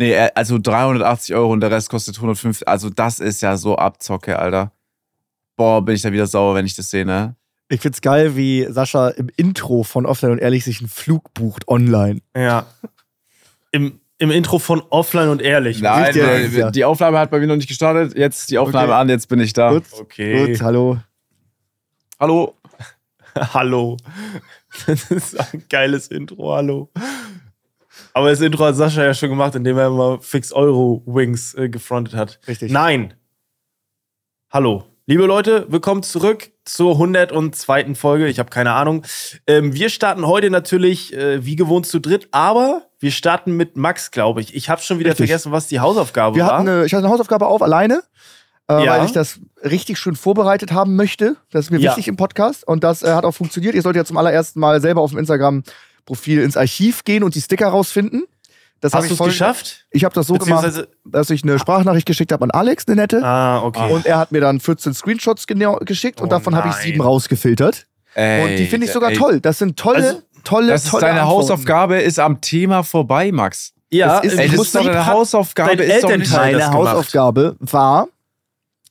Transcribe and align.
Nee, 0.00 0.12
äh, 0.14 0.30
also 0.34 0.58
380 0.58 1.34
Euro 1.34 1.52
und 1.52 1.60
der 1.60 1.70
Rest 1.70 1.90
kostet 1.90 2.16
150. 2.16 2.66
Also 2.66 2.88
das 2.88 3.20
ist 3.20 3.42
ja 3.42 3.58
so 3.58 3.76
Abzocke, 3.76 4.38
Alter. 4.38 4.72
Boah, 5.58 5.84
bin 5.84 5.94
ich 5.94 6.00
da 6.00 6.10
wieder 6.10 6.26
sauer, 6.26 6.54
wenn 6.54 6.64
ich 6.64 6.74
das 6.74 6.88
sehe, 6.88 7.04
ne? 7.04 7.36
Ich 7.68 7.82
find's 7.82 8.00
geil, 8.00 8.34
wie 8.34 8.66
Sascha 8.70 9.08
im 9.10 9.28
Intro 9.36 9.82
von 9.82 10.06
Offline 10.06 10.32
und 10.32 10.38
Ehrlich 10.38 10.64
sich 10.64 10.80
einen 10.80 10.88
Flug 10.88 11.34
bucht 11.34 11.68
online. 11.68 12.22
Ja. 12.34 12.64
Im, 13.72 14.00
Im 14.16 14.30
Intro 14.30 14.58
von 14.58 14.80
Offline 14.88 15.28
und 15.28 15.42
Ehrlich. 15.42 15.82
Nein, 15.82 16.14
das, 16.16 16.54
ja. 16.54 16.70
die 16.70 16.86
Aufnahme 16.86 17.18
hat 17.18 17.30
bei 17.30 17.38
mir 17.38 17.46
noch 17.46 17.56
nicht 17.56 17.68
gestartet. 17.68 18.16
Jetzt 18.16 18.50
die 18.50 18.56
Aufnahme 18.56 18.92
Okay. 18.92 19.00
an, 19.02 19.08
jetzt 19.10 19.28
bin 19.28 19.38
ich 19.38 19.52
da. 19.52 19.70
Gut, 19.70 19.84
Okay. 20.00 20.46
gut, 20.46 20.62
hallo. 20.62 20.98
Hallo. 22.18 22.54
Hallo. 23.52 23.98
Das 24.86 25.10
ist 25.10 25.38
ein 25.38 25.64
geiles 25.68 26.08
Intro, 26.08 26.54
hallo. 26.54 26.90
Aber 28.12 28.30
das 28.30 28.40
Intro 28.40 28.64
hat 28.64 28.76
Sascha 28.76 29.04
ja 29.04 29.14
schon 29.14 29.28
gemacht, 29.30 29.54
indem 29.54 29.78
er 29.78 29.86
immer 29.86 30.18
Fix 30.20 30.52
Euro 30.52 31.02
Wings 31.06 31.54
äh, 31.54 31.68
gefrontet 31.68 32.14
hat. 32.14 32.40
Richtig. 32.48 32.72
Nein. 32.72 33.14
Hallo. 34.50 34.84
Liebe 35.06 35.26
Leute, 35.26 35.66
willkommen 35.70 36.02
zurück 36.02 36.50
zur 36.64 36.92
102. 36.92 37.94
Folge. 37.94 38.28
Ich 38.28 38.38
habe 38.38 38.50
keine 38.50 38.72
Ahnung. 38.72 39.04
Ähm, 39.46 39.74
wir 39.74 39.88
starten 39.90 40.26
heute 40.26 40.50
natürlich 40.50 41.12
äh, 41.14 41.44
wie 41.44 41.56
gewohnt 41.56 41.86
zu 41.86 41.98
dritt, 42.00 42.28
aber 42.32 42.82
wir 42.98 43.10
starten 43.10 43.56
mit 43.56 43.76
Max, 43.76 44.10
glaube 44.10 44.40
ich. 44.40 44.54
Ich 44.54 44.68
habe 44.68 44.80
schon 44.82 44.98
wieder 44.98 45.10
Richtig. 45.10 45.28
vergessen, 45.28 45.52
was 45.52 45.66
die 45.68 45.80
Hausaufgabe 45.80 46.36
Wir 46.36 46.44
war. 46.46 46.58
hatten 46.58 46.68
eine, 46.68 46.84
ich 46.84 46.92
hatte 46.94 47.04
eine 47.04 47.12
Hausaufgabe 47.12 47.46
auf, 47.46 47.62
alleine, 47.62 48.02
äh, 48.68 48.84
Ja. 48.84 48.98
weil 48.98 49.04
ich 49.06 49.12
das 49.12 49.40
richtig 49.64 49.98
schön 49.98 50.14
vorbereitet 50.14 50.72
haben 50.72 50.94
möchte. 50.96 51.36
Das 51.50 51.66
ist 51.66 51.70
mir 51.70 51.78
Ja. 51.78 51.90
wichtig 51.90 52.06
im 52.08 52.16
Podcast 52.16 52.66
und 52.66 52.84
das 52.84 53.02
äh, 53.02 53.12
hat 53.12 53.24
auch 53.24 53.32
funktioniert. 53.34 53.74
Ihr 53.74 53.82
solltet 53.82 54.00
ja 54.00 54.04
zum 54.04 54.16
allerersten 54.16 54.60
Mal 54.60 54.80
selber 54.80 55.00
auf 55.00 55.10
dem 55.10 55.18
Instagram-Profil 56.04 56.42
ins 56.42 56.56
Archiv 56.56 57.04
gehen 57.04 57.22
und 57.22 57.34
die 57.34 57.40
Sticker 57.40 57.68
rausfinden. 57.68 58.24
Das 58.80 58.94
Hast 58.94 59.10
du 59.10 59.14
es 59.14 59.18
geschafft? 59.20 59.86
Ich 59.90 60.04
habe 60.04 60.14
das 60.14 60.26
so 60.26 60.34
gemacht, 60.34 60.86
dass 61.04 61.28
ich 61.28 61.42
eine 61.42 61.58
Sprachnachricht 61.58 62.06
geschickt 62.06 62.32
habe 62.32 62.44
an 62.44 62.50
Alex, 62.50 62.86
eine 62.88 62.96
nette. 62.96 63.22
Ah, 63.22 63.60
okay. 63.62 63.92
Und 63.92 64.06
er 64.06 64.16
hat 64.18 64.32
mir 64.32 64.40
dann 64.40 64.58
14 64.58 64.94
Screenshots 64.94 65.46
genau 65.46 65.76
geschickt 65.80 66.20
und 66.22 66.28
Oh 66.28 66.30
davon 66.30 66.56
habe 66.56 66.70
ich 66.70 66.74
sieben 66.76 67.02
rausgefiltert. 67.02 67.86
Ey, 68.14 68.42
und 68.42 68.56
die 68.56 68.66
finde 68.66 68.86
ich 68.86 68.92
sogar 68.92 69.10
ey, 69.10 69.16
toll. 69.18 69.40
Das 69.40 69.58
sind 69.58 69.78
tolle, 69.78 69.96
Also, 69.98 70.22
tolle, 70.44 70.68
Das 70.72 70.84
ist 70.84 70.90
tolle 70.90 71.02
deine 71.02 71.20
Antworten. 71.20 71.42
Hausaufgabe, 71.42 71.98
ist 72.00 72.18
am 72.18 72.40
Thema 72.40 72.82
vorbei, 72.82 73.30
Max. 73.32 73.72
ja, 73.90 74.18
es 74.20 74.32
ist- 74.32 74.38
Ey, 74.38 74.44
Ich 74.46 74.50
das 74.52 74.56
muss 74.58 74.66
ist 74.68 74.74
doch 74.74 74.80
nicht- 74.80 74.94
deine 74.94 75.06
Hausaufgabe. 75.06 75.76
dein 75.76 75.90
ist 75.90 76.02
doch 76.02 76.16
nicht. 76.16 76.32
Hausaufgabe 76.72 77.56
war, 77.60 78.08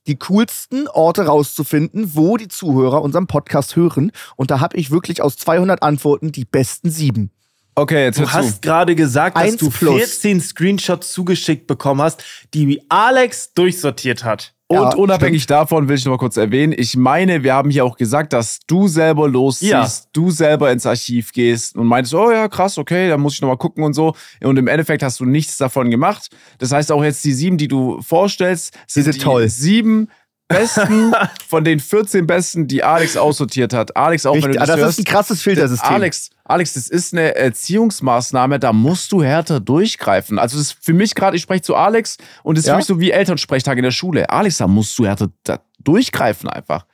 die 0.09 0.17
coolsten 0.17 0.87
Orte 0.87 1.27
rauszufinden, 1.27 2.15
wo 2.15 2.35
die 2.35 2.47
Zuhörer 2.47 3.03
unseren 3.03 3.27
Podcast 3.27 3.75
hören. 3.75 4.11
Und 4.35 4.49
da 4.49 4.59
habe 4.59 4.75
ich 4.75 4.89
wirklich 4.89 5.21
aus 5.21 5.37
200 5.37 5.83
Antworten 5.83 6.31
die 6.31 6.45
besten 6.45 6.89
sieben. 6.89 7.31
Okay, 7.79 8.03
jetzt 8.05 8.19
Du 8.19 8.23
hör 8.23 8.33
hast 8.33 8.61
gerade 8.61 8.95
gesagt, 8.95 9.37
dass 9.37 9.43
Eins 9.43 9.57
du 9.57 9.69
plus. 9.69 9.95
14 9.95 10.41
Screenshots 10.41 11.11
zugeschickt 11.13 11.65
bekommen 11.67 12.01
hast, 12.01 12.23
die 12.53 12.81
Alex 12.89 13.53
durchsortiert 13.53 14.23
hat. 14.23 14.53
Und 14.71 14.75
Ja, 14.77 14.89
unabhängig 14.95 15.47
davon 15.47 15.87
will 15.87 15.95
ich 15.95 16.05
noch 16.05 16.11
mal 16.11 16.17
kurz 16.19 16.37
erwähnen, 16.37 16.75
ich 16.77 16.95
meine, 16.95 17.41
wir 17.41 17.55
haben 17.55 17.71
hier 17.71 17.83
auch 17.85 17.97
gesagt, 17.97 18.33
dass 18.33 18.59
du 18.67 18.87
selber 18.87 19.27
losziehst, 19.27 19.71
Ja. 19.71 19.89
du 20.13 20.29
selber 20.29 20.71
ins 20.71 20.85
Archiv 20.85 21.31
gehst 21.31 21.75
und 21.75 21.87
meintest, 21.87 22.13
oh 22.13 22.29
ja, 22.29 22.47
krass, 22.47 22.77
okay, 22.77 23.09
dann 23.09 23.19
muss 23.19 23.33
ich 23.33 23.41
noch 23.41 23.47
mal 23.49 23.57
gucken 23.57 23.83
und 23.83 23.93
so. 23.93 24.13
Und 24.43 24.57
im 24.57 24.67
Endeffekt 24.67 25.01
hast 25.01 25.19
du 25.21 25.25
nichts 25.25 25.57
davon 25.57 25.89
gemacht. 25.89 26.29
Das 26.59 26.71
heißt, 26.71 26.91
auch 26.91 27.03
jetzt 27.03 27.23
die 27.25 27.33
sieben, 27.33 27.57
die 27.57 27.67
du 27.67 27.99
vorstellst, 28.03 28.75
sind 28.85 29.05
sind 29.05 29.15
die 29.15 29.19
toll. 29.19 29.49
sieben 29.49 30.07
besten 30.49 31.13
von 31.47 31.63
den 31.63 31.79
14 31.79 32.27
besten, 32.27 32.67
die 32.67 32.83
Alex 32.83 33.15
aussortiert 33.15 33.73
hat. 33.73 33.95
Alex, 33.95 34.25
auch 34.25 34.33
wenn 34.33 34.43
Richtig, 34.43 34.57
du 34.57 34.61
ah, 34.61 34.65
das, 34.65 34.75
das 34.75 34.85
hörst, 34.85 34.99
ist 34.99 35.07
ein 35.07 35.11
krasses 35.13 35.41
Filtersystem. 35.41 35.93
Alex, 35.93 36.29
Alex, 36.43 36.73
das 36.73 36.89
ist 36.89 37.13
eine 37.13 37.35
Erziehungsmaßnahme, 37.35 38.59
da 38.59 38.73
musst 38.73 39.11
du 39.13 39.23
härter 39.23 39.61
durchgreifen. 39.61 40.37
Also 40.39 40.57
das 40.57 40.67
ist 40.67 40.83
für 40.83 40.93
mich 40.93 41.15
gerade, 41.15 41.37
ich 41.37 41.43
spreche 41.43 41.61
zu 41.61 41.75
Alex 41.75 42.17
und 42.43 42.57
das 42.57 42.65
ist 42.65 42.67
Ja? 42.67 42.73
für 42.73 42.77
mich 42.77 42.87
so 42.87 42.99
wie 42.99 43.11
Elternsprechtag 43.11 43.77
in 43.77 43.83
der 43.83 43.91
Schule. 43.91 44.29
Alex, 44.29 44.57
da 44.57 44.67
musst 44.67 44.97
du 44.99 45.05
härter 45.05 45.29
da 45.43 45.61
durchgreifen 45.79 46.49
einfach. 46.49 46.85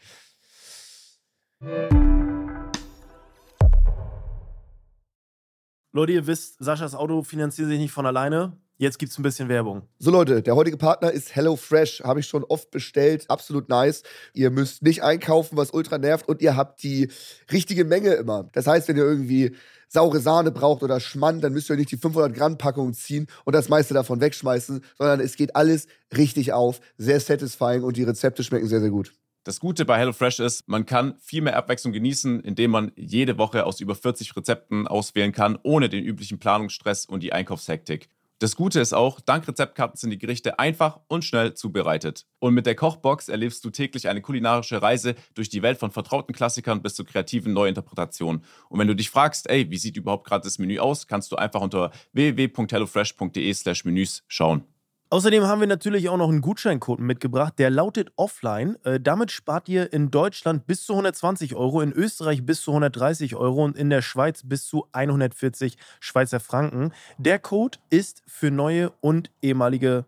Leute, 5.93 6.11
ihr 6.11 6.27
wisst, 6.27 6.57
Saschas 6.63 6.93
Auto 6.93 7.23
finanziert 7.23 7.69
sich 7.69 7.79
nicht 7.79 7.91
von 7.93 8.05
alleine. 8.05 8.57
Jetzt 8.77 8.99
gibt's 8.99 9.17
ein 9.17 9.23
bisschen 9.23 9.47
Werbung. 9.47 9.83
So 9.99 10.11
Leute, 10.11 10.41
der 10.41 10.55
heutige 10.55 10.75
Partner 10.75 11.09
ist 11.09 11.33
HelloFresh. 11.33 12.01
Habe 12.03 12.19
ich 12.19 12.27
schon 12.27 12.43
oft 12.43 12.71
bestellt. 12.71 13.29
Absolut 13.29 13.69
nice. 13.69 14.03
Ihr 14.33 14.49
müsst 14.49 14.83
nicht 14.83 15.01
einkaufen, 15.01 15.55
was 15.55 15.71
ultra 15.71 15.97
nervt. 15.97 16.27
Und 16.27 16.41
ihr 16.41 16.57
habt 16.57 16.83
die 16.83 17.09
richtige 17.53 17.85
Menge 17.85 18.13
immer. 18.15 18.49
Das 18.51 18.67
heißt, 18.67 18.89
wenn 18.89 18.97
ihr 18.97 19.05
irgendwie 19.05 19.55
saure 19.87 20.19
Sahne 20.19 20.51
braucht 20.51 20.83
oder 20.83 20.99
Schmand, 20.99 21.41
dann 21.43 21.53
müsst 21.53 21.69
ihr 21.69 21.77
nicht 21.77 21.91
die 21.91 21.97
500 21.97 22.33
Gramm 22.33 22.57
Packung 22.57 22.93
ziehen 22.93 23.27
und 23.45 23.53
das 23.53 23.69
meiste 23.69 23.93
davon 23.93 24.19
wegschmeißen, 24.19 24.83
sondern 24.97 25.21
es 25.21 25.37
geht 25.37 25.55
alles 25.55 25.87
richtig 26.15 26.51
auf. 26.51 26.81
Sehr 26.97 27.21
satisfying 27.21 27.83
und 27.83 27.95
die 27.95 28.03
Rezepte 28.03 28.43
schmecken 28.43 28.67
sehr, 28.67 28.81
sehr 28.81 28.89
gut. 28.89 29.13
Das 29.45 29.59
Gute 29.59 29.85
bei 29.85 29.99
HelloFresh 29.99 30.39
ist, 30.39 30.67
man 30.67 30.87
kann 30.87 31.15
viel 31.19 31.43
mehr 31.43 31.55
Abwechslung 31.55 31.93
genießen, 31.93 32.41
indem 32.41 32.71
man 32.71 32.91
jede 32.95 33.37
Woche 33.37 33.65
aus 33.65 33.79
über 33.79 33.95
40 33.95 34.35
Rezepten 34.35 34.87
auswählen 34.87 35.31
kann, 35.31 35.57
ohne 35.61 35.87
den 35.87 36.03
üblichen 36.03 36.39
Planungsstress 36.39 37.05
und 37.05 37.21
die 37.21 37.31
Einkaufshektik. 37.31 38.09
Das 38.39 38.57
Gute 38.57 38.81
ist 38.81 38.91
auch, 38.91 39.21
dank 39.21 39.47
Rezeptkarten 39.47 39.97
sind 39.97 40.09
die 40.09 40.17
Gerichte 40.17 40.59
einfach 40.59 40.99
und 41.07 41.23
schnell 41.23 41.53
zubereitet. 41.53 42.25
Und 42.39 42.53
mit 42.53 42.65
der 42.65 42.75
Kochbox 42.75 43.29
erlebst 43.29 43.63
du 43.63 43.69
täglich 43.69 44.09
eine 44.09 44.21
kulinarische 44.21 44.81
Reise 44.81 45.15
durch 45.35 45.47
die 45.47 45.61
Welt 45.61 45.79
von 45.79 45.91
vertrauten 45.91 46.35
Klassikern 46.35 46.81
bis 46.81 46.95
zu 46.95 47.05
kreativen 47.05 47.53
Neuinterpretationen. 47.53 48.43
Und 48.67 48.79
wenn 48.79 48.89
du 48.89 48.95
dich 48.95 49.09
fragst, 49.09 49.49
ey, 49.49 49.71
wie 49.71 49.77
sieht 49.77 49.95
überhaupt 49.95 50.27
gerade 50.27 50.43
das 50.43 50.59
Menü 50.59 50.79
aus, 50.79 51.07
kannst 51.07 51.31
du 51.31 51.37
einfach 51.37 51.61
unter 51.61 51.91
www.hellofresh.de/menüs 52.11 54.25
schauen. 54.27 54.74
Außerdem 55.11 55.43
haben 55.43 55.59
wir 55.59 55.67
natürlich 55.67 56.09
auch 56.09 56.17
noch 56.17 56.29
einen 56.29 56.41
Gutscheincode 56.41 56.99
mitgebracht, 56.99 57.53
der 57.59 57.69
lautet 57.69 58.11
Offline. 58.15 58.75
Äh, 58.83 58.99
damit 58.99 59.31
spart 59.31 59.69
ihr 59.69 59.93
in 59.93 60.09
Deutschland 60.09 60.65
bis 60.65 60.83
zu 60.83 60.93
120 60.93 61.55
Euro, 61.55 61.81
in 61.81 61.91
Österreich 61.91 62.43
bis 62.43 62.61
zu 62.61 62.71
130 62.71 63.35
Euro 63.35 63.63
und 63.63 63.77
in 63.77 63.91
der 63.91 64.01
Schweiz 64.01 64.41
bis 64.43 64.65
zu 64.65 64.87
140 64.93 65.77
Schweizer 65.99 66.39
Franken. 66.39 66.91
Der 67.19 67.37
Code 67.37 67.77
ist 67.91 68.23
für 68.25 68.49
neue 68.49 68.91
und 68.99 69.29
ehemalige 69.43 70.05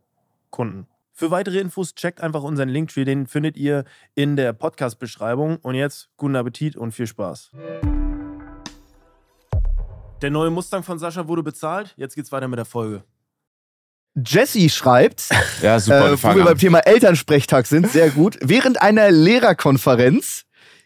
Kunden. 0.49 0.87
Für 1.13 1.29
weitere 1.29 1.59
Infos 1.59 1.93
checkt 1.93 2.21
einfach 2.21 2.41
unseren 2.41 2.69
Linktree, 2.69 3.05
den 3.05 3.27
findet 3.27 3.55
ihr 3.55 3.85
in 4.15 4.35
der 4.35 4.53
Podcast-Beschreibung. 4.53 5.57
Und 5.57 5.75
jetzt 5.75 6.09
guten 6.17 6.35
Appetit 6.35 6.75
und 6.75 6.91
viel 6.91 7.07
Spaß. 7.07 7.51
Der 10.23 10.31
neue 10.31 10.49
Mustang 10.49 10.81
von 10.81 10.97
Sascha 10.97 11.27
wurde 11.27 11.43
bezahlt. 11.43 11.93
Jetzt 11.97 12.15
geht's 12.15 12.31
weiter 12.31 12.47
mit 12.47 12.57
der 12.57 12.65
Folge. 12.65 13.03
Jesse 14.25 14.69
schreibt, 14.69 15.29
Ja, 15.61 15.79
super. 15.79 16.07
äh, 16.07 16.11
wir 16.11 16.23
wo 16.23 16.35
wir 16.35 16.43
beim 16.43 16.53
an. 16.53 16.57
Thema 16.57 16.79
Elternsprechtag 16.79 17.67
sind, 17.67 17.89
sehr 17.91 18.09
gut. 18.09 18.37
Während 18.41 18.81
einer 18.81 19.11
Lehrerkonferenz, 19.11 20.43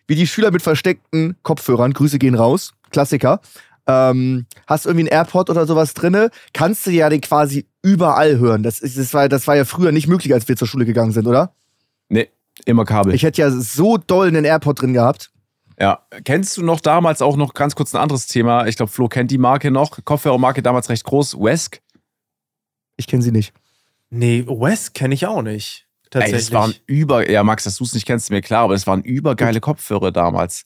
wie 0.07 0.15
die 0.15 0.27
Schüler 0.27 0.51
mit 0.51 0.61
versteckten 0.61 1.37
Kopfhörern, 1.43 1.93
Grüße 1.93 2.19
gehen 2.19 2.35
raus, 2.35 2.73
Klassiker, 2.91 3.39
ähm, 3.87 4.45
hast 4.67 4.85
irgendwie 4.85 5.09
einen 5.09 5.17
AirPod 5.17 5.49
oder 5.49 5.65
sowas 5.65 5.93
drinne, 5.93 6.29
kannst 6.53 6.85
du 6.85 6.91
ja 6.91 7.09
den 7.09 7.21
quasi 7.21 7.65
überall 7.81 8.37
hören. 8.37 8.63
Das, 8.63 8.79
ist, 8.79 8.97
das, 8.97 9.13
war, 9.13 9.27
das 9.29 9.47
war 9.47 9.55
ja 9.55 9.65
früher 9.65 9.91
nicht 9.91 10.07
möglich, 10.07 10.33
als 10.33 10.47
wir 10.47 10.55
zur 10.57 10.67
Schule 10.67 10.85
gegangen 10.85 11.11
sind, 11.11 11.27
oder? 11.27 11.53
Nee, 12.09 12.29
immer 12.65 12.85
Kabel. 12.85 13.13
Ich 13.13 13.23
hätte 13.23 13.41
ja 13.41 13.49
so 13.49 13.97
doll 13.97 14.27
einen 14.27 14.45
AirPod 14.45 14.81
drin 14.81 14.93
gehabt. 14.93 15.31
Ja, 15.79 16.05
kennst 16.25 16.57
du 16.57 16.63
noch 16.63 16.79
damals 16.79 17.23
auch 17.23 17.37
noch 17.37 17.53
ganz 17.55 17.73
kurz 17.73 17.95
ein 17.95 18.01
anderes 18.01 18.27
Thema? 18.27 18.67
Ich 18.67 18.75
glaube, 18.75 18.91
Flo 18.91 19.07
kennt 19.07 19.31
die 19.31 19.39
Marke 19.39 19.71
noch. 19.71 19.97
Kopfhörermarke 20.05 20.61
damals 20.61 20.89
recht 20.89 21.03
groß. 21.05 21.39
Wesk. 21.39 21.81
Ich 23.01 23.07
kenne 23.07 23.23
sie 23.23 23.31
nicht. 23.31 23.51
Nee, 24.11 24.45
Wes 24.47 24.93
kenne 24.93 25.15
ich 25.15 25.25
auch 25.25 25.41
nicht. 25.41 25.87
Ey, 26.03 26.09
Tatsächlich. 26.11 26.41
das 26.45 26.51
waren 26.51 26.75
über. 26.85 27.27
Ja, 27.27 27.43
Max, 27.43 27.63
dass 27.63 27.77
du 27.77 27.83
es 27.83 27.93
nicht 27.95 28.05
kennst, 28.05 28.27
ist 28.27 28.29
mir 28.29 28.41
klar, 28.41 28.65
aber 28.65 28.73
das 28.73 28.85
waren 28.85 29.01
übergeile 29.01 29.59
Kopfhörer 29.59 30.11
damals. 30.11 30.65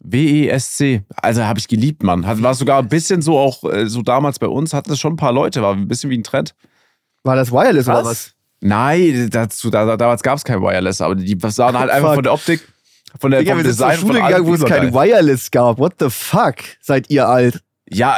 WESC. 0.00 1.02
Also 1.14 1.44
habe 1.44 1.60
ich 1.60 1.68
geliebt, 1.68 2.02
Mann. 2.02 2.26
Hat, 2.26 2.42
war 2.42 2.54
sogar 2.54 2.80
ein 2.80 2.88
bisschen 2.88 3.22
so 3.22 3.38
auch, 3.38 3.62
äh, 3.62 3.88
so 3.88 4.02
damals 4.02 4.40
bei 4.40 4.48
uns, 4.48 4.74
hatten 4.74 4.90
das 4.90 4.98
schon 4.98 5.12
ein 5.12 5.16
paar 5.16 5.32
Leute, 5.32 5.62
war 5.62 5.74
ein 5.74 5.86
bisschen 5.86 6.10
wie 6.10 6.18
ein 6.18 6.24
Trend. 6.24 6.56
War 7.22 7.36
das 7.36 7.52
Wireless 7.52 7.86
oder 7.86 7.98
Was? 7.98 8.06
was? 8.06 8.34
Nein, 8.60 9.28
dazu, 9.30 9.70
da, 9.70 9.84
da, 9.84 9.96
damals 9.96 10.24
gab 10.24 10.38
es 10.38 10.44
kein 10.44 10.60
Wireless, 10.60 11.00
aber 11.00 11.14
die 11.14 11.38
sahen 11.48 11.78
halt 11.78 11.90
einfach 11.90 12.08
Fuck. 12.08 12.14
von 12.16 12.24
der 12.24 12.32
Optik, 12.32 12.68
von 13.20 13.30
der, 13.30 13.40
Digga, 13.40 13.52
vom 13.52 13.62
wir 13.62 13.72
sind 13.72 13.78
zur 13.78 13.88
Design 13.88 14.00
Schule 14.00 14.22
gegangen, 14.22 14.46
wo 14.46 14.54
es 14.54 14.64
kein 14.64 14.92
Wireless 14.92 15.50
gab. 15.52 15.78
What 15.78 15.94
the 16.00 16.10
fuck? 16.10 16.56
Seid 16.80 17.10
ihr 17.10 17.28
alt? 17.28 17.62
Ja, 17.88 18.16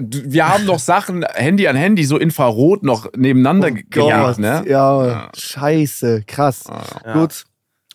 wir 0.00 0.48
haben 0.48 0.64
noch 0.64 0.78
Sachen, 0.78 1.24
Handy 1.34 1.66
an 1.68 1.76
Handy, 1.76 2.04
so 2.04 2.16
Infrarot 2.18 2.82
noch 2.82 3.08
nebeneinander 3.16 3.70
ge- 3.70 3.84
gelegt, 3.88 4.38
ne? 4.38 4.62
Oh 4.64 4.68
Ja, 4.70 5.06
Ja. 5.06 5.28
scheiße, 5.36 6.22
krass. 6.26 6.64
Ja. 7.04 7.12
Gut. 7.14 7.44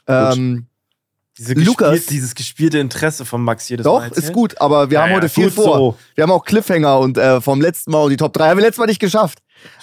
Ähm, 0.08 0.68
Diese 1.38 1.54
Lukas- 1.54 1.92
gespielt, 1.92 2.10
dieses 2.12 2.36
gespielte 2.36 2.78
Interesse 2.80 3.26
von 3.26 3.42
Max 3.42 3.68
jedes 3.68 3.84
doch, 3.84 4.00
Mal. 4.00 4.08
ist 4.08 4.16
erzählen. 4.18 4.34
gut, 4.34 4.62
aber 4.62 4.90
wir 4.90 4.96
Ja, 4.96 5.02
haben 5.04 5.10
ja, 5.10 5.16
heute 5.18 5.30
viel 5.30 5.52
vor. 5.52 5.78
so. 5.78 5.98
Wir 6.16 6.24
haben 6.24 6.32
auch 6.32 6.46
Cliffhanger 6.46 7.00
und 7.00 7.18
äh, 7.18 7.42
vom 7.42 7.60
letzten 7.60 7.92
Mal 7.92 8.04
und 8.04 8.10
die 8.12 8.18
Top 8.18 8.32
3 8.34 8.50
haben 8.50 8.58
wir 8.58 8.64
letztes 8.64 8.78
Mal 8.80 8.86
nicht 8.86 9.02
geschafft. 9.02 9.40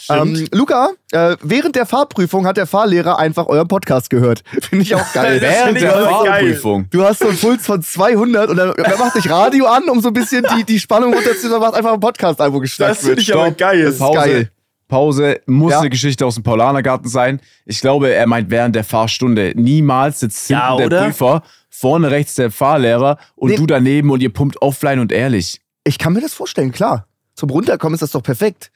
Ähm, 0.08 0.46
Luca, 0.52 0.90
äh, 1.12 1.36
während 1.42 1.76
der 1.76 1.86
Fahrprüfung 1.86 2.46
hat 2.46 2.56
der 2.56 2.66
Fahrlehrer 2.66 3.18
einfach 3.18 3.46
euren 3.46 3.68
Podcast 3.68 4.10
gehört. 4.10 4.42
Finde 4.62 4.82
ich 4.84 4.94
auch 4.94 5.12
geil. 5.12 5.40
Während 5.40 5.80
der 5.80 5.96
aber 5.96 6.24
geil. 6.24 6.54
Fahrprüfung. 6.54 6.86
Du 6.90 7.04
hast 7.04 7.20
so 7.20 7.28
einen 7.28 7.38
Puls 7.38 7.64
von 7.64 7.82
200 7.82 8.50
und 8.50 8.56
dann 8.56 8.72
wer 8.76 8.98
macht 8.98 9.16
dich 9.16 9.28
Radio 9.30 9.66
an, 9.66 9.84
um 9.88 10.00
so 10.00 10.08
ein 10.08 10.14
bisschen 10.14 10.44
die, 10.56 10.64
die 10.64 10.80
Spannung 10.80 11.14
runterzuziehen, 11.14 11.58
macht 11.58 11.74
einfach 11.74 11.92
einen 11.92 12.00
Podcast 12.00 12.40
ein, 12.40 12.52
wo 12.52 12.58
geschnackt 12.60 12.92
Das 12.92 13.04
finde 13.04 13.20
ich 13.20 13.32
aber 13.34 13.50
geil. 13.52 13.84
Das 13.84 13.94
ist 13.94 13.98
Pause. 14.00 14.14
geil. 14.18 14.50
Pause 14.88 15.40
muss 15.46 15.72
Ja. 15.72 15.80
eine 15.80 15.88
Geschichte 15.90 16.26
aus 16.26 16.34
dem 16.34 16.42
Paulanergarten 16.44 17.08
sein. 17.08 17.40
Ich 17.64 17.80
glaube, 17.80 18.12
er 18.12 18.26
meint 18.26 18.50
während 18.50 18.74
der 18.76 18.84
Fahrstunde. 18.84 19.52
Niemals 19.54 20.20
sitzt 20.20 20.48
hinten 20.48 20.62
Ja, 20.62 20.88
der? 20.88 21.04
Prüfer, 21.04 21.42
vorne 21.70 22.10
rechts 22.10 22.34
der 22.34 22.50
Fahrlehrer 22.50 23.16
und 23.34 23.50
Nee. 23.50 23.56
du 23.56 23.66
daneben 23.66 24.10
und 24.10 24.20
ihr 24.22 24.32
pumpt 24.32 24.60
offline 24.60 24.98
und 24.98 25.10
ehrlich. 25.12 25.60
Ich 25.84 25.98
kann 25.98 26.12
mir 26.12 26.20
das 26.20 26.34
vorstellen, 26.34 26.72
klar. 26.72 27.06
Zum 27.34 27.48
Runterkommen 27.50 27.94
ist 27.94 28.02
das 28.02 28.10
doch 28.10 28.22
perfekt. 28.22 28.70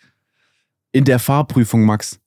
In 0.92 1.04
der 1.04 1.18
Fahrprüfung, 1.18 1.84
Max. 1.84 2.18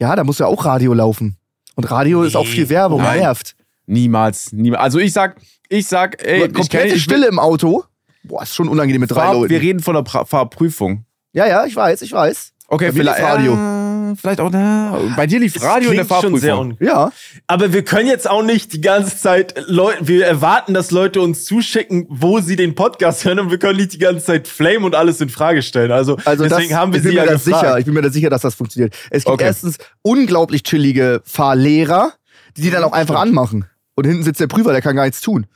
Ja, 0.00 0.14
da 0.14 0.24
muss 0.24 0.38
ja 0.38 0.46
auch 0.46 0.64
Radio 0.64 0.92
laufen. 0.94 1.36
Und 1.74 1.90
Radio 1.90 2.22
ist 2.22 2.36
auch 2.36 2.44
Nee. 2.44 2.50
viel 2.50 2.68
Werbung, 2.68 3.02
Nein. 3.02 3.20
nervt. 3.20 3.56
Niemals, 3.86 4.52
niemals. 4.52 4.82
Also 4.82 4.98
ich 4.98 5.12
sag, 5.12 5.36
ich 5.68 5.86
sag, 5.86 6.22
ey, 6.24 6.46
ich 6.46 6.52
Komplette 6.52 6.88
kenn- 6.88 6.94
ich 6.96 7.02
Stille 7.02 7.26
im 7.28 7.38
Auto. 7.38 7.84
Boah, 8.24 8.42
ist 8.42 8.54
schon 8.54 8.68
unangenehm 8.68 9.00
mit 9.00 9.10
drei 9.10 9.20
Fahr, 9.20 9.34
Leuten. 9.34 9.50
wir 9.50 9.60
reden 9.60 9.80
von 9.80 9.94
der 9.94 10.02
pra 10.02 10.24
Fahrprüfung. 10.24 11.04
Ja, 11.32 11.46
ja, 11.46 11.64
ich 11.66 11.76
weiß, 11.76 12.02
ich 12.02 12.12
weiß. 12.12 12.52
Okay, 12.68 12.90
vielleicht 12.92 13.22
Radio. 13.22 13.54
Äh, 13.54 14.16
vielleicht 14.16 14.40
auch, 14.40 14.50
na, 14.50 14.98
bei 15.16 15.26
dir 15.26 15.38
lief 15.40 15.60
Radio 15.62 15.90
in 15.90 15.96
der 15.96 16.04
Klingt 16.04 16.22
schon 16.22 16.36
sehr 16.38 16.54
Fahrprüfung. 16.54 16.78
un 16.80 16.86
Ja. 16.86 17.12
Aber 17.46 17.72
wir 17.72 17.84
können 17.84 18.08
jetzt 18.08 18.28
auch 18.28 18.42
nicht 18.42 18.72
die 18.72 18.80
ganze 18.80 19.16
Zeit 19.16 19.54
Leute, 19.68 20.06
wir 20.08 20.26
erwarten, 20.26 20.74
dass 20.74 20.90
Leute 20.90 21.20
uns 21.20 21.44
zuschicken, 21.44 22.06
wo 22.08 22.40
sie 22.40 22.56
den 22.56 22.74
Podcast 22.74 23.24
hören 23.24 23.38
und 23.38 23.50
wir 23.50 23.58
können 23.58 23.78
nicht 23.78 23.92
die 23.92 23.98
ganze 23.98 24.24
Zeit 24.24 24.48
Flame 24.48 24.84
und 24.84 24.94
alles 24.94 25.20
in 25.20 25.28
Frage 25.28 25.62
stellen. 25.62 25.92
Also, 25.92 26.16
Also 26.24 26.44
deswegen 26.44 26.70
das, 26.70 26.78
haben 26.78 26.92
wir 26.92 26.98
ich 26.98 27.02
bin 27.04 27.12
sie 27.12 27.18
mir 27.18 27.24
ja 27.26 27.32
das 27.32 27.44
gefragt. 27.44 27.64
sicher. 27.66 27.78
Ich 27.78 27.84
bin 27.84 27.94
mir 27.94 28.02
da 28.02 28.10
sicher, 28.10 28.30
dass 28.30 28.42
das 28.42 28.54
funktioniert. 28.54 28.94
Es 29.10 29.24
gibt 29.24 29.34
Okay. 29.34 29.44
erstens 29.44 29.76
unglaublich 30.02 30.62
chillige 30.64 31.20
Fahrlehrer, 31.24 32.12
die 32.56 32.62
die 32.62 32.70
dann 32.70 32.84
auch 32.84 32.92
einfach 32.92 33.20
anmachen. 33.20 33.66
Und 33.94 34.06
hinten 34.06 34.22
sitzt 34.24 34.40
der 34.40 34.46
Prüfer, 34.46 34.72
der 34.72 34.82
kann 34.82 34.96
gar 34.96 35.04
nichts 35.04 35.20
tun. 35.20 35.46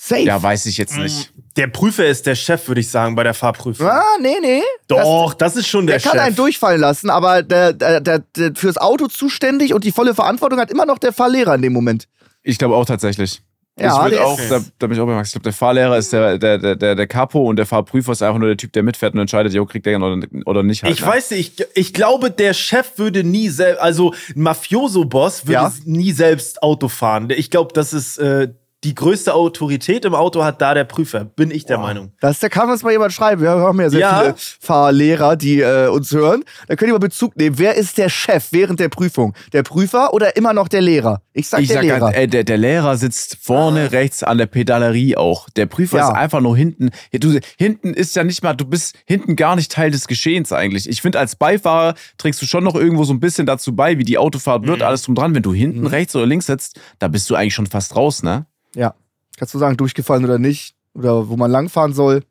Safe. 0.00 0.22
Ja, 0.22 0.40
weiß 0.40 0.66
ich 0.66 0.78
jetzt 0.78 0.96
nicht. 0.96 1.32
Der 1.56 1.66
Prüfer 1.66 2.06
ist 2.06 2.24
der 2.26 2.36
Chef, 2.36 2.68
würde 2.68 2.80
ich 2.80 2.88
sagen, 2.88 3.16
bei 3.16 3.24
der 3.24 3.34
Fahrprüfung. 3.34 3.84
ah, 3.88 4.00
nee, 4.20 4.36
nee. 4.40 4.62
Das, 4.86 5.02
Doch, 5.02 5.34
das, 5.34 5.56
ist 5.56 5.66
schon 5.66 5.88
der, 5.88 5.96
der 5.98 6.02
kann 6.08 6.18
Chef. 6.18 6.26
einen 6.28 6.36
durchfallen 6.36 6.80
lassen, 6.80 7.10
aber 7.10 7.42
der, 7.42 7.72
der, 7.72 8.00
der, 8.00 8.20
der 8.20 8.52
fürs 8.54 8.76
Auto 8.78 9.08
zuständig 9.08 9.74
und 9.74 9.82
die 9.82 9.90
volle 9.90 10.14
Verantwortung 10.14 10.60
hat 10.60 10.70
immer 10.70 10.86
noch 10.86 10.98
der 10.98 11.12
Fahrlehrer 11.12 11.56
in 11.56 11.62
dem 11.62 11.72
Moment. 11.72 12.04
Ich 12.44 12.58
glaube 12.58 12.76
auch 12.76 12.84
tatsächlich. 12.86 13.42
Ja, 13.80 13.86
ich 14.06 14.10
der 14.12 14.20
würde 14.20 14.24
auch, 14.24 14.38
ist- 14.38 14.50
da, 14.52 14.60
da 14.78 14.86
bin 14.86 14.96
ich 14.96 15.00
auch 15.02 15.06
bei 15.06 15.14
Max. 15.14 15.28
Ich 15.30 15.32
glaube, 15.34 15.44
der 15.44 15.52
Fahrlehrer 15.52 15.98
ist 15.98 16.12
der, 16.12 16.38
der, 16.38 16.58
der, 16.58 16.76
der, 16.76 16.94
der 16.94 17.06
Capo 17.08 17.48
und 17.48 17.56
der 17.56 17.66
Fahrprüfer 17.66 18.12
ist 18.12 18.22
einfach 18.22 18.38
nur 18.38 18.48
der 18.48 18.56
Typ, 18.56 18.72
der 18.72 18.84
mitfährt 18.84 19.14
und 19.14 19.20
entscheidet, 19.20 19.52
jo, 19.52 19.66
kriegt 19.66 19.84
der 19.86 20.00
oder, 20.00 20.24
oder 20.46 20.62
nicht 20.62 20.84
halt. 20.84 20.94
Ich 20.94 21.00
ne? 21.00 21.06
weiß 21.08 21.30
nicht, 21.32 21.60
ich, 21.60 21.66
ich 21.74 21.92
glaube, 21.94 22.30
der 22.30 22.54
Chef 22.54 22.98
würde 22.98 23.24
nie 23.24 23.48
selbst, 23.48 23.80
also 23.80 24.14
ein 24.34 24.42
Mafioso-Boss 24.42 25.46
würde 25.46 25.52
Ja. 25.54 25.72
nie 25.84 26.12
selbst 26.12 26.62
Auto 26.62 26.86
fahren. 26.88 27.30
Ich 27.30 27.50
glaube, 27.50 27.72
das 27.72 27.92
ist 27.92 28.18
äh, 28.18 28.48
die 28.84 28.94
größte 28.94 29.34
Autorität 29.34 30.04
im 30.04 30.14
Auto 30.14 30.44
hat 30.44 30.60
da 30.62 30.72
der 30.72 30.84
Prüfer, 30.84 31.24
bin 31.24 31.50
ich 31.50 31.64
der 31.66 31.78
Meinung. 31.78 32.12
Das, 32.20 32.38
da 32.38 32.48
kann 32.48 32.70
uns 32.70 32.84
mal 32.84 32.92
jemand 32.92 33.12
schreiben. 33.12 33.42
Wir 33.42 33.50
haben 33.50 33.80
ja 33.80 33.90
sehr 33.90 33.98
Ja. 34.00 34.20
viele 34.20 34.34
Fahrlehrer, 34.60 35.34
die 35.36 35.60
äh, 35.60 35.88
uns 35.88 36.12
hören. 36.12 36.44
Da 36.68 36.76
könnt 36.76 36.88
ihr 36.88 36.92
mal 36.92 36.98
Bezug 36.98 37.36
nehmen. 37.36 37.58
Wer 37.58 37.74
ist 37.74 37.98
der 37.98 38.08
Chef 38.08 38.48
während 38.52 38.78
der 38.78 38.88
Prüfung? 38.88 39.34
Der 39.52 39.64
Prüfer 39.64 40.14
oder 40.14 40.36
immer 40.36 40.52
noch 40.52 40.68
der 40.68 40.80
Lehrer? 40.80 41.22
Ich 41.32 41.48
sag 41.48 41.60
Ich 41.60 41.68
der 41.68 41.78
sag 41.78 41.82
Lehrer. 41.82 42.14
ey, 42.14 42.28
der, 42.28 42.44
der 42.44 42.56
Lehrer 42.56 42.96
sitzt 42.96 43.38
vorne 43.42 43.90
rechts 43.90 44.22
an 44.22 44.38
der 44.38 44.46
Pedalerie 44.46 45.16
auch. 45.16 45.48
Der 45.50 45.66
Prüfer 45.66 45.98
Ja. 45.98 46.08
ist 46.10 46.14
einfach 46.14 46.40
nur 46.40 46.56
hinten. 46.56 46.90
Du, 47.12 47.36
hinten 47.58 47.94
ist 47.94 48.14
ja 48.14 48.22
nicht 48.22 48.44
mal, 48.44 48.54
du 48.54 48.64
bist 48.64 48.94
hinten 49.06 49.34
gar 49.34 49.56
nicht 49.56 49.72
Teil 49.72 49.90
des 49.90 50.06
Geschehens 50.06 50.52
eigentlich. 50.52 50.88
Ich 50.88 51.02
finde, 51.02 51.18
als 51.18 51.34
Beifahrer 51.34 51.94
trägst 52.16 52.40
du 52.42 52.46
schon 52.46 52.62
noch 52.62 52.76
irgendwo 52.76 53.02
so 53.02 53.12
ein 53.12 53.18
bisschen 53.20 53.44
dazu 53.46 53.74
bei, 53.74 53.98
wie 53.98 54.04
die 54.04 54.18
Autofahrt 54.18 54.66
wird, 54.68 54.82
alles 54.82 55.02
drum 55.02 55.16
dran. 55.16 55.34
Wenn 55.34 55.42
du 55.42 55.52
hinten 55.52 55.86
rechts 55.86 56.14
oder 56.14 56.26
links 56.26 56.46
sitzt, 56.46 56.78
da 57.00 57.08
bist 57.08 57.28
du 57.28 57.34
eigentlich 57.34 57.54
schon 57.54 57.66
fast 57.66 57.96
raus, 57.96 58.22
ne? 58.22 58.46
Ja. 58.78 58.94
Kannst 59.36 59.54
du 59.54 59.58
sagen, 59.58 59.76
durchgefallen 59.76 60.24
oder 60.24 60.38
nicht? 60.38 60.76
Oder 60.94 61.28
wo 61.28 61.36
man 61.36 61.50
langfahren 61.50 61.92
soll? 61.92 62.24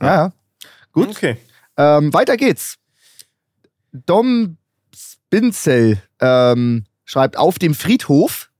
Ja, 0.00 0.14
ja. 0.14 0.32
Gut. 0.92 1.08
Okay. 1.08 1.36
Ähm, 1.76 2.12
weiter 2.12 2.36
geht's. 2.36 2.76
Dom 3.92 4.56
Spinzel 4.94 6.00
ähm, 6.20 6.84
schreibt 7.04 7.36
auf 7.36 7.58
dem 7.58 7.74
Friedhof. 7.74 8.50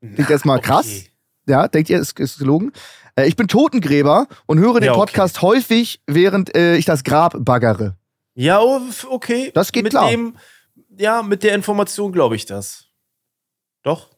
Klingt 0.00 0.30
erstmal 0.30 0.60
krass. 0.60 1.04
Ja, 1.46 1.66
denkt 1.66 1.90
ihr, 1.90 1.98
ist, 1.98 2.18
ist 2.20 2.38
gelogen? 2.38 2.72
Äh, 3.16 3.26
ich 3.26 3.34
bin 3.34 3.48
Totengräber 3.48 4.28
und 4.46 4.60
höre 4.60 4.74
den 4.74 4.84
Ja, 4.84 4.92
okay. 4.92 5.00
Podcast 5.00 5.42
häufig, 5.42 6.00
während 6.06 6.56
äh, 6.56 6.76
ich 6.76 6.84
das 6.84 7.02
Grab 7.02 7.34
baggere. 7.40 7.96
Ja, 8.34 8.60
oh, 8.60 8.80
okay. 9.08 9.50
Das 9.54 9.72
geht 9.72 9.82
mit 9.82 9.92
klar. 9.92 10.08
Dem, 10.08 10.36
ja, 10.96 11.22
mit 11.22 11.42
der 11.42 11.54
Information 11.56 12.12
glaube 12.12 12.36
ich 12.36 12.46
das. 12.46 12.86
Doch. 13.82 14.09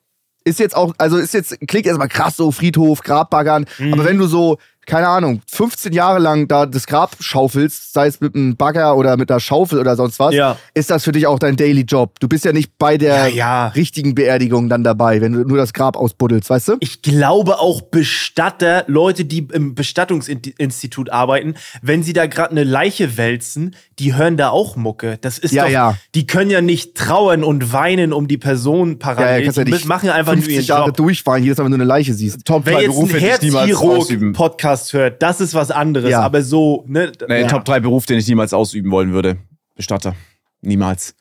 Ist 0.44 0.58
jetzt 0.58 0.76
auch, 0.76 0.94
also 0.98 1.18
ist 1.18 1.34
jetzt, 1.34 1.56
klingt 1.68 1.86
erstmal 1.86 2.08
krass 2.08 2.36
so, 2.36 2.50
Friedhof, 2.50 3.02
Grabbaggern. 3.02 3.66
Mhm. 3.78 3.92
Aber 3.92 4.04
wenn 4.04 4.18
du 4.18 4.26
so, 4.26 4.58
keine 4.86 5.08
Ahnung, 5.08 5.40
15 5.50 5.92
Jahre 5.92 6.18
lang 6.18 6.48
da 6.48 6.66
das 6.66 6.86
Grab 6.86 7.16
schaufelst, 7.20 7.92
sei 7.92 8.06
es 8.08 8.20
mit 8.20 8.34
einem 8.34 8.56
Bagger 8.56 8.96
oder 8.96 9.16
mit 9.16 9.30
einer 9.30 9.38
Schaufel 9.40 9.78
oder 9.78 9.94
sonst 9.96 10.18
was, 10.18 10.34
Ja. 10.34 10.56
ist 10.74 10.90
das 10.90 11.04
für 11.04 11.12
dich 11.12 11.26
auch 11.26 11.38
dein 11.38 11.56
Daily 11.56 11.82
Job. 11.82 12.18
Du 12.20 12.28
bist 12.28 12.44
ja 12.44 12.52
nicht 12.52 12.78
bei 12.78 12.98
der 12.98 13.28
Ja, 13.28 13.34
ja. 13.34 13.66
richtigen 13.68 14.14
Beerdigung 14.14 14.68
dann 14.68 14.82
dabei, 14.84 15.20
wenn 15.20 15.32
du 15.32 15.44
nur 15.44 15.56
das 15.56 15.72
Grab 15.72 15.96
ausbuddelst, 15.96 16.50
weißt 16.50 16.68
du? 16.68 16.76
Ich 16.80 17.00
glaube 17.02 17.60
auch 17.60 17.80
Bestatter, 17.82 18.84
Leute, 18.88 19.24
die 19.24 19.46
im 19.52 19.74
Bestattungsinstitut 19.74 21.10
arbeiten, 21.10 21.54
wenn 21.80 22.02
sie 22.02 22.12
da 22.12 22.26
gerade 22.26 22.50
eine 22.50 22.64
Leiche 22.64 23.16
wälzen, 23.16 23.74
die 23.98 24.14
hören 24.14 24.36
da 24.36 24.50
auch 24.50 24.76
Mucke. 24.76 25.18
Das 25.20 25.38
ist 25.38 25.52
Ja, 25.52 25.64
doch, 25.64 25.70
ja. 25.70 25.96
die 26.14 26.26
können 26.26 26.50
ja 26.50 26.60
nicht 26.60 26.96
trauern 26.96 27.44
und 27.44 27.72
weinen 27.72 28.12
um 28.12 28.26
die 28.28 28.38
Person 28.38 28.98
parallel. 28.98 29.44
Ja, 29.44 29.50
ja, 29.50 29.52
ja 29.52 29.64
die 29.64 29.70
nicht 29.72 29.86
machen 29.86 30.10
einfach 30.10 30.32
nur 30.32 30.42
50 30.42 30.54
ihren 30.56 30.66
Jahre 30.66 30.86
Job. 30.88 30.96
durchfahren, 30.96 31.42
jedes 31.42 31.58
Mal, 31.58 31.64
wenn 31.64 31.72
du 31.72 31.76
eine 31.76 31.84
Leiche 31.84 32.14
siehst. 32.14 32.44
Top 32.44 32.62
Wer 32.66 32.80
jetzt 32.82 32.96
einen 32.96 33.68
Berufe, 33.68 34.32
Herzchirurg-Podcast 34.72 34.92
hört, 34.92 35.22
das 35.22 35.40
ist 35.40 35.54
was 35.54 35.70
anderes. 35.70 36.10
Ja. 36.10 36.20
Aber 36.22 36.42
so, 36.42 36.84
ne? 36.86 37.12
Nee, 37.28 37.42
ja. 37.42 37.48
Top 37.48 37.64
3 37.64 37.80
Beruf, 37.80 38.06
den 38.06 38.18
ich 38.18 38.26
niemals 38.28 38.52
ausüben 38.52 38.90
wollen 38.90 39.12
würde. 39.12 39.38
Bestatter. 39.74 40.14
Niemals. 40.60 41.14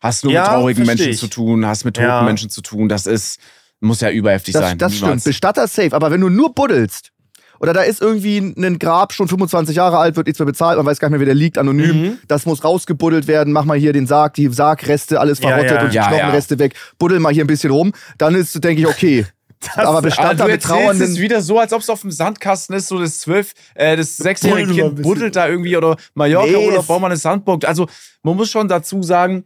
Hast 0.00 0.24
nur 0.24 0.32
Ja, 0.32 0.42
mit 0.42 0.50
traurigen 0.50 0.86
Menschen 0.86 1.08
ich. 1.10 1.18
zu 1.18 1.26
tun, 1.28 1.66
hast 1.66 1.84
mit 1.84 1.96
toten 1.96 2.08
Ja. 2.08 2.22
Menschen 2.22 2.50
zu 2.50 2.60
tun. 2.62 2.88
Das 2.88 3.06
ist, 3.06 3.40
muss 3.80 4.00
ja 4.00 4.10
überheftig 4.10 4.52
Das, 4.54 4.62
sein. 4.62 4.78
das 4.78 4.92
niemals. 4.92 5.22
stimmt. 5.22 5.24
Bestatter 5.24 5.66
safe. 5.68 5.94
Aber 5.94 6.10
wenn 6.10 6.20
du 6.20 6.28
nur 6.28 6.54
buddelst, 6.54 7.12
oder 7.58 7.72
da 7.72 7.80
ist 7.82 8.02
irgendwie 8.02 8.36
ein 8.38 8.78
Grab, 8.78 9.14
schon 9.14 9.28
25 9.28 9.76
Jahre 9.76 9.96
alt, 9.96 10.14
wird 10.16 10.26
nichts 10.26 10.38
mehr 10.38 10.46
bezahlt, 10.46 10.76
man 10.76 10.84
weiß 10.84 10.98
gar 10.98 11.08
nicht 11.08 11.12
mehr, 11.12 11.20
wer 11.20 11.26
der 11.26 11.34
liegt, 11.34 11.56
anonym. 11.56 12.02
Mhm. 12.02 12.18
Das 12.28 12.44
muss 12.44 12.62
rausgebuddelt 12.62 13.26
werden, 13.28 13.52
mach 13.52 13.64
mal 13.64 13.78
hier 13.78 13.94
den 13.94 14.06
Sarg, 14.06 14.34
die 14.34 14.48
Sargreste, 14.48 15.18
alles 15.18 15.40
Ja, 15.40 15.48
verrottet 15.48 15.70
ja. 15.72 15.82
und 15.84 15.90
die 15.92 15.96
Ja, 15.96 16.08
Knochenreste 16.08 16.58
weg, 16.58 16.74
buddel 16.98 17.18
mal 17.18 17.32
hier 17.32 17.44
ein 17.44 17.46
bisschen 17.46 17.70
rum, 17.70 17.92
dann 18.18 18.34
ist, 18.34 18.62
denke 18.62 18.82
ich, 18.82 18.86
okay. 18.86 19.26
Aber 19.74 19.88
Aber 19.88 20.02
Bestatter 20.02 20.34
du 20.34 20.42
mit 20.44 20.52
erzählst 20.52 20.66
Trauernden. 20.66 21.02
es 21.12 21.18
wieder 21.18 21.40
so, 21.42 21.58
als 21.58 21.72
ob 21.72 21.80
es 21.80 21.90
auf 21.90 22.00
dem 22.02 22.10
Sandkasten 22.10 22.74
ist, 22.76 22.88
so 22.88 22.98
das 22.98 23.20
zwölf, 23.20 23.52
äh, 23.74 23.96
das 23.96 24.16
sechsjährige 24.16 24.72
Kind 24.72 25.02
buddelt 25.02 25.36
da 25.36 25.48
irgendwie 25.48 25.76
oder 25.76 25.96
Mallorca 26.14 26.50
Nee, 26.50 26.68
oder 26.68 26.82
mal 27.00 27.06
eine 27.06 27.16
Sandburg. 27.16 27.64
Also 27.66 27.86
man 28.22 28.36
muss 28.36 28.50
schon 28.50 28.68
dazu 28.68 29.02
sagen, 29.02 29.44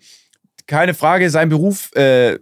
keine 0.67 0.95
Frage, 0.95 1.31
sein 1.31 1.49
Beruf, 1.49 1.91
äh, 1.97 2.35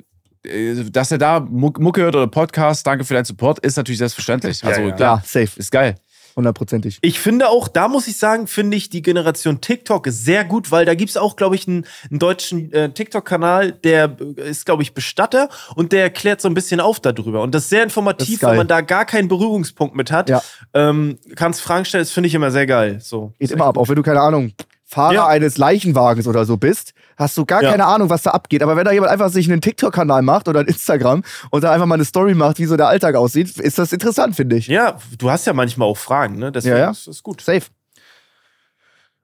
äh, 0.44 0.85
dass 0.90 1.11
er 1.11 1.18
da 1.18 1.40
Muck- 1.40 1.78
Mucke 1.80 2.02
hört 2.02 2.14
oder 2.16 2.26
Podcast, 2.26 2.87
danke 2.87 3.04
für 3.04 3.14
deinen 3.14 3.25
Support, 3.25 3.58
ist 3.61 3.76
natürlich 3.76 3.99
selbstverständlich. 3.99 4.62
Also 4.64 4.80
ja. 4.82 4.90
klar, 4.92 5.16
Ja, 5.16 5.23
safe. 5.25 5.58
ist 5.58 5.70
geil. 5.73 5.94
Hundertprozentig. 6.37 6.99
Ich 7.02 7.18
finde 7.18 7.49
auch, 7.49 7.68
da 7.68 7.88
muss 7.88 8.06
ich 8.06 8.16
sagen, 8.16 8.47
finde 8.47 8.76
ich 8.76 8.90
die 8.90 9.02
Generation 9.02 9.61
TikTok 9.61 10.06
ist 10.06 10.25
sehr 10.25 10.44
gut, 10.44 10.70
weil 10.70 10.85
da 10.85 10.94
gibt 10.94 11.11
es 11.11 11.16
auch, 11.16 11.37
glaube 11.37 11.54
ich, 11.56 11.66
einen, 11.66 11.85
einen 12.11 12.18
deutschen 12.18 12.73
äh, 12.73 12.90
TikTok-Kanal, 12.92 13.73
der 13.73 14.16
äh, 14.37 14.50
ist, 14.50 14.66
glaube 14.66 14.82
ich, 14.82 14.94
Bestatter 14.94 15.49
und 15.75 15.92
der 15.92 16.02
erklärt 16.02 16.40
so 16.40 16.49
ein 16.49 16.54
bisschen 16.54 16.80
auf 16.80 17.00
darüber. 17.00 17.42
Und 17.42 17.54
das 17.54 17.64
ist 17.64 17.70
sehr 17.70 17.82
informativ, 17.82 18.35
ist 18.35 18.42
weil 18.42 18.56
man 18.56 18.68
da 18.68 18.80
gar 18.80 19.04
keinen 19.04 19.28
Berührungspunkt 19.28 19.97
mit 19.97 20.11
hat. 20.11 20.30
Ja. 20.30 20.42
Ähm, 20.75 21.18
kannst 21.37 21.61
Fragen 21.61 21.85
stellen, 21.85 22.02
das 22.02 22.11
finde 22.11 22.28
ich 22.28 22.35
immer 22.35 22.50
sehr 22.50 22.66
geil. 22.66 22.99
So. 23.00 23.32
Geht 23.38 23.50
immer 23.50 23.66
ab, 23.66 23.76
auch 23.76 23.88
wenn 23.88 23.97
du, 23.97 24.02
keine 24.02 24.20
Ahnung, 24.20 24.52
Fahrer 24.90 25.12
Ja. 25.12 25.26
eines 25.26 25.59
Leichenwagens 25.59 26.26
oder 26.26 26.47
so 26.47 26.57
bist, 26.57 26.95
hast 27.18 27.37
du 27.37 27.45
gar 27.45 27.62
Ja. 27.62 27.71
keine 27.73 27.85
Ahnung, 27.85 28.09
was 28.09 28.23
da 28.23 28.30
abgeht. 28.30 28.62
Aber 28.62 28.75
wenn 28.75 28.87
da 28.87 28.92
jemand 28.92 29.12
einfach 29.12 29.28
sich 29.28 29.50
einen 29.52 29.61
TikTok-Kanal 29.61 30.23
macht 30.23 30.49
oder 30.49 30.61
ein 30.61 30.66
Instagram 30.66 31.23
und 31.50 31.62
da 31.62 31.73
einfach 31.73 31.85
mal 31.87 31.97
eine 31.97 32.07
Story 32.07 32.35
macht, 32.35 32.59
wie 32.59 32.64
so 32.64 32.76
der 32.78 32.88
Alltag 32.88 33.14
aussieht, 33.14 33.59
ist 33.59 33.78
das 33.78 33.92
interessant, 33.92 34.35
finde 34.35 34.57
ich. 34.57 34.66
Ja, 34.68 34.97
du 35.18 35.30
hast 35.30 35.47
ja 35.47 35.52
manchmal 35.52 35.88
auch 35.88 35.99
Fragen, 35.99 36.38
ne? 36.38 36.50
Deswegen 36.50 36.76
Ja, 36.76 36.83
ja. 36.85 36.90
ist 36.90 37.07
das 37.07 37.23
gut. 37.23 37.42
Safe. 37.42 37.66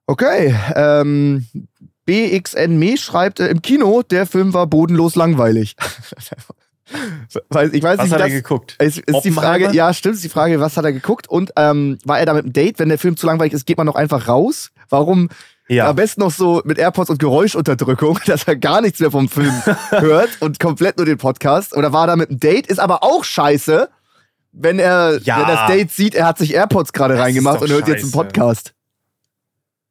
Okay, 0.07 0.55
ähm, 0.77 1.47
BXN 2.05 2.79
Me 2.79 2.99
schreibt, 2.99 3.41
äh, 3.41 3.47
im 3.49 3.63
Kino, 3.63 4.03
der 4.03 4.27
Film 4.27 4.53
war 4.53 4.67
bodenlos 4.67 5.15
langweilig. 5.15 5.77
Weil 7.49 7.75
ich 7.75 7.83
weiß 7.83 7.97
Was 7.97 8.05
nicht, 8.05 8.13
hat 8.13 8.21
er 8.21 8.27
das 8.27 8.35
geguckt? 8.35 8.77
ist, 8.79 8.99
ist 8.99 9.23
die? 9.23 9.31
Frage, 9.31 9.71
ja, 9.73 9.95
stimmt, 9.95 10.17
ist 10.17 10.25
die 10.25 10.29
Frage, 10.29 10.61
was 10.61 10.77
hat 10.77 10.85
er 10.85 10.93
geguckt 10.93 11.27
und 11.27 11.53
ähm, 11.57 11.97
war 12.05 12.19
er 12.19 12.27
da 12.27 12.35
mit 12.35 12.45
einem 12.45 12.53
Date? 12.53 12.79
Wenn 12.79 12.91
der 12.91 12.99
Film 12.99 13.17
zu 13.17 13.25
langweilig 13.27 13.55
ist, 13.55 13.65
geht 13.67 13.79
man 13.79 13.87
doch 13.87 13.95
einfach 13.95 14.29
raus. 14.29 14.71
Warum 14.91 15.31
Ja. 15.69 15.89
am 15.89 15.97
besten 15.97 16.21
noch 16.21 16.31
so 16.31 16.61
mit 16.65 16.79
AirPods 16.79 17.09
und 17.11 17.19
Geräuschunterdrückung, 17.19 18.19
dass 18.27 18.45
er 18.45 18.57
gar 18.57 18.81
nichts 18.83 19.01
mehr 19.01 19.11
vom 19.11 19.29
Film 19.29 19.53
hört 19.91 20.31
und 20.41 20.61
komplett 20.61 20.97
nur 20.99 21.07
den 21.07 21.19
Podcast? 21.19 21.75
Oder 21.77 21.93
war 21.93 22.05
er 22.05 22.09
da 22.09 22.17
mit 22.17 22.31
einem 22.31 22.41
Date? 22.41 22.67
Ist 22.67 22.79
aber 22.81 23.03
auch 23.03 23.25
scheiße, 23.25 23.89
wenn 24.53 24.79
er 24.79 25.19
Ja. 25.23 25.41
wenn 25.41 25.47
das 25.49 25.67
Date 25.69 25.91
sieht, 25.91 26.15
er 26.15 26.27
hat 26.27 26.39
sich 26.39 26.55
AirPods 26.55 26.93
gerade 26.93 27.15
ist 27.15 27.21
reingemacht 27.21 27.63
und 27.63 27.71
hört 27.71 27.89
jetzt 27.89 28.03
einen 28.05 28.13
scheiße. 28.13 28.13
Podcast. 28.13 28.75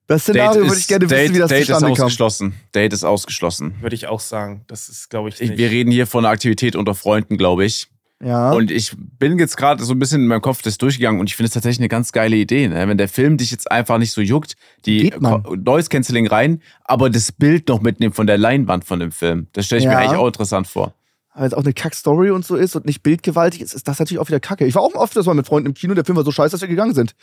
Das 0.08 0.24
Szenario 0.24 0.63
würde 0.65 0.77
ich 0.77 0.88
gerne 0.88 1.08
Date, 1.08 1.20
wissen, 1.32 1.36
wie 1.36 1.39
das 1.39 1.50
Date 1.50 1.62
ist 1.62 1.68
zustande 1.68 1.96
kam. 1.96 2.06
ausgeschlossen. 2.06 2.53
Date 2.75 2.94
ist 2.94 3.03
ausgeschlossen. 3.06 3.75
Würde 3.82 3.96
ich 3.96 4.08
auch 4.08 4.20
sagen. 4.20 4.63
Das 4.68 4.89
ist, 4.89 5.10
glaube 5.10 5.30
ich, 5.30 5.39
Ich, 5.42 5.50
nicht. 5.51 5.58
wir 5.58 5.70
reden 5.72 5.92
hier 5.92 6.08
von 6.08 6.25
einer 6.25 6.34
Aktivität 6.34 6.75
unter 6.75 6.94
Freunden, 6.94 7.38
glaube 7.38 7.63
ich. 7.65 7.88
Ja. 8.24 8.51
Und 8.51 8.72
ich 8.72 8.96
bin 9.20 9.38
jetzt 9.38 9.58
gerade 9.58 9.84
so 9.84 9.94
ein 9.94 10.00
bisschen 10.00 10.22
in 10.22 10.27
meinem 10.27 10.42
Kopf 10.42 10.62
das 10.62 10.77
durchgegangen 10.77 11.20
und 11.20 11.30
ich 11.30 11.36
finde 11.36 11.48
es 11.48 11.53
tatsächlich 11.53 11.80
eine 11.80 11.89
ganz 11.89 12.12
geile 12.12 12.36
Idee. 12.36 12.68
Ne? 12.70 12.88
Wenn 12.88 12.98
der 12.98 13.10
Film 13.10 13.38
dich 13.38 13.51
jetzt 13.51 13.70
einfach 13.72 13.98
nicht 13.98 14.12
so 14.12 14.22
juckt, 14.22 14.56
die 14.86 15.13
Noise 15.20 15.89
Cancelling 15.89 16.27
rein, 16.27 16.62
aber 16.86 17.10
das 17.10 17.32
Bild 17.32 17.68
noch 17.68 17.82
mitnehmen 17.82 18.13
von 18.13 18.25
der 18.27 18.38
Leinwand 18.38 18.86
von 18.86 19.00
dem 19.00 19.12
Film. 19.12 19.48
Das 19.53 19.65
stelle 19.65 19.82
ich 19.82 19.88
mir 19.88 19.94
Ja. 19.94 20.00
eigentlich 20.00 20.18
auch 20.18 20.27
interessant 20.27 20.68
vor. 20.68 20.94
Weil 21.36 21.48
es 21.48 21.53
auch 21.53 21.63
eine 21.63 21.74
Kack-Story 21.74 22.30
und 22.30 22.46
so 22.46 22.56
ist 22.56 22.75
und 22.75 22.86
nicht 22.86 23.01
bildgewaltig 23.03 23.62
ist, 23.62 23.74
ist 23.74 23.88
das 23.88 23.98
natürlich 24.00 24.20
auch 24.20 24.27
wieder 24.27 24.39
kacke. 24.39 24.65
Ich 24.65 24.75
war 24.75 24.84
auch 24.84 24.94
oft 24.94 25.15
das 25.18 25.25
mal 25.25 25.34
mit 25.34 25.48
Freunden 25.48 25.68
im 25.70 25.74
Kino, 25.74 25.94
der 25.96 26.06
Film 26.06 26.15
war 26.15 26.24
so 26.24 26.32
scheiße, 26.32 26.51
dass 26.51 26.62
wir 26.62 26.68
gegangen 26.68 26.94
sind. 26.94 27.15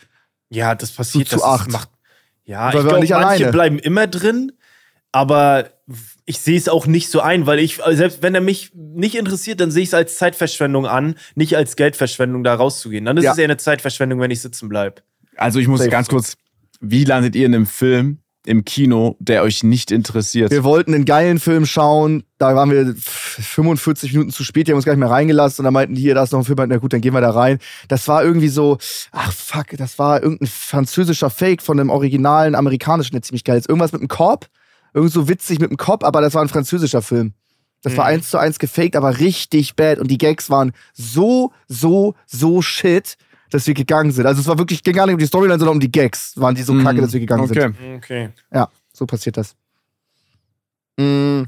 ja, 0.51 0.75
das 0.75 0.91
passiert. 0.91 1.29
zu 1.29 1.37
das 1.37 1.45
acht. 1.45 1.71
Macht, 1.71 1.89
ja, 2.45 2.65
Weil 2.65 2.69
ich 2.71 2.75
wir 2.75 2.83
glaube, 2.83 3.01
nicht 3.01 3.11
manche 3.11 3.27
alleine. 3.27 3.53
bleiben 3.53 3.79
immer 3.79 4.07
drin, 4.09 4.51
aber 5.13 5.71
ich 6.25 6.39
sehe 6.39 6.57
es 6.57 6.69
auch 6.69 6.87
nicht 6.87 7.11
so 7.11 7.21
ein, 7.21 7.47
weil 7.47 7.59
ich, 7.59 7.83
also 7.85 7.97
selbst 7.97 8.23
wenn 8.23 8.35
er 8.35 8.41
mich 8.41 8.71
nicht 8.75 9.17
interessiert, 9.17 9.61
dann 9.61 9.71
sehe 9.71 9.83
ich 9.83 9.89
es 9.89 9.95
als 9.95 10.17
Zeitverschwendung 10.17 10.87
an, 10.87 11.17
nicht 11.35 11.57
als 11.57 11.75
Geldverschwendung, 11.77 12.45
da 12.45 12.55
rauszugehen. 12.55 13.05
Dann 13.05 13.17
ist 13.17 13.25
Ja. 13.25 13.33
es 13.33 13.39
eher 13.39 13.45
eine 13.45 13.57
Zeitverschwendung, 13.57 14.21
wenn 14.21 14.31
ich 14.31 14.41
sitzen 14.41 14.69
bleibe. 14.69 15.03
Also 15.37 15.59
ich 15.59 15.67
muss 15.67 15.81
Safe. 15.81 15.91
ganz 15.91 16.09
kurz, 16.09 16.37
wie 16.81 17.05
landet 17.05 17.35
ihr 17.35 17.47
in 17.47 17.55
einem 17.55 17.67
Film 17.67 18.19
im 18.47 18.65
Kino, 18.65 19.17
der 19.19 19.43
euch 19.43 19.65
nicht 19.65 19.91
interessiert? 19.91 20.51
Wir 20.53 20.63
wollten 20.65 20.95
einen 20.95 21.05
geilen 21.05 21.41
Film 21.41 21.67
schauen, 21.67 22.23
da 22.39 22.55
waren 22.55 22.71
wir 22.71 22.83
f- 22.91 23.39
45 23.41 24.13
Minuten 24.13 24.31
zu 24.31 24.45
spät, 24.45 24.67
die 24.69 24.73
haben 24.73 24.77
uns 24.77 24.85
gar 24.85 24.93
nicht 24.93 25.01
mehr 25.01 25.11
reingelassen 25.11 25.63
und 25.63 25.65
dann 25.65 25.75
meinten 25.75 25.95
die, 25.97 26.03
hier, 26.03 26.15
da 26.15 26.23
ist 26.23 26.33
noch 26.33 26.39
ein 26.39 26.45
Film, 26.45 26.59
na 26.69 26.77
gut, 26.77 26.93
dann 26.93 27.01
gehen 27.01 27.13
wir 27.15 27.21
da 27.21 27.31
rein. 27.31 27.59
Das 27.89 28.07
war 28.07 28.23
irgendwie 28.23 28.49
so, 28.49 28.79
ach 29.13 29.33
fuck, 29.33 29.77
das 29.77 29.99
war 29.99 30.23
irgendein 30.23 30.47
französischer 30.49 31.29
Fake 31.31 31.61
von 31.63 31.81
einem 31.81 31.91
originalen 31.91 32.55
amerikanischen, 32.55 33.13
der 33.13 33.23
ziemlich 33.23 33.45
geil 33.45 33.59
ist. 33.59 33.69
Irgendwas 33.69 33.93
mit 33.93 34.01
einem 34.01 34.09
Korb, 34.09 34.47
irgend 34.95 35.13
so 35.13 35.29
witzig 35.29 35.59
mit 35.61 35.71
einem 35.71 35.77
Kopf, 35.77 36.05
aber 36.05 36.21
das 36.21 36.35
war 36.35 36.43
ein 36.43 36.49
französischer 36.49 37.03
Film. 37.03 37.35
Das 37.83 37.97
war 37.97 38.05
Mhm. 38.05 38.11
eins 38.17 38.31
zu 38.31 38.39
eins 38.39 38.59
gefaked, 38.59 38.95
aber 38.97 39.19
richtig 39.21 39.75
bad. 39.77 39.99
Und 39.99 40.09
die 40.11 40.19
Gags 40.19 40.51
waren 40.51 40.73
so, 40.93 41.53
so, 41.69 42.15
so 42.27 42.61
shit, 42.61 43.17
dass 43.51 43.67
wir 43.67 43.75
gegangen 43.75 44.13
sind. 44.13 44.27
Also 44.27 44.41
es 44.43 44.47
war 44.47 44.59
wirklich, 44.59 44.83
ging 44.83 44.95
gar 44.95 45.07
nicht 45.07 45.15
um 45.15 45.19
die 45.19 45.27
Storyline, 45.27 45.59
sondern 45.59 45.77
um 45.77 45.81
die 45.81 45.91
Gags. 45.91 46.33
Waren 46.37 46.55
die 46.55 46.63
so 46.63 46.73
Mhm. 46.75 46.85
kacke, 46.85 47.01
dass 47.01 47.13
wir 47.13 47.21
gegangen 47.21 47.47
sind. 47.49 47.57
okay. 47.59 47.97
Okay. 47.97 48.29
Ja, 48.53 48.69
so 48.93 49.07
passiert 49.07 49.37
das. 49.37 49.55
Mm, 50.99 51.45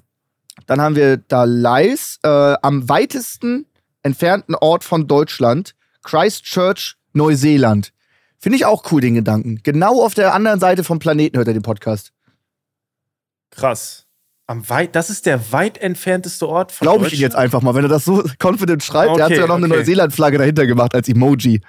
Dann 0.66 0.80
haben 0.80 0.96
wir 0.96 1.16
da 1.16 1.44
Leis, 1.44 2.18
äh, 2.22 2.28
am 2.62 2.88
weitesten 2.88 3.66
entfernten 4.02 4.54
Ort 4.54 4.84
von 4.84 5.06
Deutschland, 5.08 5.74
Christchurch, 6.02 6.96
Neuseeland. 7.14 7.92
Finde 8.38 8.56
ich 8.56 8.64
auch 8.66 8.90
cool, 8.92 9.00
den 9.00 9.14
Gedanken. 9.14 9.60
Genau 9.62 10.02
auf 10.04 10.14
der 10.14 10.34
anderen 10.34 10.60
Seite 10.60 10.84
vom 10.84 10.98
Planeten 10.98 11.36
hört 11.38 11.48
er 11.48 11.54
den 11.54 11.62
Podcast. 11.62 12.12
Krass. 13.52 14.06
Am 14.46 14.68
weit, 14.68 14.94
das 14.96 15.08
ist 15.08 15.24
der 15.26 15.52
weit 15.52 15.78
entfernteste 15.78 16.48
Ort 16.48 16.72
von 16.72 16.84
Glaube 16.84 17.06
ich 17.06 17.14
ihn 17.14 17.20
jetzt 17.20 17.36
einfach 17.36 17.62
mal, 17.62 17.74
wenn 17.74 17.84
er 17.84 17.88
das 17.88 18.04
so 18.04 18.22
confident 18.42 18.82
schreibt. 18.82 19.16
der 19.16 19.24
hat 19.24 19.30
Okay, 19.30 19.40
sogar 19.40 19.48
noch 19.48 19.56
eine 19.64 19.66
okay. 19.66 19.76
Neuseeland-Flagge 19.76 20.38
dahinter 20.38 20.66
gemacht 20.66 20.94
als 20.94 21.08
Emoji. 21.08 21.60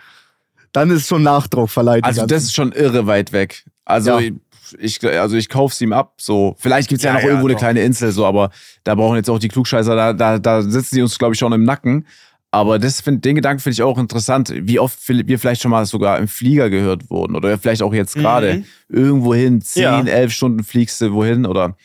Dann 0.72 0.90
ist 0.90 1.08
schon 1.08 1.22
Nachdruck 1.24 1.70
verleiht. 1.70 2.04
die 2.04 2.08
Also 2.08 2.26
das 2.26 2.44
ist 2.44 2.54
schon 2.56 2.72
irre 2.72 3.06
weit 3.06 3.32
weg. 3.32 3.64
Also 3.86 4.20
Ja. 4.20 4.32
ich, 4.80 5.06
also 5.06 5.36
ich 5.38 5.50
kauf's 5.50 5.80
ihm 5.82 5.94
ab. 5.94 6.16
So, 6.20 6.56
vielleicht 6.58 6.90
gibt's 6.90 7.04
ja, 7.04 7.12
Ja, 7.12 7.14
noch 7.18 7.22
ja, 7.22 7.28
irgendwo 7.28 7.48
eine 7.48 7.54
doch. 7.54 7.60
kleine 7.60 7.84
Insel, 7.84 8.12
so, 8.12 8.26
aber 8.26 8.50
da 8.84 8.96
brauchen 8.96 9.18
jetzt 9.18 9.30
auch 9.30 9.38
die 9.40 9.50
Klugscheißer, 9.50 9.96
da, 9.96 10.14
da, 10.14 10.40
da 10.40 10.62
sitzen 10.64 10.96
die 10.96 11.02
uns, 11.04 11.18
glaube 11.20 11.36
ich, 11.36 11.40
schon 11.40 11.54
im 11.54 11.64
Nacken. 11.64 12.08
Aber 12.54 12.78
das 12.78 13.02
find, 13.02 13.26
den 13.26 13.34
Gedanken 13.36 13.62
finde 13.62 13.74
ich 13.74 13.82
auch 13.82 13.98
interessant, 13.98 14.54
wie 14.56 14.78
oft 14.78 15.00
wir 15.10 15.40
vielleicht 15.40 15.64
schon 15.64 15.72
mal 15.72 15.88
sogar 15.88 16.20
im 16.20 16.28
Flieger 16.28 16.70
gehört 16.70 17.10
wurden 17.10 17.36
oder 17.36 17.58
vielleicht 17.58 17.82
auch 17.82 17.94
jetzt 17.96 18.14
gerade 18.14 18.58
Mhm. 18.58 18.66
irgendwo 18.90 19.34
hin, 19.34 19.64
Ja. 19.74 19.98
10, 19.98 20.06
11 20.08 20.32
Stunden 20.32 20.64
fliegst 20.64 21.02
du 21.02 21.14
wohin 21.14 21.48
oder 21.48 21.76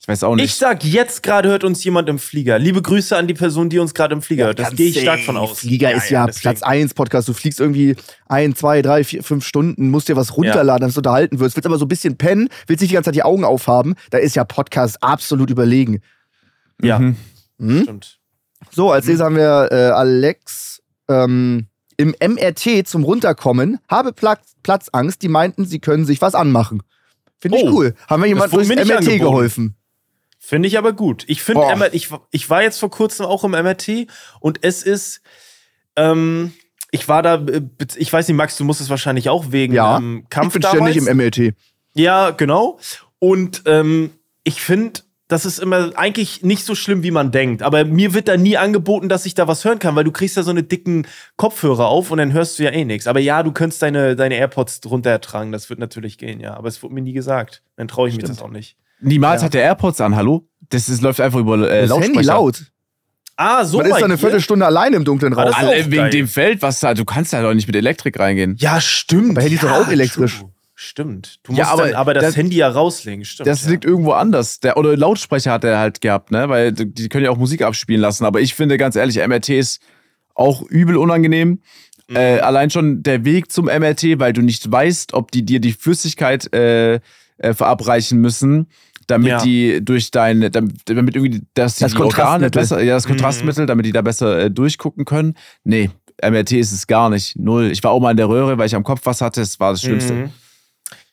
ich 0.00 0.08
weiß 0.08 0.24
auch 0.24 0.34
nicht. 0.34 0.46
Ich 0.46 0.54
sag, 0.54 0.82
jetzt 0.84 1.22
gerade 1.22 1.48
hört 1.48 1.62
uns 1.62 1.84
jemand 1.84 2.08
im 2.08 2.18
Flieger. 2.18 2.58
Liebe 2.58 2.82
Grüße 2.82 3.16
an 3.16 3.28
die 3.28 3.34
Person, 3.34 3.68
die 3.68 3.78
uns 3.78 3.94
gerade 3.94 4.14
im 4.14 4.22
Flieger 4.22 4.46
hört. 4.46 4.58
Das 4.58 4.74
gehe 4.74 4.88
ich 4.88 5.00
stark 5.00 5.20
von 5.20 5.36
aus. 5.36 5.60
Flieger 5.60 5.92
ist 5.94 6.10
ja, 6.10 6.26
deswegen. 6.26 6.42
Platz 6.42 6.62
1 6.62 6.94
Podcast. 6.94 7.28
Du 7.28 7.32
fliegst 7.32 7.60
irgendwie 7.60 7.94
ein, 8.26 8.56
zwei, 8.56 8.82
drei, 8.82 9.04
vier, 9.04 9.22
fünf 9.22 9.44
Stunden, 9.46 9.90
musst 9.90 10.08
dir 10.08 10.16
was 10.16 10.36
runterladen, 10.36 10.80
damit 10.80 10.96
du 10.96 11.00
unterhalten 11.00 11.38
wirst. 11.38 11.54
Willst 11.56 11.66
aber 11.66 11.78
so 11.78 11.84
ein 11.84 11.88
bisschen 11.88 12.16
pennen, 12.16 12.48
willst 12.66 12.80
nicht 12.82 12.90
die 12.90 12.94
ganze 12.94 13.08
Zeit 13.08 13.14
die 13.14 13.22
Augen 13.22 13.44
aufhaben. 13.44 13.94
Da 14.10 14.18
ist 14.18 14.34
ja 14.34 14.42
Podcast 14.44 15.00
absolut 15.04 15.50
überlegen. 15.50 16.00
Ja, 16.82 16.98
Mhm. 16.98 17.16
Hm? 17.60 17.82
stimmt. 17.82 18.18
So, 18.70 18.90
als 18.90 19.06
nächstes 19.06 19.24
haben 19.24 19.36
wir 19.36 19.68
äh, 19.70 19.74
Alex 19.90 20.82
ähm, 21.08 21.66
im 21.96 22.14
MRT 22.20 22.86
zum 22.86 23.04
Runterkommen. 23.04 23.78
Habe 23.88 24.12
Pla 24.12 24.38
Platzangst. 24.62 25.22
Die 25.22 25.28
meinten, 25.28 25.64
sie 25.64 25.78
können 25.78 26.04
sich 26.04 26.20
was 26.20 26.34
anmachen. 26.34 26.82
Finde 27.38 27.58
ich 27.58 27.64
Oh, 27.64 27.70
cool. 27.72 27.94
Haben 28.08 28.22
wir 28.22 28.28
jemand 28.28 28.52
wurde 28.52 28.66
durchs 28.66 28.86
MRT 28.88 28.96
angeboten. 28.98 29.18
geholfen? 29.20 29.76
Finde 30.38 30.68
ich 30.68 30.78
aber 30.78 30.92
gut. 30.92 31.24
Ich 31.28 31.42
finde, 31.42 31.90
ich, 31.92 32.08
ich 32.30 32.50
war 32.50 32.62
jetzt 32.62 32.78
vor 32.78 32.90
kurzem 32.90 33.26
auch 33.26 33.44
im 33.44 33.50
MRT 33.52 34.06
und 34.40 34.58
es 34.62 34.82
ist, 34.82 35.20
ähm, 35.96 36.52
ich 36.92 37.08
war 37.08 37.22
da, 37.22 37.34
äh, 37.36 37.62
ich 37.96 38.12
weiß 38.12 38.28
nicht, 38.28 38.36
Max, 38.36 38.56
du 38.56 38.64
musst 38.64 38.80
es 38.80 38.88
wahrscheinlich 38.90 39.28
auch 39.28 39.50
wegen 39.50 39.74
Ja, 39.74 39.98
ähm, 39.98 40.20
Ich 40.24 40.30
Kampf 40.30 40.52
bin 40.52 40.62
damals. 40.62 40.92
ständig 40.94 41.08
im 41.08 41.16
MRT. 41.16 41.54
Ja, 41.94 42.30
genau. 42.30 42.78
Und 43.18 43.62
ähm, 43.66 44.10
ich 44.44 44.60
finde, 44.62 45.00
das 45.28 45.44
ist 45.44 45.58
immer 45.58 45.90
eigentlich 45.96 46.42
nicht 46.42 46.64
so 46.64 46.74
schlimm, 46.74 47.02
wie 47.02 47.10
man 47.10 47.32
denkt. 47.32 47.62
Aber 47.62 47.84
mir 47.84 48.14
wird 48.14 48.28
da 48.28 48.36
nie 48.36 48.56
angeboten, 48.56 49.08
dass 49.08 49.26
ich 49.26 49.34
da 49.34 49.48
was 49.48 49.64
hören 49.64 49.78
kann, 49.80 49.96
weil 49.96 50.04
du 50.04 50.12
kriegst 50.12 50.36
ja 50.36 50.42
so 50.44 50.50
eine 50.52 50.62
dicken 50.62 51.06
Kopfhörer 51.36 51.86
auf 51.86 52.10
und 52.12 52.18
dann 52.18 52.32
hörst 52.32 52.58
du 52.58 52.62
ja 52.64 52.70
eh 52.70 52.84
nichts. 52.84 53.06
Aber 53.08 53.18
ja, 53.20 53.42
du 53.42 53.50
könntest 53.52 53.82
deine, 53.82 54.14
deine 54.14 54.36
AirPods 54.36 54.80
drunter 54.82 55.20
tragen. 55.20 55.50
Das 55.52 55.68
wird 55.68 55.80
natürlich 55.80 56.16
gehen, 56.18 56.38
ja. 56.40 56.54
Aber 56.56 56.68
es 56.68 56.82
wurde 56.82 56.94
mir 56.94 57.02
nie 57.02 57.12
gesagt. 57.12 57.62
Dann 57.76 57.88
traue 57.88 58.08
ich 58.08 58.14
mich 58.14 58.24
Stimmt. 58.24 58.38
das 58.38 58.44
auch 58.44 58.50
nicht. 58.50 58.76
Niemals 59.00 59.42
Ja. 59.42 59.46
hat 59.46 59.54
der 59.54 59.62
AirPods 59.62 60.00
an, 60.00 60.14
hallo? 60.16 60.46
Das 60.68 60.88
ist, 60.88 61.02
läuft 61.02 61.20
einfach 61.20 61.40
über 61.40 61.56
äh, 61.70 61.80
Das 61.82 61.90
Lautsprecher. 61.90 62.14
Handy 62.14 62.26
laut. 62.26 62.62
Ah, 63.36 63.64
so 63.66 63.78
Man 63.78 63.86
ist 63.86 63.92
dann 63.96 64.04
eine 64.04 64.14
hier? 64.14 64.18
Viertelstunde 64.18 64.64
alleine 64.64 64.96
im 64.96 65.04
Dunkeln 65.04 65.34
Ah, 65.34 65.42
raus. 65.42 65.50
das 65.50 65.58
ist 65.62 65.68
Alle 65.68 65.80
auch 65.82 65.86
wegen 65.86 65.96
geil. 65.96 66.10
dem 66.10 66.28
Feld, 66.28 66.62
was 66.62 66.80
da, 66.80 66.94
du 66.94 67.04
kannst 67.04 67.32
da 67.34 67.42
doch 67.42 67.52
nicht 67.52 67.66
mit 67.66 67.76
Elektrik 67.76 68.18
reingehen. 68.18 68.56
Ja, 68.58 68.80
stimmt. 68.80 69.32
Aber 69.32 69.42
Handy 69.42 69.56
ist 69.56 69.64
doch 69.64 69.70
ja, 69.70 69.82
auch 69.82 69.88
elektrisch. 69.88 70.38
true. 70.38 70.50
Stimmt. 70.78 71.38
Du 71.42 71.52
Ja, 71.54 71.64
musst 71.64 71.72
aber 71.72 71.84
dann 71.86 71.94
aber 71.94 72.14
das, 72.14 72.22
das- 72.24 72.36
Handy 72.36 72.56
ja 72.56 72.68
rauslegen, 72.68 73.24
stimmt. 73.24 73.46
Das 73.46 73.64
ja. 73.64 73.70
liegt 73.70 73.86
irgendwo 73.86 74.12
anders. 74.12 74.60
Der, 74.60 74.76
oder 74.76 74.94
Lautsprecher 74.94 75.50
hat 75.52 75.64
er 75.64 75.78
halt 75.78 76.02
gehabt, 76.02 76.30
ne? 76.30 76.50
Weil 76.50 76.72
die 76.72 77.08
können 77.08 77.24
ja 77.24 77.30
auch 77.30 77.38
Musik 77.38 77.62
abspielen 77.62 78.00
lassen. 78.02 78.26
Aber 78.26 78.40
ich 78.42 78.54
finde 78.54 78.76
ganz 78.76 78.94
ehrlich, 78.94 79.16
MRT 79.26 79.48
ist 79.50 79.80
auch 80.34 80.60
übel 80.62 80.98
unangenehm. 80.98 81.60
Mhm. 82.08 82.16
Äh, 82.16 82.40
allein 82.40 82.68
schon 82.70 83.02
der 83.02 83.24
Weg 83.24 83.50
zum 83.50 83.66
MRT, 83.66 84.18
weil 84.20 84.34
du 84.34 84.42
nicht 84.42 84.70
weißt, 84.70 85.14
ob 85.14 85.30
die 85.32 85.44
dir 85.46 85.60
die 85.60 85.72
Flüssigkeit 85.72 86.52
äh, 86.52 87.00
äh, 87.38 87.54
verabreichen 87.54 88.20
müssen, 88.20 88.66
damit 89.06 89.28
Ja. 89.30 89.42
die 89.42 89.82
durch 89.82 90.10
deine, 90.10 90.50
damit, 90.50 90.74
damit 90.84 91.16
irgendwie, 91.16 91.42
dass 91.54 91.76
die, 91.76 91.84
Das 91.84 91.92
die 91.92 91.98
Organe 91.98 92.12
Kontrastmittel. 92.50 92.60
besser, 92.60 92.82
ja, 92.82 92.94
das 92.96 93.04
Mhm. 93.06 93.12
Kontrastmittel, 93.12 93.64
damit 93.66 93.86
die 93.86 93.92
da 93.92 94.02
besser 94.02 94.38
äh, 94.38 94.50
durchgucken 94.50 95.06
können. 95.06 95.34
Nee, 95.64 95.88
MRT 96.22 96.52
ist 96.52 96.72
es 96.72 96.86
gar 96.86 97.08
nicht. 97.08 97.38
Null. 97.38 97.70
Ich 97.72 97.82
war 97.82 97.92
auch 97.92 98.00
mal 98.00 98.10
in 98.10 98.16
der 98.18 98.28
Röhre, 98.28 98.58
weil 98.58 98.66
ich 98.66 98.74
am 98.76 98.84
Kopf 98.84 99.00
was 99.04 99.22
hatte. 99.22 99.40
Das 99.40 99.58
war 99.58 99.72
das 99.72 99.80
Schlimmste. 99.80 100.12
Mhm. 100.12 100.30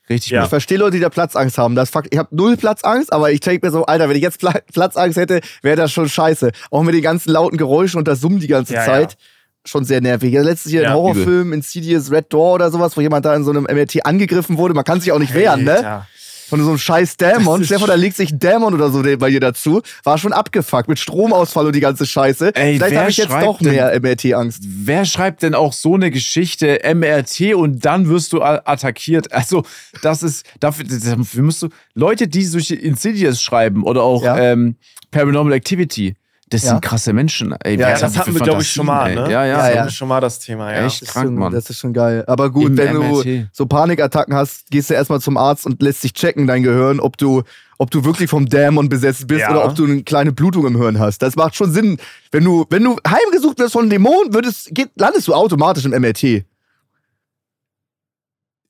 Richtig 0.10 0.32
Ja. 0.32 0.44
Ich 0.44 0.50
verstehe 0.50 0.78
Leute, 0.78 0.98
die 0.98 1.02
da 1.02 1.10
Platzangst 1.10 1.58
haben. 1.58 1.76
Das 1.76 1.90
fuck, 1.90 2.06
ich 2.10 2.18
habe 2.18 2.36
null 2.36 2.58
Platzangst, 2.58 3.14
aber 3.14 3.32
ich 3.32 3.40
denke 3.40 3.66
mir 3.66 3.72
so, 3.72 3.86
Alter, 3.86 4.10
wenn 4.10 4.16
ich 4.18 4.22
jetzt 4.24 4.40
Pla 4.40 4.54
Platzangst 4.74 5.18
hätte, 5.18 5.42
wäre 5.62 5.78
das 5.78 5.92
schon 5.92 6.10
scheiße. 6.10 6.52
Auch 6.72 6.84
mit 6.84 6.94
den 6.96 7.02
ganzen 7.02 7.32
lauten 7.32 7.58
Geräuschen 7.58 7.98
und 8.00 8.08
das 8.08 8.20
Summen 8.20 8.40
die 8.40 8.48
ganze 8.48 8.74
Ja, 8.74 8.86
Zeit. 8.86 9.18
Schon 9.66 9.86
sehr 9.86 10.02
nervig. 10.02 10.34
Ja, 10.34 10.42
letztes 10.42 10.74
Jahr 10.74 10.84
Ja, 10.84 10.90
ein 10.90 10.96
Horrorfilm, 10.96 11.54
Insidious 11.54 12.12
Red 12.12 12.26
Door 12.34 12.56
oder 12.56 12.70
sowas, 12.70 12.98
wo 12.98 13.02
jemand 13.02 13.24
da 13.26 13.34
in 13.34 13.46
so 13.46 13.52
einem 13.52 13.64
MRT 13.64 14.06
angegriffen 14.06 14.58
wurde. 14.58 14.74
Man 14.74 14.84
kann 14.84 15.00
sich 15.00 15.14
auch 15.14 15.20
nicht 15.20 15.34
wehren, 15.34 15.64
ne? 15.64 16.06
Von 16.54 16.62
so 16.64 16.70
einem 16.70 16.78
scheiß 16.78 17.18
Dämon. 17.18 17.62
Ist 17.62 17.68
Stefan, 17.68 17.88
da 17.88 17.96
legt 17.96 18.16
sich 18.16 18.32
ein 18.32 18.38
Dämon 18.38 18.76
oder 18.76 18.92
so 18.92 19.02
bei 19.18 19.30
ihr 19.30 19.40
dazu. 19.40 19.82
War 20.04 20.20
schon 20.20 20.34
abgefuckt 20.34 20.88
mit 20.88 21.00
Stromausfall 21.00 21.66
und 21.66 21.76
die 21.76 21.80
ganze 21.80 22.06
Scheiße. 22.06 22.54
Ey, 22.56 22.76
Vielleicht 22.76 22.96
habe 22.96 23.10
ich 23.10 23.18
jetzt 23.18 23.32
doch 23.32 23.60
mehr 23.60 24.00
MRT-Angst. 24.00 24.62
Wer 24.64 25.06
schreibt 25.06 25.42
denn 25.42 25.56
auch 25.56 25.74
so 25.74 25.96
eine 25.96 26.12
Geschichte 26.12 26.80
MRT 26.94 27.56
und 27.56 27.84
dann 27.86 28.08
wirst 28.08 28.34
du 28.34 28.44
attackiert? 28.44 29.32
Also, 29.34 29.64
das 30.04 30.22
ist, 30.22 30.46
dafür, 30.60 30.86
dafür 30.86 31.42
musst 31.44 31.64
du, 31.64 31.70
Leute, 31.96 32.28
die 32.28 32.46
solche 32.46 32.76
Insidious 32.76 33.42
schreiben 33.42 33.84
oder 33.84 34.04
auch 34.04 34.24
Ja. 34.24 34.38
ähm, 34.38 34.76
Paranormal 35.10 35.54
Activity, 35.54 36.16
das 36.54 36.64
Ja. 36.64 36.70
sind 36.72 36.82
krasse 36.82 37.14
Menschen. 37.14 37.54
Ey, 37.64 37.78
Ja, 37.80 37.98
das 37.98 38.18
hatten 38.18 38.34
wir, 38.34 38.42
glaube 38.42 38.62
ich, 38.62 38.72
schon 38.72 38.86
mal, 38.86 39.14
ne? 39.16 39.22
Ja, 39.24 39.30
ja. 39.30 39.46
Ja, 39.46 39.58
Das 39.58 39.68
ja. 39.70 39.76
hatten 39.76 39.88
wir 39.88 39.92
schon 39.92 40.08
mal 40.08 40.22
das 40.22 40.40
Thema, 40.40 40.72
ja. 40.72 40.86
Echt? 40.86 41.02
Das 41.02 41.08
ist, 41.10 41.14
Krank, 41.14 41.26
schon, 41.28 41.36
Mann. 41.36 41.52
das 41.54 41.70
ist 41.70 41.80
schon 41.80 41.94
geil. 41.94 42.24
Aber 42.28 42.50
gut, 42.52 42.68
Im 42.68 42.78
wenn 42.78 42.94
du 42.94 43.02
MRT. 43.02 43.48
so 43.52 43.66
Panikattacken 43.66 44.34
hast, 44.36 44.70
gehst 44.72 44.90
du 44.90 44.94
erstmal 44.94 45.20
zum 45.22 45.38
Arzt 45.38 45.66
und 45.66 45.82
lässt 45.82 46.04
dich 46.04 46.14
checken, 46.14 46.48
dein 46.48 46.64
Gehirn, 46.64 47.00
ob 47.00 47.18
du, 47.18 47.44
ob 47.78 47.92
du 47.92 48.06
wirklich 48.06 48.30
vom 48.30 48.48
Dämon 48.48 48.88
besessen 48.90 49.28
bist 49.28 49.42
Ja. 49.42 49.52
oder 49.52 49.66
ob 49.66 49.76
du 49.76 49.86
eine 49.86 50.04
kleine 50.04 50.32
Blutung 50.32 50.66
im 50.68 50.78
Hirn 50.78 51.00
hast. 51.00 51.22
Das 51.22 51.36
macht 51.36 51.56
schon 51.56 51.72
Sinn. 51.72 51.98
Wenn 52.32 52.44
du, 52.44 52.66
wenn 52.70 52.84
du 52.84 52.98
heimgesucht 53.08 53.60
wirst 53.60 53.74
von 53.74 53.90
Dämonen, 53.90 54.34
würdest, 54.34 54.70
geht, 54.74 54.90
landest 54.96 55.28
du 55.28 55.34
automatisch 55.34 55.86
im 55.86 55.92
MRT. 55.92 56.46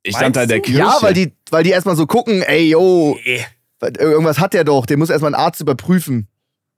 Ich 0.06 0.16
stand 0.18 0.36
da 0.36 0.44
in 0.44 0.50
der 0.50 0.58
du? 0.58 0.64
Kirche. 0.64 0.80
Ja, 0.80 0.98
weil 1.02 1.14
die, 1.14 1.34
weil 1.50 1.64
die 1.64 1.70
erstmal 1.70 1.96
so 1.96 2.06
gucken, 2.06 2.42
ey, 2.42 2.70
yo, 2.70 3.18
Nee. 3.26 3.46
irgendwas 4.00 4.40
hat 4.40 4.54
der 4.54 4.64
doch, 4.64 4.86
den 4.86 5.00
muss 5.00 5.10
erstmal 5.10 5.32
ein 5.34 5.40
Arzt 5.40 5.62
überprüfen. 5.62 6.28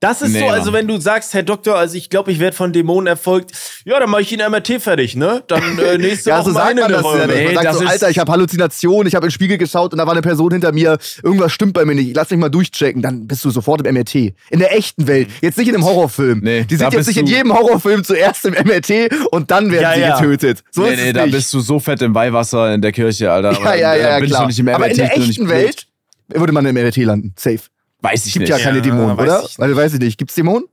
Das 0.00 0.20
ist 0.20 0.32
Nee, 0.34 0.40
so, 0.40 0.48
also 0.48 0.72
wenn 0.74 0.86
du 0.86 1.00
sagst, 1.00 1.32
Herr 1.32 1.42
Doktor, 1.42 1.76
also 1.78 1.96
ich 1.96 2.10
glaube, 2.10 2.30
ich 2.30 2.38
werde 2.38 2.54
von 2.54 2.70
Dämonen 2.70 3.06
erfolgt, 3.06 3.52
ja, 3.86 3.98
dann 3.98 4.10
mache 4.10 4.20
ich 4.20 4.30
Ihnen 4.32 4.50
MRT 4.50 4.78
fertig, 4.82 5.16
ne? 5.16 5.42
Dann 5.46 5.78
äh, 5.78 5.96
nächste 5.98 6.28
Ja, 6.30 6.36
Woche 6.40 6.50
so 6.50 6.52
sagt 6.52 6.66
meine 6.66 6.80
man 6.82 6.92
das 6.92 7.02
ja. 7.02 7.08
Neurone. 7.08 7.26
nicht. 7.28 7.36
Man 7.36 7.46
Nee, 7.48 7.54
sagt 7.54 7.64
das 7.66 7.78
so, 7.78 7.86
Alter, 7.86 8.10
ich 8.10 8.18
habe 8.18 8.30
Halluzinationen, 8.32 9.06
ich 9.06 9.14
habe 9.14 9.24
in 9.24 9.30
den 9.30 9.32
Spiegel 9.34 9.56
geschaut 9.56 9.92
und 9.92 9.98
da 9.98 10.04
war 10.06 10.12
eine 10.12 10.20
Person 10.20 10.50
hinter 10.52 10.70
mir, 10.72 10.98
irgendwas 11.22 11.50
stimmt 11.52 11.72
bei 11.72 11.86
mir 11.86 11.94
nicht, 11.94 12.14
lass 12.14 12.28
mich 12.28 12.38
mal 12.38 12.50
durchchecken, 12.50 13.00
dann 13.00 13.26
bist 13.26 13.42
du 13.46 13.48
sofort 13.50 13.86
im 13.86 13.94
MRT. 13.94 14.14
In 14.50 14.58
der 14.58 14.76
echten 14.76 15.06
Welt, 15.06 15.28
jetzt 15.40 15.56
nicht 15.56 15.68
in 15.68 15.74
einem 15.74 15.84
Horrorfilm. 15.86 16.40
Nee, 16.42 16.64
die 16.64 16.76
sind 16.76 16.92
jetzt 16.92 17.06
nicht 17.06 17.16
in 17.16 17.26
jedem 17.26 17.54
Horrorfilm 17.54 18.04
zuerst 18.04 18.44
im 18.44 18.52
MRT 18.52 19.10
und 19.30 19.50
dann 19.50 19.72
werden 19.72 19.82
Ja, 19.82 19.94
sie 19.94 20.00
ja. 20.00 20.20
getötet. 20.20 20.62
So 20.72 20.82
nee, 20.82 20.94
nee, 20.96 21.12
da 21.14 21.22
nicht. 21.24 21.32
bist 21.34 21.54
du 21.54 21.60
so 21.60 21.80
fett 21.80 22.02
im 22.02 22.14
Weihwasser 22.14 22.74
in 22.74 22.82
der 22.82 22.92
Kirche, 22.92 23.32
Alter. 23.32 23.52
ja, 23.52 23.74
ja, 23.74 23.94
ja, 23.94 24.18
ja, 24.18 24.26
klar. 24.26 24.50
Aber 24.74 24.88
in 24.90 24.96
der 24.98 25.16
echten 25.16 25.46
blöd. 25.46 25.48
Welt 25.56 25.86
würde 26.28 26.52
man 26.52 26.66
im 26.66 26.74
MRT 26.74 26.98
landen, 26.98 27.32
safe. 27.38 27.60
Weiß 28.00 28.26
ich 28.26 28.34
Gibt 28.34 28.42
nicht. 28.42 28.50
ja 28.50 28.58
keine 28.58 28.78
Ja, 28.78 28.82
Dämonen, 28.82 29.16
weiß 29.16 29.24
oder? 29.28 29.44
ich 29.44 29.58
Weil 29.58 29.76
weiß 29.76 29.94
ich 29.94 30.00
nicht. 30.00 30.18
Gibt's 30.18 30.34
Dämonen? 30.34 30.66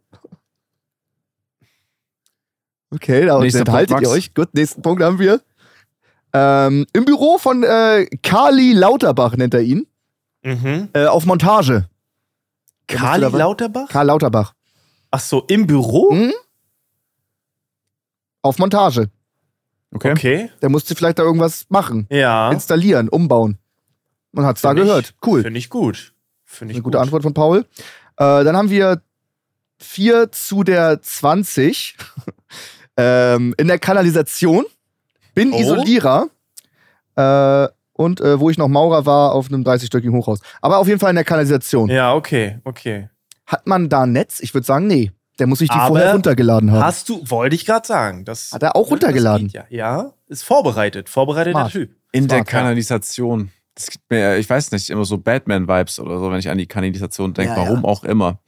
Okay, 2.92 3.26
da 3.26 3.40
Punkt, 3.40 4.02
ihr 4.02 4.10
euch. 4.10 4.34
Gut, 4.34 4.54
nächsten 4.54 4.82
Punkt 4.82 5.02
haben 5.02 5.18
wir. 5.20 5.42
Ähm, 6.34 6.86
Im 6.94 7.06
Büro 7.06 7.38
von 7.38 7.64
äh, 7.64 8.06
Kali 8.22 8.74
Lauterbach 8.74 9.36
nennt 9.36 9.54
er 9.54 9.62
ihn. 9.62 9.88
Mhm. 10.44 10.90
Äh, 10.94 11.06
auf 11.06 11.26
Montage. 11.26 11.88
Kali? 12.88 13.22
Lauterbach? 13.26 13.88
Karl 13.90 14.08
Lauterbach. 14.08 14.54
Ach 15.10 15.20
so, 15.20 15.44
im 15.48 15.66
Büro? 15.68 16.12
Hm? 16.12 16.34
Auf 18.42 18.60
Montage. 18.60 19.10
Okay. 19.96 20.12
Okay. 20.12 20.52
Der 20.62 20.70
musste 20.70 20.96
vielleicht 20.96 21.18
da 21.20 21.24
irgendwas 21.24 21.66
machen. 21.70 22.08
Ja. 22.10 22.52
Installieren, 22.52 23.10
umbauen. 23.10 23.58
Man 24.34 24.46
hat's 24.46 24.62
da 24.62 24.70
Find 24.70 24.80
ich- 24.82 24.86
gehört. 24.86 25.16
Cool. 25.26 25.44
Finde 25.44 25.58
ich 25.60 25.70
gut. 25.70 26.13
Finde 26.54 26.72
ich 26.72 26.78
Eine 26.78 26.84
gute 26.84 26.98
gut. 26.98 27.04
Antwort 27.04 27.24
von 27.24 27.34
Paul. 27.34 27.60
Äh, 28.18 28.44
dann 28.44 28.56
haben 28.56 28.70
wir 28.70 29.02
4 29.80 30.32
zu 30.32 30.64
der 30.64 31.02
20 31.02 31.98
ähm, 32.98 33.54
in 33.58 33.68
der 33.68 33.80
Kanalisation. 33.80 34.66
Bin 35.34 35.52
Oh. 35.52 35.60
Isolierer. 35.60 36.28
Äh, 37.16 37.68
und 37.96 38.22
äh, 38.22 38.40
wo 38.40 38.50
ich 38.50 38.58
noch 38.58 38.68
Maurer 38.68 39.06
war, 39.06 39.34
auf 39.34 39.48
einem 39.48 39.64
30-stöckigen 39.64 40.14
Hochhaus. 40.14 40.40
Aber 40.62 40.80
auf 40.80 40.88
jeden 40.88 41.00
Fall 41.00 41.12
in 41.12 41.16
der 41.16 41.26
Kanalisation. 41.26 41.90
Ja, 41.90 42.14
okay, 42.16 42.60
okay. 42.64 43.10
Hat 43.46 43.68
man 43.68 43.90
da 43.90 44.04
ein 44.04 44.14
Netz? 44.14 44.40
Ich 44.40 44.54
würde 44.54 44.66
sagen, 44.66 44.88
nee. 44.88 45.12
Der 45.40 45.48
muss 45.48 45.60
sich 45.60 45.70
die 45.70 45.76
Aber 45.76 45.88
vorher 45.88 46.14
runtergeladen 46.14 46.72
haben. 46.72 46.84
Hast 46.84 47.10
du, 47.10 47.22
wollte 47.26 47.56
ich 47.56 47.66
gerade 47.66 47.88
sagen. 47.88 48.24
Das, 48.24 48.52
Hat 48.52 48.62
er 48.62 48.76
auch 48.76 48.84
das 48.84 48.92
runtergeladen? 48.92 49.48
geht 49.48 49.56
Ja. 49.56 49.66
ja, 49.70 50.14
ist 50.28 50.44
vorbereitet. 50.44 51.10
Vorbereiteter 51.10 51.58
Smart. 51.58 51.72
Typ. 51.72 51.96
In 52.12 52.28
der 52.28 52.46
Smart, 52.46 52.52
ja. 52.52 53.48
Das 53.76 53.88
gibt 53.90 54.04
mir, 54.10 54.38
ich 54.38 54.50
weiß 54.50 54.72
nicht, 54.72 54.90
immer 54.90 55.06
so 55.06 55.18
Batman-Vibes 55.18 56.00
oder 56.00 56.20
so, 56.20 56.30
wenn 56.32 56.40
ich 56.40 56.50
an 56.50 56.58
die 56.58 56.68
Kanalisation 56.68 57.34
denke. 57.34 57.54
Ja, 57.54 57.64
ja. 57.64 57.70
Warum 57.70 57.86
auch 57.86 58.04
immer. 58.04 58.40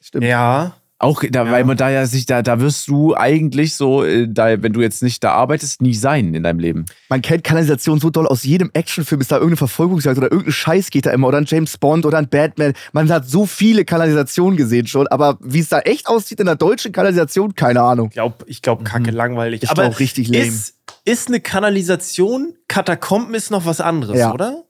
Stimmt. 0.00 0.24
Ja. 0.24 0.74
Auch 1.02 1.22
da, 1.30 1.46
Ja. 1.46 1.50
weil 1.52 1.64
man 1.64 1.78
da 1.78 1.88
ja 1.88 2.04
sich, 2.04 2.26
da, 2.26 2.42
da 2.42 2.60
wirst 2.60 2.86
du 2.88 3.16
eigentlich 3.16 3.74
so, 3.74 4.04
äh, 4.04 4.28
da, 4.28 4.62
wenn 4.62 4.74
du 4.74 4.82
jetzt 4.82 5.02
nicht 5.02 5.24
da 5.24 5.32
arbeitest, 5.32 5.80
nie 5.80 5.94
sein 5.94 6.34
in 6.34 6.42
deinem 6.42 6.58
Leben. 6.58 6.84
Man 7.08 7.22
kennt 7.22 7.42
Kanalisation 7.42 7.98
so 8.00 8.10
doll 8.10 8.26
aus 8.26 8.44
jedem 8.44 8.70
Actionfilm. 8.74 9.18
Ist 9.22 9.32
da 9.32 9.36
irgendeine 9.36 9.56
Verfolgungsjagd 9.56 10.18
oder 10.18 10.30
irgendein 10.30 10.52
Scheiß 10.52 10.90
geht 10.90 11.06
da 11.06 11.10
immer. 11.12 11.28
Oder 11.28 11.38
ein 11.38 11.46
James 11.46 11.78
Bond 11.78 12.04
oder 12.04 12.18
ein 12.18 12.28
Batman. 12.28 12.74
Man 12.92 13.10
hat 13.10 13.26
so 13.26 13.46
viele 13.46 13.86
Kanalisationen 13.86 14.58
gesehen 14.58 14.86
schon. 14.88 15.06
Aber 15.06 15.38
wie 15.40 15.60
es 15.60 15.70
da 15.70 15.78
echt 15.78 16.06
aussieht 16.06 16.38
in 16.38 16.44
der 16.46 16.56
deutschen 16.56 16.92
Kanalisation, 16.92 17.54
keine 17.54 17.80
Ahnung. 17.80 18.10
Glaub, 18.10 18.44
ich 18.46 18.60
glaube, 18.60 18.84
kacke 18.84 19.10
langweilig. 19.10 19.62
Mhm. 19.62 19.64
Ich 19.64 19.70
Aber 19.70 19.84
glaub, 19.84 20.00
richtig 20.00 20.28
lame. 20.28 20.44
Ist, 20.44 20.74
ist 21.10 21.28
eine 21.28 21.40
Kanalisation, 21.40 22.54
Katakomben 22.68 23.34
ist 23.34 23.50
noch 23.50 23.66
was 23.66 23.80
anderes, 23.80 24.18
Ja. 24.18 24.32
oder? 24.32 24.64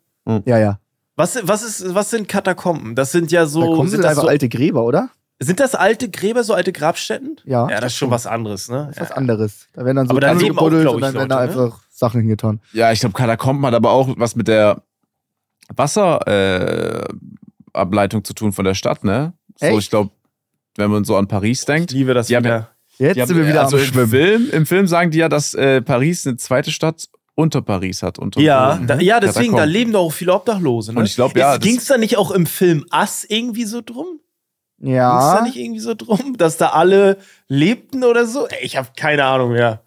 Ja, 0.44 0.58
ja. 0.58 0.78
Was, 1.16 1.38
was, 1.42 1.62
ist, 1.62 1.94
was 1.94 2.10
sind 2.10 2.28
Katakomben? 2.28 2.94
Das 2.94 3.12
sind 3.12 3.32
ja 3.32 3.46
so. 3.46 3.60
da 3.60 3.66
kommen 3.66 3.88
sind, 3.88 3.90
sind 3.90 4.02
das 4.04 4.10
einfach 4.10 4.22
so 4.22 4.28
alte 4.28 4.48
Gräber, 4.48 4.84
oder? 4.84 5.10
sind 5.42 5.58
das 5.58 5.74
alte 5.74 6.10
Gräber, 6.10 6.44
so 6.44 6.52
alte 6.52 6.70
Grabstätten? 6.70 7.36
Ja. 7.44 7.68
Ja, 7.68 7.80
das 7.80 7.92
ist 7.92 7.98
schon 7.98 8.10
was 8.10 8.26
anderes, 8.26 8.68
ne? 8.68 8.86
Das 8.88 8.96
ist 8.96 9.02
was 9.02 9.12
anderes. 9.12 9.68
Da 9.72 9.84
werden 9.84 9.96
dann 9.96 10.06
so 10.06 10.10
Aber 10.12 10.20
da 10.20 10.32
leben 10.32 10.58
auch, 10.58 10.66
und 10.66 10.78
ich, 10.78 10.84
dann 10.84 11.00
werden 11.14 11.28
da 11.30 11.36
ne? 11.36 11.40
einfach 11.50 11.80
Sachen 11.90 12.20
hingetan. 12.20 12.60
Ja, 12.72 12.92
ich 12.92 13.00
glaube, 13.00 13.14
Katakomben 13.14 13.64
hat 13.66 13.74
aber 13.74 13.90
auch 13.90 14.08
was 14.18 14.36
mit 14.36 14.48
der 14.48 14.82
Wasserableitung 15.74 18.20
äh, 18.20 18.22
zu 18.22 18.34
tun 18.34 18.52
von 18.52 18.64
der 18.64 18.74
Stadt, 18.74 19.04
ne? 19.04 19.32
So, 19.56 19.66
Echt? 19.66 19.78
ich 19.78 19.90
glaube, 19.90 20.10
wenn 20.76 20.90
man 20.90 21.04
so 21.04 21.16
an 21.16 21.26
Paris 21.26 21.60
Ich 21.60 21.66
denkt. 21.66 21.90
liebe 21.92 22.14
das 22.14 22.28
Die 22.28 22.36
haben 22.36 22.44
wieder. 22.44 22.69
Jetzt 23.00 23.18
haben- 23.18 23.26
sind 23.28 23.36
wir 23.38 23.46
wieder 23.48 23.62
also 23.64 23.76
am 23.76 23.82
im 23.82 23.88
Schwimmen. 23.88 24.08
Film, 24.10 24.50
Im 24.52 24.66
Film 24.66 24.86
sagen 24.86 25.10
die 25.10 25.18
ja, 25.18 25.28
dass 25.28 25.54
äh, 25.54 25.80
Paris 25.82 26.26
eine 26.26 26.36
zweite 26.36 26.70
Stadt 26.70 27.08
unter 27.34 27.62
Paris 27.62 28.02
hat. 28.02 28.18
Unter 28.18 28.40
Ja, 28.40 28.78
da, 28.86 28.98
ja, 29.00 29.18
deswegen, 29.20 29.56
da 29.56 29.64
leben 29.64 29.92
doch 29.92 30.00
auch 30.04 30.12
viele 30.12 30.34
Obdachlose. 30.34 30.92
Ne? 30.92 30.98
Und 31.00 31.06
ich 31.06 31.14
glaub, 31.14 31.36
ja, 31.36 31.56
Ging 31.56 31.78
es 31.78 31.86
da 31.86 31.96
nicht 31.96 32.18
auch 32.18 32.30
im 32.30 32.44
Film 32.46 32.84
Ass 32.90 33.24
irgendwie 33.28 33.64
so 33.64 33.80
drum? 33.80 34.20
Ging 34.78 34.92
es 34.92 34.96
da 34.98 35.36
Ja, 35.36 35.42
nicht 35.42 35.56
irgendwie 35.56 35.80
so 35.80 35.94
drum, 35.94 36.36
dass 36.36 36.56
da 36.58 36.68
alle 36.70 37.16
lebten 37.48 38.04
oder 38.04 38.26
so? 38.26 38.46
Ey, 38.46 38.58
ich 38.64 38.76
habe 38.76 38.88
keine 38.96 39.24
Ahnung 39.24 39.52
mehr. 39.52 39.82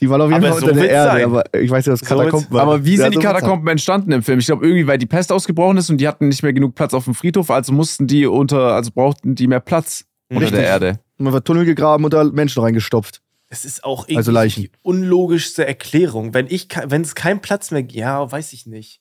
die 0.00 0.10
waren 0.10 0.20
auf 0.20 0.30
jeden 0.30 0.44
Aber 0.44 0.52
Fall 0.54 0.60
so 0.60 0.66
unter 0.68 0.80
der 0.80 0.90
Erde. 0.90 1.10
sein. 1.12 1.24
Aber 1.24 1.44
ich 1.54 1.70
weiß 1.70 1.86
nicht, 1.86 1.92
was 1.92 2.00
So 2.08 2.16
Katakomben 2.16 2.50
war. 2.50 2.62
Aber 2.62 2.84
wie 2.84 2.96
Ja, 2.96 3.04
sind 3.04 3.12
die 3.12 3.16
so. 3.16 3.22
Katakomben 3.22 3.68
entstanden 3.68 4.10
im 4.12 4.22
Film? 4.22 4.38
Ich 4.40 4.46
glaube, 4.46 4.66
irgendwie, 4.66 4.86
weil 4.88 4.98
die 4.98 5.06
Pest 5.06 5.30
ausgebrochen 5.32 5.76
ist 5.78 5.88
und 5.90 5.98
die 5.98 6.06
hatten 6.08 6.28
nicht 6.28 6.42
mehr 6.42 6.52
genug 6.52 6.74
Platz 6.74 6.92
auf 6.94 7.04
dem 7.04 7.14
Friedhof, 7.14 7.50
also 7.50 7.72
mussten 7.72 8.06
die 8.08 8.26
unter, 8.26 8.72
also 8.74 8.90
brauchten 8.92 9.34
die 9.36 9.46
mehr 9.46 9.60
Platz 9.60 10.04
unter 10.28 10.42
Richtig. 10.42 10.58
der 10.60 10.68
Erde. 10.68 11.00
Man 11.18 11.32
wird 11.32 11.46
Tunnel 11.46 11.64
gegraben 11.64 12.04
und 12.04 12.12
da 12.12 12.24
Menschen 12.24 12.62
reingestopft. 12.62 13.22
Es 13.48 13.64
ist 13.64 13.84
auch 13.84 14.04
irgendwie 14.04 14.16
Also 14.18 14.32
Leichen. 14.32 14.62
die 14.64 14.70
unlogischste 14.82 15.66
Erklärung. 15.66 16.34
Wenn 16.34 16.46
ich, 16.48 16.68
wenn 16.86 17.02
es 17.02 17.14
keinen 17.14 17.40
Platz 17.40 17.70
mehr, 17.70 17.84
ja, 17.88 18.30
weiß 18.30 18.52
ich 18.52 18.66
nicht. 18.66 19.00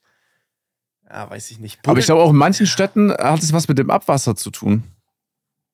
Ja, 1.10 1.30
weiß 1.30 1.51
ich 1.51 1.60
nicht. 1.60 1.80
Aber 1.88 1.99
ich 1.99 2.06
glaube, 2.06 2.21
auch 2.21 2.30
in 2.32 2.36
manchen 2.36 2.67
Städten 2.67 3.12
hat 3.12 3.41
es 3.41 3.54
was 3.54 3.67
mit 3.67 3.78
dem 3.78 3.89
Abwasser 3.89 4.36
zu 4.36 4.51
tun. 4.51 4.84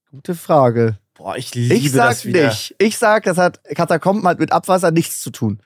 Gute 0.09 0.35
Frage. 0.35 0.97
boah, 1.13 1.37
ich 1.37 1.53
liebe 1.55 1.75
Ich 1.75 1.91
sag 1.91 2.09
das 2.09 2.25
wieder. 2.25 2.47
nicht. 2.47 2.75
Ich 2.79 2.97
sag, 2.97 3.23
das 3.23 3.37
hat 3.37 3.63
Katakomben 3.75 4.27
hat 4.27 4.39
mit 4.39 4.51
Abwasser 4.51 4.91
nichts 4.91 5.21
zu 5.21 5.29
tun. 5.31 5.61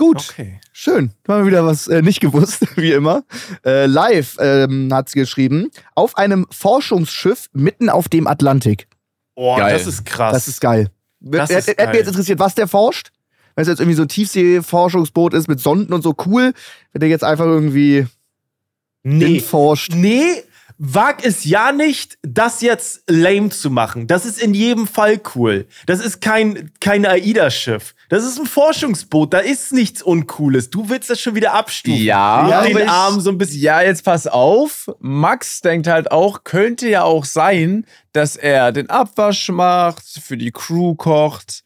Gut, 0.00 0.30
Okay. 0.30 0.58
schön. 0.72 1.12
Da 1.24 1.34
haben 1.34 1.42
wir 1.42 1.46
wieder 1.48 1.66
was 1.66 1.86
äh, 1.86 2.00
nicht 2.00 2.20
gewusst, 2.20 2.66
wie 2.76 2.92
immer. 2.92 3.22
Äh, 3.66 3.84
live 3.84 4.38
ähm, 4.40 4.88
hat 4.94 5.10
sie 5.10 5.18
geschrieben, 5.18 5.70
auf 5.94 6.16
einem 6.16 6.46
Forschungsschiff 6.50 7.50
mitten 7.52 7.90
auf 7.90 8.08
dem 8.08 8.26
Atlantik. 8.26 8.88
Oh, 9.34 9.58
Geil. 9.58 9.74
das 9.74 9.86
ist 9.86 10.06
krass. 10.06 10.32
Das 10.32 10.48
ist 10.48 10.62
geil. 10.62 10.88
Das 11.20 11.50
Hätte 11.50 11.58
ist 11.58 11.68
hätte 11.68 11.86
mich 11.88 11.96
jetzt 11.98 12.08
interessiert, 12.08 12.38
was 12.38 12.54
der 12.54 12.66
forscht. 12.66 13.12
Wenn 13.54 13.60
es 13.60 13.68
jetzt 13.68 13.80
irgendwie 13.80 13.96
so 13.96 14.04
ein 14.04 14.08
Tiefseeforschungsboot 14.08 15.34
ist 15.34 15.48
mit 15.48 15.60
Sonden 15.60 15.92
und 15.92 16.00
so 16.00 16.14
cool, 16.24 16.54
wenn 16.92 17.00
der 17.00 17.10
jetzt 17.10 17.24
einfach 17.24 17.44
irgendwie 17.44 18.06
nee. 19.02 19.40
forscht. 19.40 19.92
Nee, 19.94 20.42
wag 20.82 21.22
es 21.22 21.44
ja 21.44 21.72
nicht, 21.72 22.16
das 22.22 22.62
jetzt 22.62 23.02
lame 23.06 23.50
zu 23.50 23.68
machen. 23.70 24.06
Das 24.06 24.24
ist 24.24 24.40
in 24.40 24.54
jedem 24.54 24.86
Fall 24.86 25.20
cool. 25.34 25.66
Das 25.84 26.00
ist 26.00 26.22
kein, 26.22 26.72
kein 26.80 27.04
AIDA-Schiff. 27.04 27.94
Das 28.08 28.24
ist 28.24 28.40
ein 28.40 28.46
Forschungsboot. 28.46 29.34
Da 29.34 29.40
ist 29.40 29.74
nichts 29.74 30.00
Uncooles. 30.02 30.70
Du 30.70 30.88
willst 30.88 31.10
das 31.10 31.20
schon 31.20 31.34
wieder 31.34 31.52
abstufen. 31.52 32.00
Ja, 32.02 32.48
Ja, 32.48 32.62
den 32.62 32.78
ich- 32.78 32.88
Armen 32.88 33.20
so 33.20 33.30
ein 33.30 33.36
bisschen. 33.36 33.60
Ja, 33.60 33.82
jetzt 33.82 34.04
pass 34.06 34.26
auf. 34.26 34.88
Max 35.00 35.60
denkt 35.60 35.86
halt 35.86 36.10
auch, 36.10 36.44
könnte 36.44 36.88
ja 36.88 37.02
auch 37.02 37.26
sein, 37.26 37.84
dass 38.14 38.36
er 38.36 38.72
den 38.72 38.88
Abwasch 38.88 39.50
macht, 39.50 40.02
für 40.24 40.38
die 40.38 40.50
Crew 40.50 40.94
kocht. 40.94 41.62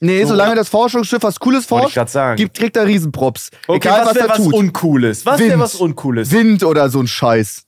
Nee, 0.00 0.22
So. 0.22 0.28
solange 0.28 0.54
das 0.54 0.68
Forschungsschiff 0.68 1.22
was 1.22 1.40
Cooles 1.40 1.64
forscht, 1.66 1.98
gibt, 2.36 2.56
kriegt 2.58 2.76
er 2.76 2.86
Riesenprops. 2.86 3.50
okay, 3.66 3.76
Egal, 3.88 4.00
was 4.02 4.08
was 4.08 4.14
wäre 4.16 4.26
er 4.26 4.30
was 4.30 4.36
tut. 4.38 4.54
Uncooles? 4.54 5.26
Was 5.26 5.38
wäre 5.40 5.50
Wind. 5.52 5.60
was 5.60 5.74
Uncooles? 5.76 6.30
Wind 6.30 6.62
oder 6.62 6.88
so 6.90 7.00
ein 7.00 7.06
Scheiß. 7.08 7.64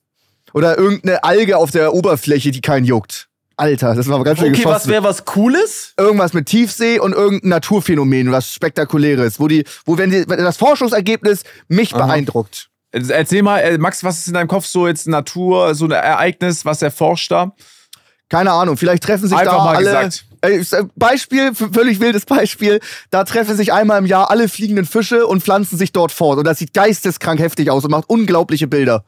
Oder 0.55 0.79
irgendeine 0.79 1.25
Alge 1.25 1.57
auf 1.57 1.71
der 1.71 1.95
Oberfläche, 1.95 2.51
die 2.51 2.61
keinen 2.61 2.85
juckt. 2.85 3.29
Alter, 3.57 3.95
das 3.95 4.09
war 4.09 4.23
ganz 4.25 4.41
schön 4.41 4.55
Okay, 4.55 4.65
was 4.65 4.89
wäre 4.89 5.05
was 5.05 5.25
Cooles? 5.25 5.95
Irgendwas 5.99 6.33
mit 6.33 6.47
Tiefsee 6.47 6.99
und 6.99 7.13
irgendein 7.13 7.51
Naturphänomen, 7.51 8.33
was 8.33 8.53
Spektakuläres, 8.53 9.39
wo 9.39 9.47
die, 9.47 9.65
wo 9.85 9.99
wenn, 9.99 10.11
die, 10.11 10.25
wenn 10.29 10.39
das 10.39 10.57
Forschungsergebnis 10.57 11.45
mich 11.69 11.95
Aha. 11.95 12.07
beeindruckt. 12.07 12.71
Erzähl 12.93 13.43
mal, 13.43 13.59
äh, 13.61 13.79
Max, 13.79 14.05
was 14.05 14.19
ist 14.19 14.29
in 14.29 14.35
deinem 14.35 14.49
Kopf 14.49 14.67
so 14.67 14.87
jetzt 14.87 15.07
Natur, 15.07 15.75
so 15.75 15.87
ein 15.87 15.93
Ereignis, 15.93 16.65
was 16.65 16.83
erforscht 16.83 17.31
da? 17.31 17.53
Keine 18.29 18.53
Ahnung, 18.53 18.77
vielleicht 18.77 19.03
treffen 19.03 19.29
sich 19.29 19.37
Einfach 19.37 19.59
da 19.59 19.65
mal 19.65 19.77
alle. 19.77 19.85
gesagt. 19.85 20.25
Äh, 20.43 20.85
Beispiel, 20.97 21.55
völlig 21.55 22.01
wildes 22.01 22.27
Beispiel. 22.27 22.81
Da 23.11 23.25
treffen 23.25 23.57
sich 23.57 23.73
einmal 23.73 23.99
im 23.99 24.07
Jahr 24.07 24.31
alle 24.31 24.49
fliegenden 24.49 24.87
Fische 24.87 25.27
und 25.27 25.43
pflanzen 25.43 25.79
sich 25.79 25.93
dort 25.93 26.13
fort. 26.13 26.39
Und 26.39 26.45
das 26.45 26.59
sieht 26.59 26.75
geisteskrank 26.75 27.39
heftig 27.39 27.71
aus 27.71 27.85
und 27.85 27.91
macht 27.91 28.09
unglaubliche 28.09 28.67
Bilder. 28.67 29.05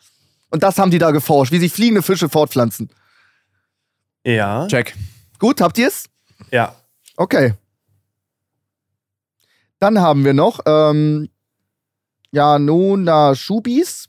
Und 0.55 0.63
das 0.63 0.79
haben 0.79 0.93
die 0.93 0.99
da 0.99 1.11
geforscht, 1.11 1.51
wie 1.51 1.59
sich 1.59 1.73
fliegende 1.73 2.01
Fische 2.01 2.29
fortpflanzen. 2.29 2.89
Ja. 4.25 4.69
Check. 4.69 4.95
Gut, 5.41 5.61
habt 5.61 5.77
ihr's? 5.79 6.05
Ja. 6.53 6.77
Okay. 7.17 7.55
Dann 9.81 10.01
haben 10.01 10.25
wir 10.25 10.33
noch 10.33 10.61
ähm, 10.65 11.29
Janona 12.31 13.35
Schubis 13.35 14.09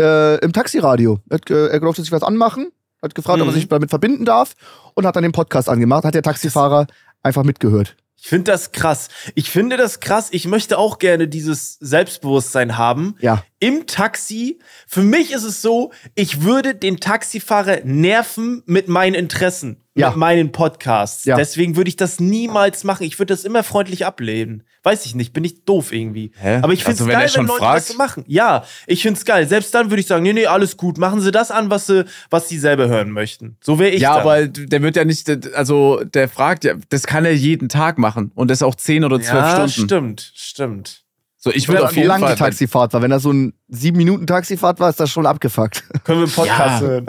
äh, 0.00 0.38
im 0.38 0.54
Taxiradio. 0.54 1.20
Er, 1.28 1.38
äh, 1.50 1.68
er 1.72 1.80
durfte 1.80 2.00
sich 2.00 2.12
was 2.12 2.22
anmachen, 2.22 2.72
hat 3.02 3.14
gefragt, 3.14 3.42
ob 3.42 3.48
er 3.48 3.50
Mhm. 3.50 3.56
sich 3.56 3.68
damit 3.68 3.90
verbinden 3.90 4.24
darf 4.24 4.54
und 4.94 5.04
hat 5.04 5.16
dann 5.16 5.22
den 5.22 5.32
Podcast 5.32 5.68
angemacht. 5.68 6.04
Hat 6.04 6.14
der 6.14 6.22
Taxifahrer 6.22 6.86
einfach 7.22 7.44
mitgehört. 7.44 7.94
Ich 8.24 8.30
finde 8.30 8.52
das 8.52 8.72
krass. 8.72 9.08
Ich 9.34 9.50
finde 9.50 9.76
das 9.76 10.00
krass. 10.00 10.28
Ich 10.30 10.46
möchte 10.46 10.78
auch 10.78 10.98
gerne 10.98 11.28
dieses 11.28 11.76
Selbstbewusstsein 11.80 12.78
haben. 12.78 13.16
Ja. 13.20 13.44
Im 13.58 13.86
Taxi. 13.86 14.60
Für 14.86 15.02
mich 15.02 15.30
ist 15.32 15.44
es 15.44 15.60
so, 15.60 15.92
ich 16.14 16.40
würde 16.40 16.74
den 16.74 17.00
Taxifahrer 17.00 17.80
nerven 17.84 18.62
mit 18.64 18.88
meinen 18.88 19.14
Interessen, 19.14 19.83
Ja. 19.96 20.08
mit 20.10 20.16
meinen 20.18 20.50
Podcasts. 20.52 21.24
Ja. 21.24 21.36
Deswegen 21.36 21.76
würde 21.76 21.88
ich 21.88 21.96
das 21.96 22.18
niemals 22.18 22.82
machen. 22.84 23.04
Ich 23.04 23.18
würde 23.18 23.32
das 23.32 23.44
immer 23.44 23.62
freundlich 23.62 24.04
ablehnen. 24.04 24.64
Weiß 24.82 25.06
ich 25.06 25.14
nicht, 25.14 25.32
bin 25.32 25.44
ich 25.44 25.64
doof 25.64 25.92
irgendwie. 25.92 26.32
Hä? 26.38 26.56
Aber 26.62 26.72
ich 26.72 26.82
finde 26.82 26.94
es 26.96 27.00
Also, 27.02 27.12
geil, 27.12 27.28
schon 27.28 27.42
wenn 27.44 27.46
Leute 27.48 27.58
fragt? 27.60 27.76
das 27.78 27.88
so 27.88 27.94
machen. 27.94 28.24
Ja, 28.26 28.64
ich 28.86 29.02
finde 29.02 29.18
es 29.18 29.24
geil. 29.24 29.46
Selbst 29.48 29.72
dann 29.74 29.90
würde 29.90 30.00
ich 30.00 30.06
sagen, 30.06 30.24
nee, 30.24 30.32
nee, 30.32 30.46
alles 30.46 30.76
gut. 30.76 30.98
Machen 30.98 31.20
Sie 31.20 31.30
das 31.30 31.50
an, 31.50 31.70
was 31.70 31.86
Sie, 31.86 32.04
was 32.28 32.48
Sie 32.48 32.58
selber 32.58 32.88
hören 32.88 33.10
möchten. 33.12 33.56
So 33.62 33.78
wäre 33.78 33.90
ich 33.90 34.02
ja, 34.02 34.14
dann. 34.14 34.20
aber 34.22 34.46
der 34.48 34.82
wird 34.82 34.96
ja 34.96 35.04
nicht, 35.04 35.30
also 35.54 36.02
der 36.04 36.28
fragt 36.28 36.64
ja, 36.64 36.74
das 36.88 37.04
kann 37.06 37.24
er 37.24 37.34
jeden 37.34 37.68
Tag 37.68 37.96
machen 37.96 38.32
und 38.34 38.50
das 38.50 38.62
auch 38.62 38.74
10 38.74 39.04
oder 39.04 39.20
12 39.20 39.32
ja, 39.32 39.68
Stunden. 39.68 39.88
stimmt, 39.88 40.32
stimmt. 40.34 41.00
So, 41.38 41.50
ich 41.52 41.68
würde 41.68 41.84
auf 41.84 41.92
wie 41.92 41.96
jeden 41.96 42.08
lang 42.08 42.20
Fall. 42.20 42.32
die 42.34 42.38
Taxifahrt 42.38 42.94
war. 42.94 43.02
Wenn 43.02 43.10
das 43.10 43.22
so 43.22 43.30
ein 43.32 43.52
sieben 43.68 43.98
Minuten 43.98 44.26
Taxifahrt 44.26 44.80
war, 44.80 44.88
ist 44.90 44.98
das 44.98 45.10
schon 45.10 45.26
abgefuckt. 45.26 45.84
Können 46.04 46.20
wir 46.20 46.24
einen 46.26 46.32
Podcast 46.32 46.82
Ja. 46.82 46.88
hören? 46.88 47.06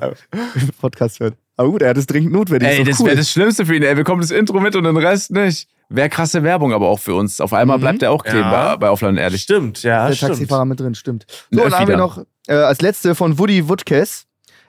Podcast 0.79 1.19
hören. 1.19 1.35
Aber 1.57 1.69
gut, 1.71 1.81
er 1.81 1.89
hat 1.91 1.97
es 1.97 2.05
dringend 2.05 2.31
notwendig. 2.33 2.67
Ey, 2.69 2.83
das 2.83 2.99
cool. 2.99 3.07
wäre 3.07 3.15
das 3.17 3.29
Schlimmste 3.31 3.65
für 3.65 3.75
ihn. 3.75 3.83
Er 3.83 3.95
bekommt 3.95 4.21
das 4.23 4.31
Intro 4.31 4.59
mit 4.59 4.75
und 4.75 4.83
den 4.83 4.97
Rest 4.97 5.31
nicht. 5.31 5.69
Wäre 5.87 6.09
krasse 6.09 6.43
Werbung 6.43 6.73
aber 6.73 6.87
auch 6.89 6.99
für 6.99 7.13
uns. 7.15 7.39
Auf 7.39 7.53
einmal 7.53 7.77
Mhm. 7.77 7.81
bleibt 7.81 8.01
er 8.03 8.11
auch 8.11 8.23
kleben 8.23 8.39
Ja. 8.39 8.75
bei, 8.75 8.89
Offline 8.89 9.17
Ehrlich. 9.17 9.43
Stimmt, 9.43 9.83
ja, 9.83 10.07
der 10.07 10.15
stimmt. 10.15 10.31
Taxifahrer 10.31 10.65
mit 10.65 10.79
drin, 10.79 10.95
stimmt. 10.95 11.25
So, 11.51 11.63
und 11.63 11.71
dann 11.71 11.79
haben 11.79 11.87
wir 11.87 11.97
noch 11.97 12.23
äh, 12.47 12.53
als 12.53 12.81
letzte 12.81 13.15
von 13.15 13.37
Woody 13.39 13.69
Woodkes. 13.69 14.25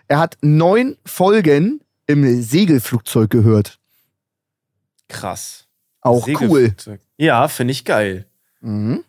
Er 0.08 0.18
hat 0.18 0.36
neun 0.42 0.96
Folgen 1.04 1.80
im 2.06 2.40
Segelflugzeug 2.42 3.30
gehört. 3.30 3.78
Krass. 5.08 5.64
Auch 6.02 6.26
cool. 6.40 6.74
Ja, 7.16 7.48
finde 7.48 7.72
ich 7.72 7.84
geil. 7.84 8.26
Mhm. 8.60 9.02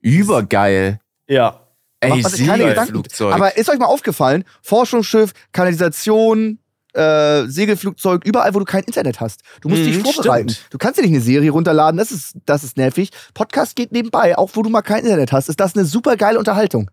Übergeil. 0.00 1.00
Ja. 1.26 1.61
Ey, 2.02 2.10
Macht 2.10 2.22
man 2.22 2.32
keine 2.32 2.46
Gedanken. 2.64 2.74
Segelflugzeug. 2.86 3.32
Aber 3.34 3.56
ist 3.56 3.70
euch 3.70 3.78
mal 3.78 3.86
aufgefallen, 3.86 4.44
Forschungsschiff, 4.62 5.32
Kanalisation, 5.52 6.58
äh, 6.94 7.46
Segelflugzeug, 7.46 8.24
überall, 8.24 8.52
wo 8.54 8.58
du 8.58 8.64
kein 8.64 8.82
Internet 8.84 9.20
hast. 9.20 9.40
Du 9.62 9.68
musst 9.68 9.82
Mhm, 9.82 9.86
dich 9.86 9.96
vorbereiten. 9.98 10.50
stimmt. 10.50 10.66
Du 10.72 10.78
kannst 10.78 10.98
dir 10.98 11.02
nicht 11.02 11.12
eine 11.12 11.22
Serie 11.22 11.50
runterladen, 11.50 11.96
das 11.98 12.10
ist, 12.10 12.34
das 12.44 12.64
ist 12.64 12.76
nervig. 12.76 13.10
Podcast 13.34 13.76
geht 13.76 13.92
nebenbei, 13.92 14.36
auch 14.36 14.50
wo 14.54 14.62
du 14.62 14.68
mal 14.68 14.82
kein 14.82 15.04
Internet 15.04 15.32
hast. 15.32 15.48
Ist 15.48 15.60
das 15.60 15.74
eine 15.74 15.84
super 15.86 16.16
geile 16.16 16.38
Unterhaltung? 16.38 16.90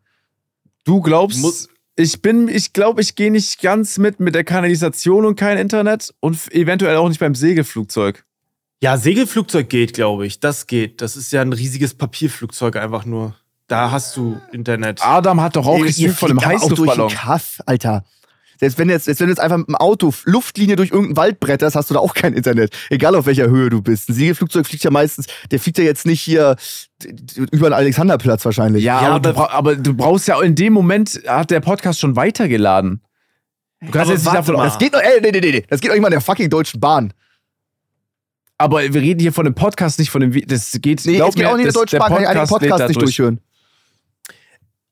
Du 0.85 1.01
glaubst, 1.01 1.39
Muss- 1.39 1.67
ich 1.95 2.21
bin, 2.21 2.47
ich 2.47 2.71
glaube, 2.71 3.01
ich 3.01 3.15
gehe 3.15 3.31
nicht 3.31 3.61
ganz 3.61 3.97
mit 3.97 4.19
mit 4.21 4.35
der 4.35 4.43
Kanalisation 4.45 5.25
und 5.25 5.35
kein 5.37 5.57
Internet 5.57 6.13
und 6.21 6.37
eventuell 6.53 6.95
auch 6.95 7.09
nicht 7.09 7.19
beim 7.19 7.35
Segelflugzeug. 7.35 8.23
Ja, 8.81 8.95
Segelflugzeug 8.97 9.67
geht, 9.67 9.93
glaube 9.93 10.25
ich. 10.25 10.39
Das 10.39 10.65
geht. 10.65 11.01
Das 11.01 11.17
ist 11.17 11.33
ja 11.33 11.41
ein 11.41 11.51
riesiges 11.51 11.93
Papierflugzeug 11.95 12.77
einfach 12.77 13.03
nur. 13.05 13.35
Da 13.69 13.91
hast 13.91 14.17
du 14.17 14.41
Internet. 14.51 14.99
Adam 15.01 15.39
hat 15.41 15.55
doch 15.55 15.65
auch 15.65 15.85
ihr 15.85 16.11
von 16.11 16.31
einem 16.31 16.39
aber 16.39 16.47
auch 16.47 16.67
durch 16.67 16.69
den 16.69 16.77
Heißluftballon. 16.89 17.09
Kaff, 17.11 17.61
Alter. 17.65 18.03
Selbst 18.59 18.77
wenn, 18.77 18.89
jetzt, 18.89 19.05
selbst 19.05 19.21
wenn 19.21 19.27
du 19.27 19.31
jetzt 19.31 19.39
einfach 19.39 19.57
mit 19.57 19.69
dem 19.69 19.75
Auto 19.75 20.13
Luftlinie 20.25 20.75
durch 20.75 20.89
irgendeinen 20.89 21.15
Wald 21.15 21.39
bretterst, 21.39 21.77
hast 21.77 21.89
du 21.89 21.93
da 21.93 22.01
auch 22.01 22.13
kein 22.13 22.33
Internet. 22.33 22.75
Egal 22.89 23.15
auf 23.15 23.25
welcher 23.25 23.47
Höhe 23.47 23.69
du 23.69 23.81
bist. 23.81 24.09
Ein 24.09 24.15
Segelflugzeug 24.15 24.65
fliegt 24.67 24.83
ja 24.83 24.91
meistens, 24.91 25.27
der 25.51 25.59
fliegt 25.61 25.77
ja 25.77 25.85
jetzt 25.85 26.05
nicht 26.05 26.19
hier 26.19 26.57
über 27.51 27.69
den 27.69 27.73
Alexanderplatz 27.73 28.43
wahrscheinlich. 28.43 28.83
Ja, 28.83 29.01
Ja, 29.01 29.09
aber, 29.15 29.31
du 29.33 29.39
aber- 29.39 29.75
du 29.77 29.93
brauchst 29.93 30.27
ja 30.27 30.41
in 30.41 30.55
dem 30.55 30.73
Moment 30.73 31.21
hat 31.25 31.51
der 31.51 31.61
Podcast 31.61 31.99
schon 32.01 32.17
weitergeladen. 32.17 33.01
Du 33.81 33.91
kannst 33.91 34.11
jetzt 34.11 34.25
nicht 34.25 34.35
davon 34.35 34.55
mal. 34.55 34.65
Das 34.65 34.77
geht 34.77 34.93
doch, 34.93 34.99
ey, 34.99 35.21
nee, 35.21 35.31
nee, 35.31 35.39
nee. 35.39 35.65
Das 35.69 35.79
geht 35.79 35.89
doch 35.91 35.95
nicht 35.95 36.01
mal 36.01 36.09
in 36.09 36.13
der 36.13 36.21
fucking 36.21 36.49
Deutschen 36.49 36.81
Bahn. 36.81 37.13
Aber 38.57 38.81
wir 38.81 38.99
reden 39.01 39.21
hier 39.21 39.31
von 39.31 39.45
dem 39.45 39.55
Podcast, 39.55 39.99
nicht 39.99 40.09
von 40.09 40.19
dem. 40.19 40.33
Das 40.47 40.71
geht. 40.81 41.05
Nee, 41.05 41.15
glaub 41.15 41.29
es 41.29 41.35
geht 41.35 41.45
mir, 41.45 41.51
auch 41.51 41.55
nicht 41.55 41.67
in 41.67 41.71
der 41.71 41.79
Deutschen 41.81 41.99
Bahn, 41.99 42.09
kann 42.11 42.23
ich 42.23 42.27
einige 42.27 42.47
Podcast 42.47 42.87
nicht 42.89 42.95
durch. 42.97 43.05
durchhören. 43.15 43.39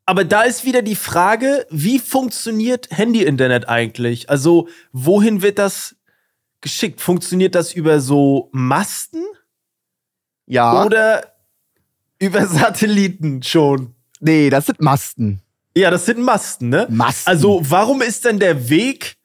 Aber 0.10 0.24
da 0.24 0.44
ist 0.44 0.64
wieder 0.64 0.82
die 0.82 0.96
Frage, 0.96 1.68
wie 1.70 2.00
funktioniert 2.00 2.88
Handy-Internet 2.92 3.68
eigentlich? 3.68 4.30
Also, 4.30 4.70
wohin 4.94 5.42
wird 5.42 5.60
das 5.60 5.98
geschickt? 6.62 7.02
Funktioniert 7.02 7.56
das 7.56 7.74
über 7.74 8.00
so 8.00 8.50
Masten 8.54 9.22
Ja. 10.46 10.86
oder 10.86 11.34
über 12.20 12.48
Satelliten 12.48 13.44
schon? 13.44 13.94
nee, 14.22 14.50
das 14.50 14.66
sind 14.68 14.82
Masten. 14.82 15.42
Ja, 15.76 15.92
das 15.92 16.06
sind 16.06 16.20
Masten, 16.20 16.70
ne? 16.70 16.88
Masten. 16.90 17.30
Also, 17.30 17.62
warum 17.64 18.02
ist 18.02 18.24
denn 18.26 18.40
der 18.40 18.70
Weg 18.70 19.17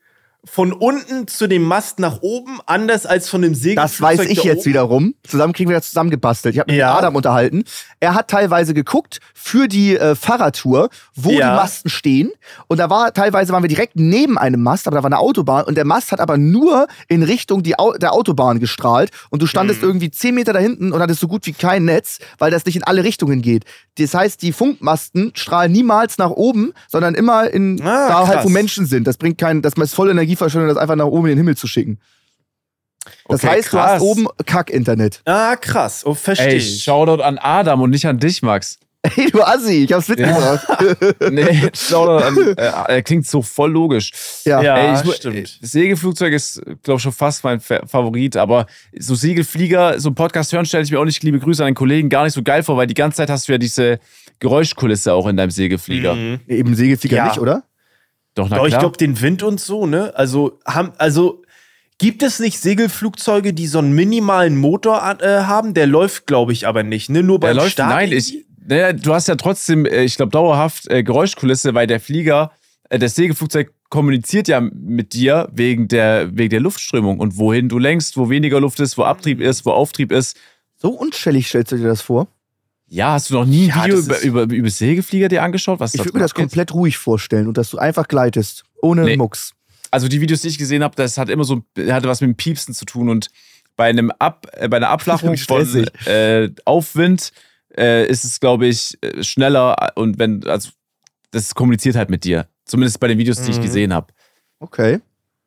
von 0.44 0.72
unten 0.72 1.28
zu 1.28 1.46
dem 1.46 1.62
Mast 1.62 2.00
nach 2.00 2.18
oben 2.20 2.59
anders 2.66 3.07
als 3.07 3.28
von 3.28 3.42
dem 3.42 3.55
Segelflugzeug 3.55 4.16
Das 4.16 4.18
weiß 4.18 4.28
ich 4.28 4.42
jetzt 4.42 4.59
oben? 4.62 4.66
wiederum. 4.66 5.14
Zusammen 5.24 5.52
kriegen 5.52 5.70
wir 5.70 5.76
das 5.76 5.87
zusammengebastelt. 5.88 6.55
Ich 6.55 6.59
habe 6.59 6.72
mich 6.72 6.78
Ja. 6.81 6.88
mit 6.90 6.98
Adam 6.98 7.14
unterhalten. 7.14 7.62
Er 8.00 8.14
hat 8.14 8.26
teilweise 8.28 8.74
geguckt 8.74 9.20
für 9.35 9.68
die 9.68 9.96
äh, 9.96 10.16
Fahrradtour, 10.16 10.88
wo 11.14 11.31
Ja. 11.31 11.50
die 11.50 11.57
Masten 11.57 11.90
stehen. 11.90 12.33
Und 12.66 12.78
da 12.78 12.90
war 12.90 13.12
teilweise 13.14 13.52
waren 13.52 13.62
wir 13.62 13.68
direkt 13.68 13.92
neben 13.94 14.37
einem 14.37 14.62
Mast, 14.64 14.88
aber 14.88 14.96
da 14.96 15.02
war 15.05 15.09
eine 15.09 15.20
Autobahn 15.20 15.64
und 15.64 15.76
der 15.76 15.85
Mast 15.85 16.11
hat 16.11 16.18
aber 16.18 16.37
nur 16.38 16.88
in 17.07 17.22
Richtung 17.22 17.62
die 17.62 17.78
Au 17.78 17.92
der 17.92 18.12
Autobahn 18.12 18.59
gestrahlt. 18.59 19.11
Und 19.31 19.42
du 19.42 19.46
standest 19.46 19.83
Mhm. 19.83 19.88
irgendwie 19.88 20.11
zehn 20.11 20.35
Meter 20.35 20.52
da 20.52 20.59
hinten 20.59 20.92
und 20.92 21.00
hattest 21.00 21.20
so 21.20 21.28
gut 21.28 21.46
wie 21.46 21.52
kein 21.52 21.85
Netz, 21.85 22.18
weil 22.38 22.50
das 22.50 22.64
nicht 22.66 22.74
in 22.74 22.83
alle 22.83 23.05
Richtungen 23.05 23.42
geht. 23.42 23.64
Das 23.98 24.12
heißt, 24.14 24.42
die 24.42 24.52
Funkmasten 24.52 25.31
strahlen 25.35 25.70
niemals 25.70 26.18
nach 26.18 26.31
oben, 26.31 26.72
sondern 26.88 27.14
immer 27.14 27.48
in 27.48 27.81
Ah, 27.83 28.09
da 28.09 28.18
halt, 28.26 28.33
krass. 28.38 28.44
wo 28.44 28.48
Menschen 28.48 28.87
sind. 28.87 29.07
Das 29.07 29.18
bringt 29.18 29.38
keinen, 29.38 29.62
das 29.62 29.74
ist 29.74 29.94
voll 29.94 30.11
Energieverschwendung, 30.33 30.68
das 30.68 30.79
einfach 30.79 30.97
nach 30.97 31.07
oben 31.07 31.27
in 31.27 31.33
den 31.33 31.38
Himmel 31.38 31.57
zu 31.57 31.66
schicken. 31.66 32.01
Das 33.29 33.42
Okay, 33.42 33.49
heißt, 33.57 33.66
du 33.73 33.77
krass. 33.77 33.90
hast 33.95 34.03
oben 34.03 34.27
Kack-Internet. 34.47 35.23
Ah, 35.25 35.57
krass. 35.57 36.03
Oh, 36.07 36.14
verstehe 36.14 36.47
Ey. 36.55 36.61
Shoutout 36.61 37.23
an 37.23 37.38
Adam 37.38 37.81
und 37.83 37.90
nicht 37.90 38.07
an 38.07 38.18
dich, 38.18 38.42
Max. 38.42 38.79
Hey, 39.05 39.33
du 39.33 39.42
Assi, 39.42 39.83
ich 39.83 39.92
hab's 39.92 40.07
mitgebracht. 40.07 40.64
Nee, 41.33 41.71
Shoutout 41.75 42.25
an. 42.25 42.37
Äh, 42.57 42.92
er 42.95 43.03
klingt 43.03 43.27
so 43.27 43.42
voll 43.42 43.73
logisch. 43.73 44.12
Ja. 44.45 44.62
Ja, 44.62 44.77
Ey, 44.77 45.03
ich, 45.05 45.14
stimmt. 45.16 45.59
Das 45.61 45.73
Segelflugzeug 45.73 46.33
ist, 46.33 46.62
glaube 46.85 46.99
ich, 46.99 47.03
schon 47.03 47.11
fast 47.11 47.42
mein 47.42 47.59
Fa- 47.59 47.85
Favorit, 47.85 48.37
aber 48.37 48.66
so 48.97 49.16
Segelflieger, 49.16 49.99
so 49.99 50.11
einen 50.11 50.14
Podcast 50.14 50.53
hören, 50.53 50.66
stelle 50.66 50.85
ich 50.85 50.92
mir 50.92 51.01
auch 51.01 51.05
nicht, 51.05 51.21
liebe 51.25 51.40
Grüße 51.40 51.64
an 51.64 51.71
den 51.71 51.75
Kollegen, 51.75 52.09
gar 52.11 52.23
nicht 52.23 52.35
so 52.35 52.45
geil 52.45 52.62
vor, 52.62 52.77
weil 52.77 52.87
die 52.87 52.95
ganze 52.95 53.16
Zeit 53.16 53.29
hast 53.31 53.49
du 53.49 53.53
ja 53.53 53.59
diese 53.59 53.99
Geräuschkulisse 54.38 55.12
auch 55.14 55.27
in 55.27 55.37
deinem 55.37 55.51
Segelflieger. 55.51 56.14
Mhm. 56.14 56.40
Eben 56.47 56.77
Segelflieger 56.77 57.16
Ja. 57.16 57.27
nicht, 57.27 57.40
oder? 57.40 57.64
Doch, 58.35 58.49
na 58.49 58.57
Aber 58.57 58.68
ich 58.68 58.79
glaube, 58.79 58.97
den 58.97 59.21
Wind 59.21 59.42
und 59.42 59.61
so, 59.61 59.87
ne? 59.87 60.12
Also, 60.16 60.59
haben, 60.66 60.92
also 60.99 61.42
gibt 61.99 62.23
es 62.23 62.40
nicht 62.40 62.59
Segelflugzeuge, 62.59 63.53
die 63.53 63.66
so 63.66 63.79
einen 63.79 63.92
minimalen 63.92 64.57
Motor 64.57 65.18
äh, 65.21 65.42
haben? 65.42 65.75
Der 65.75 65.87
läuft, 65.87 66.27
glaube 66.27 66.53
ich, 66.53 66.66
aber 66.66 66.83
nicht, 66.83 67.11
ne? 67.11 67.23
Nur 67.23 67.38
Der 67.38 67.49
beim 67.49 67.57
läuft, 67.59 67.73
Start. 67.73 67.90
nein, 67.90 68.12
ich, 68.12 68.47
naja, 68.66 68.92
du 68.92 69.12
hast 69.12 69.29
ja 69.29 69.35
trotzdem, 69.35 69.85
äh, 69.87 70.05
ich 70.05 70.16
glaube, 70.16 70.31
dauerhaft 70.31 70.90
äh, 70.90 71.03
Geräuschkulisse, 71.03 71.75
weil 71.75 71.87
der 71.87 72.01
Flieger, 72.01 72.53
äh, 72.88 72.99
das 72.99 73.14
Segelflugzeug 73.14 73.73
kommuniziert 73.90 74.49
ja 74.49 74.61
mit 74.61 75.12
dir 75.12 75.49
wegen 75.53 75.88
der, 75.88 76.31
wegen 76.33 76.49
der 76.49 76.61
Luftströmung 76.61 77.18
und 77.21 77.37
wohin 77.37 77.68
du 77.68 77.79
lenkst, 77.79 78.16
wo 78.16 78.31
weniger 78.31 78.59
Luft 78.59 78.81
ist, 78.81 78.97
wo 78.97 79.03
Abtrieb 79.03 79.40
ist, 79.40 79.66
wo 79.66 79.73
Auftrieb 79.73 80.12
ist. 80.12 80.38
So 80.79 80.88
unschellig 80.90 81.49
stellst 81.49 81.73
du 81.73 81.77
dir 81.77 81.88
das 81.88 82.01
vor? 82.01 82.29
Ja, 82.92 83.12
hast 83.12 83.31
du 83.31 83.35
noch 83.35 83.46
nie 83.46 83.70
ein 83.72 83.78
Ja, 83.78 83.85
Video 83.85 83.98
über, 84.00 84.20
über, 84.20 84.42
über 84.55 84.68
Segelflieger 84.70 85.28
dir 85.28 85.42
angeschaut? 85.42 85.81
Was 85.81 85.94
Ich 85.94 86.00
würde 86.00 86.12
mir 86.12 86.18
das 86.20 86.33
abgeht? 86.33 86.42
komplett 86.44 86.74
ruhig 86.74 86.98
vorstellen 86.98 87.46
und 87.48 87.57
dass 87.57 87.70
du 87.70 87.78
einfach 87.78 88.07
gleitest. 88.07 88.64
Ohne 88.83 89.05
Nee. 89.05 89.16
Mucks. 89.16 89.52
Also 89.90 90.09
die 90.09 90.20
Videos, 90.20 90.42
die 90.42 90.48
ich 90.48 90.59
gesehen 90.59 90.83
habe, 90.85 90.94
das 90.94 91.16
hat 91.16 91.31
immer 91.31 91.44
so, 91.44 91.62
hatte 91.88 92.07
was 92.09 92.20
mit 92.20 92.28
dem 92.28 92.37
Piepsen 92.37 92.74
zu 92.74 92.85
tun 92.85 93.09
und 93.09 93.28
bei 93.76 93.88
einem 93.88 94.11
Ab, 94.18 94.46
äh, 94.52 94.68
bei 94.68 94.76
einer 94.76 94.90
Abflachung 94.90 95.37
von 95.38 95.87
äh, 96.05 96.50
Aufwind 96.66 97.33
äh, 97.78 98.07
ist 98.07 98.24
es, 98.24 98.40
glaube 98.40 98.66
ich, 98.66 98.98
äh, 99.02 99.22
schneller 99.24 99.92
und 99.96 100.18
wenn, 100.18 100.46
also 100.46 100.68
das 101.31 101.55
kommuniziert 101.55 101.96
halt 101.96 102.11
mit 102.11 102.24
dir. 102.24 102.46
Zumindest 102.66 103.00
bei 103.00 103.09
den 103.09 103.16
Videos, 103.16 103.40
die 103.42 103.52
ich 103.52 103.59
Mhm. 103.59 103.62
gesehen 103.62 103.94
habe. 103.94 104.12
Okay. 104.61 105.00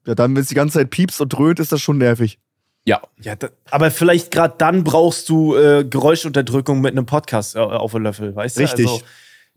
Ja, 0.07 0.15
dann, 0.15 0.35
wenn 0.35 0.41
es 0.41 0.49
die 0.49 0.55
ganze 0.55 0.79
Zeit 0.79 0.89
piepst 0.89 1.21
und 1.21 1.29
dröhnt, 1.29 1.59
ist 1.59 1.71
das 1.71 1.81
schon 1.81 1.99
nervig. 1.99 2.39
Ja. 2.85 3.01
Ja, 3.21 3.35
da, 3.35 3.49
aber 3.71 3.91
vielleicht 3.91 4.31
gerade 4.31 4.55
dann 4.57 4.83
brauchst 4.83 5.27
du 5.29 5.55
äh, 5.55 5.83
Geräuschunterdrückung 5.83 6.81
mit 6.81 6.91
einem 6.91 7.05
Podcast 7.05 7.55
äh, 7.55 7.59
auf 7.59 7.91
den 7.91 8.03
Löffel, 8.03 8.35
weißt 8.35 8.57
du? 8.57 8.61
Richtig. 8.61 8.87
Also, 8.87 9.01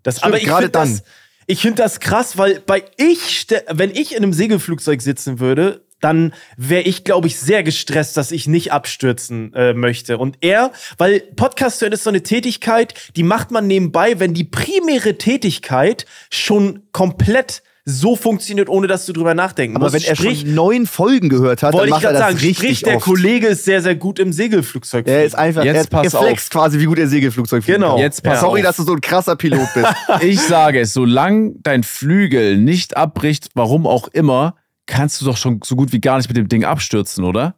das, 0.03 0.17
Stimmt, 0.17 0.27
aber 0.27 0.39
ich 0.39 0.45
gerade 0.45 0.63
finde 0.65 0.79
das, 0.79 1.03
dann. 1.03 1.13
ich 1.47 1.61
finde 1.61 1.83
das 1.83 2.01
krass, 2.01 2.39
weil 2.39 2.61
bei 2.61 2.85
ich, 2.97 3.47
wenn 3.69 3.91
ich 3.91 4.13
in 4.13 4.23
einem 4.23 4.33
Segelflugzeug 4.33 5.03
sitzen 5.03 5.41
würde, 5.41 5.85
dann 6.01 6.33
wäre 6.57 6.83
ich, 6.83 7.05
glaube 7.05 7.27
ich, 7.27 7.39
sehr 7.39 7.63
gestresst, 7.63 8.17
dass 8.17 8.31
ich 8.31 8.47
nicht 8.47 8.73
abstürzen 8.73 9.53
äh, 9.55 9.75
möchte. 9.75 10.19
Und 10.19 10.39
er, 10.41 10.73
weil 10.97 11.21
Podcast 11.21 11.83
hören 11.83 11.93
ist 11.93 12.05
so 12.05 12.11
eine 12.11 12.23
Tätigkeit, 12.23 12.95
die 13.17 13.25
macht 13.25 13.51
man 13.51 13.67
nebenbei, 13.67 14.21
wenn 14.21 14.33
die 14.33 14.45
primäre 14.45 15.19
Tätigkeit 15.19 16.07
schon 16.31 16.85
komplett 16.93 17.63
so 17.91 18.17
funktioniert, 18.17 18.69
ohne 18.69 18.87
dass 18.87 19.07
du 19.07 19.13
drüber 19.15 19.33
nachdenken 19.35 19.77
Aber 19.77 19.87
musst. 19.87 19.95
wenn 19.95 20.03
er 20.03 20.15
Sprich, 20.17 20.41
schon 20.41 20.55
neun 20.55 20.87
Folgen 20.87 21.29
gehört 21.31 21.63
hat, 21.63 21.73
dann 21.73 21.81
wollte 21.81 21.87
ich 21.89 21.91
macht 21.93 22.05
er 22.05 22.11
gerade 22.13 22.19
das 22.19 22.29
sagen, 22.29 22.39
richtig 22.39 22.57
sprich, 22.59 22.83
der 22.83 22.97
oft. 22.97 23.05
Kollege 23.07 23.47
ist 23.47 23.65
sehr, 23.65 23.81
sehr 23.83 23.95
gut 23.97 24.19
im 24.19 24.33
Segelflugzeug. 24.33 25.07
Er 25.09 25.25
ist 25.25 25.35
einfach, 25.35 25.65
Jetzt 25.65 25.93
er, 25.93 26.03
pass 26.03 26.13
er 26.13 26.21
flext 26.21 26.51
quasi, 26.51 26.79
wie 26.79 26.85
gut 26.85 26.99
er 26.99 27.09
Segelflugzeug 27.09 27.65
fliegen 27.65 27.81
Genau. 27.81 27.95
kann. 27.95 28.03
Jetzt 28.03 28.23
pass 28.23 28.41
Sorry, 28.41 28.61
auf. 28.61 28.67
dass 28.67 28.77
du 28.77 28.83
so 28.83 28.93
ein 28.93 29.01
krasser 29.01 29.37
Pilot 29.37 29.69
bist. 29.75 29.89
Ich 30.21 30.41
sage, 30.41 30.85
solange 30.87 31.53
dein 31.63 31.83
Flügel 31.83 32.59
nicht 32.59 32.97
abbricht, 32.97 33.49
warum 33.55 33.87
auch 33.87 34.09
immer, 34.09 34.57
kannst 34.87 35.21
du 35.21 35.25
doch 35.25 35.37
schon 35.37 35.61
so 35.65 35.75
gut 35.77 35.93
wie 35.93 36.01
gar 36.01 36.19
nicht 36.19 36.29
mit 36.29 36.37
dem 36.37 36.49
Ding 36.49 36.65
abstürzen, 36.65 37.25
oder? 37.25 37.55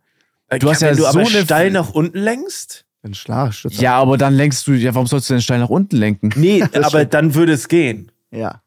Äh, 0.48 0.58
Du 0.58 0.70
hast 0.70 0.82
ja 0.82 0.88
wenn 0.90 0.96
du 0.96 1.02
so 1.02 1.08
aber 1.08 1.26
steil 1.26 1.70
nach 1.70 1.90
unten 1.90 2.18
lenkst? 2.18 2.84
Ein 3.02 3.14
Schlafstützer. 3.14 3.80
Ja, 3.82 3.96
aber 3.96 4.18
dann 4.18 4.34
lenkst 4.34 4.66
du, 4.66 4.72
ja, 4.72 4.94
warum 4.94 5.06
sollst 5.06 5.28
du 5.30 5.34
denn 5.34 5.40
steil 5.40 5.58
nach 5.58 5.70
unten 5.70 5.96
lenken? 5.96 6.30
Nee, 6.36 6.62
aber 6.62 6.88
stimmt. 6.90 7.14
dann 7.14 7.34
würde 7.34 7.52
es 7.54 7.66
gehen. 7.68 8.12
Ja. 8.30 8.60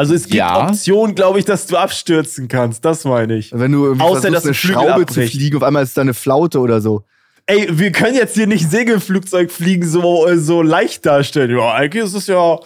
Also 0.00 0.14
es 0.14 0.22
gibt 0.22 0.34
Ja. 0.36 0.66
Optionen, 0.66 1.14
glaube 1.14 1.38
ich, 1.38 1.44
dass 1.44 1.66
du 1.66 1.76
abstürzen 1.76 2.48
kannst. 2.48 2.82
Das 2.86 3.04
meine 3.04 3.36
ich. 3.36 3.50
Wenn 3.52 3.70
du 3.72 3.84
irgendwie 3.84 4.02
Außer, 4.02 4.22
versuchst, 4.22 4.34
dass 4.36 4.44
eine 4.46 4.54
Schraube 4.54 5.04
zu 5.06 5.20
abbricht. 5.20 5.32
fliegen, 5.34 5.56
auf 5.58 5.62
einmal 5.62 5.82
ist 5.82 5.94
da 5.96 6.00
eine 6.00 6.14
Flaute 6.14 6.58
oder 6.58 6.80
so. 6.80 7.04
Ey, 7.46 7.68
wir 7.70 7.92
können 7.92 8.14
jetzt 8.14 8.34
hier 8.34 8.46
nicht 8.46 8.70
Segelflugzeug 8.70 9.50
fliegen 9.50 9.86
so, 9.86 10.26
äh, 10.26 10.38
so 10.38 10.62
leicht 10.62 11.04
darstellen. 11.04 11.50
Ja, 11.56 11.74
eigentlich 11.74 12.04
ist 12.04 12.14
es 12.14 12.26
ja. 12.28 12.58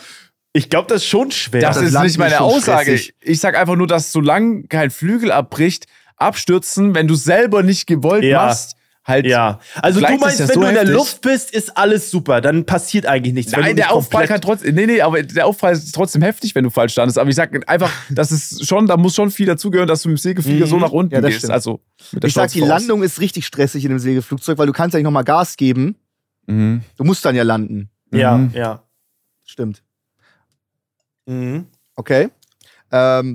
Ich 0.53 0.71
glaube, 0.71 0.87
das 0.89 1.03
ist 1.03 1.09
schon 1.09 1.33
schwer. 1.33 1.63
Das, 1.63 1.77
das 1.77 1.87
ist 1.87 1.93
Land 1.93 2.07
nicht 2.07 2.19
meine 2.19 2.41
Aussage. 2.41 2.83
stressig. 2.99 3.15
Ich 3.21 3.41
sag 3.41 3.59
einfach 3.59 3.75
nur, 3.75 3.89
dass 3.89 4.13
solange 4.13 4.65
kein 4.69 4.91
Flügel 4.93 5.33
abbricht, 5.33 5.87
abstürzen, 6.17 6.95
wenn 6.95 7.09
du 7.09 7.17
selber 7.17 7.65
nicht 7.65 7.87
gewollt 7.89 8.23
Ja. 8.23 8.47
machst, 8.47 8.77
halt. 9.05 9.27
ja. 9.27 9.61
Also 9.83 10.01
du 10.01 10.07
meinst, 10.19 10.41
das 10.41 10.49
wenn 10.49 10.55
so 10.55 10.61
du 10.63 10.67
in 10.69 10.75
der. 10.75 10.85
Luft 10.87 11.21
bist, 11.21 11.53
ist 11.53 11.77
alles 11.77 12.11
super. 12.11 12.41
Dann 12.41 12.65
passiert 12.65 13.07
eigentlich 13.07 13.35
nichts. 13.35 13.53
Nein, 13.53 13.77
der 13.77 13.93
Aufprall 13.93 14.23
komplett- 14.27 14.29
kann 14.29 14.41
trotzdem. 14.41 14.75
Nee, 14.75 14.87
nee, 14.87 15.01
aber 15.01 15.23
der 15.23 15.47
Aufprall 15.47 15.73
ist 15.75 15.93
trotzdem 15.95 16.23
heftig, 16.23 16.55
wenn 16.55 16.65
du 16.65 16.71
falsch 16.71 16.93
standest. 16.93 17.19
Aber 17.19 17.29
ich 17.31 17.37
sag 17.37 17.69
einfach, 17.69 17.93
das 18.11 18.33
ist 18.33 18.67
schon, 18.67 18.87
da 18.87 18.97
muss 18.97 19.15
schon 19.15 19.31
viel 19.31 19.47
dazugehören, 19.47 19.89
dass 19.89 20.03
du 20.03 20.09
mit 20.09 20.19
dem 20.19 20.23
Segelflieger 20.23 20.67
Mhm. 20.67 20.71
so 20.71 20.79
nach 20.79 20.91
unten 20.93 21.15
Ja, 21.15 21.21
das 21.21 21.29
gehst. 21.29 21.39
stimmt. 21.41 21.53
Also, 21.53 21.81
Ich 22.23 22.33
sag, 22.35 22.51
die. 22.51 22.61
Landung 22.61 23.03
ist 23.03 23.21
richtig 23.21 23.47
stressig 23.47 23.85
in 23.85 23.91
einem 23.91 23.99
Segelflugzeug, 24.01 24.59
weil 24.59 24.67
du 24.67 24.73
kannst 24.73 24.95
ja 24.95 24.99
nicht 24.99 25.05
nochmal 25.05 25.25
Gas 25.25 25.57
geben. 25.57 25.97
Mhm. 26.47 26.83
Du 26.97 27.05
musst 27.05 27.25
dann 27.25 27.35
ja 27.37 27.43
landen. 27.43 27.91
Ja, 28.13 28.37
Mhm. 28.39 28.51
ja. 28.55 28.83
Stimmt. 29.45 29.83
Mhm. 31.27 31.67
Okay. 31.97 32.29
Ähm, 32.93 33.35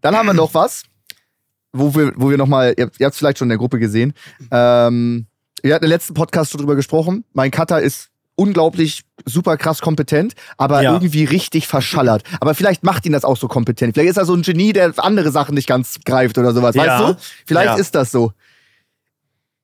dann 0.00 0.16
haben 0.16 0.26
wir 0.26 0.34
noch 0.34 0.54
was, 0.54 0.82
wo 1.72 1.94
wir, 1.94 2.12
wo 2.16 2.30
wir 2.30 2.36
nochmal, 2.38 2.74
ihr, 2.76 2.90
ihr 2.98 3.06
habt 3.06 3.14
es 3.14 3.18
vielleicht 3.18 3.38
schon 3.38 3.46
in 3.46 3.50
der 3.50 3.58
Gruppe 3.58 3.78
gesehen. 3.78 4.12
Ähm, 4.50 5.26
wir 5.62 5.74
hatten 5.74 5.84
im 5.84 5.90
letzten 5.90 6.14
Podcast 6.14 6.50
schon 6.52 6.58
drüber 6.60 6.76
gesprochen. 6.76 7.24
Mein 7.32 7.50
Cutter 7.50 7.80
ist 7.80 8.08
unglaublich 8.34 9.02
super 9.26 9.56
krass 9.56 9.80
kompetent, 9.80 10.32
aber 10.56 10.82
Ja. 10.82 10.94
irgendwie 10.94 11.24
richtig 11.24 11.68
verschallert. 11.68 12.22
Aber 12.40 12.54
vielleicht 12.54 12.82
macht 12.82 13.06
ihn 13.06 13.12
das 13.12 13.24
auch 13.24 13.36
so 13.36 13.46
kompetent. 13.46 13.94
Vielleicht 13.94 14.10
ist 14.10 14.16
er 14.16 14.24
so 14.24 14.34
ein 14.34 14.42
Genie, 14.42 14.72
der 14.72 14.92
andere 14.98 15.30
Sachen 15.30 15.54
nicht 15.54 15.68
ganz 15.68 15.98
greift 16.04 16.38
oder 16.38 16.52
sowas. 16.52 16.74
Ja. 16.74 16.84
Weißt 16.86 17.08
du? 17.20 17.22
Vielleicht 17.46 17.66
Ja. 17.66 17.76
ist 17.76 17.94
das 17.94 18.10
so. 18.10 18.32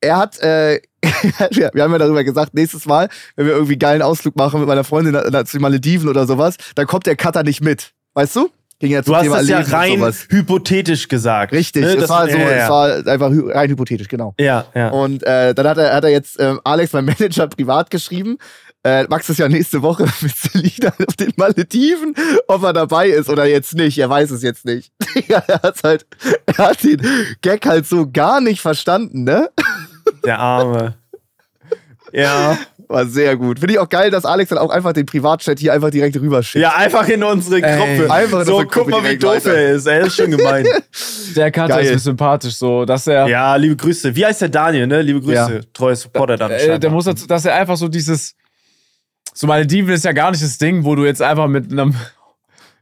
Er 0.01 0.17
hat, 0.19 0.39
äh, 0.41 0.81
wir 1.03 1.83
haben 1.83 1.93
ja 1.93 1.99
darüber 1.99 2.23
gesagt, 2.23 2.55
nächstes 2.55 2.87
Mal, 2.87 3.09
wenn 3.37 3.47
wir 3.47 3.53
irgendwie 3.55 3.79
geilen 3.79 4.03
Ausflug 4.03 4.37
machen 4.37 4.61
mit 4.61 4.69
meiner 4.69 4.85
Freundin 4.85 5.15
zu 5.47 5.57
den 5.57 5.63
Malediven 5.63 6.09
oder 6.09 6.27
sowas, 6.27 6.57
dann 6.77 6.87
kommt 6.87 7.07
der 7.07 7.17
Cutter 7.17 7.43
nicht 7.43 7.61
mit. 7.61 7.93
Weißt 8.15 8.37
du? 8.37 8.51
Ging 8.81 8.93
ja 8.93 9.03
zum 9.03 9.13
Du 9.13 9.17
hast 9.17 9.25
Thema 9.25 9.39
das 9.39 9.49
ja 9.49 9.59
rein 9.61 10.15
hypothetisch 10.29 11.09
gesagt. 11.09 11.53
Richtig, 11.53 11.83
Ne, 11.83 11.89
es 11.95 12.01
das- 12.03 12.11
war 12.11 12.29
so, 12.29 12.37
ja, 12.37 12.51
ja. 12.51 12.65
es 12.65 12.71
war 12.71 13.07
einfach 13.13 13.31
rein 13.55 13.71
hypothetisch, 13.71 14.07
genau. 14.09 14.35
Ja, 14.39 14.67
ja. 14.75 14.91
Und 14.91 15.25
äh, 15.25 15.53
dann 15.55 15.67
hat 15.67 15.79
er, 15.79 15.95
hat 15.95 16.05
er 16.05 16.11
jetzt 16.11 16.39
ähm, 16.41 16.61
Alex, 16.65 16.93
mein 16.93 17.05
Manager, 17.19 17.49
privat 17.49 17.91
geschrieben. 17.91 18.39
Äh, 18.85 19.05
Max 19.09 19.29
ist 19.29 19.39
ja 19.39 19.49
nächste 19.49 19.83
Woche 19.83 20.05
mit 20.21 20.37
Selina 20.37 20.93
auf 21.05 21.17
den 21.17 21.33
Malediven, 21.37 22.15
ob 22.47 22.63
er 22.63 22.73
dabei 22.73 23.09
ist 23.09 23.29
oder 23.29 23.45
jetzt 23.47 23.75
nicht. 23.75 23.99
Er 23.99 24.09
weiß 24.09 24.31
es 24.31 24.43
jetzt 24.45 24.65
nicht. 24.65 24.93
er 25.29 25.43
hat 25.63 25.83
halt, 25.83 26.07
er 26.47 26.59
hat 26.59 26.85
den 26.85 27.03
Gag 27.43 27.67
halt 27.67 27.87
so 27.87 28.09
gar 28.09 28.41
nicht 28.41 28.61
verstanden, 28.61 29.25
ne? 29.25 29.51
Der 30.25 30.39
Arme. 30.39 30.95
Ja. 32.13 32.57
War 32.89 33.05
sehr 33.05 33.37
gut. 33.37 33.59
Finde 33.59 33.75
ich 33.75 33.79
auch 33.79 33.89
geil, 33.89 34.11
dass 34.11 34.25
Alex 34.25 34.49
dann 34.49 34.59
auch 34.59 34.71
einfach 34.71 34.95
den 34.95 35.05
Privatchat 35.05 35.59
hier 35.59 35.75
einfach 35.75 35.91
direkt 35.91 36.17
rüberschickt. 36.17 36.63
Ja, 36.63 36.75
einfach 36.75 37.07
in 37.07 37.23
unsere 37.23 37.63
Ey, 37.63 37.77
Gruppe. 37.77 38.11
einfach 38.11 38.41
in 38.41 38.47
so, 38.47 38.57
unsere 38.57 38.67
guck 38.67 38.89
mal, 38.89 39.05
wie 39.05 39.19
doof 39.19 39.35
weiter. 39.35 39.55
er 39.55 39.73
ist. 39.73 39.87
Er 39.87 40.01
ist 40.01 40.17
schon 40.17 40.31
gemein. 40.31 40.67
Der 41.37 41.51
Geil. 41.51 41.85
ist 41.85 41.93
mir 41.93 41.99
sympathisch, 41.99 42.55
so, 42.57 42.87
dass 42.87 43.07
er. 43.07 43.29
ja, 43.29 43.55
liebe 43.57 43.77
Grüße. 43.77 44.17
Wie 44.17 44.25
heißt 44.25 44.41
der 44.41 44.49
Daniel, 44.49 44.87
ne? 44.87 45.03
Liebe 45.03 45.21
Grüße. 45.21 45.33
Ja. 45.35 45.61
Treuer 45.75 45.97
Supporter 45.97 46.39
dann. 46.39 46.51
Äh, 46.51 46.59
scheinbar. 46.61 46.79
der 46.79 46.91
muss 46.91 47.05
dazu, 47.05 47.27
dass 47.27 47.45
er 47.45 47.55
einfach 47.55 47.77
so 47.77 47.89
dieses. 47.89 48.35
So 49.35 49.47
Malediven 49.47 49.93
ist 49.93 50.05
ja 50.07 50.13
gar 50.13 50.31
nicht 50.31 50.43
das 50.43 50.57
Ding, 50.57 50.85
wo 50.85 50.95
du 50.95 51.05
jetzt 51.05 51.21
einfach 51.21 51.47
mit 51.47 51.71
einem. 51.71 51.95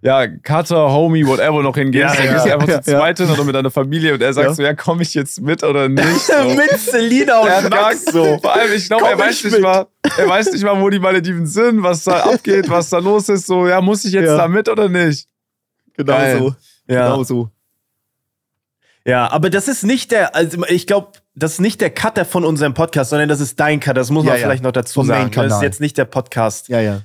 Ja, 0.03 0.27
Cutter, 0.29 0.91
Homie, 0.93 1.27
whatever 1.27 1.63
noch 1.63 1.75
hingehst. 1.75 2.15
Ja, 2.15 2.23
dann 2.23 2.35
gehst 2.35 2.47
du 2.47 2.53
einfach 2.53 2.69
Ja, 2.69 2.83
zu 2.83 2.91
zweit 2.93 3.19
hin 3.19 3.31
oder 3.31 3.45
mit 3.45 3.55
deiner 3.55 3.71
Familie 3.71 4.15
und 4.15 4.23
er 4.23 4.33
sagt 4.33 4.55
so: 4.55 4.63
Ja, 4.63 4.75
komme 4.75 5.03
ich 5.03 5.15
jetzt 5.15 5.41
mit 5.41 5.65
oder 5.65 5.89
nicht? 5.89 6.21
So. 6.21 6.33
mit 6.57 6.71
Selina 6.79 7.41
und 7.41 7.49
gar 7.49 7.63
Max 7.71 8.05
so. 8.05 8.39
Vor 8.39 8.55
allem, 8.55 8.73
ich 8.75 8.87
glaube, 8.89 9.09
er 9.09 9.19
weiß 9.19 9.37
ich 9.39 9.45
nicht 9.45 9.53
mit. 9.55 9.63
mal, 9.63 9.87
er 10.17 10.29
weiß 10.29 10.53
nicht 10.53 10.65
mal, 10.65 10.81
wo 10.81 10.91
die 10.91 10.99
Malediven 10.99 11.47
sind, 11.47 11.83
was 11.83 12.05
da 12.05 12.21
abgeht, 12.25 12.69
was 12.69 12.91
da 12.91 12.99
los 12.99 13.29
ist. 13.31 13.47
So, 13.47 13.67
ja, 13.67 13.81
muss 13.81 14.05
ich 14.05 14.13
jetzt 14.13 14.29
da 14.29 14.47
mit 14.49 14.69
oder 14.69 14.89
nicht? 14.89 15.27
Genau 15.95 16.13
Geil. 16.13 16.39
so. 16.39 16.55
Ja. 16.89 17.09
Genau 17.09 17.25
so. 17.25 17.51
ja, 19.05 19.31
aber 19.31 19.51
das 19.51 19.67
ist 19.67 19.83
nicht 19.83 20.11
der, 20.13 20.35
also 20.37 20.65
ich 20.69 20.87
glaube, 20.87 21.09
das 21.35 21.53
ist 21.55 21.61
nicht 21.61 21.81
der 21.81 21.91
Cutter 21.91 22.25
von 22.25 22.45
unserem 22.45 22.75
Podcast, 22.75 23.11
sondern 23.11 23.29
das 23.29 23.41
ist 23.41 23.59
dein 23.59 23.81
Cutter. 23.81 23.95
Das 23.95 24.11
muss 24.11 24.25
Ja, 24.25 24.33
man 24.33 24.41
ja. 24.41 24.47
vielleicht 24.47 24.63
noch 24.63 24.73
dazu 24.73 25.01
Vom 25.01 25.07
sagen. 25.07 25.31
Das 25.33 25.55
ist 25.55 25.63
jetzt 25.63 25.81
nicht 25.81 25.97
der 25.99 26.05
Podcast-Cutter, 26.05 26.81
Ja, 26.81 26.93
ja. 26.93 27.01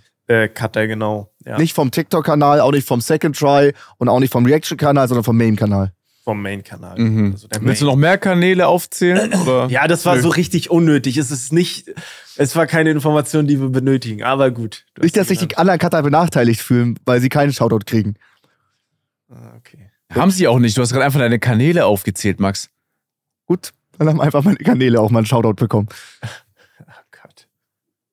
Genau. 0.87 1.31
Ja. 1.45 1.57
Nicht 1.57 1.73
vom 1.73 1.91
TikTok-Kanal, 1.91 2.59
auch 2.61 2.71
nicht 2.71 2.87
vom 2.87 3.01
Second 3.01 3.37
Try 3.37 3.73
und 3.97 4.09
auch 4.09 4.19
nicht 4.19 4.31
vom 4.31 4.45
Reaction-Kanal, 4.45 5.07
sondern 5.07 5.23
vom 5.23 5.37
Main-Kanal. 5.37 5.91
vom 6.23 6.41
Main-Kanal. 6.41 6.99
Mhm. 6.99 7.31
Also 7.33 7.47
der 7.47 7.61
Willst 7.63 7.81
du 7.81 7.85
Main. 7.85 7.93
noch 7.95 7.99
mehr 7.99 8.17
Kanäle 8.17 8.67
aufzählen? 8.67 9.33
Oder? 9.33 9.67
Ja, 9.69 9.87
das 9.87 10.05
war 10.05 10.15
Nö. 10.15 10.21
so 10.21 10.29
richtig 10.29 10.69
unnötig. 10.69 11.17
Es 11.17 11.31
ist 11.31 11.51
nicht, 11.51 11.91
es 12.37 12.55
war 12.55 12.67
keine 12.67 12.91
Information, 12.91 13.47
die 13.47 13.59
wir 13.59 13.69
benötigen, 13.69 14.21
aber 14.23 14.51
gut. 14.51 14.85
Nicht, 15.01 15.17
dass 15.17 15.29
sich 15.29 15.39
die 15.39 15.57
anderen 15.57 15.79
Cutter 15.79 16.01
benachteiligt 16.03 16.61
fühlen, 16.61 16.99
weil 17.05 17.19
sie 17.21 17.29
keinen 17.29 17.53
Shoutout 17.53 17.85
kriegen. 17.85 18.15
Ah, 19.29 19.55
okay. 19.57 19.89
Haben 20.13 20.29
sie 20.31 20.47
auch 20.47 20.59
nicht. 20.59 20.77
Du 20.77 20.81
hast 20.81 20.91
gerade 20.91 21.05
einfach 21.05 21.19
deine 21.19 21.39
Kanäle 21.39 21.85
aufgezählt, 21.85 22.39
Max. 22.39 22.69
Gut, 23.47 23.71
dann 23.97 24.07
haben 24.09 24.21
einfach 24.21 24.43
meine 24.43 24.57
Kanäle 24.57 24.99
auch 25.01 25.09
mal 25.09 25.19
einen 25.19 25.25
Shoutout 25.25 25.53
bekommen. 25.55 25.87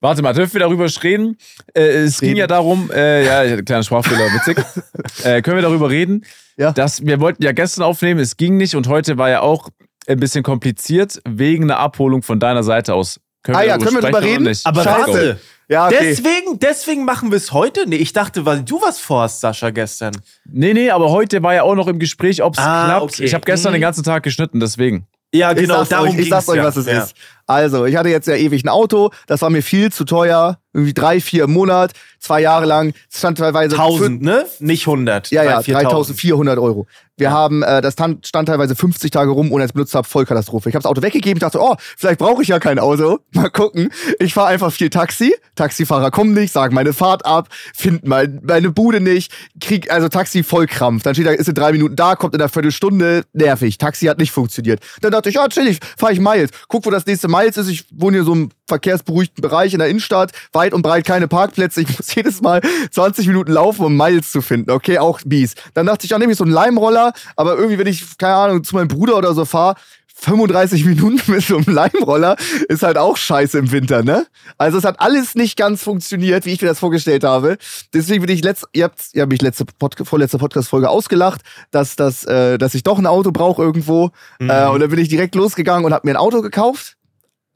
Warte 0.01 0.23
mal, 0.23 0.33
dürfen 0.33 0.53
wir 0.55 0.61
darüber 0.61 0.87
reden? 1.03 1.37
Äh, 1.75 1.81
es 2.05 2.21
ging 2.21 2.29
Reden. 2.31 2.39
ja 2.39 2.47
darum, 2.47 2.91
äh, 2.93 3.25
ja, 3.51 3.61
kleiner 3.63 3.83
Sprachfehler, 3.83 4.27
witzig. 4.33 4.59
äh, 5.25 5.43
können 5.43 5.57
wir 5.57 5.63
darüber 5.63 5.91
reden? 5.91 6.25
Ja. 6.57 6.73
Dass 6.73 7.05
wir 7.05 7.21
wollten 7.21 7.43
ja 7.43 7.53
gestern 7.53 7.83
aufnehmen, 7.85 8.21
es 8.21 8.37
ging 8.37 8.57
nicht 8.57 8.77
und 8.77 8.87
heute 8.89 9.19
war 9.19 9.29
ja 9.29 9.41
auch 9.41 9.69
ein 10.07 10.21
bisschen 10.21 10.43
kompliziert 10.45 11.21
wegen 11.29 11.65
einer 11.65 11.79
Abholung 11.79 12.23
von 12.23 12.39
deiner 12.39 12.63
Seite 12.63 12.95
aus. 12.95 13.21
Können 13.43 13.57
Ah 13.59 13.63
ja, 13.63 13.79
können 13.79 14.01
wir 14.01 14.09
oder 14.09 14.23
reden? 14.23 14.45
Nicht? 14.45 14.65
Aber 14.67 14.85
warte, 14.85 15.39
Ja, 15.69 15.87
okay. 15.87 15.97
deswegen, 16.01 16.59
deswegen 16.61 17.05
machen 17.05 17.31
wir 17.31 17.37
es 17.37 17.53
heute? 17.53 17.85
Nee, 17.89 17.97
ich 17.97 18.13
dachte, 18.13 18.47
weil 18.47 18.63
du 18.63 18.81
was 18.81 18.99
vorhast, 19.01 19.41
Sascha, 19.41 19.71
gestern. 19.71 20.13
Nee, 20.45 20.75
nee, 20.75 20.91
aber 20.91 21.11
heute 21.11 21.43
war 21.43 21.55
ja 21.55 21.63
auch 21.65 21.75
noch 21.75 21.89
im 21.89 21.99
Gespräch, 21.99 22.43
ob 22.43 22.55
es 22.55 22.61
Ah, 22.61 22.87
klappt. 22.87 23.03
okay. 23.15 23.25
Ich 23.25 23.35
habe 23.35 23.45
gestern 23.45 23.73
Mhm. 23.73 23.77
den 23.77 23.83
ganzen 23.83 24.05
Tag 24.05 24.23
geschnitten, 24.23 24.61
deswegen. 24.61 25.07
Ja, 25.35 25.53
ich 25.53 25.59
genau, 25.59 25.79
sag's 25.79 25.91
darum 25.91 26.09
euch, 26.11 26.19
ich 26.19 26.29
sag's 26.31 26.49
euch, 26.49 26.57
ja. 26.57 26.65
was 26.65 26.77
es 26.77 26.87
ja. 26.87 27.03
ist. 27.03 27.15
Also, 27.49 27.87
ich 27.87 27.97
hatte 27.97 28.11
jetzt 28.11 28.29
ja 28.29 28.35
ewig 28.37 28.63
ein 28.65 28.69
Auto, 28.69 29.11
das 29.27 29.41
war 29.43 29.49
mir 29.51 29.63
viel 29.63 29.91
zu 29.91 30.05
teuer, 30.05 30.59
irgendwie 30.75 30.93
drei, 30.95 31.19
vier 31.21 31.45
im 31.45 31.53
Monat, 31.55 31.93
zwei 32.21 32.41
Jahre 32.43 32.67
lang, 32.67 32.93
es 33.11 33.19
stand 33.19 33.39
teilweise 33.39 33.75
1000, 33.75 34.23
ne? 34.23 34.45
Nicht 34.61 34.87
100. 34.87 35.31
Ja, 35.31 35.43
ja, 35.43 35.59
3.000, 35.61 35.65
4.000. 35.65 35.73
3400 35.73 36.59
Euro. 36.59 36.87
Wir 37.17 37.29
Ja. 37.29 37.31
haben, 37.33 37.63
äh, 37.65 37.81
das 37.81 37.95
stand, 37.95 38.27
stand 38.29 38.49
teilweise 38.49 38.77
50 38.77 39.11
Tage 39.11 39.31
rum, 39.33 39.51
ohne 39.51 39.65
es 39.65 39.73
benutzt 39.73 39.95
habe, 39.95 40.07
Vollkatastrophe. 40.07 40.69
Ich 40.69 40.75
habe 40.77 40.83
das 40.83 40.91
Auto 40.91 41.03
weggegeben, 41.03 41.39
ich 41.39 41.41
dachte, 41.41 41.59
oh, 41.61 41.75
vielleicht 41.97 42.19
brauche 42.21 42.43
ich 42.43 42.49
ja 42.49 42.61
kein 42.61 42.79
Auto. 42.79 43.19
Mal 43.33 43.51
gucken. 43.51 43.91
Ich 44.21 44.35
fahre 44.35 44.49
einfach 44.49 44.71
viel 44.71 44.91
Taxi. 44.91 45.35
Taxifahrer 45.57 46.13
kommen 46.13 46.33
nicht, 46.35 46.53
sagen 46.53 46.75
meine 46.75 46.93
Fahrt 46.93 47.27
ab, 47.27 47.49
finden 47.75 48.09
mein, 48.09 48.41
meine 48.45 48.71
Bude 48.71 49.01
nicht, 49.01 49.33
krieg 49.61 49.91
also 49.91 50.09
Taxi 50.09 50.45
voll 50.45 50.67
Krampf. 50.67 51.03
Dann 51.03 51.15
steht 51.15 51.27
da, 51.27 51.31
ist 51.33 51.49
in 51.49 51.55
drei 51.55 51.73
Minuten 51.73 51.97
da, 51.97 52.15
kommt 52.15 52.35
in 52.35 52.41
einer 52.41 52.49
Viertelstunde, 52.51 53.25
nervig. 53.33 53.79
Taxi 53.79 54.07
hat 54.07 54.19
nicht 54.19 54.31
funktioniert. 54.31 54.81
Dann 55.01 55.11
dachte 55.11 55.31
ich, 55.31 55.35
ja, 55.37 55.49
chillig, 55.49 55.81
fahre 55.97 56.13
ich 56.13 56.21
Miles. 56.21 56.51
Guck, 56.69 56.87
wo 56.87 56.91
das 56.91 57.07
nächste 57.07 57.27
Miles 57.39 57.57
ist. 57.57 57.69
Ich 57.69 57.85
wohne 57.91 58.19
hier 58.19 58.25
so 58.25 58.33
im 58.33 58.51
verkehrsberuhigten 58.67 59.43
Bereich 59.43 59.73
in 59.73 59.79
der 59.79 59.89
Innenstadt, 59.89 60.33
weit 60.53 60.75
und 60.75 60.83
breit 60.83 61.07
keine 61.07 61.29
Parkplätze. 61.29 61.83
Ich 61.83 61.89
muss 61.97 62.15
jedes 62.15 62.41
Mal 62.41 62.61
20 62.91 63.27
Minuten 63.27 63.53
laufen, 63.53 63.85
um 63.85 63.97
Miles 63.97 64.33
zu 64.33 64.43
finden. 64.43 64.71
Okay, 64.71 64.99
auch 64.99 65.21
mies. 65.25 65.55
Dann 65.75 65.87
dachte 65.87 66.05
ich, 66.05 66.11
ja, 66.11 66.19
nehme 66.19 66.33
ich 66.33 66.39
so 66.39 66.45
einen 66.45 66.53
Leimroller, 66.53 67.13
aber 67.37 67.57
irgendwie, 67.57 67.79
wenn 67.79 67.87
ich, 67.87 68.19
keine 68.19 68.35
Ahnung, 68.35 68.65
zu 68.65 68.75
meinem 68.75 68.89
Bruder 68.89 69.17
oder 69.17 69.35
so 69.35 69.45
fahre, 69.45 69.77
35 70.21 70.85
Minuten 70.85 71.21
mit 71.31 71.45
so 71.45 71.57
einem 71.57 71.75
Leimroller 71.75 72.37
ist 72.69 72.83
halt 72.83 72.99
auch 72.99 73.17
scheiße 73.17 73.59
im 73.59 73.71
Winter, 73.71 74.03
ne? 74.03 74.27
Also 74.57 74.79
es 74.79 74.85
hat 74.85 75.01
alles 75.01 75.35
nicht 75.35 75.57
ganz 75.57 75.83
funktioniert, 75.83 76.45
wie 76.45 76.53
ich 76.53 76.61
mir 76.61 76.69
das 76.69 76.79
vorgestellt 76.79 77.25
habe. 77.25 77.57
Deswegen 77.95 78.25
bin 78.25 78.35
ich 78.35 78.43
letzt, 78.43 78.67
ihr 78.73 78.85
habt, 78.85 79.01
ihr 79.13 79.23
habt 79.23 79.33
mich 79.33 79.43
letzte 79.43 79.65
Pod, 79.65 79.95
vorletzte 80.03 80.39
Podcast-Folge 80.39 80.89
ausgelacht, 80.89 81.43
dass, 81.71 81.97
dass, 81.97 82.25
äh, 82.25 82.59
dass 82.59 82.75
ich 82.75 82.83
doch 82.83 82.99
ein 82.99 83.07
Auto 83.07 83.31
brauche 83.31 83.63
irgendwo. 83.63 84.11
Mhm. 84.39 84.51
Äh, 84.51 84.67
und 84.67 84.81
dann 84.81 84.91
bin 84.91 84.99
ich 84.99 85.09
direkt 85.09 85.35
losgegangen 85.35 85.85
und 85.85 85.93
habe 85.93 86.07
mir 86.07 86.15
ein 86.15 86.17
Auto 86.17 86.43
gekauft. 86.43 86.98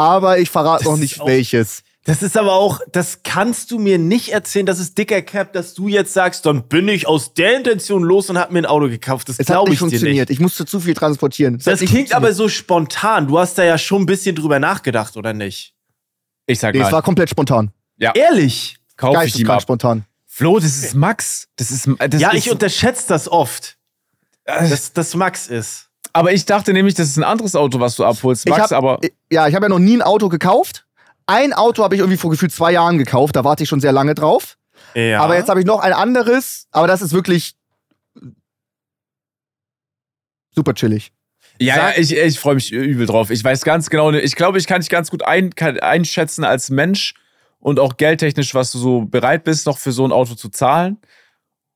Aber 0.03 0.39
ich 0.39 0.51
verrate 0.51 0.85
Das 0.85 0.93
noch 0.93 0.99
nicht 0.99 1.21
auch- 1.21 1.27
welches. 1.27 1.83
Das 2.05 2.21
ist 2.21 2.37
aber 2.37 2.55
auch, 2.55 2.81
das 2.91 3.21
kannst 3.23 3.71
du 3.71 3.79
mir 3.79 3.97
nicht 3.97 4.31
erzählen, 4.31 4.67
das 4.67 4.81
ist 4.81 4.99
dicker 4.99 5.23
Cap, 5.23 5.53
dass 5.53 5.73
du 5.75 5.87
jetzt 5.87 6.13
sagst, 6.13 6.45
dann 6.47 6.67
bin 6.67 6.89
ich 6.89 7.07
aus 7.07 7.33
der 7.35 7.57
Intention 7.57 8.03
los 8.03 8.29
und 8.29 8.37
hab 8.39 8.51
mir 8.51 8.59
ein 8.59 8.67
Auto 8.67 8.89
gekauft. 8.89 9.29
Das 9.29 9.37
Es 9.39 9.47
hat 9.49 9.55
glaube 9.55 9.71
nicht 9.71 9.77
ich 9.77 9.79
dir 9.79 9.91
funktioniert. 9.91 10.29
nicht. 10.29 10.37
Ich 10.37 10.41
musste 10.41 10.67
zu 10.67 10.81
viel 10.81 10.95
transportieren. 10.95 11.55
Es 11.55 11.65
Das 11.65 11.81
nicht 11.81 11.91
klingt 11.91 12.13
aber 12.13 12.33
so 12.35 12.49
spontan. 12.49 13.29
Du 13.29 13.39
hast 13.39 13.57
da 13.57 13.63
ja 13.63 13.79
schon 13.79 14.03
ein 14.03 14.07
bisschen 14.07 14.35
drüber 14.35 14.59
nachgedacht, 14.59 15.17
oder 15.17 15.33
nicht? 15.33 15.75
Ich 16.47 16.59
sag 16.59 16.75
Nee, 16.75 16.81
es 16.81 16.87
mal, 16.87 16.93
war 16.95 17.03
komplett 17.03 17.31
spontan. 17.31 17.71
Ehrlich? 18.01 18.79
kauf 18.97 19.23
ich 19.25 19.35
die 19.35 19.45
mal. 19.45 19.61
spontan. 19.61 20.05
Flo, 20.27 20.59
das 20.59 20.77
ist 20.79 20.95
Max. 20.95 21.47
Das 21.55 21.71
ist, 21.71 21.87
das 21.99 22.21
ja, 22.21 22.31
ist, 22.31 22.47
ich 22.47 22.51
unterschätze 22.51 23.05
das 23.07 23.29
oft, 23.31 23.77
äh, 24.45 24.69
dass 24.69 24.93
das 24.93 25.15
Max 25.15 25.47
ist. 25.47 25.89
Aber 26.13 26.33
ich 26.33 26.45
dachte 26.45 26.73
nämlich, 26.73 26.95
das 26.95 27.09
ist 27.09 27.17
ein 27.17 27.25
anderes 27.25 27.57
Auto, 27.57 27.81
was 27.81 27.97
du 27.97 28.05
abholst, 28.05 28.47
Ich 28.47 28.51
Max, 28.51 28.71
hab, 28.71 28.73
aber. 28.73 28.99
Ja, 29.31 29.49
ich 29.49 29.55
habe 29.55 29.67
ja 29.67 29.69
noch 29.69 29.79
nie 29.79 29.97
ein 29.97 30.03
Auto 30.03 30.29
gekauft. 30.29 30.87
Ein 31.27 31.53
Auto 31.53 31.83
habe 31.83 31.95
ich 31.95 32.01
irgendwie 32.01 32.19
vor 32.19 32.31
gefühlt 32.31 32.53
zwei 32.53 32.73
Jahren 32.73 32.99
gekauft. 32.99 33.37
Da 33.37 33.45
warte 33.45 33.63
ich 33.63 33.69
schon 33.69 33.81
sehr 33.81 33.93
lange 33.93 34.15
drauf. 34.15 34.59
Ja. 34.95 35.23
Aber 35.23 35.37
jetzt 35.37 35.49
habe 35.49 35.61
ich 35.61 35.67
noch 35.67 35.81
ein 35.81 35.93
anderes. 35.93 36.67
Aber 36.71 36.87
das 36.87 37.01
ist 37.01 37.13
wirklich 37.13 37.55
super 40.55 40.75
chillig. 40.75 41.13
Ja, 41.59 41.77
ja 41.77 41.93
ich, 41.97 42.15
ich 42.15 42.39
freue 42.39 42.57
mich 42.57 42.73
übel 42.73 43.07
drauf. 43.07 43.31
Ich 43.31 43.43
weiß 43.43 43.63
ganz 43.63 43.89
genau, 43.89 44.11
ich 44.13 44.37
glaube, 44.37 44.59
ich 44.59 44.67
kann 44.67 44.81
dich 44.81 44.91
ganz 44.91 45.11
gut 45.11 45.23
ein, 45.23 45.55
kann, 45.55 45.79
einschätzen 45.81 46.45
als 46.45 46.71
Mensch 46.71 47.15
und 47.61 47.79
auch 47.79 47.97
geldtechnisch, 47.97 48.55
was 48.55 48.73
du 48.73 48.79
so 48.79 49.03
bereit 49.03 49.45
bist, 49.45 49.67
noch 49.67 49.79
für 49.79 49.93
so 49.93 50.05
ein 50.05 50.13
Auto 50.13 50.35
zu 50.35 50.49
zahlen. 50.49 50.99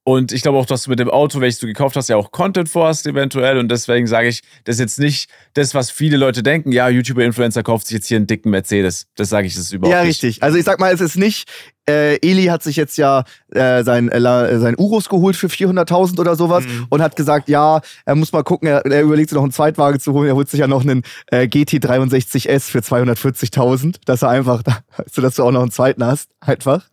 Und 0.09 0.31
ich 0.31 0.43
glaube 0.43 0.57
auch, 0.59 0.67
dass 0.67 0.85
du 0.85 0.91
mit 0.91 1.01
dem 1.01 1.11
Auto, 1.11 1.41
welches 1.41 1.59
du 1.59 1.67
gekauft 1.67 1.97
hast, 1.97 2.09
ja 2.09 2.15
auch 2.15 2.31
Content 2.31 2.69
vorhast 2.69 3.09
eventuell. 3.09 3.59
Und 3.59 3.69
deswegen 3.73 4.07
sage 4.07 4.29
ich, 4.29 4.43
das 4.63 4.77
ist 4.77 4.81
jetzt 4.81 4.99
nicht 5.01 5.29
das, 5.55 5.75
was 5.75 5.91
viele 5.91 6.17
Leute 6.17 6.45
denken. 6.45 6.71
Ja, 6.71 6.89
YouTuber-Influencer 6.89 7.65
kauft 7.65 7.89
sich 7.89 7.97
jetzt 7.97 8.07
hier 8.07 8.19
einen 8.19 8.29
dicken 8.29 8.51
Mercedes. 8.51 9.09
Das 9.17 9.31
sage 9.31 9.49
ich, 9.49 9.55
das 9.57 9.65
ist 9.65 9.73
überhaupt 9.73 9.93
ja, 9.93 10.05
nicht. 10.05 10.23
richtig. 10.23 10.45
Also 10.45 10.59
ich 10.59 10.65
sag 10.65 10.79
mal, 10.79 10.95
es 10.95 11.01
ist 11.01 11.17
nicht. 11.17 11.51
Äh, 11.89 12.19
Eli 12.19 12.45
hat 12.45 12.63
sich 12.63 12.77
jetzt 12.77 12.97
ja 12.99 13.25
äh, 13.53 13.83
sein, 13.83 14.09
äh, 14.09 14.19
äh, 14.19 14.59
sein 14.61 14.77
Urus 14.79 15.09
geholt 15.09 15.35
für 15.35 15.49
400.000 15.49 16.21
oder 16.21 16.37
sowas 16.37 16.65
Mhm. 16.65 16.87
und 16.89 17.03
hat 17.03 17.17
gesagt, 17.17 17.49
ja, 17.49 17.81
er 18.05 18.15
muss 18.15 18.33
mal 18.33 18.45
gucken, 18.45 18.69
er, 18.69 18.87
er 18.87 19.03
überlegt 19.03 19.31
sich 19.31 19.37
noch 19.37 19.43
einen 19.43 19.53
Zweitwagen 19.53 19.99
zu 19.99 20.13
holen. 20.13 20.29
Er 20.29 20.37
holt 20.37 20.49
sich 20.49 20.61
ja 20.61 20.69
noch 20.69 20.83
einen 20.83 21.03
äh, 21.33 21.43
GT63S 21.47 22.71
für 22.71 22.79
240.000, 22.79 23.97
dass 24.05 24.23
er 24.23 24.29
einfach, 24.29 24.63
weißt 24.97 25.17
du, 25.17 25.21
dass 25.23 25.35
du 25.35 25.43
auch 25.43 25.51
noch 25.51 25.63
einen 25.63 25.73
zweiten 25.73 26.05
hast, 26.05 26.31
einfach. 26.41 26.85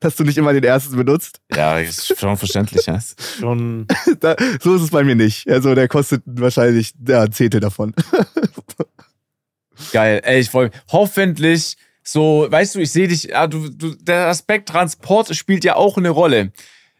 Dass 0.00 0.16
du 0.16 0.24
nicht 0.24 0.38
immer 0.38 0.52
den 0.52 0.64
ersten 0.64 0.96
benutzt. 0.96 1.40
Ja, 1.54 1.78
das 1.80 1.98
ist 2.10 2.18
schon 2.18 2.36
verständlich. 2.36 2.86
Ja. 2.86 2.98
schon. 3.38 3.86
Da, 4.20 4.34
so 4.60 4.74
ist 4.74 4.82
es 4.82 4.90
bei 4.90 5.04
mir 5.04 5.14
nicht. 5.14 5.48
Also 5.48 5.74
der 5.74 5.88
kostet 5.88 6.22
wahrscheinlich 6.26 6.94
ja, 7.06 7.22
ein 7.22 7.32
Zehntel 7.32 7.60
davon. 7.60 7.94
Geil, 9.92 10.20
ey, 10.24 10.40
ich 10.40 10.50
freue 10.50 10.66
mich. 10.66 10.74
Hoffentlich, 10.92 11.76
so, 12.02 12.46
weißt 12.50 12.74
du, 12.74 12.80
ich 12.80 12.90
sehe 12.92 13.08
dich, 13.08 13.24
ja, 13.24 13.46
du, 13.46 13.68
du, 13.70 13.94
der 13.94 14.28
Aspekt 14.28 14.68
Transport 14.68 15.34
spielt 15.34 15.64
ja 15.64 15.76
auch 15.76 15.96
eine 15.96 16.10
Rolle. 16.10 16.52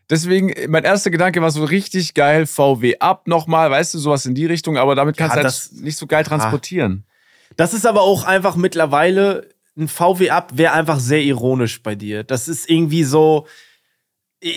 Deswegen, 0.09 0.53
mein 0.71 0.85
erster 0.85 1.11
Gedanke 1.11 1.41
war 1.41 1.51
so 1.51 1.65
richtig 1.65 2.15
geil, 2.15 2.47
VW 2.47 2.99
ab 2.99 3.29
nochmal, 3.29 3.71
weißt 3.71 3.95
du, 3.95 3.99
sowas 3.99 4.27
in 4.27 4.35
die 4.35 4.47
Richtung, 4.47 4.77
aber 4.77 4.95
damit 4.95 5.17
kannst 5.17 5.37
Ja, 5.37 5.43
du 5.43 5.47
das- 5.47 5.71
halt 5.73 5.83
nicht 5.83 5.99
so 5.99 6.07
geil 6.07 6.25
transportieren. 6.25 7.05
Das 7.57 7.75
ist 7.75 7.87
aber 7.87 8.03
auch 8.03 8.25
einfach 8.25 8.57
mittlerweile 8.57 9.49
ein 9.77 9.89
VW 9.89 10.31
ab 10.31 10.53
wäre 10.55 10.73
einfach 10.73 10.99
sehr 11.01 11.23
ironisch 11.23 11.83
bei 11.83 11.95
dir. 11.95 12.25
Das 12.25 12.49
ist 12.49 12.69
irgendwie 12.69 13.05
so. 13.05 13.47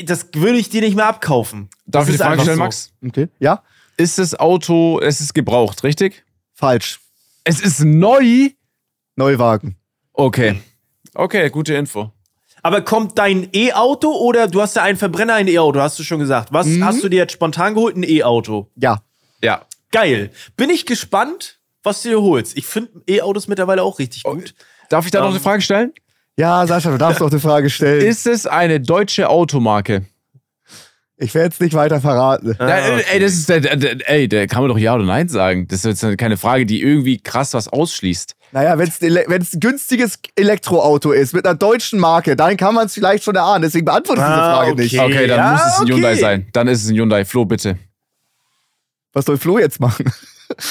Das 0.05 0.27
würde 0.33 0.57
ich 0.57 0.69
dir 0.69 0.81
nicht 0.81 0.95
mehr 0.95 1.07
abkaufen. 1.07 1.69
Darf 1.85 2.05
Das 2.05 2.07
ich 2.07 2.11
die 2.11 2.15
ist 2.15 2.21
Frage 2.21 2.31
einfach 2.33 2.43
stellen, 2.43 2.57
so. 2.57 2.63
Max? 2.63 2.93
Okay. 3.05 3.27
Ja? 3.39 3.63
Ist 3.97 4.17
das 4.17 4.33
Auto, 4.39 4.99
es 5.01 5.19
ist 5.21 5.33
gebraucht, 5.33 5.83
richtig? 5.83 6.23
Falsch. 6.53 6.99
Es 7.43 7.59
ist 7.61 7.81
neu? 7.81 8.49
Neuwagen. 9.15 9.75
Okay. 10.13 10.61
Okay, 11.13 11.49
gute 11.49 11.73
Info. 11.75 12.11
Aber 12.63 12.81
kommt 12.81 13.17
dein 13.17 13.49
E-Auto 13.53 14.09
oder 14.09 14.47
du 14.47 14.61
hast 14.61 14.77
ja 14.77 14.83
einen 14.83 14.97
Verbrenner, 14.97 15.33
ein 15.35 15.47
E-Auto, 15.49 15.79
hast 15.81 15.99
du 15.99 16.03
schon 16.03 16.19
gesagt. 16.19 16.53
Was 16.53 16.65
Mhm. 16.67 16.83
hast 16.85 17.03
du 17.03 17.09
dir 17.09 17.17
jetzt 17.17 17.33
spontan 17.33 17.73
geholt? 17.75 17.95
Ein 17.97 18.03
E-Auto. 18.03 18.71
Ja. 18.77 19.03
Ja. 19.41 19.65
Geil. 19.91 20.31
Bin 20.55 20.69
ich 20.69 20.85
gespannt, 20.85 21.59
was 21.83 22.01
du 22.01 22.09
dir 22.09 22.21
holst. 22.21 22.57
Ich 22.57 22.65
finde 22.65 23.01
E-Autos 23.07 23.47
mittlerweile 23.49 23.83
auch 23.83 23.99
richtig 23.99 24.23
gut. 24.23 24.55
Darf 24.89 25.05
ich 25.05 25.11
da 25.11 25.19
noch 25.19 25.27
Ähm, 25.27 25.33
eine 25.33 25.39
Frage 25.41 25.61
stellen? 25.61 25.93
Ja, 26.37 26.65
Sascha, 26.65 26.89
du 26.91 26.97
darfst 26.97 27.21
doch 27.21 27.29
eine 27.29 27.39
Frage 27.39 27.69
stellen. 27.69 28.05
Ist 28.05 28.25
es 28.27 28.47
eine 28.47 28.79
deutsche 28.79 29.29
Automarke? 29.29 30.05
Ich 31.17 31.33
werde 31.35 31.49
jetzt 31.49 31.61
nicht 31.61 31.75
weiter 31.75 32.01
verraten. 32.01 32.55
Ah, 32.59 32.65
okay. 32.65 33.03
Ey, 33.13 33.19
das 33.19 33.33
ist 33.33 33.49
ey, 33.49 34.27
da 34.27 34.47
kann 34.47 34.61
man 34.63 34.69
doch 34.69 34.77
Ja 34.79 34.95
oder 34.95 35.03
Nein 35.05 35.29
sagen. 35.29 35.67
Das 35.67 35.85
ist 35.85 36.01
jetzt 36.03 36.17
keine 36.17 36.37
Frage, 36.37 36.65
die 36.65 36.81
irgendwie 36.81 37.19
krass 37.19 37.53
was 37.53 37.67
ausschließt. 37.67 38.33
Naja, 38.51 38.77
wenn 38.77 38.87
es 38.87 39.53
ein 39.53 39.59
günstiges 39.59 40.19
Elektroauto 40.35 41.11
ist 41.11 41.33
mit 41.33 41.45
einer 41.45 41.55
deutschen 41.55 41.99
Marke, 41.99 42.35
dann 42.35 42.57
kann 42.57 42.73
man 42.75 42.87
es 42.87 42.93
vielleicht 42.95 43.23
schon 43.23 43.35
erahnen. 43.35 43.61
Deswegen 43.61 43.85
beantworte 43.85 44.21
ich 44.21 44.25
diese 44.27 44.35
Ah, 44.41 44.55
Frage 44.55 44.71
okay. 44.73 44.81
nicht. 44.81 44.99
Okay, 44.99 45.27
dann 45.27 45.37
Ja, 45.37 45.51
muss 45.53 45.61
es 45.61 45.77
ein 45.77 45.83
okay. 45.83 45.93
Hyundai 45.93 46.15
sein. 46.15 46.47
Dann 46.51 46.67
ist 46.67 46.83
es 46.83 46.89
ein 46.89 46.95
Hyundai. 46.95 47.25
Flo, 47.25 47.45
bitte. 47.45 47.77
Was 49.13 49.25
soll 49.25 49.37
Flo 49.37 49.59
jetzt 49.59 49.79
machen? 49.79 50.11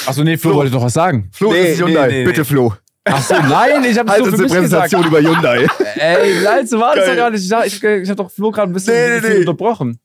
Achso, 0.05 0.23
nee, 0.23 0.37
Flo, 0.37 0.51
Flo. 0.51 0.59
wollte 0.59 0.71
doch 0.71 0.83
was 0.83 0.93
sagen. 0.93 1.29
Flo, 1.33 1.51
Nee, 1.53 1.71
ist 1.71 1.81
Hyundai. 1.81 2.07
nee, 2.09 2.13
nee, 2.19 2.25
Bitte, 2.25 2.41
nee. 2.41 2.69
Flo. 3.05 3.15
Achso, 3.15 3.33
nein, 3.35 3.83
ich 3.83 3.97
habe 3.97 4.09
Halt 4.11 4.25
so 4.25 4.31
für 4.31 4.37
mich 4.37 4.51
gesagt. 4.51 4.91
Präsentation 4.91 5.05
über 5.07 5.19
Hyundai. 5.21 5.67
Ey, 5.95 6.41
nein, 6.43 6.65
so 6.67 6.79
war 6.79 6.95
das 6.95 7.07
doch 7.07 7.15
gar 7.15 7.29
nicht. 7.29 7.43
Ich, 7.43 7.51
ich, 7.51 7.83
ich 7.83 8.09
habe 8.09 8.15
doch 8.15 8.31
Flo 8.31 8.51
gerade 8.51 8.71
ein 8.71 8.73
bisschen, 8.73 8.93
Nee, 8.93 9.19
nee, 9.19 9.29
nee. 9.33 9.39
unterbrochen. 9.39 9.99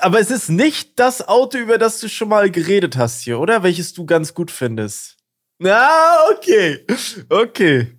Aber 0.00 0.18
es 0.20 0.30
ist 0.30 0.50
nicht 0.50 0.98
das 0.98 1.26
Auto, 1.26 1.56
über 1.56 1.78
das 1.78 2.00
du 2.00 2.08
schon 2.08 2.28
mal 2.28 2.50
geredet 2.50 2.96
hast 2.96 3.22
hier, 3.22 3.38
oder? 3.38 3.62
Welches 3.62 3.92
du 3.94 4.04
ganz 4.04 4.34
gut 4.34 4.50
findest. 4.50 5.16
Na, 5.58 5.88
okay. 6.32 6.84
Okay. 7.28 7.96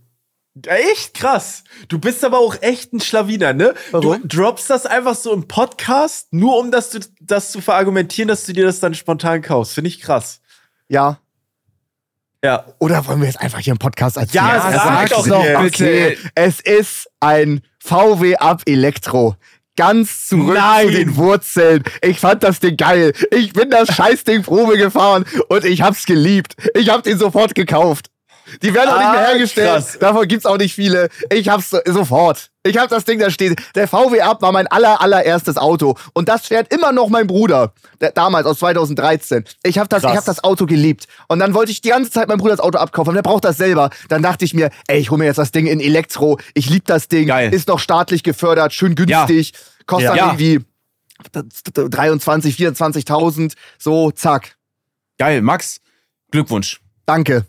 Echt 0.68 1.13
krass. 1.15 1.63
Du 1.88 2.00
bist 2.00 2.24
aber 2.24 2.39
auch 2.39 2.62
echt 2.62 2.94
ein 2.94 3.00
Schlawiner, 3.02 3.54
ne? 3.54 3.74
Warum? 3.91 4.22
Du 4.22 4.28
droppst 4.38 4.70
das 4.70 4.86
einfach 4.86 5.15
so 5.15 5.34
im 5.34 5.48
Podcast, 5.48 6.32
nur 6.32 6.58
um 6.60 6.72
das, 6.72 6.98
das 7.20 7.52
zu 7.52 7.60
verargumentieren, 7.60 8.28
dass 8.28 8.46
du 8.46 8.54
dir 8.54 8.65
das 8.65 8.80
dann 8.80 8.94
spontan 8.94 9.41
kaufst. 9.41 9.74
Finde 9.74 9.89
ich 9.89 10.00
krass. 10.00 10.41
Ja. 10.88 11.20
Ja. 12.45 12.63
Oder 12.77 13.05
wollen 13.08 13.21
wir 13.21 13.27
jetzt 13.27 13.41
einfach 13.41 13.60
hier 13.60 13.73
im 13.73 13.79
Podcast 13.79 14.17
erzählen? 14.17 14.45
Ja, 14.45 14.71
sag 14.71 15.10
sag's 15.10 15.27
doch 15.27 15.43
jetzt. 15.43 15.81
Okay. 15.81 16.17
Es 16.36 16.60
ist 16.60 17.10
ein 17.19 17.62
VW 17.79 18.36
Up 18.36 18.62
Elektro. 18.67 19.36
Ganz 19.75 20.27
zurück 20.27 20.55
Nein. 20.55 20.88
zu 20.88 20.93
den 20.93 21.15
Wurzeln. 21.17 21.84
Ich 22.01 22.19
fand 22.19 22.43
das 22.43 22.60
Ding 22.60 22.77
geil. 22.77 23.13
Ich 23.31 23.51
bin 23.53 23.71
das 23.71 23.89
Scheißding 23.95 24.43
Probe 24.43 24.77
gefahren 24.77 25.25
und 25.49 25.65
ich 25.65 25.81
hab's 25.81 26.05
geliebt. 26.05 26.55
Ich 26.75 26.89
hab 26.89 27.03
den 27.03 27.17
sofort 27.17 27.55
gekauft. 27.55 28.10
Die 28.62 28.74
werden 28.74 28.89
auch 28.89 28.98
nicht 29.00 29.12
mehr 29.12 29.20
Ah, 29.22 29.28
hergestellt. 29.32 29.70
krass. 29.70 29.98
Davon 30.00 30.28
gibt's 30.28 30.46
auch 30.46 30.58
nicht 30.58 30.74
viele. 30.74 31.10
Ich 31.32 31.50
hab's 31.50 31.70
so, 31.70 31.80
sofort. 31.86 32.50
Ich 32.63 32.78
hab 32.78 32.89
das 32.89 33.06
Ding 33.06 33.20
da 33.20 33.30
stehen. 33.30 33.56
Der 33.76 33.88
VW 33.88 34.22
Up 34.22 34.41
war 34.41 34.52
mein 34.52 34.65
aller, 34.68 35.00
allererstes 35.02 35.58
Auto. 35.58 35.96
Und 36.13 36.30
das 36.30 36.48
fährt 36.48 36.74
immer 36.74 36.91
noch 36.91 37.10
mein 37.10 37.28
Bruder. 37.28 37.74
Der, 38.02 38.12
damals, 38.12 38.48
aus 38.48 38.60
2013. 38.60 39.44
Ich 39.63 39.78
hab, 39.78 39.88
das, 39.89 40.04
ich 40.04 40.10
hab 40.10 40.26
das 40.26 40.44
Auto 40.44 40.65
geliebt. 40.65 41.06
Und 41.28 41.39
dann 41.39 41.54
wollte 41.54 41.72
ich 41.72 41.82
die 41.82 41.89
ganze 41.89 42.10
Zeit 42.10 42.28
meinem 42.28 42.39
Bruder 42.39 42.56
das 42.56 42.60
Auto 42.65 42.78
abkaufen. 42.80 43.10
Und 43.10 43.15
der 43.15 43.22
braucht 43.22 43.44
das 43.46 43.58
selber. 43.58 43.91
Dann 44.10 44.24
dachte 44.24 44.46
ich 44.46 44.54
mir, 44.56 44.72
ey, 44.88 45.00
ich 45.00 45.12
hole 45.12 45.20
mir 45.20 45.26
jetzt 45.26 45.38
das 45.38 45.52
Ding 45.52 45.68
in 45.68 45.80
Elektro. 45.80 46.39
Ich 46.56 46.70
lieb 46.70 46.86
das 46.86 47.08
Ding. 47.08 47.28
Geil. 47.28 47.54
Ist 47.54 47.68
noch 47.68 47.80
staatlich 47.80 48.24
gefördert. 48.24 48.74
Schön 48.74 48.96
günstig. 48.96 49.54
Kostet 49.86 50.15
Ja. 50.15 50.28
dann 50.30 50.39
irgendwie 50.39 50.65
23, 51.76 52.56
24.000. 52.56 53.54
So, 53.78 54.12
zack. 54.12 54.56
Geil, 55.18 55.41
Max, 55.41 55.80
Glückwunsch. 56.32 56.82
Danke. 57.06 57.46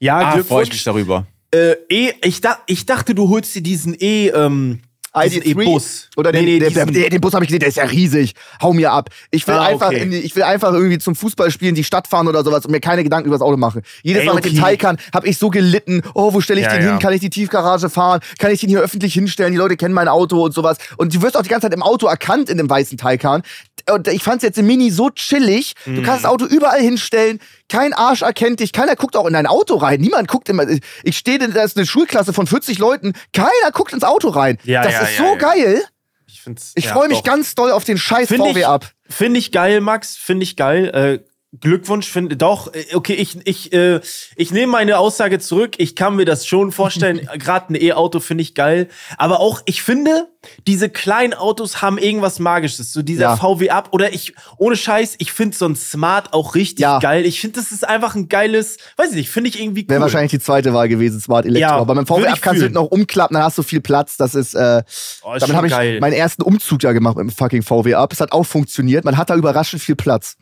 Ja, 0.00 0.18
Ah, 0.18 0.42
freue 0.44 0.64
ich 0.64 0.70
mich 0.72 0.84
darüber. 0.84 1.26
Äh, 1.52 1.72
e, 1.88 2.12
ich, 2.22 2.40
da, 2.40 2.58
ich 2.66 2.86
dachte, 2.86 3.14
du 3.14 3.28
holst 3.28 3.54
dir 3.54 3.62
diesen 3.62 3.94
E, 3.98 4.28
ähm, 4.28 4.80
diesen 5.24 5.42
ID3 5.42 5.46
E-Bus. 5.62 6.10
Oder 6.16 6.30
den, 6.30 6.44
Nee, 6.44 6.52
nee, 6.52 6.58
der, 6.60 6.70
der, 6.70 6.86
diesen- 6.86 7.00
der, 7.00 7.10
den 7.10 7.20
Bus 7.20 7.32
habe 7.32 7.44
ich 7.44 7.48
gesehen, 7.48 7.60
der 7.60 7.70
ist 7.70 7.76
ja 7.78 7.84
riesig. 7.84 8.34
Hau 8.62 8.72
mir 8.74 8.92
ab. 8.92 9.08
Ich 9.30 9.46
will, 9.48 9.54
Ah, 9.54 9.64
einfach 9.66 9.88
okay. 9.88 10.02
in 10.02 10.10
die, 10.10 10.18
ich 10.18 10.36
will 10.36 10.42
einfach 10.44 10.72
irgendwie 10.74 10.98
zum 10.98 11.16
Fußballspielen 11.16 11.74
die 11.74 11.82
Stadt 11.82 12.06
fahren 12.06 12.28
oder 12.28 12.44
sowas 12.44 12.64
und 12.66 12.70
mir 12.70 12.80
keine 12.80 13.02
Gedanken 13.02 13.26
über 13.28 13.34
das 13.36 13.42
Auto 13.42 13.56
machen. 13.56 13.82
Jedes 14.02 14.20
Ey, 14.20 14.26
Mal 14.26 14.34
mit 14.34 14.44
dem 14.44 14.52
okay. 14.52 14.60
Taycan 14.60 14.98
habe 15.14 15.26
ich 15.26 15.38
so 15.38 15.48
gelitten. 15.48 16.02
Oh, 16.14 16.34
wo 16.34 16.40
stelle 16.42 16.60
ich 16.60 16.66
Ja, 16.66 16.74
den 16.74 16.82
ja. 16.84 16.90
hin? 16.90 16.98
Kann 17.00 17.14
ich 17.14 17.20
die 17.20 17.30
Tiefgarage 17.30 17.88
fahren? 17.88 18.20
Kann 18.38 18.52
ich 18.52 18.60
den 18.60 18.68
hier 18.68 18.80
öffentlich 18.80 19.14
hinstellen? 19.14 19.50
Die 19.52 19.58
Leute 19.58 19.76
kennen 19.78 19.94
mein 19.94 20.08
Auto 20.08 20.44
und 20.44 20.52
sowas. 20.52 20.76
Und 20.98 21.14
du 21.14 21.22
wirst 21.22 21.36
auch 21.36 21.42
die 21.42 21.48
ganze 21.48 21.64
Zeit 21.64 21.74
im 21.74 21.82
Auto 21.82 22.06
erkannt 22.06 22.50
in 22.50 22.58
dem 22.58 22.68
weißen 22.70 22.98
Taycan. 22.98 23.42
Und 23.90 24.06
ich 24.08 24.22
fand's 24.22 24.44
jetzt 24.44 24.58
im 24.58 24.66
Mini 24.66 24.90
so 24.90 25.08
chillig. 25.10 25.72
Mhm. 25.86 25.96
Du 25.96 26.02
kannst 26.02 26.24
das 26.24 26.30
Auto 26.30 26.44
überall 26.44 26.80
hinstellen. 26.82 27.40
Kein 27.68 27.92
Arsch 27.92 28.22
erkennt 28.22 28.60
dich. 28.60 28.72
Keiner 28.72 28.96
guckt 28.96 29.16
auch 29.16 29.26
in 29.26 29.34
dein 29.34 29.46
Auto 29.46 29.76
rein. 29.76 30.00
Niemand 30.00 30.28
guckt 30.28 30.48
immer. 30.48 30.64
Ich 31.02 31.18
stehe, 31.18 31.38
da 31.38 31.62
ist 31.62 31.76
eine 31.76 31.86
Schulklasse 31.86 32.32
von 32.32 32.46
40 32.46 32.78
Leuten. 32.78 33.12
Keiner 33.32 33.70
guckt 33.72 33.92
ins 33.92 34.04
Auto 34.04 34.28
rein. 34.28 34.58
Ja, 34.64 34.82
das 34.82 34.92
ja, 34.94 35.00
ist 35.02 35.18
ja, 35.18 35.24
so 35.32 35.36
geil. 35.36 35.82
Ich, 36.26 36.42
Ich 36.74 36.88
freue 36.88 37.08
mich 37.08 37.18
doch. 37.18 37.24
ganz 37.24 37.54
doll 37.54 37.70
auf 37.72 37.84
den 37.84 37.98
scheiß 37.98 38.28
Find 38.28 38.40
VW 38.40 38.60
ich- 38.60 38.66
ab. 38.66 38.90
Finde 39.10 39.38
ich 39.38 39.52
geil, 39.52 39.80
Max. 39.80 40.16
Finde 40.16 40.44
ich 40.44 40.56
geil. 40.56 40.88
Äh, 41.24 41.27
Glückwunsch, 41.60 42.06
finde 42.10 42.36
doch. 42.36 42.74
äh, 42.74 42.84
Okay, 42.94 43.14
ich, 43.14 43.38
ich, 43.46 43.72
äh, 43.72 44.00
ich 44.36 44.50
nehme 44.50 44.72
meine 44.72 44.98
Aussage 44.98 45.38
zurück. 45.38 45.76
Ich 45.78 45.96
kann 45.96 46.14
mir 46.16 46.26
das 46.26 46.46
schon 46.46 46.72
vorstellen. 46.72 47.26
Gerade 47.38 47.72
ein 47.72 47.82
E-Auto 47.82 48.20
finde 48.20 48.42
ich 48.42 48.54
geil. 48.54 48.88
Aber 49.16 49.40
auch, 49.40 49.62
ich 49.64 49.82
finde, 49.82 50.28
diese 50.66 50.90
kleinen 50.90 51.32
Autos 51.32 51.80
haben 51.80 51.96
irgendwas 51.96 52.38
Magisches. 52.38 52.92
So 52.92 53.00
dieser 53.00 53.22
Ja. 53.22 53.36
VW 53.36 53.70
Up. 53.70 53.88
Oder 53.92 54.12
ich, 54.12 54.34
ohne 54.58 54.76
Scheiß, 54.76 55.14
ich 55.18 55.32
finde 55.32 55.56
so 55.56 55.64
ein 55.66 55.74
Smart 55.74 56.34
auch 56.34 56.54
richtig 56.54 56.80
Ja. 56.82 56.98
geil. 56.98 57.24
Ich 57.24 57.40
finde, 57.40 57.58
das 57.60 57.72
ist 57.72 57.86
einfach 57.88 58.14
ein 58.14 58.28
geiles, 58.28 58.76
weiß 58.98 59.10
ich 59.10 59.16
nicht, 59.16 59.30
finde 59.30 59.48
ich 59.48 59.58
irgendwie 59.58 59.82
cool. 59.84 59.88
Wäre 59.88 60.02
wahrscheinlich 60.02 60.30
die 60.32 60.40
zweite 60.40 60.74
Wahl 60.74 60.88
gewesen, 60.90 61.18
Smart 61.18 61.46
Elektro. 61.46 61.60
Ja, 61.70 61.76
Aber 61.76 61.94
beim 61.94 62.06
VW 62.06 62.26
ich 62.34 62.42
kannst 62.42 62.58
du 62.60 62.64
fühlen. 62.66 62.74
noch 62.74 62.84
umklappen, 62.90 63.34
dann 63.34 63.42
hast 63.44 63.56
du 63.56 63.62
viel 63.62 63.80
Platz. 63.80 64.18
Das 64.18 64.34
ist, 64.34 64.54
äh, 64.54 64.82
Oh, 65.22 65.32
ist 65.32 65.42
damit 65.42 65.56
habe 65.56 65.66
ich 65.94 66.00
meinen 66.00 66.12
ersten 66.12 66.42
Umzug 66.42 66.82
ja 66.82 66.92
gemacht 66.92 67.16
mit 67.16 67.24
dem 67.26 67.30
fucking 67.30 67.62
VW 67.62 67.94
ab. 67.94 68.12
Es 68.12 68.20
hat 68.20 68.32
auch 68.32 68.44
funktioniert. 68.44 69.06
Man 69.06 69.16
hat 69.16 69.30
da 69.30 69.34
überraschend 69.34 69.80
viel 69.82 69.96
Platz. 69.96 70.36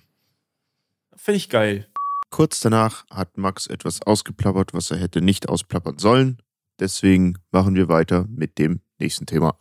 Finde 1.27 1.39
ich 1.39 1.49
geil. 1.49 1.89
Kurz 2.31 2.61
danach 2.61 3.05
hat 3.11 3.37
Max 3.37 3.67
etwas 3.67 4.01
ausgeplappert, 4.01 4.73
was 4.75 4.93
er 4.93 4.99
hätte 4.99 5.21
nicht 5.21 5.49
ausplappern 5.49 5.99
sollen. 5.99 6.39
Deswegen 6.79 7.37
machen 7.51 7.75
wir 7.75 7.89
weiter 7.89 8.27
mit 8.29 8.59
dem 8.59 8.79
nächsten 9.01 9.27
Thema. 9.27 9.57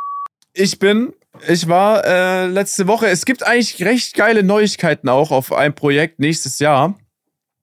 Ich 0.53 0.77
bin 0.77 1.13
Ich 1.47 1.67
war 1.67 2.05
äh, 2.05 2.45
letzte 2.45 2.85
Woche. 2.85 3.07
Es 3.07 3.25
gibt 3.25 3.41
eigentlich 3.41 3.83
recht 3.83 4.13
geile 4.13 4.43
Neuigkeiten 4.43 5.09
auch 5.09 5.31
auf 5.31 5.51
ein 5.51 5.73
Projekt 5.73 6.19
nächstes 6.19 6.59
Jahr. 6.59 6.99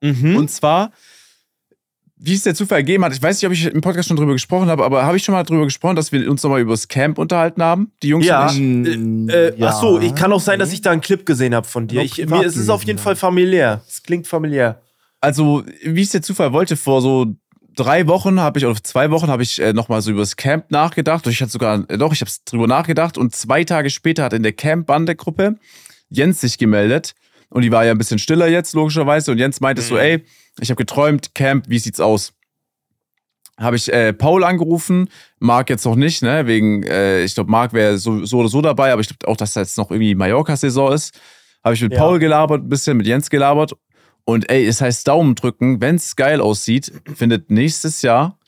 Mhm. 0.00 0.34
Und 0.34 0.50
zwar, 0.50 0.90
wie 2.24 2.34
es 2.34 2.44
der 2.44 2.54
Zufall 2.54 2.78
ergeben 2.78 3.04
hat, 3.04 3.12
ich 3.12 3.20
weiß 3.20 3.36
nicht, 3.42 3.46
ob 3.46 3.52
ich 3.52 3.66
im 3.66 3.80
Podcast 3.80 4.06
schon 4.06 4.16
drüber 4.16 4.32
gesprochen 4.32 4.68
habe, 4.68 4.84
aber 4.84 5.04
habe 5.04 5.16
ich 5.16 5.24
schon 5.24 5.34
mal 5.34 5.42
drüber 5.42 5.64
gesprochen, 5.64 5.96
dass 5.96 6.12
wir 6.12 6.30
uns 6.30 6.42
nochmal 6.44 6.60
über 6.60 6.72
das 6.72 6.86
Camp 6.86 7.18
unterhalten 7.18 7.62
haben? 7.62 7.90
Die 8.02 8.08
Jungs 8.08 8.26
Ja. 8.26 8.48
und 8.48 8.86
ich? 8.86 8.96
Mm, 8.98 9.28
Äh, 9.28 9.56
ja. 9.56 9.68
Ach 9.70 9.80
so, 9.80 10.00
ich 10.00 10.14
kann 10.14 10.32
auch 10.32 10.40
sein, 10.40 10.60
dass 10.60 10.72
ich 10.72 10.80
da 10.82 10.92
einen 10.92 11.00
Clip 11.00 11.26
gesehen 11.26 11.52
habe 11.54 11.66
von 11.66 11.88
dir. 11.88 12.00
Ich, 12.02 12.18
mir 12.24 12.44
ist 12.44 12.56
es 12.56 12.68
auf 12.68 12.84
jeden 12.84 13.00
Fall 13.00 13.16
familiär. 13.16 13.82
Es 13.88 14.02
klingt 14.04 14.26
familiär. 14.28 14.80
Also, 15.20 15.64
wie 15.84 16.02
es 16.02 16.10
der 16.10 16.22
Zufall 16.22 16.52
wollte, 16.52 16.76
vor 16.76 17.02
so 17.02 17.26
drei 17.74 18.06
Wochen 18.06 18.38
habe 18.40 18.58
ich, 18.58 18.66
oder 18.66 18.80
zwei 18.82 19.10
Wochen 19.10 19.26
habe 19.28 19.42
ich 19.42 19.60
äh, 19.60 19.72
nochmal 19.72 20.00
so 20.02 20.10
über 20.12 20.20
das 20.20 20.36
Camp 20.36 20.70
nachgedacht. 20.70 21.26
Und 21.26 21.32
ich 21.32 21.40
hatte 21.42 21.50
sogar, 21.52 21.84
äh, 21.88 21.98
doch, 21.98 22.12
ich 22.12 22.20
habe 22.20 22.30
drüber 22.44 22.66
nachgedacht. 22.68 23.18
Und 23.18 23.34
zwei 23.34 23.64
Tage 23.64 23.90
später 23.90 24.22
hat 24.24 24.32
in 24.32 24.42
der 24.44 24.52
Camp-Bande-Gruppe 24.52 25.56
Jens 26.08 26.40
sich 26.40 26.58
gemeldet. 26.58 27.14
Und 27.48 27.62
die 27.62 27.72
war 27.72 27.84
ja 27.84 27.90
ein 27.92 27.98
bisschen 27.98 28.18
stiller 28.18 28.46
jetzt, 28.48 28.74
logischerweise. 28.74 29.32
Und 29.32 29.38
Jens 29.38 29.60
meinte 29.60 29.82
so, 29.82 29.94
Mhm. 29.94 30.00
ey, 30.00 30.24
ich 30.60 30.70
habe 30.70 30.76
geträumt, 30.78 31.34
Camp, 31.34 31.68
wie 31.68 31.78
sieht's 31.78 32.00
aus? 32.00 32.32
Habe 33.58 33.76
ich 33.76 33.92
äh, 33.92 34.12
Paul 34.12 34.44
angerufen, 34.44 35.08
Marc 35.38 35.68
jetzt 35.70 35.84
noch 35.84 35.94
nicht, 35.94 36.22
ne? 36.22 36.46
Wegen, 36.46 36.82
äh, 36.84 37.22
ich 37.22 37.34
glaube, 37.34 37.50
Marc 37.50 37.72
wäre 37.74 37.98
so, 37.98 38.24
so 38.24 38.38
oder 38.38 38.48
so 38.48 38.62
dabei, 38.62 38.92
aber 38.92 39.02
ich 39.02 39.08
glaube 39.08 39.30
auch, 39.30 39.36
dass 39.36 39.52
da 39.52 39.60
jetzt 39.60 39.76
noch 39.78 39.90
irgendwie 39.90 40.14
Mallorca-Saison 40.14 40.92
ist. 40.92 41.18
Habe 41.62 41.74
ich 41.74 41.82
mit 41.82 41.92
Ja. 41.92 41.98
Paul 41.98 42.18
gelabert, 42.18 42.62
ein 42.64 42.68
bisschen 42.68 42.96
mit 42.96 43.06
Jens 43.06 43.30
gelabert. 43.30 43.72
Und 44.24 44.48
ey, 44.50 44.66
es 44.66 44.80
heißt 44.80 45.06
Daumen 45.06 45.34
drücken, 45.34 45.80
wenn 45.80 45.96
es 45.96 46.16
geil 46.16 46.40
aussieht, 46.40 46.92
findet 47.14 47.50
nächstes 47.50 48.02
Jahr, 48.02 48.38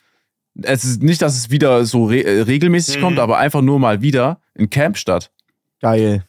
es 0.63 0.85
ist 0.85 1.03
nicht, 1.03 1.21
dass 1.21 1.37
es 1.37 1.51
wieder 1.51 1.85
so 1.85 2.05
re 2.07 2.23
äh, 2.25 2.41
regelmäßig 2.43 2.97
Mhm. 2.99 3.01
kommt, 3.03 3.19
aber 3.19 3.39
einfach 3.39 3.61
nur 3.61 3.79
mal 3.79 4.01
wieder 4.03 4.41
ein 4.59 4.71
Camp 4.71 4.97
statt. 4.97 5.33
Geil. 5.81 6.25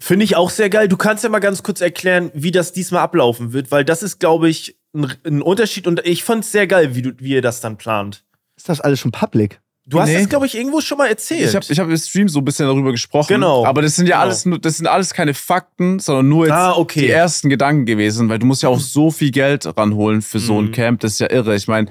Finde 0.00 0.24
ich 0.24 0.34
auch 0.36 0.50
sehr 0.50 0.68
geil. 0.68 0.88
Du 0.88 0.96
kannst 0.96 1.22
ja 1.24 1.30
mal 1.30 1.38
ganz 1.38 1.62
kurz 1.62 1.80
erklären, 1.80 2.30
wie 2.34 2.50
das 2.50 2.72
diesmal 2.72 3.02
ablaufen 3.02 3.52
wird, 3.52 3.70
weil 3.70 3.84
das 3.84 4.02
ist, 4.02 4.18
glaube 4.18 4.48
ich, 4.48 4.76
ein, 4.94 5.12
ein 5.24 5.42
Unterschied 5.42 5.86
und 5.86 6.04
ich 6.06 6.24
fand 6.24 6.44
es 6.44 6.52
sehr 6.52 6.66
geil, 6.66 6.94
wie, 6.94 7.02
du, 7.02 7.12
wie 7.18 7.30
ihr 7.32 7.42
das 7.42 7.60
dann 7.60 7.76
plant. 7.78 8.24
Ist 8.56 8.68
das 8.68 8.80
alles 8.80 9.00
schon 9.00 9.10
public? 9.12 9.60
Du 9.84 9.98
hast 10.00 10.08
Nee. 10.10 10.18
das, 10.18 10.28
glaube 10.28 10.46
ich, 10.46 10.56
irgendwo 10.56 10.80
schon 10.80 10.98
mal 10.98 11.08
erzählt. 11.08 11.48
Ich 11.48 11.56
habe 11.56 11.66
ich 11.68 11.78
hab 11.80 11.88
im 11.88 11.96
Stream 11.96 12.28
so 12.28 12.38
ein 12.38 12.44
bisschen 12.44 12.66
darüber 12.68 12.92
gesprochen. 12.92 13.34
Genau. 13.34 13.66
Aber 13.66 13.82
das 13.82 13.96
sind 13.96 14.06
ja 14.06 14.16
Genau. 14.16 14.22
alles, 14.26 14.44
nur- 14.46 14.58
das 14.60 14.76
sind 14.76 14.86
alles 14.86 15.12
keine 15.12 15.34
Fakten, 15.34 15.98
sondern 15.98 16.28
nur 16.28 16.44
jetzt 16.46 16.52
Ah, 16.54 16.76
okay. 16.76 17.00
die 17.00 17.10
ersten 17.10 17.48
Gedanken 17.50 17.84
gewesen, 17.84 18.28
weil 18.28 18.38
du 18.38 18.46
musst 18.46 18.62
ja 18.62 18.68
auch 18.68 18.78
so 18.78 19.10
viel 19.10 19.32
Geld 19.32 19.66
ranholen 19.76 20.22
für 20.22 20.38
so 20.38 20.60
ein 20.60 20.66
Mhm. 20.66 20.72
Camp. 20.72 21.00
Das 21.00 21.12
ist 21.14 21.18
ja 21.18 21.30
irre. 21.32 21.56
Ich 21.56 21.66
meine, 21.66 21.90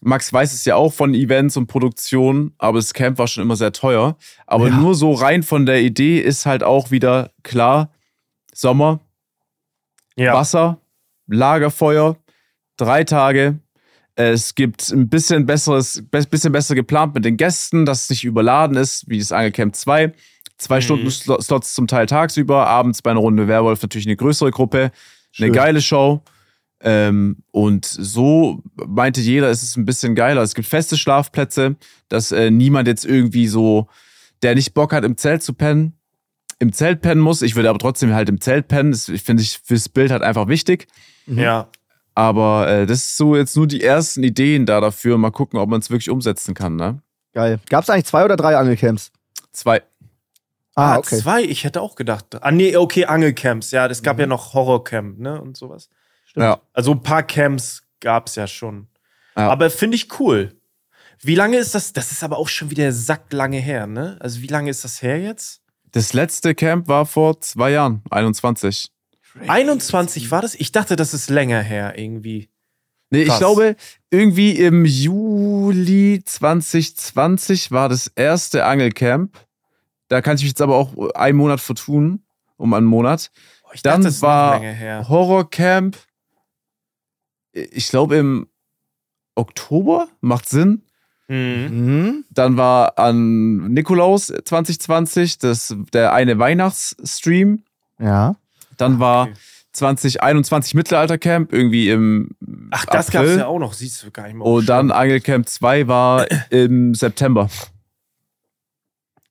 Max 0.00 0.32
weiß 0.32 0.54
es 0.54 0.64
ja 0.64 0.74
auch 0.76 0.92
von 0.92 1.12
Events 1.12 1.56
und 1.58 1.66
Produktion, 1.66 2.54
aber 2.56 2.78
das 2.78 2.94
Camp 2.94 3.18
war 3.18 3.28
schon 3.28 3.42
immer 3.42 3.56
sehr 3.56 3.72
teuer. 3.72 4.16
Aber 4.46 4.68
Ja. 4.68 4.76
nur 4.76 4.94
so 4.94 5.12
rein 5.12 5.42
von 5.42 5.66
der 5.66 5.82
Idee 5.82 6.18
ist 6.18 6.46
halt 6.46 6.62
auch 6.62 6.90
wieder 6.90 7.30
klar, 7.42 7.90
Sommer, 8.54 9.00
ja. 10.16 10.32
Wasser, 10.34 10.78
Lagerfeuer, 11.28 12.16
drei 12.76 13.04
Tage. 13.04 13.58
Es 14.14 14.54
gibt 14.54 14.90
ein 14.90 15.08
bisschen 15.08 15.46
besseres, 15.46 16.02
be- 16.10 16.26
bisschen 16.26 16.52
besser 16.52 16.74
geplant 16.74 17.14
mit 17.14 17.24
den 17.24 17.36
Gästen, 17.38 17.86
dass 17.86 18.04
es 18.04 18.10
nicht 18.10 18.24
überladen 18.24 18.76
ist, 18.76 19.08
wie 19.08 19.18
das 19.18 19.32
Angelcamp 19.32 19.74
2. 19.74 20.12
Zwei 20.58 20.76
Mhm. 20.76 20.82
Stunden 20.82 21.06
Slo- 21.10 21.40
Slots 21.40 21.74
zum 21.74 21.86
Teil 21.86 22.06
tagsüber, 22.06 22.66
abends 22.66 23.00
bei 23.02 23.10
einer 23.10 23.20
Runde 23.20 23.48
Werwolf 23.48 23.80
natürlich 23.82 24.06
eine 24.06 24.16
größere 24.16 24.50
Gruppe, 24.50 24.78
eine 24.84 24.92
Schön. 25.30 25.52
geile 25.52 25.80
Show. 25.80 26.22
Ähm, 26.84 27.38
und 27.52 27.84
so 27.86 28.62
meinte 28.74 29.20
jeder, 29.20 29.48
es 29.48 29.62
ist 29.62 29.76
ein 29.76 29.84
bisschen 29.86 30.14
geiler. 30.14 30.42
Es 30.42 30.54
gibt 30.54 30.68
feste 30.68 30.98
Schlafplätze, 30.98 31.76
dass 32.08 32.32
äh, 32.32 32.50
niemand 32.50 32.88
jetzt 32.88 33.04
irgendwie 33.06 33.46
so, 33.46 33.86
der 34.42 34.56
nicht 34.56 34.74
Bock 34.74 34.92
hat, 34.92 35.04
im 35.04 35.16
Zelt 35.16 35.42
zu 35.44 35.54
pennen, 35.54 35.94
im 36.58 36.72
Zelt 36.72 37.00
pennen 37.00 37.20
muss. 37.20 37.40
Ich 37.40 37.54
würde 37.56 37.70
aber 37.70 37.78
trotzdem 37.78 38.12
halt 38.12 38.28
im 38.28 38.40
Zelt 38.40 38.66
pennen. 38.68 38.90
Das 38.90 39.04
finde 39.24 39.42
ich 39.44 39.60
fürs 39.64 39.88
Bild 39.88 40.10
halt 40.10 40.22
einfach 40.22 40.48
wichtig. 40.48 40.86
Ja. 41.26 41.68
Aber 42.14 42.68
äh, 42.68 42.86
das 42.86 42.98
ist 42.98 43.16
so 43.16 43.36
jetzt 43.36 43.56
nur 43.56 43.66
die 43.66 43.82
ersten 43.82 44.22
Ideen 44.22 44.66
da 44.66 44.80
dafür. 44.80 45.16
Mal 45.16 45.30
gucken, 45.30 45.58
ob 45.58 45.68
man 45.70 45.80
es 45.80 45.88
wirklich 45.88 46.10
umsetzen 46.10 46.52
kann. 46.54 46.76
Ne? 46.76 47.00
Geil. 47.32 47.58
Gab 47.70 47.84
es 47.84 47.90
eigentlich 47.90 48.04
zwei 48.04 48.24
oder 48.24 48.36
drei 48.36 48.56
Angelcamps? 48.56 49.10
Zwei. 49.52 49.82
Ah, 50.74 50.94
Ah, 50.94 50.98
okay. 50.98 51.18
zwei. 51.18 51.42
Ich 51.42 51.64
hätte 51.64 51.80
auch 51.80 51.94
gedacht. 51.96 52.26
Ah, 52.42 52.50
nee, 52.50 52.76
okay, 52.76 53.06
Angelcamps. 53.06 53.70
Ja, 53.70 53.86
es 53.86 54.02
gab 54.02 54.18
ja 54.18 54.26
noch 54.26 54.52
Horrorcamp, 54.54 55.18
ne? 55.18 55.40
Und 55.40 55.56
sowas. 55.56 55.88
Ja. 56.36 56.60
Also 56.72 56.92
ein 56.92 57.02
paar 57.02 57.22
Camps 57.22 57.82
gab 58.00 58.28
es 58.28 58.34
ja 58.36 58.46
schon. 58.46 58.88
Ja. 59.36 59.50
Aber 59.50 59.70
finde 59.70 59.96
ich 59.96 60.18
cool. 60.20 60.52
Wie 61.20 61.34
lange 61.34 61.56
ist 61.58 61.74
das? 61.74 61.92
Das 61.92 62.10
ist 62.12 62.22
aber 62.24 62.36
auch 62.38 62.48
schon 62.48 62.70
wieder 62.70 62.92
sacklange 62.92 63.58
her, 63.58 63.86
ne? 63.86 64.16
Also 64.20 64.42
wie 64.42 64.46
lange 64.48 64.70
ist 64.70 64.84
das 64.84 65.00
her 65.02 65.18
jetzt? 65.20 65.62
Das 65.92 66.12
letzte 66.14 66.54
Camp 66.54 66.88
war 66.88 67.06
vor 67.06 67.40
zwei 67.40 67.70
Jahren, 67.70 68.02
21. 68.10 68.90
21 69.46 70.30
war 70.30 70.42
das? 70.42 70.54
Ich 70.54 70.72
dachte, 70.72 70.96
das 70.96 71.14
ist 71.14 71.30
länger 71.30 71.60
her 71.62 71.98
irgendwie. 71.98 72.48
Nee, 73.10 73.22
ich 73.22 73.28
Krass. 73.28 73.38
glaube, 73.38 73.76
irgendwie 74.10 74.52
im 74.52 74.84
Juli 74.86 76.22
2020 76.24 77.70
war 77.70 77.88
das 77.88 78.06
erste 78.06 78.64
Angelcamp. 78.64 79.36
Da 80.08 80.22
kann 80.22 80.36
ich 80.36 80.42
mich 80.42 80.52
jetzt 80.52 80.62
aber 80.62 80.76
auch 80.76 80.96
einen 81.14 81.36
Monat 81.36 81.60
vertun, 81.60 82.22
um 82.56 82.72
einen 82.72 82.86
Monat. 82.86 83.30
Oh, 83.64 83.68
ich 83.74 83.82
Dann 83.82 84.02
das 84.02 84.22
war. 84.22 84.60
Horrorcamp, 85.08 85.98
ich 87.52 87.88
glaube 87.88 88.16
im 88.16 88.48
Oktober, 89.34 90.08
macht 90.20 90.48
Sinn. 90.48 90.82
Mhm. 91.28 91.68
Mhm. 91.70 92.24
Dann 92.30 92.56
war 92.56 92.98
an 92.98 93.72
Nikolaus 93.72 94.26
2020 94.26 95.38
das, 95.38 95.74
der 95.92 96.12
eine 96.12 96.38
Weihnachtsstream. 96.38 97.62
Ja. 97.98 98.36
Dann 98.82 98.98
war 99.00 99.22
Okay. 99.28 99.34
2021 99.72 100.74
Mittelaltercamp, 100.74 101.50
irgendwie 101.52 101.88
im 101.88 102.28
Ach, 102.72 102.84
das 102.86 103.08
April. 103.08 103.28
gab's 103.28 103.38
ja 103.38 103.46
auch 103.46 103.58
noch, 103.58 103.72
siehst 103.72 104.02
du 104.02 104.10
gar 104.10 104.24
nicht 104.26 104.34
mehr. 104.36 104.44
Und 104.46 104.68
dann 104.68 104.90
Angelcamp 104.90 105.48
2 105.48 105.88
war 105.88 106.26
im 106.50 106.94
September. 106.94 107.48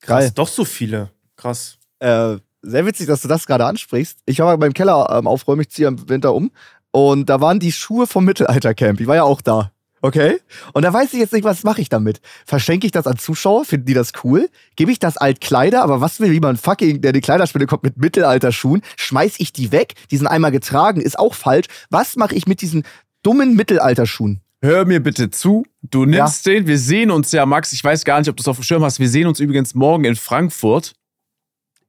Krass, 0.02 0.24
Geil. 0.26 0.32
doch 0.34 0.48
so 0.48 0.66
viele. 0.66 1.10
Krass. 1.36 1.78
Äh, 2.00 2.38
sehr 2.64 2.86
witzig, 2.86 3.08
dass 3.08 3.22
du 3.22 3.28
das 3.28 3.46
gerade 3.46 3.66
ansprichst. 3.66 4.20
Ich 4.26 4.40
war 4.40 4.48
mal 4.48 4.58
beim 4.58 4.74
Keller 4.74 5.08
ähm, 5.12 5.28
aufräumen, 5.28 5.62
ich 5.62 5.70
ziehe 5.70 5.88
im 5.88 6.10
Winter 6.10 6.34
um. 6.34 6.52
Und 6.92 7.30
da 7.30 7.40
waren 7.40 7.60
die 7.60 7.72
Schuhe 7.72 8.08
vom 8.08 8.26
Mittelaltercamp. 8.26 9.00
Ich 9.00 9.08
war 9.08 9.16
ja 9.16 9.24
auch 9.24 9.42
da. 9.42 9.72
Okay? 10.04 10.40
Und 10.74 10.84
da 10.84 10.92
weiß 10.92 11.14
ich 11.14 11.20
jetzt 11.20 11.32
nicht, 11.34 11.44
was 11.44 11.64
mache 11.64 11.80
ich 11.82 11.88
damit? 11.90 12.22
Verschenke 12.46 12.88
ich 12.88 12.92
das 12.92 13.06
an 13.06 13.18
Zuschauer? 13.18 13.66
Finden 13.66 13.86
die 13.86 13.94
das 13.94 14.12
cool? 14.24 14.50
Gebe 14.76 14.92
ich 14.92 14.98
das 15.00 15.18
Altkleider? 15.18 15.84
Aber 15.84 16.02
was 16.02 16.20
will 16.20 16.32
jemand 16.34 16.60
fucking, 16.60 17.02
der 17.02 17.12
die 17.12 17.22
Kleiderspende 17.22 17.68
kommt 17.68 17.84
mit 17.84 17.98
Mittelalterschuhen? 17.98 18.82
Schmeiß 18.98 19.36
ich 19.38 19.54
die 19.54 19.72
weg? 19.72 19.94
Die 20.10 20.18
sind 20.18 20.26
einmal 20.28 20.52
getragen, 20.52 21.02
ist 21.02 21.20
auch 21.20 21.36
falsch. 21.36 21.68
Was 21.92 22.16
mache 22.16 22.34
ich 22.34 22.48
mit 22.48 22.62
diesen 22.62 22.84
dummen 23.22 23.56
Mittelalterschuhen? 23.56 24.42
Hör 24.64 24.86
mir 24.86 25.02
bitte 25.02 25.30
zu. 25.30 25.66
Du 25.84 26.06
nimmst 26.06 26.46
den. 26.46 26.66
Wir 26.68 26.78
sehen 26.80 27.10
uns 27.12 27.32
ja, 27.32 27.46
Max. 27.46 27.72
Ich 27.74 27.84
weiß 27.84 28.04
gar 28.04 28.20
nicht, 28.20 28.30
ob 28.30 28.38
du 28.38 28.42
es 28.42 28.48
auf 28.48 28.58
dem 28.58 28.64
Schirm 28.64 28.84
hast. 28.84 29.00
Wir 29.00 29.10
sehen 29.10 29.28
uns 29.28 29.40
übrigens 29.40 29.74
morgen 29.76 30.06
in 30.06 30.16
Frankfurt. 30.16 30.94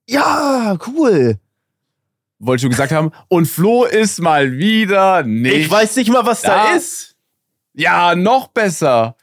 Ja, 0.09 0.77
cool. 0.87 1.39
Wollte 2.39 2.57
ich 2.57 2.63
schon 2.63 2.71
gesagt 2.71 2.93
haben. 2.93 3.13
Und 3.29 3.47
Flo 3.47 3.85
ist 3.85 4.21
mal 4.21 4.53
wieder 4.53 5.23
nicht. 5.23 5.55
Ich 5.55 5.71
weiß 5.71 5.97
nicht 5.97 6.11
mal, 6.11 6.27
was 6.27 6.43
Ja. 6.43 6.49
da 6.71 6.73
ist. 6.77 7.12
Ja, 7.75 8.15
noch 8.15 8.49
besser. 8.49 9.17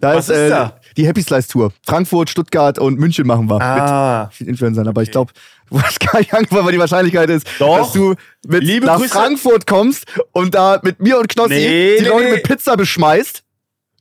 Da 0.00 0.16
Was 0.16 0.28
ist, 0.28 0.34
ist 0.36 0.42
äh, 0.42 0.48
da? 0.50 0.80
die 0.96 1.06
Happy 1.06 1.22
Slice 1.22 1.48
Tour. 1.48 1.72
Frankfurt, 1.86 2.28
Stuttgart 2.28 2.78
und 2.80 2.98
München 2.98 3.26
machen 3.28 3.48
wir. 3.48 3.54
Mit 3.54 3.62
Ah. 3.62 4.28
vielen 4.32 4.50
Influencern, 4.50 4.88
aber 4.88 5.02
ich 5.02 5.08
Okay. 5.08 5.12
glaube, 5.12 5.32
du 5.70 5.80
hast 5.80 6.00
gar 6.00 6.18
nicht 6.18 6.34
angefangen, 6.34 6.64
weil 6.66 6.72
die 6.72 6.78
Wahrscheinlichkeit 6.80 7.30
ist, 7.30 7.46
Doch. 7.60 7.78
dass 7.78 7.92
du 7.92 8.14
mit 8.46 8.64
Liebe 8.64 8.86
nach 8.86 8.98
Grüße- 9.00 9.08
Frankfurt 9.12 9.66
kommst 9.68 10.04
und 10.32 10.54
da 10.56 10.80
mit 10.82 11.00
mir 11.00 11.18
und 11.18 11.28
Knossi 11.28 11.54
Nee, 11.54 11.96
die 11.98 12.02
nee, 12.02 12.08
Leute 12.08 12.24
nee. 12.24 12.30
mit 12.32 12.42
Pizza 12.42 12.76
beschmeißt. 12.76 13.43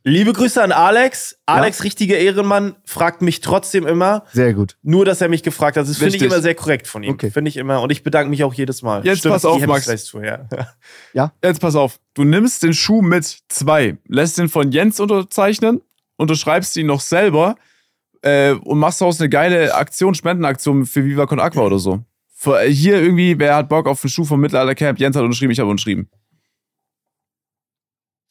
Liebe 0.05 0.33
Grüße 0.33 0.61
an 0.61 0.73
Alex. 0.73 1.37
Alex, 1.45 1.83
richtiger 1.85 2.17
Ehrenmann, 2.17 2.75
fragt 2.83 3.21
mich 3.21 3.39
trotzdem 3.39 3.87
immer, 3.87 4.25
Sehr 4.33 4.53
gut. 4.53 4.77
nur 4.81 5.05
dass 5.05 5.21
er 5.21 5.29
mich 5.29 5.43
gefragt 5.43 5.77
hat. 5.77 5.87
Das 5.87 5.97
finde 5.97 6.17
ich 6.17 6.21
immer 6.21 6.41
sehr 6.41 6.55
korrekt 6.55 6.87
von 6.87 7.03
ihm. 7.03 7.13
Okay. 7.13 7.31
Finde 7.31 7.47
ich 7.47 7.55
immer. 7.55 7.81
Und 7.81 7.89
ich 7.89 8.03
bedanke 8.03 8.29
mich 8.29 8.43
auch 8.43 8.53
jedes 8.53 8.81
Mal. 8.81 9.05
Jetzt 9.05 9.23
pass 9.23 9.45
auf, 9.45 9.65
Max. 9.65 9.85
Slice 9.85 10.11
Tour, 10.11 10.25
ja. 11.13 11.31
Jetzt 11.41 11.61
pass 11.61 11.75
auf. 11.75 11.99
Du 12.13 12.25
nimmst 12.25 12.63
den 12.63 12.73
Schuh 12.73 13.01
mit 13.01 13.43
zwei, 13.47 13.97
lässt 14.07 14.37
den 14.37 14.49
von 14.49 14.71
Jens 14.73 14.99
unterzeichnen, 14.99 15.81
unterschreibst 16.17 16.75
ihn 16.75 16.87
noch 16.87 16.99
selber 17.01 17.55
äh, 18.23 18.51
und 18.51 18.79
machst 18.79 18.99
daraus 18.99 19.21
eine 19.21 19.29
geile 19.29 19.73
Aktion, 19.73 20.15
Spendenaktion 20.15 20.85
für 20.85 21.05
Viva 21.05 21.27
Con 21.27 21.39
Aqua 21.39 21.61
oder 21.61 21.79
so. 21.79 22.03
Für, 22.35 22.61
äh, 22.61 22.69
hier 22.69 23.01
irgendwie, 23.01 23.39
wer 23.39 23.55
hat 23.55 23.69
Bock 23.69 23.87
auf 23.87 24.03
einen 24.03 24.11
Schuh 24.11 24.25
vom 24.25 24.41
Mittelaltercamp? 24.41 24.99
Jens 24.99 25.15
hat 25.15 25.23
unterschrieben, 25.23 25.51
ich 25.53 25.59
habe 25.59 25.69
unterschrieben. 25.69 26.09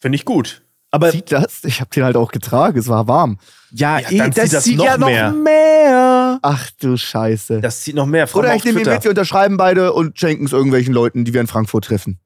Finde 0.01 0.16
ich 0.16 0.27
gut. 0.27 0.62
Aber 0.95 1.11
Sieht 1.11 1.32
das? 1.32 1.64
Ich 1.64 1.80
habe 1.80 1.88
den 1.90 2.05
halt 2.05 2.16
auch 2.16 2.30
getragen, 2.30 2.78
es 2.78 2.86
war 2.86 3.09
warm. 3.09 3.38
Ja, 3.70 3.99
Ja, 3.99 4.11
dann 4.28 4.32
zieht 4.32 4.53
das 4.53 4.66
noch 4.66 4.84
ja 4.84 4.99
noch 4.99 5.07
mehr. 5.09 5.32
mehr. 5.32 6.38
Ach 6.43 6.68
du 6.80 6.97
Scheiße. 6.99 7.61
das 7.62 7.80
zieht 7.80 7.95
noch 7.95 8.05
mehr. 8.07 8.26
Frau 8.26 8.40
Oder 8.40 8.51
ich 8.51 8.57
auf 8.57 8.64
nehme 8.66 8.80
ihn 8.82 8.88
mit, 8.88 9.03
wir 9.03 9.11
unterschreiben 9.11 9.57
beide 9.57 9.95
und 9.95 10.18
schenken 10.20 10.45
es 10.45 10.53
irgendwelchen 10.53 10.93
Leuten, 10.93 11.24
die 11.24 11.32
wir 11.32 11.40
in 11.40 11.47
Frankfurt 11.47 11.86
treffen. 11.86 12.18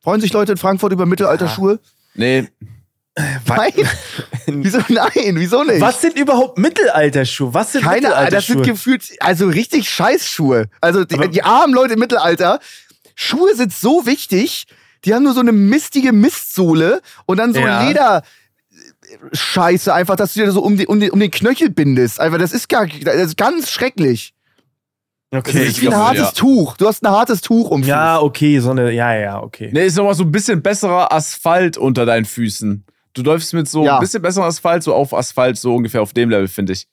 Freuen 0.00 0.20
sich 0.20 0.32
Leute 0.34 0.52
in 0.52 0.58
Frankfurt 0.58 0.92
über 0.92 1.06
Mittelalterschuhe? 1.06 1.80
Nee, 2.14 2.48
Nein. 3.46 3.72
wieso 4.46 4.78
nein? 4.88 5.10
Wieso 5.36 5.64
nicht? 5.64 5.80
Was 5.80 6.02
sind 6.02 6.18
überhaupt 6.18 6.58
Mittelalterschuhe? 6.58 7.54
Was 7.54 7.72
sind 7.72 7.82
Keine 7.82 8.14
Ahnung, 8.14 8.30
das 8.30 8.46
sind 8.46 8.62
gefühlt, 8.62 9.10
also 9.20 9.48
richtig 9.48 9.88
Scheißschuhe. 9.88 10.66
Also 10.82 11.04
die, 11.06 11.16
die 11.30 11.42
armen 11.42 11.72
Leute 11.72 11.94
im 11.94 12.00
Mittelalter, 12.00 12.60
Schuhe 13.14 13.54
sind 13.56 13.72
so 13.72 14.04
wichtig, 14.04 14.66
die 15.06 15.14
haben 15.14 15.22
nur 15.22 15.32
so 15.34 15.40
eine 15.40 15.52
mistige 15.52 16.12
Mistsohle 16.12 17.00
und 17.26 17.38
dann 17.38 17.54
so 17.54 17.60
Ja. 17.60 17.84
Leder. 17.86 18.22
Scheiße, 19.32 19.94
einfach, 19.94 20.16
dass 20.16 20.34
du 20.34 20.40
dir 20.40 20.50
so 20.50 20.60
um, 20.62 20.76
die, 20.76 20.86
um, 20.86 21.00
die, 21.00 21.10
um 21.10 21.20
den 21.20 21.30
Knöchel 21.30 21.70
bindest. 21.70 22.20
Einfach, 22.20 22.38
das 22.38 22.52
ist 22.52 22.68
gar 22.68 22.86
das 22.86 23.14
ist 23.14 23.36
ganz 23.36 23.70
schrecklich. 23.70 24.34
Das 25.30 25.40
Okay. 25.40 25.66
ist 25.66 25.80
wie 25.80 25.86
ein 25.86 25.90
glaube, 25.90 26.04
hartes 26.04 26.22
ja. 26.24 26.30
Tuch. 26.32 26.76
Du 26.76 26.86
hast 26.86 27.02
ein 27.04 27.10
hartes 27.10 27.40
Tuch 27.40 27.70
um. 27.70 27.82
Ja, 27.82 28.20
okay, 28.20 28.58
so 28.60 28.70
eine, 28.70 28.92
ja, 28.92 29.14
ja, 29.14 29.42
okay. 29.42 29.70
Ne, 29.72 29.84
ist 29.84 29.96
nochmal 29.96 30.14
so 30.14 30.24
ein 30.24 30.32
bisschen 30.32 30.62
besserer 30.62 31.12
Asphalt 31.12 31.76
unter 31.78 32.04
deinen 32.06 32.24
Füßen. 32.24 32.84
Du 33.14 33.22
läufst 33.22 33.52
mit 33.54 33.68
so 33.68 33.84
Ja. 33.84 33.94
ein 33.96 34.00
bisschen 34.00 34.22
besserem 34.22 34.46
Asphalt, 34.46 34.82
so 34.82 34.94
auf 34.94 35.14
Asphalt, 35.14 35.56
so 35.58 35.74
ungefähr 35.74 36.02
auf 36.02 36.12
dem 36.12 36.30
Level, 36.30 36.48
finde 36.48 36.72
ich. 36.74 36.86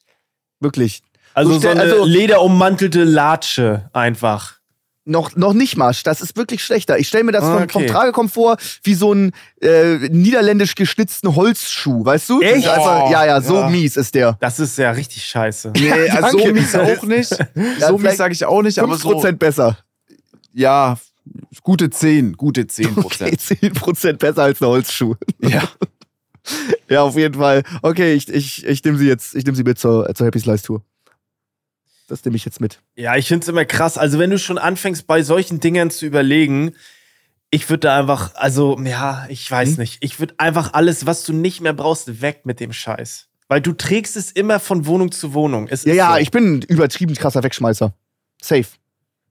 Wirklich. 0.60 1.02
Also 1.34 1.54
So 1.54 1.60
so 1.60 1.68
eine 1.70 1.82
also- 1.82 2.06
lederummantelte 2.06 3.04
Latsche 3.04 3.90
einfach. 3.94 4.60
Noch, 5.06 5.36
noch 5.36 5.54
nicht 5.54 5.76
mal. 5.76 5.94
Das 6.06 6.22
ist 6.22 6.38
wirklich 6.38 6.64
schlechter. 6.64 6.98
Ich 6.98 7.10
stelle 7.10 7.26
mir 7.26 7.34
das 7.34 7.44
Ah, 7.44 7.54
vom, 7.56 7.64
okay. 7.64 7.72
vom 7.74 7.88
Tragekomfort 7.88 8.58
wie 8.84 8.94
so 8.94 9.12
einen 9.12 9.32
äh, 9.62 9.98
niederländisch 10.10 10.76
geschnitzten 10.76 11.36
Holzschuh, 11.36 12.06
weißt 12.06 12.30
du? 12.30 12.40
Echt? 12.42 12.68
Einfach, 12.70 13.10
ja, 13.12 13.26
ja, 13.26 13.42
so 13.42 13.56
Ja. 13.56 13.70
mies 13.70 13.98
ist 13.98 14.16
der. 14.16 14.38
Das 14.40 14.60
ist 14.60 14.78
ja 14.78 14.92
richtig 14.92 15.26
scheiße. 15.26 15.74
Nee, 15.76 15.92
also 16.10 16.40
so 16.40 16.46
mies 16.54 16.74
auch 16.76 17.04
nicht. 17.04 17.30
so 17.80 17.98
mies 17.98 18.16
sage 18.16 18.34
ich 18.34 18.46
auch 18.46 18.62
nicht, 18.62 18.80
aber 18.80 18.96
5% 18.96 19.00
so. 19.32 19.32
besser. 19.34 19.78
Ja, 20.54 20.98
gute 21.64 21.90
10, 21.90 22.34
gute 22.38 22.66
10 22.68 22.96
Prozent. 22.96 23.40
Okay, 23.52 23.68
10% 23.70 24.14
besser 24.14 24.44
als 24.44 24.62
ein 24.62 24.68
Holzschuh. 24.68 25.16
Ja. 25.42 25.64
Ja, 26.90 27.02
auf 27.04 27.16
jeden 27.18 27.36
Fall. 27.36 27.64
Okay, 27.82 28.14
ich, 28.14 28.28
ich, 28.32 28.66
ich 28.66 28.84
nehme 28.84 28.98
sie 28.98 29.08
jetzt, 29.08 29.36
ich 29.36 29.44
nehme 29.46 29.56
sie 29.56 29.64
mit 29.64 29.80
zur, 29.80 30.14
zur 30.14 30.28
Happy 30.28 30.40
Slice 30.40 30.64
Tour. 30.64 30.82
Das 32.08 32.24
nehme 32.26 32.36
ich 32.36 32.46
jetzt 32.46 32.60
mit. 32.62 32.82
Ja, 32.96 33.16
ich 33.16 33.28
find's 33.28 33.48
immer 33.48 33.66
krass. 33.66 33.98
Also, 33.98 34.20
wenn 34.20 34.30
du 34.30 34.38
schon 34.38 34.58
anfängst, 34.58 35.08
bei 35.08 35.24
solchen 35.24 35.60
Dingern 35.60 35.90
zu 35.90 36.06
überlegen, 36.06 36.74
ich 37.50 37.70
würde 37.70 37.82
da 37.88 38.00
einfach, 38.00 38.36
also, 38.36 38.80
ja, 38.84 39.26
ich 39.30 39.50
weiß 39.50 39.72
Hm? 39.72 39.78
nicht. 39.78 39.98
Ich 40.02 40.20
würde 40.20 40.34
einfach 40.38 40.74
alles, 40.74 41.06
was 41.06 41.24
du 41.24 41.34
nicht 41.34 41.62
mehr 41.62 41.74
brauchst, 41.74 42.22
weg 42.22 42.42
mit 42.46 42.60
dem 42.60 42.74
Scheiß. 42.74 43.28
Weil 43.48 43.62
du 43.62 43.74
trägst 43.74 44.18
es 44.18 44.32
immer 44.32 44.60
von 44.60 44.86
Wohnung 44.86 45.12
zu 45.12 45.34
Wohnung. 45.34 45.68
Es 45.70 45.84
Ja, 45.86 45.92
ist 45.92 45.98
ja, 45.98 46.12
so. 46.14 46.18
ich 46.20 46.32
bin 46.32 46.56
ein 46.58 46.62
übertrieben 46.64 47.14
krasser 47.16 47.44
Wegschmeißer. 47.44 47.94
Safe. 48.42 48.66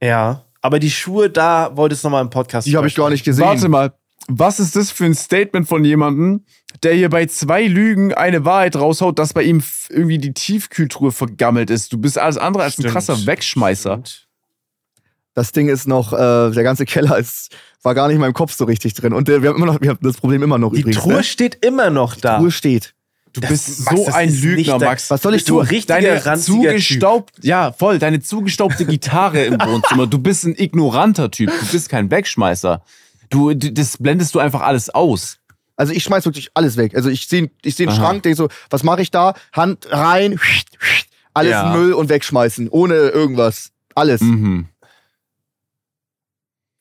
Ja, 0.01 0.45
aber 0.61 0.79
die 0.79 0.91
Schuhe, 0.91 1.29
da 1.31 1.77
wolltest 1.77 2.05
du 2.05 2.09
nochmal 2.09 2.23
im 2.23 2.31
Podcast. 2.31 2.67
Die 2.67 2.77
habe 2.77 2.87
ich 2.87 2.95
gar 2.95 3.11
nicht 3.11 3.25
gesehen. 3.25 3.45
Warte 3.45 3.69
mal, 3.69 3.93
was 4.29 4.61
ist 4.61 4.77
das 4.77 4.91
für 4.93 5.05
ein 5.05 5.15
Statement 5.15 5.67
von 5.69 5.85
jemandem, 5.85 6.45
der 6.83 6.95
hier 6.95 7.09
bei 7.11 7.27
zwei 7.27 7.67
Lügen 7.67 8.13
eine 8.15 8.45
Wahrheit 8.45 8.77
raushaut, 8.77 9.19
dass 9.19 9.33
bei 9.33 9.43
ihm 9.43 9.63
irgendwie 9.89 10.19
die 10.19 10.33
Tiefkühltruhe 10.35 11.13
vergammelt 11.13 11.71
ist? 11.71 11.93
Du 11.93 11.99
bist 11.99 12.19
alles 12.19 12.37
andere 12.39 12.65
als 12.65 12.75
ein 12.79 12.83
Stimmt. 12.83 12.93
krasser 12.93 13.27
Wegschmeißer. 13.27 13.93
Stimmt. 13.95 14.27
Das 15.35 15.53
Ding 15.53 15.69
ist 15.69 15.89
noch, 15.89 16.13
äh, 16.13 16.51
der 16.51 16.63
ganze 16.63 16.85
Keller 16.85 17.17
ist, 17.17 17.55
war 17.83 17.95
gar 17.95 18.09
nicht 18.09 18.17
in 18.17 18.21
meinem 18.21 18.35
Kopf 18.35 18.53
so 18.53 18.65
richtig 18.67 18.93
drin. 18.95 19.13
Und 19.15 19.29
äh, 19.31 19.41
wir 19.43 19.49
haben 19.49 19.57
immer 19.57 19.67
noch, 19.67 19.81
wir 19.81 19.91
haben 19.91 19.99
das 20.03 20.19
Problem 20.19 20.43
immer 20.43 20.59
noch 20.59 20.73
Die 20.73 20.81
übrigens. 20.81 21.03
Truhe 21.03 21.15
ne? 21.15 21.25
steht 21.25 21.65
immer 21.65 21.89
noch 21.91 22.17
da. 22.17 22.39
Truhe 22.39 22.51
steht. 22.51 22.95
Du 23.33 23.41
Das- 23.41 23.49
bist 23.51 23.85
Max, 23.87 23.97
so 24.05 24.13
ein 24.13 24.29
Lügner, 24.31 24.79
Max. 24.79 25.11
Was 25.11 25.23
soll 25.23 25.35
ich 25.35 25.45
tun? 25.45 25.67
Deine 25.87 26.27
ranziger 26.27 26.73
Typ. 26.75 26.83
zugestaubt, 26.83 27.33
ja, 27.43 27.73
voll, 27.73 27.99
deine 27.99 28.21
zugestaubte 28.21 28.85
Gitarre 28.85 29.45
im 29.45 29.55
Wohnzimmer. 29.65 30.07
Du 30.07 30.19
bist 30.19 30.45
ein 30.45 30.55
ignoranter 30.55 31.31
Typ. 31.31 31.51
Du 31.61 31.67
bist 31.73 31.89
kein 31.89 32.11
Wegschmeißer. 32.11 32.83
Du, 33.31 33.55
du 33.55 33.73
das 33.73 33.97
blendest 33.97 34.35
du 34.35 34.39
einfach 34.39 34.61
alles 34.61 34.91
aus. 34.91 35.39
Also 35.83 35.95
ich 35.95 36.05
schmeiß 36.05 36.25
wirklich 36.27 36.51
alles 36.55 36.77
weg. 36.77 36.95
Also 36.95 37.09
ich 37.11 37.27
sehe 37.27 37.51
ich 37.65 37.75
seh 37.75 37.83
einen 37.83 37.93
Aha. 37.93 37.97
Schrank, 38.01 38.23
denke 38.23 38.37
so, 38.37 38.49
was 38.71 38.85
mache 38.85 39.03
ich 39.03 39.11
da? 39.11 39.35
Hand 39.53 39.89
rein, 39.91 40.39
alles 41.35 41.51
Ja. 41.51 41.75
Müll 41.75 41.93
und 41.93 42.09
wegschmeißen. 42.09 42.69
Ohne 42.69 42.95
irgendwas. 42.95 43.73
Alles. 43.97 44.21
Mhm. 44.21 44.69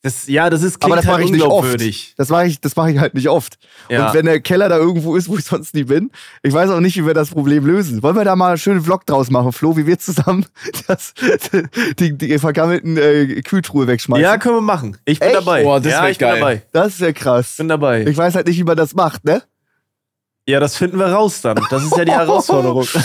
Das, 0.02 0.26
ja, 0.26 0.50
das 0.50 0.64
ist 0.64 0.82
Aber 0.82 0.94
klingt 0.94 0.98
das 0.98 1.04
mache 1.06 1.16
halt 1.18 1.26
ich 1.26 1.30
nicht 1.30 1.44
oft. 1.44 2.18
Das 2.18 2.28
mache 2.28 2.46
ich, 2.46 2.60
das 2.60 2.74
mache 2.74 2.90
ich 2.90 2.98
halt 2.98 3.14
nicht 3.14 3.28
oft. 3.28 3.56
Ja. 3.88 4.08
Und 4.08 4.14
wenn 4.14 4.26
der 4.26 4.40
Keller 4.40 4.68
da 4.68 4.76
irgendwo 4.76 5.14
ist, 5.14 5.28
wo 5.28 5.38
ich 5.38 5.44
sonst 5.44 5.74
nie 5.74 5.84
bin, 5.84 6.10
ich 6.42 6.52
weiß 6.52 6.70
auch 6.70 6.80
nicht, 6.80 6.96
wie 6.96 7.06
wir 7.06 7.14
das 7.14 7.30
Problem 7.30 7.64
lösen. 7.64 8.02
Wollen 8.02 8.16
wir 8.16 8.24
da 8.24 8.34
mal 8.34 8.48
einen 8.48 8.58
schönen 8.58 8.82
Vlog 8.82 9.06
draus 9.06 9.30
machen, 9.30 9.52
Flo, 9.52 9.76
wie 9.76 9.86
wir 9.86 10.00
zusammen 10.00 10.44
das, 10.88 11.14
die, 12.00 12.18
die 12.18 12.38
vergammelten 12.40 12.96
äh, 12.96 13.42
Kühltruhe 13.42 13.86
wegschmeißen? 13.86 14.22
ja, 14.24 14.38
können 14.38 14.56
wir 14.56 14.60
machen. 14.60 14.96
Ich 15.04 15.20
bin 15.20 15.28
Echt? 15.28 15.36
dabei. 15.36 15.62
Boah, 15.62 15.80
das 15.80 15.92
ja, 15.92 16.02
wär 16.02 16.10
ich 16.10 16.18
bin 16.18 16.28
geil. 16.28 16.40
dabei. 16.40 16.62
Das 16.72 16.98
wäre 16.98 17.12
krass. 17.12 17.56
bin 17.58 17.68
dabei. 17.68 18.04
Ich 18.04 18.16
weiß 18.16 18.34
halt 18.34 18.48
nicht, 18.48 18.58
wie 18.58 18.64
man 18.64 18.76
das 18.76 18.94
macht, 18.94 19.24
ne? 19.24 19.42
Ja, 20.52 20.60
das 20.60 20.76
finden 20.76 20.98
wir 20.98 21.06
raus 21.06 21.40
dann. 21.40 21.58
Das 21.70 21.82
ist 21.82 21.96
ja 21.96 22.04
die 22.04 22.12
Herausforderung. 22.12 22.86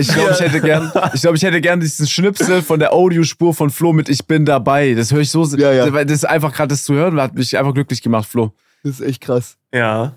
Ich 0.00 0.08
glaube, 0.08 0.32
ich 0.32 0.40
hätte 0.40 0.60
gern, 0.60 0.90
ich 1.14 1.20
glaube, 1.20 1.36
ich 1.36 1.42
hätte 1.44 1.60
gern 1.60 1.78
diesen 1.78 2.08
Schnipsel 2.08 2.62
von 2.62 2.80
der 2.80 2.92
Audiospur 2.92 3.54
von 3.54 3.70
Flo 3.70 3.92
mit 3.92 4.08
Ich 4.08 4.26
bin 4.26 4.44
dabei. 4.44 4.94
Das 4.94 5.12
höre 5.12 5.20
ich 5.20 5.30
so, 5.30 5.44
Ja, 5.56 5.70
ja. 5.72 5.88
das 5.88 6.12
ist 6.12 6.24
einfach 6.24 6.52
gerade 6.52 6.70
das 6.70 6.82
zu 6.82 6.94
hören, 6.94 7.20
hat 7.20 7.34
mich 7.34 7.56
einfach 7.56 7.72
glücklich 7.72 8.02
gemacht, 8.02 8.28
Flo. 8.28 8.52
Das 8.82 8.98
ist 8.98 9.06
echt 9.06 9.20
krass. 9.20 9.56
ja. 9.72 10.16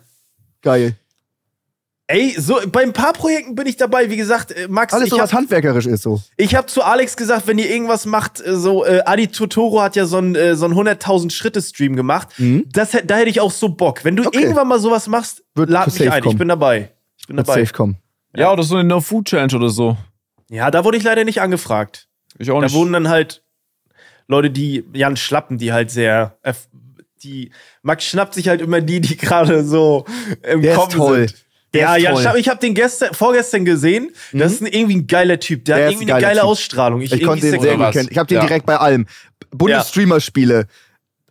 Geil. 0.63 0.95
Ey, 2.14 2.36
so 2.39 2.59
bei 2.72 2.84
ein 2.84 2.93
paar 2.93 3.14
Projekten 3.14 3.55
bin 3.55 3.66
ich 3.66 3.76
dabei. 3.78 4.09
Wie 4.11 4.18
gesagt, 4.18 4.51
äh, 4.51 4.68
Max, 4.68 4.93
Alles 4.93 5.05
ich 5.05 5.09
so, 5.11 5.18
was 5.18 5.32
habe 5.32 5.41
handwerkerisch 5.41 5.88
ist 5.88 6.03
so. 6.03 6.22
ich 6.38 6.53
hab 6.55 6.70
zu 6.70 6.84
Alex 6.84 7.18
gesagt, 7.18 7.47
wenn 7.47 7.57
ihr 7.57 7.70
irgendwas 7.70 8.05
macht, 8.05 8.39
äh, 8.45 8.55
so 8.55 8.86
äh, 8.86 9.01
Adi 9.05 9.28
Totoro 9.30 9.82
hat 9.82 9.95
ja 9.95 10.05
so 10.05 10.18
einen 10.18 10.36
äh, 10.36 10.55
so 10.55 10.66
einen 10.66 10.76
100.000 10.76 11.32
Schritte 11.32 11.61
Stream 11.61 11.95
gemacht. 11.95 12.28
Mhm. 12.38 12.66
Das, 12.72 12.91
da 12.91 13.16
hätte 13.16 13.30
ich 13.32 13.41
auch 13.41 13.51
so 13.51 13.70
Bock. 13.70 14.03
Wenn 14.05 14.16
du 14.16 14.26
Okay. 14.28 14.41
irgendwann 14.41 14.68
mal 14.68 14.80
sowas 14.80 15.07
machst, 15.07 15.43
Wird 15.55 15.70
lad 15.72 15.88
mich 15.88 16.01
ein. 16.11 16.20
Ich 16.20 16.24
kommen. 16.24 16.38
bin 16.38 16.47
dabei. 16.49 16.91
Ich 17.18 17.26
bin 17.28 17.38
Wird 17.38 17.47
dabei. 17.47 17.61
safe 17.61 17.74
kommen. 17.74 17.97
Ja, 18.36 18.51
oder 18.51 18.61
so 18.64 18.76
eine 18.76 18.84
No-Food-Challenge 18.88 19.55
oder 19.55 19.70
so. 19.70 19.97
Ja, 20.49 20.70
da 20.70 20.84
wurde 20.84 20.97
ich 20.97 21.03
leider 21.03 21.24
nicht 21.24 21.41
angefragt. 21.41 22.07
Ich 22.38 22.51
auch 22.51 22.59
Da 22.59 22.66
nicht. 22.68 22.76
wurden 22.76 22.93
dann 22.93 23.09
halt 23.09 23.43
Leute, 24.28 24.51
die 24.51 24.84
Jan 24.93 25.18
Schlappen, 25.18 25.57
die 25.57 25.74
halt 25.74 25.89
sehr. 25.89 26.38
Die, 27.24 27.51
Max 27.82 28.03
schnappt 28.05 28.34
sich 28.36 28.49
halt 28.49 28.61
immer 28.61 28.82
die, 28.82 29.01
die 29.01 29.18
gerade 29.18 29.64
so 29.64 30.05
im 30.43 30.61
Der 30.61 30.74
ist 30.74 30.78
Kommen 30.78 30.91
toll. 30.91 31.28
sind. 31.30 31.43
Der 31.74 31.97
ja, 31.97 32.11
ist. 32.13 32.21
Schlappen, 32.21 32.39
ich 32.39 32.49
habe 32.49 32.59
den 32.59 32.74
gestern, 32.76 33.13
vorgestern 33.13 33.65
gesehen. 33.65 34.11
Das 34.32 34.51
ist 34.51 34.61
ein, 34.61 34.67
irgendwie 34.67 34.97
ein 34.97 35.07
geiler 35.07 35.39
Typ. 35.39 35.65
Der, 35.65 35.78
Der 35.78 35.86
hat 35.86 35.91
ist 35.93 35.95
irgendwie 36.01 36.11
ein 36.11 36.15
eine 36.15 36.21
geiler 36.21 36.30
geile 36.36 36.41
Typ. 36.41 36.49
Ausstrahlung. 36.49 37.01
Ich 37.01 37.11
irgendwie 37.11 37.26
konnte 37.26 37.51
den 37.51 37.61
sehr 37.61 37.78
gut 37.78 37.91
kennen. 37.91 38.07
Ich 38.11 38.17
habe 38.17 38.28
den 38.28 38.36
Ja. 38.38 38.41
direkt 38.45 38.65
bei 38.65 38.78
allem. 38.78 39.07
Bundesstreamer-Spiele, 39.51 40.67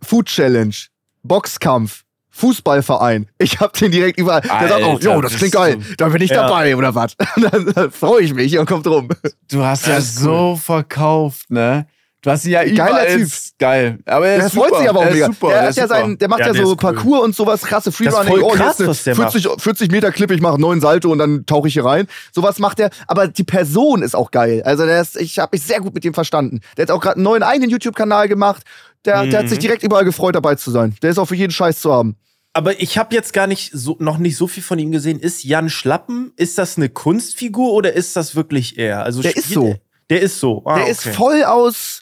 Food 0.03 0.27
Challenge, 0.27 0.75
Boxkampf, 1.23 2.03
Fußballverein. 2.31 3.29
Ich 3.39 3.61
habe 3.61 3.79
den 3.79 3.93
direkt 3.93 4.19
überall. 4.19 4.41
Der 4.41 4.69
sagt 4.69 4.83
auch, 4.83 4.95
Alter, 4.95 5.15
jo, 5.15 5.21
das 5.21 5.37
klingt 5.37 5.53
geil. 5.53 5.79
Da 5.99 6.09
bin 6.09 6.23
ich 6.23 6.31
Ja. 6.31 6.49
dabei 6.49 6.75
oder 6.77 6.95
was? 6.95 7.17
dann 7.37 7.73
dann 7.75 7.91
freue 7.91 8.23
ich 8.23 8.33
mich 8.35 8.59
und 8.59 8.67
kommt 8.67 8.87
rum. 8.87 9.09
Du 9.51 9.63
hast 9.65 9.87
ja 9.87 10.01
so 10.01 10.57
verkauft, 10.57 11.51
ne? 11.51 11.87
Du 12.23 12.31
hast 12.31 12.45
ihn 12.45 12.53
ja 12.53 12.63
Geiler 12.63 12.73
überall 12.73 13.17
Typ. 13.19 13.29
Geil. 13.59 13.99
Aber 14.07 14.27
er 14.29 14.37
Der 14.39 14.47
ist 14.47 14.55
freut 14.55 14.69
super. 14.69 14.81
sich 14.81 14.89
aber 14.89 14.99
auch 15.01 15.05
er 15.05 15.09
ist 15.11 15.15
mega. 15.15 15.27
Super. 15.27 15.47
der, 15.49 15.57
er 15.57 15.63
hat 15.65 15.71
ist 15.71 15.77
ja 15.77 15.89
sein, 15.89 16.19
der 16.19 16.29
macht 16.29 16.41
Ja, 16.41 16.47
ja, 16.47 16.53
der 16.53 16.63
so 16.65 16.73
ist 16.73 16.85
cool. 16.85 16.93
Parcours 16.95 17.25
und 17.25 17.35
sowas, 17.35 17.63
krasse 17.63 17.91
Freerunning. 17.93 18.43
oh, 18.43 18.49
krass, 18.51 18.77
was 18.79 19.03
der 19.03 19.17
40, 19.17 19.49
40 19.59 19.91
Meter 19.91 20.13
Clip, 20.13 20.31
ich 20.31 20.41
mache 20.41 20.61
neun 20.61 20.81
Salto 20.81 21.11
und 21.11 21.19
dann 21.19 21.45
tauche 21.47 21.67
ich 21.67 21.75
hier 21.75 21.85
rein. 21.85 22.07
Sowas 22.33 22.61
macht 22.61 22.79
er. 22.79 22.91
Aber 23.09 23.27
die 23.27 23.43
Person 23.43 24.03
ist 24.03 24.15
auch 24.15 24.31
geil. 24.31 24.63
Also 24.65 24.87
der 24.87 25.01
ist, 25.01 25.21
ich 25.21 25.39
habe 25.41 25.51
mich 25.57 25.63
sehr 25.63 25.81
gut 25.81 25.95
mit 25.95 26.05
ihm 26.05 26.15
verstanden. 26.15 26.61
Der 26.77 26.85
hat 26.85 26.91
auch 26.93 27.01
gerade 27.01 27.17
einen 27.17 27.25
neuen 27.25 27.43
eigenen 27.43 27.71
YouTube-Kanal 27.71 28.29
gemacht. 28.29 28.63
Der, 29.05 29.27
der 29.27 29.41
hat 29.41 29.47
Mhm. 29.47 29.51
sich 29.51 29.59
direkt 29.59 29.83
überall 29.83 30.05
gefreut, 30.05 30.37
dabei 30.37 30.55
zu 30.55 30.71
sein. 30.71 30.95
Der 31.03 31.11
ist 31.11 31.19
auch 31.19 31.27
für 31.27 31.35
jeden 31.35 31.51
Scheiß 31.53 31.81
zu 31.81 31.93
haben. 31.93 32.15
Aber 32.53 32.81
ich 32.81 32.99
habe 32.99 33.15
jetzt 33.17 33.33
gar 33.33 33.49
nicht 33.49 33.71
so, 33.75 33.97
noch 33.99 34.19
nicht 34.19 34.37
so 34.37 34.47
viel 34.47 34.63
von 34.63 34.79
ihm 34.79 34.93
gesehen. 34.93 35.19
Ist 35.19 35.43
Jan 35.43 35.69
Schlappen, 35.71 36.33
ist 36.37 36.57
das 36.59 36.77
eine 36.77 36.89
Kunstfigur 36.89 37.73
oder 37.73 37.95
ist 37.95 38.15
das 38.15 38.37
wirklich 38.37 38.79
er? 38.79 39.03
Also 39.03 39.23
Der 39.23 39.37
ist 39.37 39.49
so. 39.49 39.69
er- 39.71 39.81
Der 40.11 40.21
ist 40.21 40.39
so. 40.39 40.63
Ah, 40.67 40.75
der 40.75 40.83
okay. 40.85 40.93
ist 40.93 41.09
voll 41.09 41.43
aus. 41.43 42.02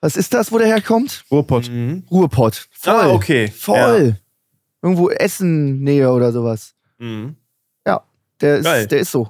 Was 0.00 0.16
ist 0.16 0.32
das, 0.34 0.50
wo 0.50 0.58
der 0.58 0.66
herkommt? 0.68 1.24
Ruhrpott. 1.30 1.68
Mhm. 1.68 2.04
Ruhrpott. 2.10 2.68
Voll. 2.72 2.94
Ah, 2.94 3.10
okay. 3.10 3.48
Voll. 3.48 4.16
Irgendwo 4.82 5.10
Essen 5.10 5.80
Nähe 5.82 6.10
oder 6.10 6.32
sowas. 6.32 6.74
Mhm. 6.98 7.36
Der 8.42 8.56
ist, 8.56 8.64
Geil. 8.64 8.86
der 8.86 9.00
ist 9.00 9.10
so. 9.10 9.28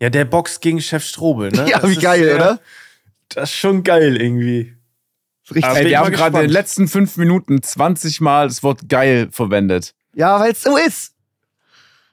Ja, 0.00 0.10
der 0.10 0.24
Box 0.24 0.58
gegen 0.58 0.80
Chef 0.80 1.04
Strobel, 1.04 1.52
ne? 1.52 1.66
Ja, 1.70 1.78
Das 1.78 1.88
wie 1.88 1.94
geil, 1.94 2.24
sehr- 2.24 2.34
oder? 2.34 2.60
Das 3.28 3.50
ist 3.50 3.56
schon 3.56 3.84
geil 3.84 4.20
irgendwie. 4.20 4.74
Richtig. 5.48 5.64
Ey, 5.64 5.86
wir 5.86 6.00
haben 6.00 6.10
gerade 6.10 6.38
in 6.38 6.42
den 6.48 6.50
letzten 6.50 6.88
fünf 6.88 7.16
Minuten 7.16 7.62
20 7.62 8.20
Mal 8.20 8.48
das 8.48 8.64
Wort 8.64 8.88
geil 8.88 9.28
verwendet. 9.30 9.94
Ja, 10.16 10.40
weil 10.40 10.50
es 10.50 10.62
so 10.64 10.76
ist. 10.76 11.14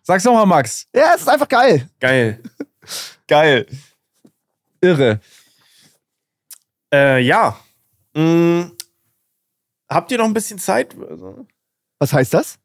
Sag's 0.04 0.24
nochmal, 0.26 0.46
Max. 0.46 0.86
Ja, 0.96 1.14
es 1.16 1.22
ist 1.22 1.28
einfach 1.28 1.48
geil. 1.50 1.90
Geil. 2.00 2.40
Geil. 3.28 3.66
Irre. 4.82 5.22
Äh, 6.94 7.22
ja. 7.22 7.58
Mm, 8.16 8.72
habt 9.90 10.12
ihr 10.12 10.18
noch 10.18 10.26
ein 10.26 10.34
bisschen 10.34 10.60
Zeit? 10.60 10.96
Also, 11.10 11.46
Was 12.00 12.14
heißt 12.14 12.34
das? 12.34 12.58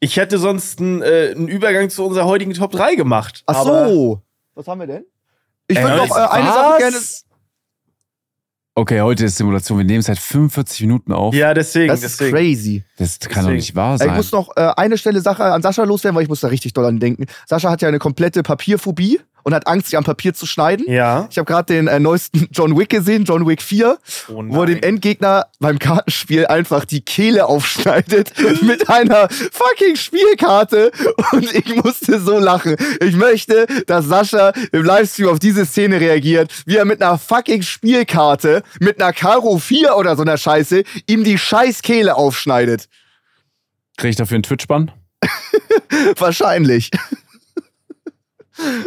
Ich 0.00 0.16
hätte 0.16 0.38
sonst 0.38 0.80
einen, 0.80 1.00
äh, 1.02 1.32
einen 1.36 1.48
Übergang 1.48 1.88
zu 1.88 2.04
unserer 2.04 2.24
heutigen 2.26 2.52
Top 2.54 2.72
3 2.72 2.94
gemacht. 2.96 3.42
Ach 3.46 3.56
aber- 3.56 3.88
so. 3.88 4.20
Was 4.54 4.66
haben 4.66 4.80
wir 4.80 4.86
denn? 4.86 5.04
Ich 5.68 5.78
Äh, 5.78 5.82
würde 5.84 5.96
noch 5.96 6.10
äh, 6.16 6.20
eine 6.20 6.48
was? 6.48 6.54
Sache 6.54 6.78
gerne. 6.78 6.96
Okay, 8.74 9.00
heute 9.02 9.26
ist 9.26 9.36
Simulation. 9.36 9.76
Wir 9.78 9.84
nehmen 9.84 10.02
seit 10.02 10.18
45 10.18 10.80
Minuten 10.82 11.12
auf. 11.12 11.34
Ja, 11.34 11.52
deswegen. 11.52 11.88
Das 11.88 12.02
ist 12.02 12.18
deswegen. 12.18 12.36
crazy. 12.36 12.84
Das 12.96 13.18
kann 13.20 13.28
doch 13.28 13.34
Deswegen. 13.40 13.56
nicht 13.56 13.74
wahr 13.76 13.94
Ich 13.96 13.98
sein. 14.00 14.14
muss 14.16 14.32
noch 14.32 14.56
äh, 14.56 14.72
eine 14.76 14.96
Stelle 14.96 15.20
Sache 15.20 15.44
an 15.44 15.60
Sascha 15.62 15.84
loswerden, 15.84 16.16
weil 16.16 16.22
ich 16.22 16.28
muss 16.30 16.40
da 16.40 16.48
richtig 16.48 16.72
doll 16.72 16.86
an 16.86 16.98
denken. 16.98 17.26
Sascha 17.46 17.70
hat 17.70 17.82
ja 17.82 17.88
eine 17.88 17.98
komplette 17.98 18.42
Papierphobie 18.42 19.20
und 19.42 19.54
hat 19.54 19.66
Angst, 19.66 19.86
sich 19.86 19.96
am 19.96 20.04
Papier 20.04 20.34
zu 20.34 20.46
schneiden. 20.46 20.86
Ja. 20.90 21.28
Ich 21.30 21.38
habe 21.38 21.46
gerade 21.46 21.72
den 21.72 21.86
äh, 21.88 21.98
neuesten 22.00 22.48
John 22.52 22.78
Wick 22.78 22.90
gesehen, 22.90 23.24
John 23.24 23.46
Wick 23.46 23.62
4, 23.62 23.98
Oh 24.28 24.42
wo 24.46 24.60
er 24.62 24.66
dem. 24.66 24.82
Endgegner 24.82 25.46
beim 25.60 25.78
Kartenspiel 25.78 26.46
einfach 26.46 26.84
die 26.84 27.00
Kehle 27.00 27.46
aufschneidet 27.46 28.32
mit 28.62 28.88
einer 28.88 29.28
fucking 29.28 29.96
Spielkarte. 29.96 30.92
Und 31.32 31.52
ich 31.54 31.74
musste 31.76 32.20
so 32.20 32.38
lachen. 32.38 32.76
Ich 33.00 33.16
möchte, 33.16 33.66
dass 33.86 34.06
Sascha 34.06 34.52
im 34.72 34.84
Livestream 34.84 35.28
auf 35.28 35.38
diese 35.38 35.66
Szene 35.66 36.00
reagiert, 36.00 36.50
wie 36.66 36.76
er 36.76 36.84
mit 36.84 37.02
einer 37.02 37.18
fucking 37.18 37.62
Spielkarte, 37.62 38.62
mit 38.80 39.00
einer 39.02 39.12
Karo 39.12 39.58
4 39.58 39.96
oder 39.96 40.16
so 40.16 40.22
einer 40.22 40.36
Scheiße, 40.36 40.82
ihm 41.06 41.24
die 41.24 41.38
scheiß 41.38 41.82
Kehle 41.82 42.16
aufschneidet. 42.16 42.88
Krieg 43.96 44.10
ich 44.10 44.16
dafür 44.16 44.36
einen 44.36 44.42
Twitch-Bann? 44.42 44.90
Wahrscheinlich. 46.18 46.90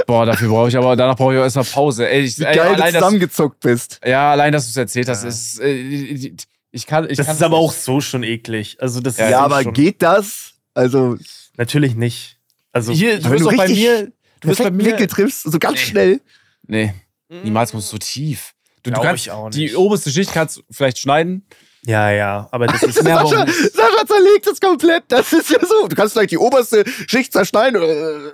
Boah, 0.08 0.26
dafür 0.26 0.50
brauche 0.50 0.70
ich 0.70 0.78
aber, 0.78 0.96
danach 0.96 1.16
brauche 1.16 1.34
ich 1.34 1.40
auch 1.40 1.44
erstmal 1.44 1.66
Pause. 1.66 2.10
Ey, 2.10 2.22
ich, 2.22 2.40
Wie 2.40 2.44
ey, 2.44 2.56
geil 2.56 2.68
du 2.70 2.74
allein 2.76 2.94
das, 2.94 3.02
zusammengezuckt 3.02 3.60
bist. 3.60 4.00
ja, 4.06 4.32
allein, 4.32 4.52
dass 4.54 4.66
du 4.66 4.70
es 4.70 4.78
erzählt 4.78 5.08
hast, 5.10 5.24
ist, 5.24 5.60
äh, 5.60 6.34
ich 6.72 6.86
kann, 6.88 7.10
ich 7.10 7.18
Das 7.18 7.28
kann 7.28 7.36
ist 7.36 7.44
aber 7.44 7.58
auch 7.58 7.72
so 7.72 8.02
schon 8.02 8.24
eklig. 8.24 8.78
Also 8.80 9.00
das 9.00 9.18
Ja, 9.18 9.26
ist 9.26 9.32
Ja, 9.32 9.38
so 9.40 9.44
aber 9.46 9.64
schon, 9.64 9.74
geht 9.74 10.02
das? 10.02 10.54
Also, 10.74 11.18
Natürlich 11.58 11.96
nicht. 11.96 12.38
Also 12.74 12.92
Hier, 12.92 13.18
du 13.20 13.24
wenn 13.26 13.32
bist 13.32 13.46
du 13.46 13.50
doch 13.52 13.58
bei 13.58 13.68
mir, 13.70 14.12
du 14.42 14.48
bist 14.50 14.62
bei 14.62 14.72
mir. 14.72 14.86
Winkel 14.86 15.08
triffst, 15.08 15.44
so 15.44 15.58
ganz 15.58 15.80
Nee. 15.80 15.86
schnell. 15.86 16.22
Nee, 16.68 16.94
niemals 17.30 17.72
kommst 17.72 17.88
du 17.88 17.92
so 17.96 17.98
tief. 18.00 18.54
Du, 18.84 18.92
du 18.92 19.00
kannst 19.02 19.26
ich 19.26 19.32
auch 19.32 19.50
die 19.50 19.62
nicht. 19.64 19.78
oberste 19.78 20.10
Schicht 20.12 20.34
kannst 20.34 20.58
du 20.58 20.62
vielleicht 20.70 21.00
schneiden. 21.00 21.46
ja, 21.86 22.12
ja, 22.12 22.48
aber 22.52 22.68
das 22.68 22.84
ist 22.84 23.02
Ja, 23.08 23.20
aber 23.20 23.30
Sascha, 23.30 23.46
Sascha 23.48 24.06
zerlegt 24.06 24.48
es 24.52 24.60
komplett. 24.60 25.06
Das 25.08 25.32
ist 25.32 25.50
ja 25.50 25.60
so. 25.66 25.88
Du 25.88 25.96
kannst 25.96 26.14
vielleicht 26.14 26.32
die 26.32 26.38
oberste 26.38 26.84
Schicht 27.08 27.32
zerschneiden. 27.32 27.82
Oder 27.82 28.34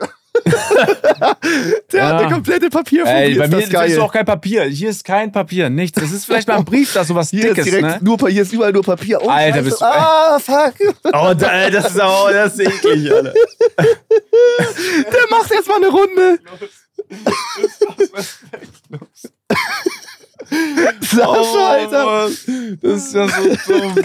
Der 1.92 2.00
Ja. 2.00 2.08
hat 2.08 2.22
eine 2.24 2.32
komplette 2.34 2.70
Papierfolie. 2.70 3.16
Ey, 3.16 3.36
bei 3.36 3.46
ist 3.46 3.52
mir 3.52 3.68
das 3.70 3.90
ist 3.92 4.00
auch 4.00 4.12
kein 4.14 4.26
Papier. 4.26 4.64
Hier 4.64 4.90
ist 4.90 5.04
kein 5.04 5.32
Papier, 5.32 5.70
nichts. 5.70 6.02
Es 6.02 6.12
ist 6.12 6.26
vielleicht 6.26 6.48
mal 6.48 6.58
ein 6.58 6.66
Brief, 6.66 6.94
da 6.94 7.04
sowas 7.04 7.30
hier 7.30 7.42
Dickes, 7.50 7.60
ist 7.60 7.66
direkt 7.66 7.88
ne? 7.88 8.00
nur 8.02 8.18
hier 8.30 8.42
ist 8.44 8.54
überall 8.54 8.72
nur 8.72 8.84
Papier. 8.84 9.20
Oh, 9.22 9.28
Alter, 9.30 9.58
Scheiße. 9.58 9.64
bist 9.70 9.82
du- 9.82 9.86
Ah, 9.86 10.40
fuck. 10.40 10.74
Oh, 11.14 11.34
da, 11.38 11.70
das 11.70 11.92
ist 11.92 12.02
auch, 12.02 12.32
das 12.32 12.54
ist 12.54 12.60
eklig, 12.68 13.12
Alter. 13.12 13.34
Der 13.78 15.28
macht 15.30 15.52
jetzt 15.52 15.68
mal 15.68 15.76
eine 15.78 15.88
Runde. 15.88 16.40
Sascha, 21.02 21.72
Alter. 21.72 22.30
Das 22.82 23.06
ist 23.06 23.14
ja 23.14 23.28
so 23.28 23.74
dumm. 23.74 23.96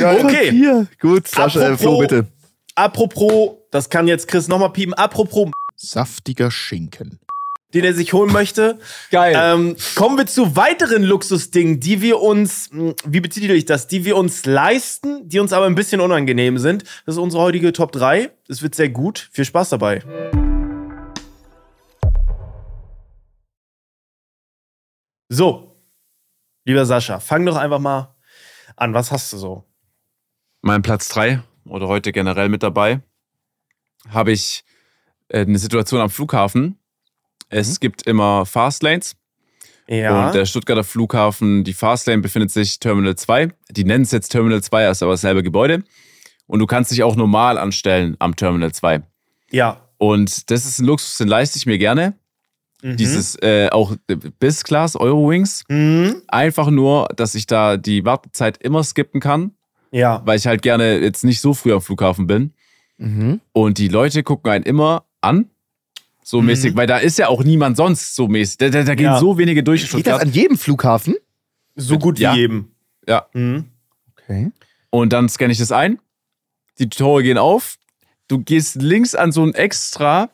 Okay. 0.00 0.46
Papier. 0.46 0.86
Gut, 1.00 1.28
Sascha, 1.28 1.60
Apropos- 1.60 1.80
Flo, 1.80 1.98
bitte. 1.98 2.26
Apropos, 2.74 3.56
das 3.70 3.90
kann 3.90 4.08
jetzt 4.08 4.28
Chris 4.28 4.48
nochmal 4.48 4.72
piepen, 4.72 4.94
apropos, 4.94 5.50
Saftiger 5.76 6.50
Schinken. 6.50 7.20
den 7.74 7.84
er 7.84 7.94
sich 7.94 8.12
holen 8.12 8.32
möchte. 8.32 8.78
Geil. 9.10 9.36
Ähm, 9.38 9.76
kommen 9.94 10.16
wir 10.16 10.26
zu 10.26 10.56
weiteren 10.56 11.02
Luxusdingen, 11.04 11.78
die 11.80 12.00
wir 12.00 12.20
uns, 12.20 12.70
wie 13.04 13.20
betitel 13.20 13.50
ich 13.52 13.66
das, 13.66 13.86
die 13.86 14.04
wir 14.04 14.16
uns 14.16 14.46
leisten, 14.46 15.28
die 15.28 15.38
uns 15.38 15.52
aber 15.52 15.66
ein 15.66 15.74
bisschen 15.74 16.00
unangenehm 16.00 16.58
sind. 16.58 16.82
Das 17.06 17.14
ist 17.16 17.20
unsere 17.20 17.42
heutige 17.42 17.72
Top 17.72 17.92
3. 17.92 18.30
Es 18.48 18.62
wird 18.62 18.74
sehr 18.74 18.88
gut. 18.88 19.28
Viel 19.32 19.44
Spaß 19.44 19.68
dabei. 19.68 20.02
So, 25.28 25.76
lieber 26.64 26.86
Sascha, 26.86 27.20
fang 27.20 27.44
doch 27.44 27.56
einfach 27.56 27.78
mal 27.78 28.14
an. 28.76 28.94
Was 28.94 29.12
hast 29.12 29.32
du 29.32 29.36
so? 29.36 29.64
mein 30.60 30.82
Platz 30.82 31.08
3 31.10 31.40
oder 31.66 31.86
heute 31.86 32.10
generell 32.10 32.48
mit 32.48 32.62
dabei, 32.64 33.00
habe 34.08 34.32
ich 34.32 34.64
äh, 35.28 35.40
eine 35.40 35.58
Situation 35.58 36.00
am 36.00 36.10
Flughafen. 36.10 36.78
Es 37.50 37.80
gibt 37.80 38.02
immer 38.02 38.44
Fastlanes 38.46 39.16
Ja. 39.88 40.26
und 40.26 40.34
der 40.34 40.44
Stuttgarter 40.46 40.84
Flughafen, 40.84 41.64
die 41.64 41.72
Fastlane 41.74 42.20
befindet 42.22 42.50
sich 42.50 42.78
Terminal 42.78 43.16
2. 43.16 43.50
Die 43.70 43.84
nennen 43.84 44.04
es 44.04 44.10
jetzt 44.12 44.28
Terminal 44.30 44.62
2, 44.62 44.88
ist 44.90 45.02
aber 45.02 45.12
dasselbe 45.12 45.42
Gebäude. 45.42 45.82
Und 46.46 46.60
du 46.60 46.66
kannst 46.66 46.90
dich 46.90 47.02
auch 47.02 47.16
normal 47.16 47.58
anstellen 47.58 48.16
am 48.18 48.36
Terminal 48.36 48.72
2. 48.72 49.02
ja. 49.50 49.84
Und 50.00 50.52
das 50.52 50.64
ist 50.64 50.78
ein 50.78 50.84
Luxus, 50.86 51.16
den 51.18 51.26
leiste 51.26 51.58
ich 51.58 51.66
mir 51.66 51.76
gerne. 51.76 52.14
Mhm. 52.82 52.96
Dieses 52.98 53.34
äh, 53.42 53.68
auch 53.72 53.96
Biz 54.38 54.62
Class 54.62 54.94
Eurowings. 54.94 55.64
Mhm. 55.68 56.22
Einfach 56.28 56.70
nur, 56.70 57.08
dass 57.16 57.34
ich 57.34 57.46
da 57.46 57.76
die 57.76 58.04
Wartezeit 58.04 58.58
immer 58.58 58.84
skippen 58.84 59.20
kann, 59.20 59.56
Ja. 59.90 60.22
weil 60.24 60.38
ich 60.38 60.46
halt 60.46 60.62
gerne 60.62 60.98
jetzt 61.00 61.24
nicht 61.24 61.40
so 61.40 61.52
früh 61.52 61.72
am 61.72 61.80
Flughafen 61.82 62.28
bin. 62.28 62.52
Mhm. 62.98 63.40
Und 63.52 63.78
die 63.78 63.88
Leute 63.88 64.22
gucken 64.22 64.50
einen 64.52 64.64
immer 64.64 65.04
an. 65.20 65.50
So 66.22 66.40
Mhm. 66.40 66.46
mäßig, 66.48 66.76
weil 66.76 66.86
da 66.86 66.98
ist 66.98 67.18
ja 67.18 67.28
auch 67.28 67.42
niemand 67.42 67.76
sonst 67.76 68.14
so 68.14 68.28
mäßig. 68.28 68.58
Da, 68.58 68.68
da, 68.68 68.82
da 68.82 68.94
gehen 68.94 69.06
Ja. 69.06 69.18
so 69.18 69.38
wenige 69.38 69.62
durch. 69.62 69.90
Geht 69.90 70.06
das 70.06 70.20
an 70.20 70.30
jedem 70.30 70.58
Flughafen? 70.58 71.14
So 71.74 71.98
gut 71.98 72.18
wie 72.18 72.22
Ja. 72.24 72.34
jedem. 72.34 72.72
Ja. 73.06 73.26
Mhm. 73.32 73.64
Okay. 74.12 74.50
Und 74.90 75.12
dann 75.12 75.28
scanne 75.28 75.52
ich 75.52 75.58
das 75.58 75.72
ein. 75.72 75.98
Die 76.78 76.88
Tore 76.88 77.22
gehen 77.22 77.38
auf. 77.38 77.76
Du 78.28 78.40
gehst 78.40 78.74
links 78.76 79.14
an 79.14 79.32
so 79.32 79.42
ein 79.44 79.54
extra 79.54 80.30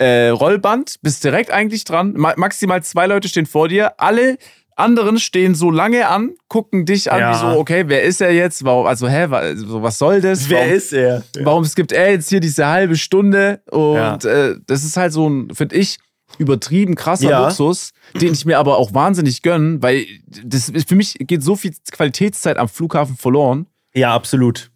äh, 0.00 0.28
Rollband, 0.28 1.00
bist 1.02 1.24
direkt 1.24 1.50
eigentlich 1.50 1.82
dran. 1.84 2.14
Ma 2.16 2.32
maximal 2.36 2.82
zwei 2.84 3.06
Leute 3.08 3.28
stehen 3.28 3.46
vor 3.46 3.66
dir. 3.68 4.00
Alle 4.00 4.38
anderen 4.78 5.18
stehen 5.18 5.54
so 5.54 5.70
lange 5.70 6.08
an, 6.08 6.34
gucken 6.48 6.84
dich 6.86 7.10
an, 7.10 7.20
Ja. 7.20 7.32
wie 7.32 7.38
so, 7.54 7.58
okay, 7.60 7.84
wer 7.86 8.02
ist 8.04 8.20
er 8.20 8.32
jetzt? 8.32 8.64
Warum, 8.64 8.86
also, 8.86 9.08
hä, 9.08 9.26
was 9.28 9.98
soll 9.98 10.20
das? 10.20 10.48
Wer 10.48 10.60
warum, 10.60 10.72
ist 10.72 10.92
er? 10.92 11.24
warum 11.42 11.64
skippt 11.64 11.92
er 11.92 12.12
jetzt 12.12 12.28
hier 12.28 12.40
diese 12.40 12.66
halbe 12.66 12.96
Stunde? 12.96 13.60
Und 13.70 13.94
Ja. 13.96 14.16
äh, 14.50 14.56
das 14.66 14.84
ist 14.84 14.96
halt 14.96 15.12
so 15.12 15.28
ein, 15.28 15.52
finde 15.54 15.76
ich, 15.76 15.98
übertrieben 16.38 16.94
krasser 16.94 17.30
Ja. 17.30 17.44
Luxus, 17.48 17.92
den 18.20 18.32
ich 18.34 18.44
mir 18.44 18.58
aber 18.58 18.76
auch 18.76 18.94
wahnsinnig 18.94 19.42
gönne, 19.42 19.82
weil 19.82 20.06
das 20.44 20.70
für 20.86 20.94
mich 20.94 21.14
geht 21.20 21.42
so 21.42 21.56
viel 21.56 21.72
Qualitätszeit 21.90 22.58
am 22.58 22.68
Flughafen 22.68 23.16
verloren. 23.16 23.66
Ja, 23.94 24.14
absolut. 24.14 24.70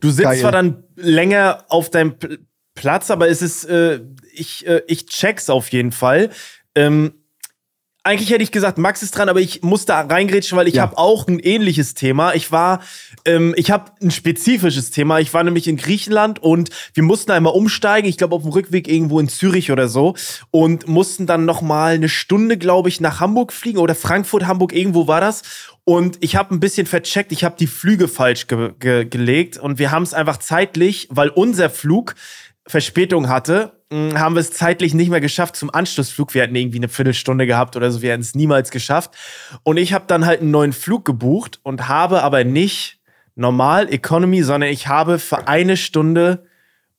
Du 0.00 0.10
sitzt 0.10 0.22
Geil. 0.28 0.38
zwar 0.40 0.52
dann 0.52 0.84
länger 0.96 1.64
auf 1.68 1.90
deinem 1.90 2.18
Pl 2.18 2.38
Platz, 2.74 3.10
aber 3.10 3.28
es 3.28 3.42
ist, 3.42 3.64
äh, 3.64 4.00
ich, 4.32 4.66
äh, 4.66 4.80
ich 4.86 5.04
check's 5.06 5.50
auf 5.50 5.68
jeden 5.72 5.92
Fall. 5.92 6.30
Ähm, 6.74 7.12
eigentlich 8.04 8.30
hätte 8.30 8.42
ich 8.42 8.50
gesagt, 8.50 8.78
Max 8.78 9.02
ist 9.02 9.16
dran, 9.16 9.28
aber 9.28 9.40
ich 9.40 9.62
muss 9.62 9.84
da 9.84 10.00
reingrätschen, 10.00 10.58
weil 10.58 10.66
ich 10.66 10.74
Ja. 10.74 10.82
habe 10.82 10.98
auch 10.98 11.28
ein 11.28 11.38
ähnliches 11.38 11.94
Thema. 11.94 12.34
Ich 12.34 12.50
war, 12.50 12.80
ähm, 13.24 13.54
ich 13.56 13.70
habe 13.70 13.92
ein 14.02 14.10
spezifisches 14.10 14.90
Thema. 14.90 15.20
Ich 15.20 15.32
war 15.32 15.44
nämlich 15.44 15.68
in 15.68 15.76
Griechenland 15.76 16.40
und 16.42 16.70
wir 16.94 17.04
mussten 17.04 17.30
einmal 17.30 17.52
umsteigen. 17.52 18.08
Ich 18.08 18.18
glaube 18.18 18.34
auf 18.34 18.42
dem 18.42 18.50
Rückweg 18.50 18.88
irgendwo 18.88 19.20
in 19.20 19.28
Zürich 19.28 19.70
oder 19.70 19.86
so 19.88 20.14
und 20.50 20.88
mussten 20.88 21.26
dann 21.26 21.44
noch 21.44 21.62
mal 21.62 21.94
eine 21.94 22.08
Stunde, 22.08 22.58
glaube 22.58 22.88
ich, 22.88 23.00
nach 23.00 23.20
Hamburg 23.20 23.52
fliegen 23.52 23.78
oder 23.78 23.94
Frankfurt, 23.94 24.46
Hamburg. 24.46 24.72
Irgendwo 24.72 25.06
war 25.06 25.20
das. 25.20 25.42
Und 25.84 26.18
ich 26.20 26.34
habe 26.34 26.54
ein 26.54 26.60
bisschen 26.60 26.86
vercheckt. 26.86 27.30
Ich 27.30 27.44
habe 27.44 27.54
die 27.58 27.66
Flüge 27.68 28.08
falsch 28.08 28.48
ge 28.48 28.70
ge 28.80 29.04
gelegt 29.04 29.58
und 29.58 29.78
wir 29.78 29.92
haben 29.92 30.02
es 30.02 30.12
einfach 30.14 30.38
zeitlich, 30.38 31.06
weil 31.10 31.28
unser 31.28 31.70
Flug 31.70 32.14
Verspätung 32.66 33.28
hatte, 33.28 33.72
haben 33.92 34.34
wir 34.34 34.40
es 34.40 34.52
zeitlich 34.52 34.94
nicht 34.94 35.10
mehr 35.10 35.20
geschafft 35.20 35.56
zum 35.56 35.72
Anschlussflug. 35.72 36.34
Wir 36.34 36.42
hatten 36.42 36.54
irgendwie 36.54 36.78
eine 36.78 36.88
Viertelstunde 36.88 37.46
gehabt 37.46 37.76
oder 37.76 37.90
so, 37.90 38.02
wir 38.02 38.12
hätten 38.12 38.22
es 38.22 38.34
niemals 38.34 38.70
geschafft. 38.70 39.12
Und 39.62 39.76
ich 39.76 39.92
habe 39.92 40.04
dann 40.06 40.24
halt 40.26 40.40
einen 40.40 40.50
neuen 40.50 40.72
Flug 40.72 41.04
gebucht 41.04 41.60
und 41.62 41.88
habe 41.88 42.22
aber 42.22 42.44
nicht 42.44 42.98
normal 43.34 43.92
Economy, 43.92 44.42
sondern 44.42 44.70
ich 44.70 44.88
habe 44.88 45.18
für 45.18 45.46
eine 45.48 45.76
Stunde 45.76 46.46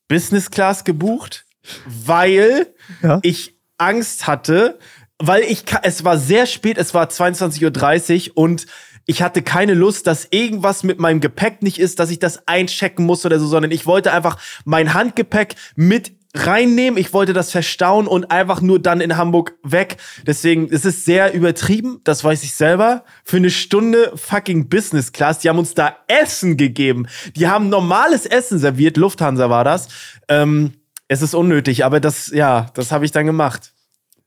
Business 0.08 0.52
Class 0.52 0.84
gebucht, 0.84 1.46
weil 1.86 2.68
Ja. 3.02 3.20
ich 3.24 3.56
Angst 3.78 4.28
hatte, 4.28 4.78
weil 5.20 5.42
ich 5.44 5.64
es 5.84 6.04
war 6.04 6.18
sehr 6.18 6.46
spät, 6.46 6.78
es 6.78 6.94
war 6.94 7.08
22:30 7.10 8.32
Uhr 8.32 8.38
und 8.38 8.66
ich 9.06 9.22
hatte 9.22 9.42
keine 9.42 9.74
Lust, 9.74 10.08
dass 10.08 10.28
irgendwas 10.32 10.84
mit 10.84 11.00
meinem 11.00 11.20
Gepäck 11.20 11.62
nicht 11.62 11.78
ist, 11.80 12.00
dass 12.00 12.10
ich 12.10 12.20
das 12.20 12.48
einchecken 12.48 13.06
muss 13.06 13.26
oder 13.26 13.40
so, 13.40 13.48
sondern 13.48 13.72
ich 13.72 13.86
wollte 13.86 14.14
einfach 14.14 14.38
mein 14.66 14.94
Handgepäck 14.94 15.56
mit 15.76 16.14
reinnehmen. 16.34 17.00
Ich 17.00 17.14
wollte 17.14 17.34
das 17.34 17.52
verstauen 17.52 18.08
und 18.08 18.32
einfach 18.32 18.62
nur 18.62 18.80
dann 18.80 19.02
in 19.02 19.18
Hamburg 19.18 19.56
weg. 19.64 19.98
Deswegen, 20.26 20.68
es 20.72 20.86
ist 20.86 21.06
sehr 21.06 21.34
übertrieben, 21.34 22.02
das 22.04 22.24
weiß 22.24 22.44
ich 22.44 22.54
selber. 22.56 23.04
Für 23.24 23.38
eine 23.38 23.50
Stunde 23.50 24.12
fucking 24.16 24.70
Business 24.70 25.12
Class. 25.12 25.40
Die 25.40 25.50
haben 25.50 25.60
uns 25.60 25.74
da 25.74 25.98
Essen 26.08 26.58
gegeben. 26.58 27.08
Die 27.36 27.48
haben 27.48 27.70
normales 27.70 28.26
Essen 28.26 28.60
serviert. 28.60 28.98
Lufthansa 28.98 29.50
war 29.50 29.64
das. 29.64 29.88
Ähm, 30.28 30.74
es 31.08 31.22
ist 31.22 31.36
unnötig, 31.36 31.86
aber 31.86 32.00
das, 32.00 32.28
ja, 32.28 32.68
das 32.74 32.92
habe 32.92 33.06
ich 33.06 33.12
dann 33.12 33.26
gemacht. 33.26 33.73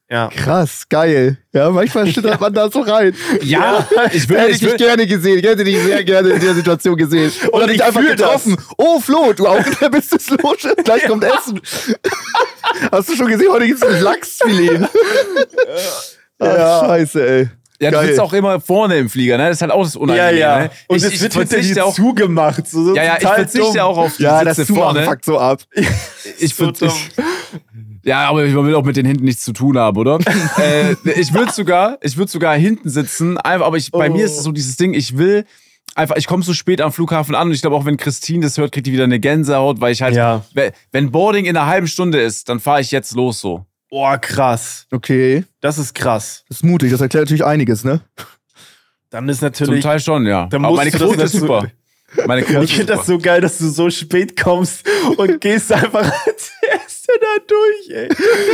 Ja. 0.09 0.29
Krass, 0.29 0.85
geil. 0.89 1.37
Ja, 1.53 1.69
manchmal 1.71 2.07
schüttert 2.07 2.41
man 2.41 2.55
da 2.55 2.71
so 2.71 2.81
rein. 2.81 3.13
Ja, 3.43 3.87
ich 4.13 4.15
ich 4.15 4.31
ich 4.31 4.59
dich 4.61 4.63
will, 4.63 4.77
gerne 4.77 5.05
gesehen. 5.07 5.39
Ich 5.41 5.45
hätte 5.45 5.65
dich 5.65 5.81
sehr 5.83 6.05
gerne 6.05 6.29
in 6.31 6.41
der 6.41 6.55
Situation 6.55 6.97
gesehen. 6.97 7.33
Oder 7.53 7.63
Und 7.65 7.69
dich 7.69 7.77
ich 7.79 7.85
einfach 7.85 8.01
fühl 8.01 8.15
das. 8.15 8.45
getroffen. 8.45 8.57
Oh, 8.79 9.01
Flo, 9.01 9.33
du 9.33 9.49
auch 9.49 9.63
der 9.81 9.89
Business-Loge. 9.91 10.77
Gleich 10.85 11.05
kommt 11.07 11.25
Essen. 11.25 11.61
Hast 12.93 13.09
du 13.09 13.17
schon 13.17 13.27
gesehen, 13.27 13.51
heute 13.51 13.67
gibt 13.67 13.83
es 13.83 13.89
ein 13.89 14.01
Lachsfilet. 14.01 14.89
Ja. 16.41 16.81
Scheiße, 16.87 17.29
ey. 17.29 17.49
Ja, 17.81 17.91
du 17.91 17.97
Geil. 17.99 18.07
sitzt 18.09 18.21
auch 18.21 18.33
immer 18.33 18.59
vorne 18.61 18.97
im 18.97 19.11
Flieger, 19.11 19.37
ne? 19.37 19.49
Das 19.49 19.57
ist 19.59 19.63
halt 19.63 19.71
auch 19.73 19.83
das 19.83 19.97
Unangenehme. 19.97 20.39
Ne? 20.39 20.71
Und 20.87 20.97
ich, 20.97 21.05
es 21.05 21.13
ich 21.13 21.21
wird 21.21 21.35
hinter 21.35 21.59
dir 21.61 21.85
auch, 21.85 21.95
zugemacht. 21.95 22.67
So, 22.67 22.85
so 22.85 22.95
ja, 22.97 23.03
ja, 23.03 23.17
ich 23.21 23.29
verzichte 23.29 23.73
dumm. 23.73 23.79
auch 23.81 23.99
auf 23.99 24.17
die 24.17 24.23
Ja, 24.23 24.43
das 24.45 24.57
Sitze 24.57 24.69
Zumachen 24.73 24.95
vorne. 24.95 25.05
fuckt 25.07 25.25
so 25.27 25.39
ab. 25.39 25.61
Ich 26.39 26.55
So 26.55 26.65
würde 26.67 26.79
dumm. 26.79 26.93
Ja, 28.07 28.29
aber 28.29 28.47
man 28.47 28.67
will 28.67 28.75
auch 28.77 28.85
mit 28.85 28.97
den 28.97 29.05
hinten 29.05 29.25
nichts 29.25 29.43
zu 29.43 29.53
tun 29.53 29.77
haben, 29.77 29.97
oder? 29.99 30.19
äh, 30.59 30.93
ich 31.19 31.35
würde 31.35 31.53
sogar, 31.53 31.99
ich 32.03 32.17
würde 32.17 32.31
sogar 32.31 32.57
hinten 32.57 32.89
sitzen, 32.89 33.37
einfach, 33.39 33.67
aber 33.67 33.77
ich, 33.77 33.91
bei 33.91 34.09
Oh. 34.09 34.13
mir 34.13 34.25
ist 34.25 34.39
es 34.39 34.45
so 34.45 34.53
dieses 34.53 34.77
Ding, 34.77 34.95
ich 34.95 35.19
will 35.19 35.45
einfach, 35.97 36.15
ich 36.17 36.27
komme 36.29 36.43
so 36.45 36.55
spät 36.55 36.81
am 36.81 36.93
Flughafen 36.93 37.35
an 37.35 37.49
und 37.49 37.55
ich 37.55 37.63
glaube 37.63 37.75
auch, 37.75 37.85
wenn 37.85 37.97
Christine 37.97 38.45
das 38.47 38.59
hört, 38.59 38.71
kriegt 38.73 38.87
die 38.87 38.93
wieder 38.93 39.05
eine 39.05 39.19
Gänsehaut, 39.19 39.81
weil 39.81 39.93
ich 39.93 40.03
halt, 40.03 40.15
Ja. 40.15 40.45
we- 40.55 40.73
wenn 40.93 41.11
Boarding 41.11 41.47
in 41.47 41.57
einer 41.57 41.67
halben 41.67 41.89
Stunde 41.89 42.21
ist, 42.21 42.49
dann 42.49 42.61
fahre 42.61 42.81
ich 42.81 42.93
jetzt 42.93 43.15
los 43.17 43.41
so. 43.41 43.67
Boah, 43.91 44.19
krass. 44.19 44.87
Okay, 44.93 45.45
Das 45.61 45.79
ist 45.79 45.95
krass. 45.95 46.45
das 46.49 46.59
ist 46.59 46.63
mutig. 46.65 46.91
Das 46.93 47.01
erklärt 47.01 47.25
natürlich 47.27 47.45
einiges, 47.45 47.83
ne? 47.85 48.01
Dann 49.11 49.29
ist 49.29 49.39
Zum 49.39 49.47
natürlich. 49.47 49.83
Teil 49.85 50.01
schon, 50.01 50.27
ja. 50.27 50.47
Dann 50.47 50.65
Aber 50.65 50.77
meine 50.77 50.91
Quote 50.91 51.23
ist 51.23 51.33
super. 51.33 51.67
Meine 52.27 52.43
Quote 52.43 52.65
Ich 52.65 52.75
finde 52.77 52.95
das 52.95 53.07
so 53.07 53.19
geil, 53.19 53.41
dass 53.41 53.59
du 53.59 53.69
so 53.69 53.91
spät 53.91 54.41
kommst 54.41 54.85
und 55.17 55.41
gehst 55.41 55.73
einfach 55.73 56.13
als 56.27 56.53
Erster 56.56 56.56
da 57.27 57.45
durch, 57.47 57.91
ey. 57.97 58.09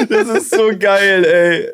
Das 0.09 0.29
ist 0.43 0.55
so 0.55 0.71
geil, 0.79 1.25
ey. 1.25 1.69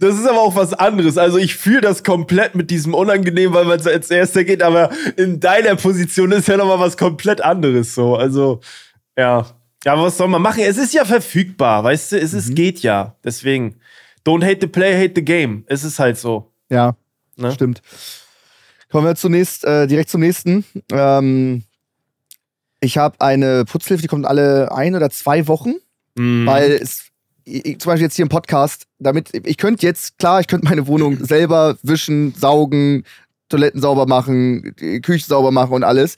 Das 0.00 0.14
ist 0.18 0.26
aber 0.26 0.40
auch 0.40 0.54
was 0.56 0.72
anderes. 0.74 1.18
Also 1.18 1.38
ich 1.38 1.54
fühle 1.56 1.80
das 1.80 2.04
komplett 2.04 2.54
mit 2.54 2.70
diesem 2.70 2.94
Unangenehm, 2.94 3.52
weil 3.54 3.64
man 3.64 3.80
so 3.80 3.90
als 3.90 4.10
Erster 4.10 4.44
geht, 4.44 4.62
aber 4.62 4.90
in 5.16 5.40
deiner 5.40 5.76
Position 5.76 6.32
ist 6.32 6.48
ja 6.48 6.56
nochmal 6.56 6.80
was 6.80 6.96
komplett 6.96 7.40
anderes 7.40 7.94
so. 7.94 8.16
Also, 8.16 8.60
ja. 9.16 9.46
Ja, 9.84 9.92
aber 9.92 10.04
was 10.04 10.16
soll 10.16 10.28
man 10.28 10.40
machen? 10.40 10.62
Es 10.62 10.78
ist 10.78 10.94
ja 10.94 11.04
verfügbar, 11.04 11.84
weißt 11.84 12.12
du? 12.12 12.18
Es 12.20 12.32
ist, 12.32 12.54
geht 12.54 12.80
ja. 12.80 13.16
Deswegen, 13.22 13.80
don't 14.26 14.42
hate 14.44 14.58
the 14.62 14.66
play, 14.66 14.94
hate 14.94 15.12
the 15.16 15.24
game. 15.24 15.64
Es 15.66 15.84
ist 15.84 15.98
halt 15.98 16.16
so. 16.18 16.50
Ja, 16.70 16.96
Ne? 17.36 17.52
stimmt. 17.52 17.82
Kommen 18.90 19.06
wir 19.06 19.16
zunächst 19.16 19.64
äh, 19.64 19.86
direkt 19.86 20.08
zum 20.08 20.20
nächsten. 20.20 20.64
Ähm, 20.92 21.64
ich 22.80 22.96
habe 22.96 23.20
eine 23.20 23.64
Putzhilfe, 23.64 24.02
die 24.02 24.08
kommt 24.08 24.24
alle 24.24 24.70
ein 24.72 24.94
oder 24.94 25.10
zwei 25.10 25.48
Wochen, 25.48 25.74
Mhm. 26.16 26.46
weil 26.46 26.70
es 26.72 27.06
ich, 27.44 27.78
zum 27.78 27.90
Beispiel 27.90 28.04
jetzt 28.06 28.16
hier 28.16 28.22
im 28.24 28.28
Podcast, 28.30 28.86
damit 28.98 29.30
ich 29.32 29.58
könnte 29.58 29.84
jetzt 29.86 30.18
klar, 30.18 30.40
ich 30.40 30.46
könnte 30.46 30.66
meine 30.66 30.86
Wohnung 30.86 31.18
selber 31.24 31.76
wischen, 31.82 32.32
saugen, 32.34 33.04
Toiletten 33.50 33.80
sauber 33.80 34.06
machen, 34.06 34.74
Küche 35.02 35.26
sauber 35.26 35.50
machen 35.50 35.74
und 35.74 35.84
alles. 35.84 36.16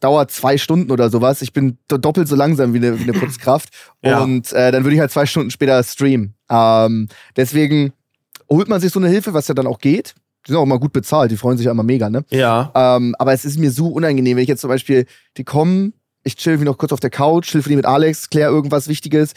Dauert 0.00 0.30
zwei 0.30 0.58
Stunden 0.58 0.90
oder 0.90 1.08
sowas. 1.10 1.40
Ich 1.42 1.52
bin 1.52 1.78
do- 1.88 1.96
doppelt 1.98 2.28
so 2.28 2.36
langsam 2.36 2.74
wie 2.74 2.78
eine, 2.78 2.98
wie 2.98 3.02
eine 3.04 3.12
Putzkraft. 3.18 3.68
Ja. 4.02 4.20
Und 4.20 4.52
äh, 4.52 4.70
dann 4.72 4.84
würde 4.84 4.94
ich 4.94 5.00
halt 5.00 5.10
zwei 5.10 5.24
Stunden 5.26 5.50
später 5.50 5.82
streamen. 5.82 6.34
Ähm, 6.50 7.08
deswegen 7.36 7.92
holt 8.50 8.68
man 8.68 8.80
sich 8.80 8.92
so 8.92 9.00
eine 9.00 9.08
Hilfe, 9.08 9.32
was 9.34 9.48
ja 9.48 9.54
dann 9.54 9.66
auch 9.66 9.78
geht. 9.78 10.14
Die 10.46 10.52
sind 10.52 10.58
auch 10.58 10.64
immer 10.64 10.78
gut 10.78 10.92
bezahlt, 10.92 11.30
die 11.30 11.36
freuen 11.36 11.56
sich 11.56 11.64
ja 11.64 11.72
immer 11.72 11.82
mega, 11.82 12.08
ne? 12.10 12.24
Ja. 12.30 12.70
Ähm, 12.74 13.14
aber 13.18 13.32
es 13.32 13.44
ist 13.44 13.58
mir 13.58 13.70
so 13.70 13.88
unangenehm, 13.88 14.36
wenn 14.36 14.42
ich 14.42 14.48
jetzt 14.48 14.60
zum 14.60 14.68
Beispiel, 14.68 15.06
die 15.38 15.44
kommen, 15.44 15.92
ich 16.26 16.36
chill 16.36 16.60
wie 16.60 16.64
noch 16.64 16.76
kurz 16.78 16.92
auf 16.92 17.00
der 17.00 17.10
Couch, 17.10 17.46
chill 17.50 17.62
die 17.62 17.76
mit 17.76 17.86
Alex, 17.86 18.28
klär 18.30 18.48
irgendwas 18.48 18.88
Wichtiges, 18.88 19.32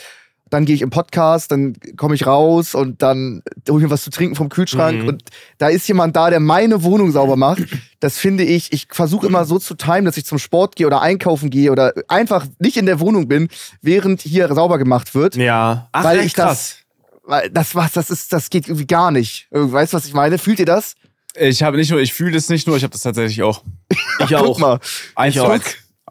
dann 0.49 0.65
gehe 0.65 0.73
ich 0.73 0.81
im 0.81 0.89
Podcast, 0.89 1.51
dann 1.51 1.75
komme 1.95 2.15
ich 2.15 2.25
raus 2.25 2.73
und 2.73 3.03
dann 3.03 3.43
hole 3.69 3.77
ich 3.79 3.83
mir 3.83 3.91
was 3.91 4.03
zu 4.03 4.09
trinken 4.09 4.35
vom 4.35 4.49
Kühlschrank 4.49 5.03
Mhm. 5.03 5.07
und 5.07 5.23
da 5.59 5.67
ist 5.67 5.87
jemand 5.87 6.15
da, 6.15 6.31
der 6.31 6.39
meine 6.39 6.81
Wohnung 6.83 7.11
sauber 7.11 7.35
macht. 7.35 7.61
Das 7.99 8.17
finde 8.17 8.43
ich, 8.43 8.71
ich 8.73 8.87
versuche 8.89 9.27
immer 9.27 9.45
so 9.45 9.59
zu 9.59 9.75
timen, 9.75 10.05
dass 10.05 10.17
ich 10.17 10.25
zum 10.25 10.39
Sport 10.39 10.75
gehe 10.75 10.87
oder 10.87 11.01
einkaufen 11.01 11.51
gehe 11.51 11.71
oder 11.71 11.93
einfach 12.07 12.47
nicht 12.57 12.77
in 12.77 12.87
der 12.87 12.99
Wohnung 12.99 13.27
bin, 13.27 13.47
während 13.83 14.21
hier 14.21 14.51
sauber 14.55 14.79
gemacht 14.79 15.13
wird. 15.13 15.35
Ja. 15.35 15.87
Ach, 15.91 16.03
Weil 16.03 16.21
ich 16.21 16.33
das- 16.33 16.77
Weil 17.23 17.51
das 17.51 17.75
was, 17.75 17.91
das 17.93 18.09
ist, 18.09 18.33
das 18.33 18.49
geht 18.49 18.67
irgendwie 18.67 18.87
gar 18.87 19.11
nicht. 19.11 19.47
Weißt 19.51 19.93
du, 19.93 19.97
was 19.97 20.05
ich 20.07 20.13
meine? 20.15 20.39
Fühlt 20.39 20.57
ihr 20.59 20.65
das? 20.65 20.95
Ich 21.39 21.61
habe 21.61 21.77
nicht 21.77 21.91
nur, 21.91 21.99
ich 21.99 22.11
fühle 22.11 22.31
das 22.31 22.49
nicht 22.49 22.65
nur, 22.65 22.75
ich 22.75 22.81
habe 22.81 22.91
das 22.91 23.03
tatsächlich 23.03 23.43
auch. 23.43 23.61
Ich 24.21 24.29
Guck 24.29 24.33
auch. 24.33 24.57
mal. 24.57 24.79
Eins 25.15 25.35
Ich 25.35 25.39
zu 25.41 25.45
auch. 25.47 25.59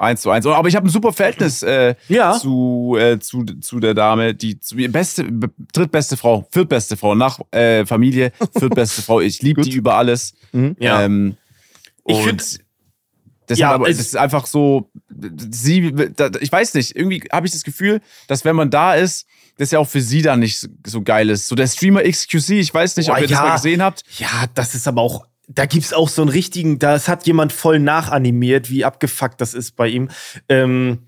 Eins. 0.01 0.23
Zu 0.23 0.31
eins. 0.31 0.47
Aber 0.47 0.69
ich 0.69 0.77
habe 0.77 0.87
ein 0.87 0.91
super 0.91 1.13
Verhältnis 1.13 1.63
äh, 1.63 1.95
Ja. 2.09 2.33
zu, 2.39 2.97
äh, 2.99 3.19
zu, 3.19 3.45
zu 3.45 3.81
der 3.81 3.95
Dame, 3.95 4.35
die 4.35 4.59
zu 4.61 4.77
mir 4.77 4.91
beste, 4.91 5.27
drittbeste 5.73 6.17
Frau, 6.17 6.47
viertbeste 6.51 6.97
Frau 6.97 7.15
nach 7.15 7.41
äh, 7.51 7.85
Familie, 7.87 8.33
viertbeste 8.59 9.03
Frau. 9.03 9.21
Ich 9.21 9.43
liebe 9.43 9.61
die 9.63 9.73
über 9.73 9.97
alles. 9.97 10.35
Ja. 10.79 11.03
Ähm, 11.03 11.37
Ich 12.07 12.17
und 12.17 12.25
find- 12.25 12.59
das, 13.47 13.59
Ja, 13.59 13.71
aber, 13.73 13.89
es- 13.89 13.97
das 13.97 14.07
ist 14.09 14.17
einfach 14.17 14.45
so, 14.47 14.91
sie, 15.51 15.93
da- 16.15 16.31
ich 16.39 16.53
weiß 16.53 16.75
nicht, 16.75 16.95
irgendwie 16.95 17.23
habe 17.33 17.47
ich 17.47 17.53
das 17.53 17.63
Gefühl, 17.65 18.01
dass 18.27 18.45
wenn 18.45 18.55
man 18.57 18.69
da 18.71 18.95
ist, 18.95 19.27
das 19.57 19.71
ja 19.71 19.79
auch 19.79 19.89
für 19.89 20.03
sie 20.03 20.21
dann 20.23 20.41
nicht 20.41 20.69
so- 20.87 21.01
geil 21.03 21.31
ist. 21.31 21.49
So 21.49 21.55
der 21.57 21.67
Streamer 21.67 22.03
XQC, 22.03 22.51
ich 22.61 22.73
weiß 22.75 22.97
nicht, 22.99 23.09
ob 23.09 23.17
Boah, 23.17 23.23
ihr 23.23 23.29
das 23.29 23.39
ja. 23.39 23.43
mal 23.45 23.55
gesehen 23.57 23.83
habt. 23.83 24.05
Ja, 24.19 24.45
das 24.55 24.75
ist 24.75 24.87
aber 24.87 25.01
auch. 25.01 25.27
Da 25.49 25.65
gibt's 25.65 25.95
auch 25.95 26.11
so 26.11 26.23
einen 26.23 26.31
richtigen, 26.31 26.79
das 26.79 27.09
hat 27.09 27.27
jemand 27.27 27.53
voll 27.53 27.79
nachanimiert, 27.79 28.69
wie 28.69 28.85
abgefuckt 28.85 29.41
das 29.41 29.55
ist 29.55 29.77
bei 29.77 29.89
ihm. 29.89 30.11
Ähm, 30.49 31.08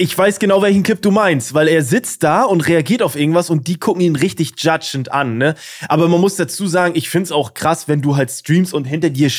ich 0.00 0.16
weiß 0.16 0.38
genau, 0.38 0.62
welchen 0.62 0.82
Clip 0.82 1.00
du 1.02 1.10
meinst, 1.10 1.52
weil 1.52 1.68
er 1.68 1.82
sitzt 1.82 2.22
da 2.22 2.44
und 2.44 2.66
reagiert 2.66 3.02
auf 3.02 3.16
irgendwas 3.16 3.50
und 3.50 3.66
die 3.68 3.78
gucken 3.78 4.00
ihn 4.00 4.16
richtig 4.16 4.54
judgend 4.56 5.12
an, 5.12 5.36
ne? 5.36 5.54
Aber 5.88 6.08
man 6.08 6.22
muss 6.22 6.36
dazu 6.36 6.66
sagen, 6.66 6.94
ich 6.96 7.10
find's 7.10 7.30
auch 7.30 7.52
krass, 7.52 7.86
wenn 7.86 8.00
du 8.00 8.16
halt 8.16 8.30
streamst 8.30 8.72
und 8.72 8.84
hinter 8.84 9.10
dir 9.10 9.30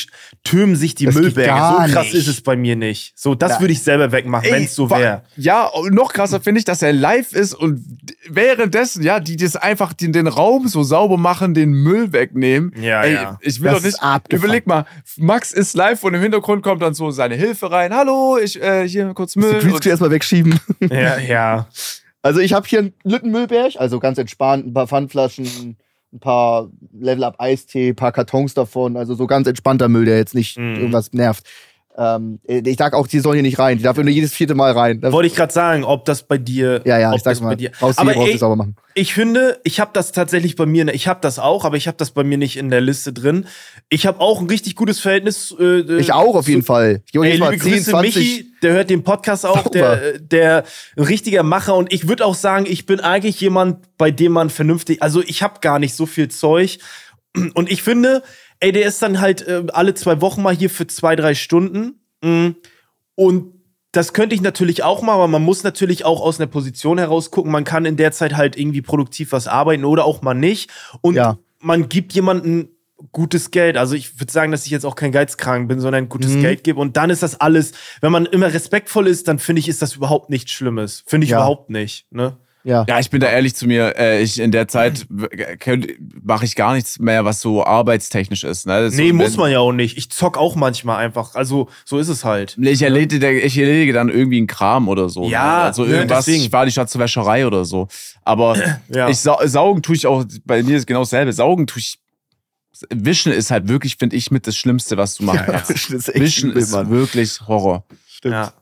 türmen 0.44 0.76
sich 0.76 0.94
die 0.94 1.06
Das 1.06 1.16
Müllberge. 1.16 1.88
So 1.88 1.94
krass 1.94 2.06
nicht. 2.06 2.14
ist 2.14 2.28
es 2.28 2.42
bei 2.42 2.56
mir 2.56 2.76
nicht. 2.76 3.14
So, 3.16 3.34
das 3.34 3.60
würde 3.60 3.74
ich 3.74 3.82
selber 3.82 4.12
wegmachen, 4.12 4.46
Ey, 4.46 4.52
wenn's 4.52 4.76
so 4.76 4.92
wäre. 4.92 5.24
Ja, 5.36 5.72
noch 5.90 6.14
krasser 6.14 6.40
finde 6.40 6.60
ich, 6.60 6.66
dass 6.66 6.84
er 6.84 6.94
live 6.94 7.34
ist 7.34 7.56
und 7.56 7.84
währenddessen, 8.30 9.02
ja, 9.02 9.20
die 9.20 9.38
das 9.38 9.56
einfach 9.56 9.94
den, 9.94 10.14
den 10.14 10.28
Raum 10.28 10.68
so 10.68 10.84
sauber 10.84 11.18
machen, 11.18 11.56
den 11.56 11.72
Müll 11.72 12.14
wegnehmen. 12.14 12.72
Ja, 12.80 13.02
Ey, 13.02 13.14
ja. 13.16 13.40
Ich 13.42 13.62
will 13.62 13.72
Das 13.72 13.82
doch 13.82 14.14
nicht. 14.20 14.34
Überleg 14.34 14.68
mal, 14.68 14.86
Max 15.18 15.54
ist 15.54 15.74
live 15.74 16.04
und 16.04 16.14
im 16.14 16.22
Hintergrund 16.22 16.62
kommt 16.62 16.84
dann 16.84 16.94
so 16.94 17.10
seine 17.10 17.34
Hilfe 17.34 17.72
rein. 17.72 17.92
Hallo, 17.96 18.38
ich 18.38 18.62
äh, 18.62 18.88
hier 18.88 19.12
kurz 19.16 19.36
Müll. 19.36 19.60
Und, 19.60 19.86
erstmal 19.88 20.12
wegschieben. 20.12 20.51
Ja, 20.90 21.18
ja. 21.20 21.68
Also 22.22 22.40
ich 22.40 22.54
habe 22.54 22.68
hier 22.68 22.80
einen 22.80 22.94
Lüttenmüllberg, 23.04 23.74
also 23.78 24.00
ganz 24.00 24.18
entspannt, 24.18 24.68
ein 24.68 24.74
paar 24.74 24.88
Pfandflaschen, 24.88 25.78
ein 26.14 26.20
paar 26.20 26.70
Level-Up-Eistee, 27.00 27.90
ein 27.90 27.96
paar 27.96 28.12
Kartons 28.12 28.54
davon, 28.54 28.96
also 28.98 29.16
so 29.16 29.26
ganz 29.28 29.48
entspannter 29.48 29.90
Müll, 29.90 30.06
der 30.06 30.18
jetzt 30.18 30.36
nicht 30.36 30.58
Mhm. 30.58 30.76
irgendwas 30.76 31.14
nervt. 31.14 31.48
Ähm, 31.98 32.40
ich 32.46 32.78
sag 32.78 32.94
auch, 32.94 33.06
die 33.06 33.20
sollen 33.20 33.36
hier 33.36 33.44
nicht 33.44 33.60
rein. 33.60 33.78
Die 33.78 33.84
darf 33.84 33.98
nur 33.98 34.08
jedes 34.08 34.34
vierte 34.34 34.56
Mal 34.56 34.72
rein. 34.72 35.02
Wollte 35.02 35.28
ich 35.28 35.36
gerade 35.36 35.52
sagen, 35.52 35.84
ob 35.84 36.06
das 36.06 36.24
bei 36.24 36.38
dir. 36.38 36.82
ja, 36.86 36.98
ja, 36.98 37.14
ich 37.14 37.22
sag 37.22 37.34
das 37.34 37.42
mal. 37.42 37.56
du 37.56 37.70
Aber 37.80 38.14
hier, 38.14 38.34
du 38.34 38.38
sauber 38.38 38.56
machen. 38.56 38.76
Ich 38.94 39.14
finde, 39.14 39.60
ich 39.64 39.80
habe 39.80 39.92
das 39.94 40.12
tatsächlich 40.12 40.56
bei 40.56 40.66
mir, 40.66 40.94
ich 40.94 41.08
habe 41.08 41.20
das 41.22 41.40
auch, 41.40 41.66
aber 41.66 41.78
ich 41.78 41.88
habe 41.88 41.98
das 41.98 42.12
bei 42.12 42.24
mir 42.24 42.38
nicht 42.38 42.58
in 42.58 42.70
der 42.70 42.82
Liste 42.82 43.14
drin. 43.14 43.46
Ich 43.90 44.06
habe 44.06 44.20
auch 44.20 44.42
ein 44.42 44.48
richtig 44.48 44.76
gutes 44.76 45.00
Verhältnis. 45.00 45.54
Äh, 45.60 46.00
Ich 46.00 46.14
auch 46.14 46.36
auf 46.36 46.48
jeden 46.48 46.64
Fall. 46.64 47.02
Ich 47.12 47.20
Ey, 47.20 47.26
jedes 47.26 47.40
Mal 47.40 47.52
liebe 47.52 47.64
10, 47.64 47.72
Grüße, 47.74 47.90
20. 47.92 48.16
Michi, 48.16 48.52
der 48.62 48.74
hört 48.74 48.90
den 48.90 49.04
Podcast 49.04 49.46
auch, 49.46 49.64
Sauber. 49.64 49.70
der, 49.72 50.20
der 50.20 50.64
ein 50.98 51.04
richtiger 51.04 51.44
Macher 51.44 51.76
und 51.76 51.92
ich 51.92 52.08
würde 52.08 52.26
auch 52.26 52.36
sagen, 52.36 52.66
ich 52.68 52.86
bin 52.86 53.00
eigentlich 53.00 53.40
jemand, 53.42 53.98
bei 53.98 54.12
dem 54.12 54.32
man 54.32 54.50
vernünftig, 54.50 55.02
also 55.02 55.22
ich 55.22 55.44
habe 55.44 55.60
gar 55.62 55.80
nicht 55.80 55.96
so 55.96 56.06
viel 56.06 56.30
Zeug 56.30 56.80
und 57.54 57.72
ich 57.72 57.84
finde, 57.84 58.24
ey, 58.62 58.72
der 58.72 58.86
ist 58.88 59.02
dann 59.02 59.20
halt 59.20 59.46
äh, 59.46 59.64
alle 59.74 59.94
zwei 59.94 60.22
Wochen 60.22 60.42
mal 60.42 60.56
hier 60.56 60.70
für 60.70 60.88
zwei, 60.88 61.16
drei 61.18 61.36
Stunden 61.36 62.00
mm, 62.24 62.52
und 63.16 63.54
das 63.92 64.14
könnte 64.14 64.34
ich 64.36 64.42
natürlich 64.42 64.84
auch 64.84 65.02
mal, 65.02 65.16
aber 65.16 65.28
man 65.28 65.42
muss 65.44 65.64
natürlich 65.64 66.06
auch 66.06 66.22
aus 66.22 66.40
einer 66.40 66.48
Position 66.48 66.98
heraus 66.98 67.30
gucken. 67.30 67.52
Man 67.52 67.66
kann 67.66 67.84
in 67.84 67.98
der 67.98 68.14
Zeit 68.14 68.38
halt 68.38 68.58
irgendwie 68.58 68.82
produktiv 68.82 69.34
was 69.34 69.50
arbeiten 69.50 69.84
oder 69.84 70.06
auch 70.06 70.22
mal 70.22 70.34
nicht. 70.34 70.70
Und 71.02 71.16
Ja. 71.16 71.38
man 71.60 71.90
gibt 71.90 72.14
jemandem 72.14 72.70
gutes 73.12 73.52
Geld. 73.52 73.76
Also 73.76 73.96
ich 73.96 74.18
würde 74.22 74.32
sagen, 74.32 74.54
dass 74.54 74.66
ich 74.66 74.72
jetzt 74.72 74.86
auch 74.86 74.96
kein 74.96 75.12
Geizkragen 75.12 75.68
bin, 75.68 75.82
sondern 75.82 76.08
gutes 76.08 76.36
Mhm. 76.36 76.40
Geld 76.42 76.64
gebe. 76.64 76.80
Und 76.80 76.96
dann 76.96 77.10
ist 77.10 77.22
das 77.22 77.42
alles, 77.42 77.74
wenn 78.00 78.14
man 78.14 78.28
immer 78.28 78.54
respektvoll 78.54 79.08
ist, 79.08 79.28
dann 79.28 79.40
finde 79.40 79.60
ich, 79.60 79.68
ist 79.68 79.82
das 79.82 79.96
überhaupt 79.98 80.30
nichts 80.30 80.52
Schlimmes. 80.52 81.04
Finde 81.06 81.26
ich 81.26 81.32
Ja. 81.32 81.40
überhaupt 81.40 81.70
nicht. 81.70 82.06
Ne? 82.12 82.38
Ja. 82.64 82.86
ja, 82.88 83.00
ich 83.00 83.10
bin 83.10 83.20
da 83.20 83.28
ehrlich 83.28 83.56
zu 83.56 83.66
mir. 83.66 83.98
Äh, 83.98 84.22
ich 84.22 84.40
in 84.40 84.52
der 84.52 84.68
Zeit 84.68 85.08
mache 85.10 86.46
ich 86.46 86.56
gar 86.56 86.74
nichts 86.74 87.00
mehr, 87.00 87.26
was 87.26 87.42
so 87.42 87.66
arbeitstechnisch 87.66 88.44
ist. 88.44 88.68
Ne? 88.68 88.84
Das 88.84 88.94
ist 88.94 89.00
Nee, 89.00 89.10
so, 89.10 89.16
muss 89.16 89.38
man 89.38 89.52
ja 89.52 89.60
auch 89.60 89.72
nicht. 89.72 89.98
Ich 89.98 90.12
zock 90.12 90.38
auch 90.38 90.56
manchmal 90.56 90.98
einfach. 90.98 91.36
Also 91.36 91.70
so 91.86 91.98
ist 91.98 92.08
es 92.08 92.24
halt. 92.24 92.58
Ich 92.60 92.82
erledige, 92.82 93.40
ich 93.40 93.58
erledige 93.58 93.94
dann 93.94 94.10
irgendwie 94.10 94.38
einen 94.38 94.48
Kram 94.48 94.88
oder 94.90 95.10
so. 95.10 95.28
Ja, 95.28 95.44
ne? 95.44 95.64
also 95.64 95.84
ne, 95.84 95.96
irgendwas. 95.96 96.26
deswegen. 96.26 96.44
Ich 96.44 96.50
fahre 96.50 96.66
die 96.66 96.72
Stadt 96.72 96.90
zur 96.90 97.02
Wäscherei 97.02 97.48
oder 97.48 97.66
so. 97.66 97.88
Aber 98.24 98.56
Ja. 98.90 99.10
ich 99.10 99.18
sau 99.18 99.40
saugen 99.46 99.82
tue 99.82 99.96
ich 99.96 100.06
auch, 100.06 100.24
bei 100.46 100.62
mir 100.62 100.78
ist 100.78 100.86
genau 100.88 101.02
dasselbe. 101.02 101.34
Saugen 101.34 101.68
tue 101.68 101.80
ich. 101.80 101.98
Wischen 102.90 103.32
ist 103.32 103.52
halt 103.52 103.68
wirklich, 103.68 103.98
finde 103.98 104.16
ich, 104.16 104.32
mit 104.32 104.48
das 104.48 104.56
Schlimmste, 104.56 104.98
was 104.98 105.16
du 105.16 105.24
machen 105.26 105.46
kannst. 105.46 105.70
Das 105.70 105.90
ist 105.90 106.10
echt 106.10 106.20
Wischen 106.22 106.52
ist 106.54 106.74
wirklich 106.90 107.42
Horror. 107.48 107.86
Stimmt. 108.08 108.34
Ja. 108.34 108.54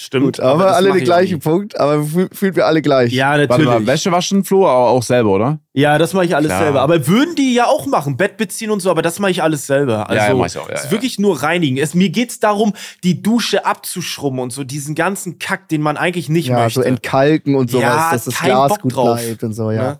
Stimmt. 0.00 0.24
Gut, 0.26 0.38
aber, 0.40 0.76
alle 0.76 0.92
den 0.92 1.02
gleichen. 1.02 1.40
Punkt, 1.40 1.76
aber 1.76 2.04
fühl, 2.04 2.28
fühlen 2.32 2.54
wir 2.54 2.66
alle 2.66 2.82
gleich. 2.82 3.12
Ja, 3.12 3.30
Warte 3.30 3.48
natürlich. 3.48 3.68
mal, 3.68 3.86
Wäsche 3.88 4.12
waschen, 4.12 4.44
Flo, 4.44 4.64
aber 4.64 4.90
auch 4.90 5.02
selber, 5.02 5.30
oder? 5.30 5.58
Ja, 5.72 5.98
das 5.98 6.14
mache 6.14 6.24
ich 6.24 6.36
alles 6.36 6.50
Klar. 6.50 6.62
selber. 6.62 6.82
Aber 6.82 7.04
würden 7.08 7.34
die 7.34 7.52
ja 7.52 7.66
auch 7.66 7.84
machen, 7.86 8.16
Bett 8.16 8.36
beziehen 8.36 8.70
und 8.70 8.78
so, 8.78 8.92
aber 8.92 9.02
das 9.02 9.18
mache 9.18 9.32
ich 9.32 9.42
alles 9.42 9.66
selber. 9.66 10.08
Also 10.08 10.22
Ja, 10.22 10.28
ja, 10.28 10.34
mach 10.36 10.46
ich 10.46 10.56
auch, 10.56 10.68
ja, 10.68 10.74
es 10.76 10.80
ist 10.82 10.86
ja. 10.86 10.90
wirklich 10.92 11.18
nur 11.18 11.42
reinigen. 11.42 11.78
Es, 11.78 11.94
mir 11.94 12.10
geht's 12.10 12.38
darum, 12.38 12.74
die 13.02 13.22
Dusche 13.22 13.66
abzuschrubben 13.66 14.38
und 14.38 14.52
so, 14.52 14.62
diesen 14.62 14.94
ganzen 14.94 15.40
Kack, 15.40 15.68
den 15.68 15.82
man 15.82 15.96
eigentlich 15.96 16.28
nicht 16.28 16.46
ja, 16.46 16.60
möchte. 16.62 16.78
so 16.78 16.86
entkalken 16.86 17.56
und 17.56 17.68
sowas, 17.68 17.82
Ja, 17.82 18.12
dass 18.12 18.24
das 18.26 18.38
Glas 18.38 18.68
Bock 18.68 18.82
gut 18.82 18.94
drauf. 18.94 19.20
bleibt 19.20 19.42
und 19.42 19.52
so, 19.52 19.72
ja. 19.72 19.82
Ne? 19.82 19.98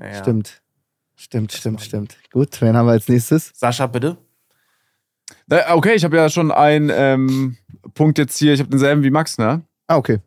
Ja, 0.00 0.06
ja. 0.08 0.14
Stimmt. 0.22 0.60
Stimmt, 1.14 1.52
stimmt, 1.52 1.80
stimmt. 1.82 2.16
Gut, 2.32 2.60
wen 2.60 2.76
haben 2.76 2.86
wir 2.86 2.92
als 2.92 3.06
nächstes? 3.06 3.52
Sascha, 3.54 3.86
bitte. 3.86 4.16
Okay, 5.50 5.94
ich 5.94 6.04
habe 6.04 6.16
ja 6.16 6.28
schon 6.28 6.50
einen 6.50 6.90
ähm, 6.92 7.56
Punkt 7.94 8.18
jetzt 8.18 8.36
hier. 8.38 8.52
Ich 8.54 8.60
habe 8.60 8.70
denselben 8.70 9.02
wie 9.02 9.10
Max, 9.10 9.38
ne? 9.38 9.62
Ah, 9.86 9.96
okay. 9.96 10.18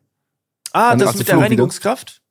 Ah, 0.72 0.90
Dann 0.90 1.00
das 1.00 1.16
mit 1.16 1.26
der 1.28 1.34
Flo 1.34 1.40
wieder. 1.40 1.44
Reinigungskraft? 1.46 2.22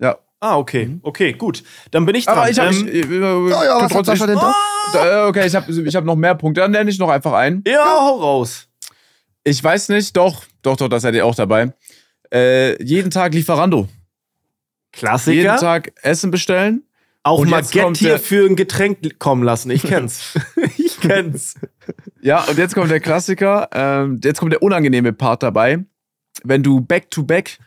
Ja. 0.00 0.18
Ah, 0.40 0.56
okay. 0.58 0.98
Okay, 1.02 1.32
gut. 1.34 1.62
Dann 1.90 2.04
bin 2.06 2.14
ich 2.14 2.24
dran. 2.26 2.38
Aber 2.38 2.50
ich 2.50 2.58
habe. 2.58 2.74
Ähm, 2.74 2.88
ich, 2.88 3.10
äh, 3.10 3.22
Oh 3.22 3.48
ja, 3.48 3.76
was 3.76 3.94
hat 3.94 4.06
trotzdem- 4.06 4.26
denn 4.26 4.36
da? 4.38 4.54
Äh, 4.94 5.28
Okay, 5.28 5.46
ich 5.46 5.54
habe 5.54 5.70
ich 5.70 5.96
hab 5.96 6.04
noch 6.04 6.16
mehr 6.16 6.34
Punkte. 6.34 6.60
Dann 6.62 6.72
nenne 6.72 6.90
ich 6.90 6.98
noch 6.98 7.08
einfach 7.10 7.32
einen. 7.32 7.62
ja, 7.66 7.84
hau 7.84 8.16
raus. 8.20 8.66
Ich 9.44 9.62
weiß 9.62 9.88
nicht, 9.90 10.14
doch, 10.16 10.44
doch, 10.62 10.76
doch, 10.76 10.88
das 10.88 11.02
seid 11.02 11.14
ihr 11.14 11.24
auch 11.24 11.34
dabei. 11.34 11.72
Äh, 12.32 12.82
jeden 12.82 13.10
Tag 13.10 13.32
Lieferando. 13.32 13.88
Klassiker. 14.92 15.34
Jeden 15.36 15.56
Tag 15.56 15.92
Essen 16.02 16.30
bestellen. 16.30 16.82
Auch 17.22 17.40
Und 17.40 17.50
mal 17.50 17.62
Get 17.62 17.98
hier 17.98 18.18
für 18.18 18.46
ein 18.46 18.56
Getränk 18.56 19.18
kommen 19.18 19.42
lassen. 19.42 19.70
Ich 19.70 19.82
kenn's. 19.82 20.38
ich 20.78 20.98
kenn's. 21.00 21.54
Ja, 22.22 22.44
und 22.44 22.56
jetzt 22.56 22.74
kommt 22.74 22.90
der 22.90 23.00
Klassiker. 23.00 23.68
Ähm, 23.72 24.20
jetzt 24.24 24.40
kommt 24.40 24.52
der 24.52 24.62
unangenehme 24.62 25.12
Part 25.12 25.42
dabei. 25.42 25.84
Wenn 26.44 26.62
du 26.62 26.80
back-to-back 26.80 27.58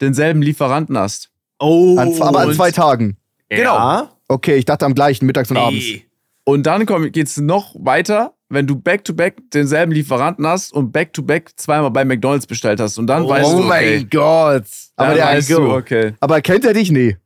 denselben 0.00 0.40
Lieferanten 0.40 0.96
hast. 0.96 1.30
Oh. 1.58 1.98
An, 1.98 2.20
aber 2.22 2.40
an 2.40 2.54
zwei 2.54 2.70
Tagen. 2.70 3.18
Ja. 3.50 4.10
Okay, 4.28 4.56
ich 4.56 4.64
dachte 4.64 4.86
am 4.86 4.94
gleichen, 4.94 5.26
mittags 5.26 5.50
und 5.50 5.58
abends. 5.58 5.84
Nee. 5.84 6.06
Und 6.44 6.64
dann 6.64 6.86
komm, 6.86 7.10
geht's 7.12 7.36
noch 7.36 7.74
weiter, 7.78 8.34
wenn 8.48 8.66
du 8.66 8.76
back-to-back 8.76 9.50
denselben 9.52 9.92
Lieferanten 9.92 10.46
hast 10.46 10.72
und 10.72 10.92
back-to-back 10.92 11.52
zweimal 11.56 11.90
bei 11.90 12.04
McDonalds 12.04 12.46
bestellt 12.46 12.80
hast. 12.80 12.98
Und 12.98 13.06
dann 13.06 13.24
Oh 13.24 13.28
weißt 13.28 13.50
Oh 13.50 13.58
du, 13.58 13.58
okay, 13.58 13.68
mein 13.68 14.10
Gott. 14.10 14.64
Aber, 14.96 15.14
der, 15.14 15.26
weißt 15.26 15.50
du, 15.50 15.72
okay. 15.72 16.14
aber 16.20 16.40
kennt 16.40 16.64
er 16.64 16.72
dich? 16.72 16.90
Nee. 16.90 17.16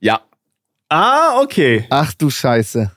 Ja, 0.00 0.20
Ah, 0.90 1.40
okay. 1.40 1.86
Ach 1.88 2.12
du 2.14 2.30
Scheiße. 2.30 2.90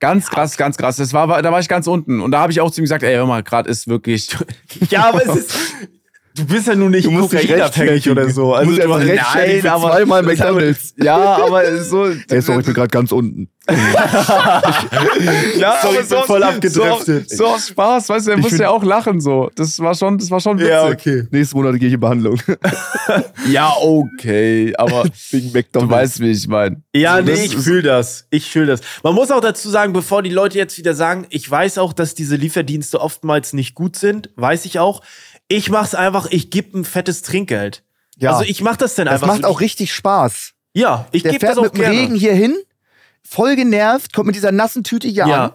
ganz 0.00 0.28
krass, 0.28 0.56
ganz 0.56 0.76
krass. 0.76 0.96
Das 0.96 1.12
war, 1.12 1.42
da 1.42 1.52
war 1.52 1.60
ich 1.60 1.68
ganz 1.68 1.86
unten. 1.86 2.20
Und 2.20 2.32
da 2.32 2.40
habe 2.40 2.52
ich 2.52 2.60
auch 2.60 2.70
zu 2.70 2.80
ihm 2.80 2.84
gesagt, 2.84 3.02
ey, 3.04 3.14
hör 3.14 3.26
mal, 3.26 3.42
gerade 3.42 3.70
ist 3.70 3.88
wirklich... 3.88 4.36
Ja, 4.90 5.08
aber 5.08 5.24
es 5.24 5.36
ist. 5.36 5.54
Du 6.38 6.44
bist 6.46 6.66
ja 6.68 6.74
nun 6.74 6.90
nicht 6.92 7.06
Du 7.06 7.18
kokainabhängig 7.18 8.08
oder 8.10 8.30
so. 8.30 8.54
Also 8.54 8.70
du 8.70 8.76
musst 8.76 8.78
du, 8.86 8.92
einfach 8.92 9.06
rechtfertigen 9.06 9.60
für 9.62 9.72
aber- 9.72 9.90
zweimal 9.90 10.22
McDonalds. 10.22 10.94
Ja, 10.96 11.16
aber 11.44 11.82
so... 11.82 12.06
Ey, 12.28 12.40
sorry, 12.40 12.60
ich 12.60 12.66
bin 12.66 12.74
gerade 12.74 12.88
ganz 12.88 13.12
unten. 13.12 13.48
Ja, 15.58 15.76
Sorry, 15.82 15.96
aber 15.96 16.00
ich 16.02 16.08
bin 16.08 16.18
voll 16.26 16.42
abgedriftet. 16.42 17.30
So, 17.30 17.36
so 17.36 17.46
aus 17.48 17.68
Spaß, 17.68 18.08
weißt 18.08 18.26
du, 18.26 18.30
er 18.30 18.36
Ich 18.38 18.42
musste 18.42 18.62
ja 18.62 18.70
auch 18.70 18.82
lachen 18.84 19.20
so. 19.20 19.50
Das 19.56 19.78
war 19.80 19.94
schon, 19.94 20.16
das 20.18 20.30
war 20.30 20.40
schon 20.40 20.58
witzig. 20.58 20.70
Ja, 20.70 20.86
okay. 20.88 21.24
Nächsten 21.30 21.56
Monat 21.58 21.78
gehe 21.78 21.88
ich 21.88 21.94
in 21.94 22.00
Behandlung. 22.00 22.40
Ja, 23.50 23.72
okay, 23.80 24.74
aber 24.76 25.04
Wegen 25.30 25.48
du 25.52 25.58
McDonalds. 25.58 25.92
weißt, 25.92 26.20
wie 26.20 26.30
ich 26.30 26.46
meine. 26.48 26.82
Ja, 26.94 27.20
nee, 27.22 27.30
Das 27.30 27.40
ich 27.40 27.56
fühle 27.56 27.82
das. 27.82 28.26
Ich 28.30 28.50
fühle 28.50 28.66
das. 28.66 28.80
Man 29.02 29.14
muss 29.14 29.30
auch 29.30 29.40
dazu 29.40 29.70
sagen, 29.70 29.92
bevor 29.94 30.22
die 30.22 30.30
Leute 30.30 30.58
jetzt 30.58 30.76
wieder 30.76 30.92
sagen, 30.94 31.26
ich 31.30 31.50
weiß 31.50 31.78
auch, 31.78 31.92
dass 31.94 32.14
diese 32.14 32.36
Lieferdienste 32.36 33.00
oftmals 33.00 33.54
nicht 33.54 33.74
gut 33.74 33.96
sind, 33.96 34.30
weiß 34.36 34.66
ich 34.66 34.78
auch. 34.78 35.00
Ich 35.48 35.70
mach's 35.70 35.94
einfach, 35.94 36.26
ich 36.30 36.50
gebe 36.50 36.78
ein 36.78 36.84
fettes 36.84 37.22
Trinkgeld. 37.22 37.82
Ja. 38.16 38.32
Also 38.32 38.44
ich 38.44 38.60
mach 38.62 38.76
das 38.76 38.94
dann 38.94 39.06
das 39.06 39.14
einfach. 39.14 39.28
macht 39.28 39.42
so. 39.42 39.48
auch 39.48 39.60
richtig 39.60 39.92
Spaß. 39.94 40.52
Ja, 40.74 41.06
ich 41.12 41.22
Der 41.22 41.32
gebe 41.32 41.46
das 41.46 41.54
fährt 41.54 41.58
auch 41.58 41.62
mit 41.64 41.74
dem 41.74 41.80
gerne. 41.80 41.98
Regen 41.98 42.14
hier 42.14 42.34
hin, 42.34 42.56
voll 43.22 43.56
genervt, 43.56 44.12
kommt 44.12 44.26
mit 44.26 44.36
dieser 44.36 44.52
nassen 44.52 44.84
Tüte 44.84 45.08
hier 45.08 45.26
Ja. 45.26 45.44
an, 45.46 45.52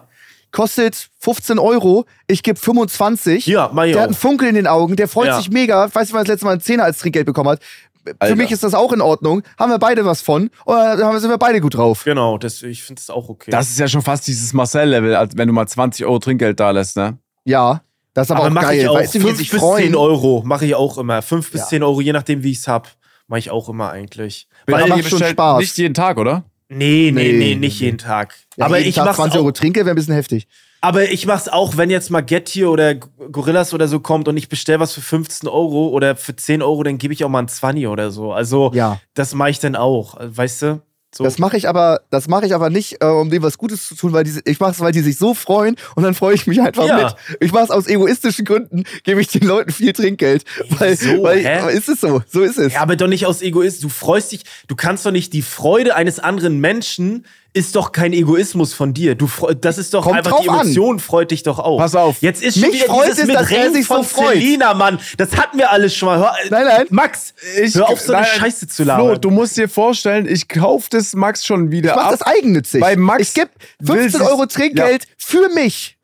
kostet 0.50 1.08
15 1.20 1.58
Euro, 1.58 2.04
ich 2.26 2.42
gebe 2.42 2.58
25. 2.58 3.46
Ja, 3.46 3.70
mach 3.72 3.84
ich 3.84 3.92
Der 3.92 4.02
hat 4.02 4.06
auch. 4.06 4.10
einen 4.10 4.16
Funkel 4.16 4.48
in 4.48 4.54
den 4.54 4.66
Augen, 4.66 4.96
der 4.96 5.08
freut 5.08 5.28
Ja. 5.28 5.36
sich 5.38 5.50
mega. 5.50 5.84
Weiß 5.94 6.08
nicht, 6.08 6.12
wann 6.14 6.20
das 6.22 6.28
letzte 6.28 6.44
Mal 6.46 6.52
einen 6.52 6.60
Zehner 6.60 6.84
als 6.84 6.98
Trinkgeld 6.98 7.26
bekommen 7.26 7.50
hat. 7.50 7.60
Für 8.06 8.14
Alter. 8.18 8.36
mich 8.36 8.50
ist 8.50 8.62
das 8.62 8.74
auch 8.74 8.92
in 8.92 9.00
Ordnung. 9.00 9.42
Haben 9.58 9.70
wir 9.72 9.78
beide 9.78 10.04
was 10.04 10.20
von. 10.20 10.50
Oder 10.66 10.98
haben- 10.98 11.18
sind 11.20 11.30
wir 11.30 11.38
beide 11.38 11.60
gut 11.62 11.74
drauf. 11.74 12.04
Genau, 12.04 12.36
das, 12.36 12.62
ich 12.62 12.82
finde 12.82 13.00
es 13.00 13.08
auch 13.08 13.30
okay. 13.30 13.50
Das 13.50 13.70
ist 13.70 13.78
ja 13.78 13.88
schon 13.88 14.02
fast 14.02 14.26
dieses 14.26 14.52
Marcel-Level, 14.52 15.14
als 15.16 15.36
wenn 15.38 15.48
du 15.48 15.54
mal 15.54 15.66
20 15.66 16.04
Euro 16.04 16.18
Trinkgeld 16.18 16.60
da 16.60 16.70
lässt, 16.70 16.96
ne? 16.96 17.16
Ja, 17.44 17.80
das 18.14 18.28
ist 18.28 18.30
aber, 18.30 18.40
aber 18.40 18.48
auch 18.48 18.52
mache 18.54 18.66
geil. 18.66 18.80
ich 18.80 18.88
auch 18.88 18.94
weißt 18.94 19.14
du, 19.14 19.18
wie 19.18 19.22
die 19.22 19.28
5 19.28 19.38
sich 19.38 19.50
bis 19.50 19.60
freuen? 19.60 19.84
10 19.84 19.94
Euro, 19.96 20.42
mache 20.46 20.64
ich 20.66 20.74
auch 20.74 20.96
immer. 20.98 21.20
5 21.20 21.50
bis 21.52 21.60
Ja. 21.62 21.66
10 21.66 21.82
Euro, 21.82 22.00
je 22.00 22.12
nachdem, 22.12 22.42
wie 22.42 22.52
ich 22.52 22.58
es 22.58 22.68
hab. 22.68 22.88
Mache 23.26 23.38
ich 23.40 23.50
auch 23.50 23.68
immer 23.68 23.90
eigentlich. 23.90 24.48
Weil 24.66 24.82
Weil, 24.82 24.88
macht 24.88 25.08
schon 25.08 25.22
Spaß. 25.22 25.60
Nicht 25.60 25.76
jeden 25.78 25.94
Tag, 25.94 26.16
oder? 26.18 26.44
nee, 26.68 27.10
nee, 27.14 27.32
Nee, 27.32 27.54
nicht 27.56 27.78
jeden 27.80 27.98
Tag. 27.98 28.34
Ja, 28.56 28.66
aber 28.66 28.78
jeden 28.78 28.88
ich 28.88 28.94
Tag 28.96 29.04
mach's 29.06 29.16
20 29.16 29.34
auch, 29.38 29.42
Euro 29.42 29.52
Trinkgeld 29.52 29.86
wäre 29.86 29.94
ein 29.94 29.96
bisschen 29.96 30.14
heftig. 30.14 30.46
Aber 30.80 31.10
ich 31.10 31.24
mach's 31.26 31.48
auch, 31.48 31.78
wenn 31.78 31.88
jetzt 31.88 32.10
mal 32.10 32.20
Get 32.20 32.48
hier 32.50 32.70
oder 32.70 32.94
Gorillas 32.94 33.72
oder 33.72 33.88
so 33.88 34.00
kommt 34.00 34.28
und 34.28 34.36
ich 34.36 34.50
bestell 34.50 34.80
was 34.80 34.92
für 34.92 35.00
15 35.00 35.48
Euro 35.48 35.88
oder 35.88 36.14
für 36.16 36.36
10 36.36 36.60
Euro, 36.62 36.82
dann 36.82 36.98
gebe 36.98 37.14
ich 37.14 37.24
auch 37.24 37.30
mal 37.30 37.38
ein 37.40 37.48
20 37.48 37.86
oder 37.86 38.10
so. 38.10 38.32
Also, 38.32 38.70
Ja. 38.74 39.00
das 39.14 39.34
mache 39.34 39.48
ich 39.50 39.60
dann 39.60 39.76
auch. 39.76 40.16
Weißt 40.20 40.60
du? 40.62 40.82
So. 41.16 41.24
Das 41.24 41.38
mache 41.38 41.56
ich 41.56 41.68
aber, 41.68 42.00
das 42.10 42.26
mache 42.28 42.44
ich 42.46 42.54
aber 42.54 42.70
nicht, 42.70 43.02
äh, 43.02 43.06
um 43.06 43.30
denen 43.30 43.42
was 43.44 43.56
Gutes 43.58 43.86
zu 43.86 43.94
tun, 43.94 44.12
weil 44.12 44.24
die, 44.24 44.40
ich 44.44 44.58
mache 44.60 44.72
es, 44.72 44.80
weil 44.80 44.92
die 44.92 45.00
sich 45.00 45.16
so 45.16 45.32
freuen 45.34 45.76
und 45.94 46.02
dann 46.02 46.14
freue 46.14 46.34
ich 46.34 46.46
mich 46.46 46.60
einfach 46.60 46.86
Ja. 46.86 47.04
mit. 47.04 47.14
Ich 47.40 47.52
mache 47.52 47.64
es 47.64 47.70
aus 47.70 47.86
egoistischen 47.86 48.44
Gründen, 48.44 48.84
gebe 49.04 49.20
ich 49.20 49.28
den 49.28 49.42
Leuten 49.46 49.70
viel 49.72 49.92
Trinkgeld, 49.92 50.44
weil, 50.78 50.90
wieso? 50.98 51.22
weil 51.22 51.38
Hä? 51.44 51.76
ist 51.76 51.88
es 51.88 52.00
so, 52.00 52.22
so 52.28 52.42
ist 52.42 52.58
es. 52.58 52.72
ja, 52.72 52.80
aber 52.80 52.96
doch 52.96 53.06
nicht 53.08 53.26
aus 53.26 53.42
Egoismus. 53.42 53.80
Du 53.80 53.88
freust 53.88 54.32
dich, 54.32 54.42
du 54.66 54.74
kannst 54.76 55.06
doch 55.06 55.12
nicht 55.12 55.32
die 55.32 55.42
Freude 55.42 55.94
eines 55.94 56.18
anderen 56.18 56.58
Menschen 56.60 57.24
ist 57.56 57.76
doch 57.76 57.92
kein 57.92 58.12
Egoismus 58.12 58.74
von 58.74 58.92
dir. 58.92 59.14
Du 59.14 59.26
freu- 59.28 59.54
das 59.54 59.78
ist 59.78 59.94
doch 59.94 60.02
Kommt 60.02 60.16
einfach 60.16 60.40
die 60.40 60.46
drauf 60.48 60.56
an. 60.58 60.66
Emotion 60.66 60.98
freut 60.98 61.30
dich 61.30 61.44
doch 61.44 61.58
auch. 61.60 61.78
Pass 61.78 61.94
auf. 61.94 62.16
Jetzt 62.20 62.42
ist 62.42 62.58
schon 62.58 62.68
Mich 62.68 62.82
wieder 62.82 62.92
freut 62.92 63.06
dieses 63.06 63.20
es, 63.20 63.26
mit 63.28 63.36
dass 63.36 63.50
er 63.50 63.64
Ring 63.66 63.72
sich 63.74 63.86
so 63.86 63.94
von 63.94 64.04
freut. 64.04 64.34
Selina, 64.34 64.74
Mann. 64.74 64.98
Das 65.18 65.36
hatten 65.36 65.56
wir 65.58 65.70
alles 65.70 65.94
schon 65.94 66.06
mal. 66.08 66.18
Hör, 66.18 66.34
Nein, 66.50 66.64
nein. 66.66 66.86
Max, 66.90 67.32
Ich, 67.62 67.74
hör 67.76 67.88
auf 67.88 68.00
so 68.00 68.12
eine 68.12 68.22
nein, 68.26 68.30
Scheiße 68.40 68.66
zu 68.66 68.82
Flo, 68.82 68.84
labern. 68.84 69.20
du 69.20 69.30
musst 69.30 69.56
dir 69.56 69.68
vorstellen, 69.68 70.26
ich 70.28 70.48
kauf 70.48 70.88
das 70.88 71.14
Max 71.14 71.46
schon 71.46 71.70
wieder 71.70 71.90
ich 71.90 71.96
mache 71.96 72.06
ab. 72.06 72.10
das 72.10 72.22
eigennützig. 72.22 72.80
Bei 72.80 72.96
Max 72.96 73.22
ich 73.28 73.34
gebe 73.34 73.50
will 73.78 74.00
15 74.00 74.20
sie's- 74.20 74.30
Euro 74.30 74.46
Trinkgeld 74.46 75.06
für 75.16 75.48
mich, 75.50 75.96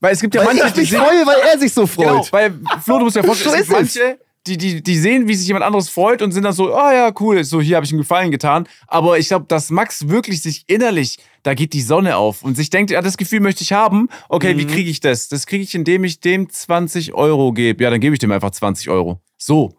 weil 0.00 0.12
es 0.12 0.20
gibt 0.20 0.34
ja 0.34 0.42
weil 0.44 0.54
manche, 0.54 0.66
ich 0.66 0.72
die 0.74 0.80
mich 0.80 0.92
freue, 0.94 1.26
weil 1.26 1.38
er 1.50 1.58
sich 1.58 1.72
so 1.72 1.86
freut. 1.86 2.06
Genau, 2.08 2.26
weil 2.30 2.52
Flo, 2.84 2.98
du 2.98 3.04
musst 3.06 3.16
dir 3.16 3.24
vorstellen, 3.24 3.54
So 3.54 3.60
es 3.60 3.66
gibt 3.94 4.04
manche, 4.04 4.18
die, 4.46 4.56
die, 4.56 4.82
die 4.82 4.98
sehen, 4.98 5.28
wie 5.28 5.34
sich 5.34 5.46
jemand 5.46 5.64
anderes 5.64 5.88
freut 5.90 6.22
und 6.22 6.32
sind 6.32 6.44
dann 6.44 6.52
so, 6.54 6.74
ah 6.74 6.94
ja, 6.94 7.12
cool, 7.20 7.44
so 7.44 7.60
hier 7.60 7.76
habe 7.76 7.84
ich 7.84 7.92
ihm 7.92 7.98
Gefallen 7.98 8.30
getan. 8.30 8.66
Aber 8.86 9.18
ich 9.18 9.28
glaube, 9.28 9.44
dass 9.48 9.70
Max 9.70 10.08
wirklich 10.08 10.42
sich 10.42 10.64
innerlich, 10.66 11.18
da 11.42 11.54
geht 11.54 11.72
die 11.74 11.82
Sonne 11.82 12.16
auf 12.16 12.42
und 12.42 12.56
sich 12.56 12.70
denkt, 12.70 12.90
ja, 12.90 13.02
das 13.02 13.16
Gefühl 13.18 13.40
möchte 13.40 13.62
ich 13.62 13.72
haben. 13.72 14.08
Okay, 14.28 14.54
Mhm. 14.54 14.58
wie 14.58 14.66
kriege 14.66 14.90
ich 14.90 15.00
das? 15.00 15.28
Das 15.28 15.46
kriege 15.46 15.62
ich, 15.62 15.74
indem 15.74 16.04
ich 16.04 16.20
dem 16.20 16.48
20 16.48 17.12
Euro 17.12 17.52
gebe. 17.52 17.84
Ja, 17.84 17.90
dann 17.90 18.00
gebe 18.00 18.14
ich 18.14 18.18
dem 18.18 18.32
einfach 18.32 18.50
20 18.50 18.88
Euro. 18.88 19.20
So. 19.36 19.74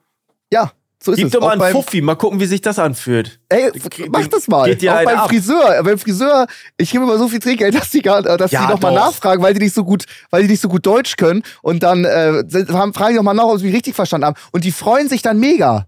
Ja, 0.54 0.72
so 1.04 1.12
ist 1.14 1.18
Gib 1.18 1.28
es. 1.28 1.32
doch 1.32 1.42
mal 1.42 1.60
einen 1.60 1.72
Fuffi, 1.72 2.02
mal 2.02 2.16
gucken, 2.16 2.40
wie 2.40 2.46
sich 2.46 2.62
das 2.62 2.78
anfühlt. 2.78 3.40
Ey, 3.50 3.72
mach 4.10 4.28
das 4.28 4.48
mal. 4.48 4.70
geht 4.70 4.84
dir 4.84 4.94
auch 4.94 5.04
beim 5.04 5.18
ab. 5.18 5.30
Friseur. 5.30 5.84
Beim 5.84 5.98
Friseur, 5.98 6.46
ich 6.78 6.92
gebe 6.92 7.04
immer 7.04 7.18
so 7.18 7.28
viel 7.28 7.40
Trinkgeld, 7.40 7.74
dass 7.80 7.90
die, 7.90 8.02
gar, 8.04 8.22
dass 8.22 8.52
Ja, 8.52 8.68
die 8.68 8.74
nochmal 8.74 8.94
nachfragen, 8.94 9.42
weil 9.42 9.56
die 9.56 9.62
nicht 9.62 9.74
so 9.74 9.84
gut, 9.84 10.06
weil 10.30 10.44
die 10.44 10.50
nicht 10.50 10.62
so 10.62 10.70
gut 10.70 10.86
Deutsch 10.86 11.16
können. 11.18 11.42
Und 11.64 11.82
dann 11.82 12.06
äh, 12.06 12.44
fragen 12.94 13.10
die 13.10 13.16
nochmal 13.16 13.34
nach, 13.34 13.46
ob 13.46 13.58
sie 13.58 13.66
mich 13.66 13.76
richtig 13.76 13.96
verstanden 13.96 14.28
haben. 14.28 14.38
Und 14.52 14.64
die 14.64 14.72
freuen 14.72 15.10
sich 15.10 15.24
dann 15.24 15.40
mega. 15.40 15.88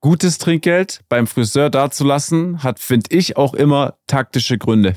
Gutes 0.00 0.36
Trinkgeld 0.38 1.00
beim 1.08 1.26
Friseur 1.26 1.70
dazulassen, 1.70 2.62
hat, 2.62 2.80
finde 2.80 3.16
ich, 3.16 3.36
auch 3.36 3.54
immer 3.54 3.94
taktische 4.06 4.58
Gründe. 4.58 4.94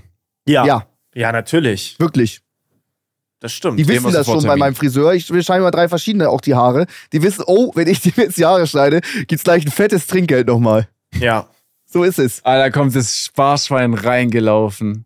Ja. 0.47 0.65
Ja. 0.65 0.87
Ja, 1.13 1.31
natürlich. 1.31 1.95
Wirklich. 1.99 2.41
Das 3.39 3.51
stimmt. 3.51 3.79
Die 3.79 3.87
wissen 3.87 4.11
das 4.11 4.25
schon 4.25 4.43
bei 4.43 4.55
meinem 4.55 4.75
Friseur. 4.75 5.13
Ich 5.13 5.31
wir 5.31 5.43
schneiden 5.43 5.63
mal 5.63 5.71
drei 5.71 5.87
verschiedene, 5.87 6.29
auch 6.29 6.41
die 6.41 6.55
Haare. 6.55 6.87
Die 7.11 7.21
wissen, 7.21 7.43
oh, 7.47 7.71
wenn 7.75 7.87
ich 7.87 8.01
dir 8.01 8.13
jetzt 8.17 8.37
die 8.37 8.45
Haare 8.45 8.65
schneide, 8.67 9.01
gibt's 9.27 9.43
gleich 9.43 9.65
ein 9.65 9.71
fettes 9.71 10.07
Trinkgeld 10.07 10.47
nochmal. 10.47 10.87
Ja. 11.19 11.47
So 11.87 12.03
ist 12.03 12.19
es. 12.19 12.43
Ah, 12.43 12.57
da 12.57 12.69
kommt 12.69 12.95
das 12.95 13.17
Sparschwein 13.17 13.93
reingelaufen. 13.93 15.05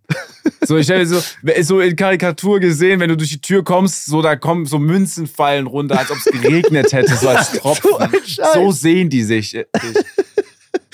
So, 0.62 0.78
ich 0.78 0.90
hätte 0.90 1.06
so, 1.06 1.22
so 1.62 1.80
in 1.82 1.96
Karikatur 1.96 2.60
gesehen, 2.60 3.00
wenn 3.00 3.10
du 3.10 3.18
durch 3.18 3.30
die 3.30 3.42
Tür 3.42 3.64
kommst, 3.64 4.06
so 4.06 4.22
da 4.22 4.36
kommen 4.36 4.66
so 4.66 4.80
Münzen 4.80 5.28
fallen 5.28 5.68
runter, 5.68 6.00
als 6.00 6.10
ob 6.10 6.18
es 6.18 6.26
geregnet 6.26 6.92
hätte, 6.92 7.16
so 7.16 7.30
als 7.30 7.52
Tropfen. 7.60 7.92
So. 8.26 8.44
So 8.54 8.72
sehen 8.72 9.10
die 9.10 9.24
sich. 9.24 9.56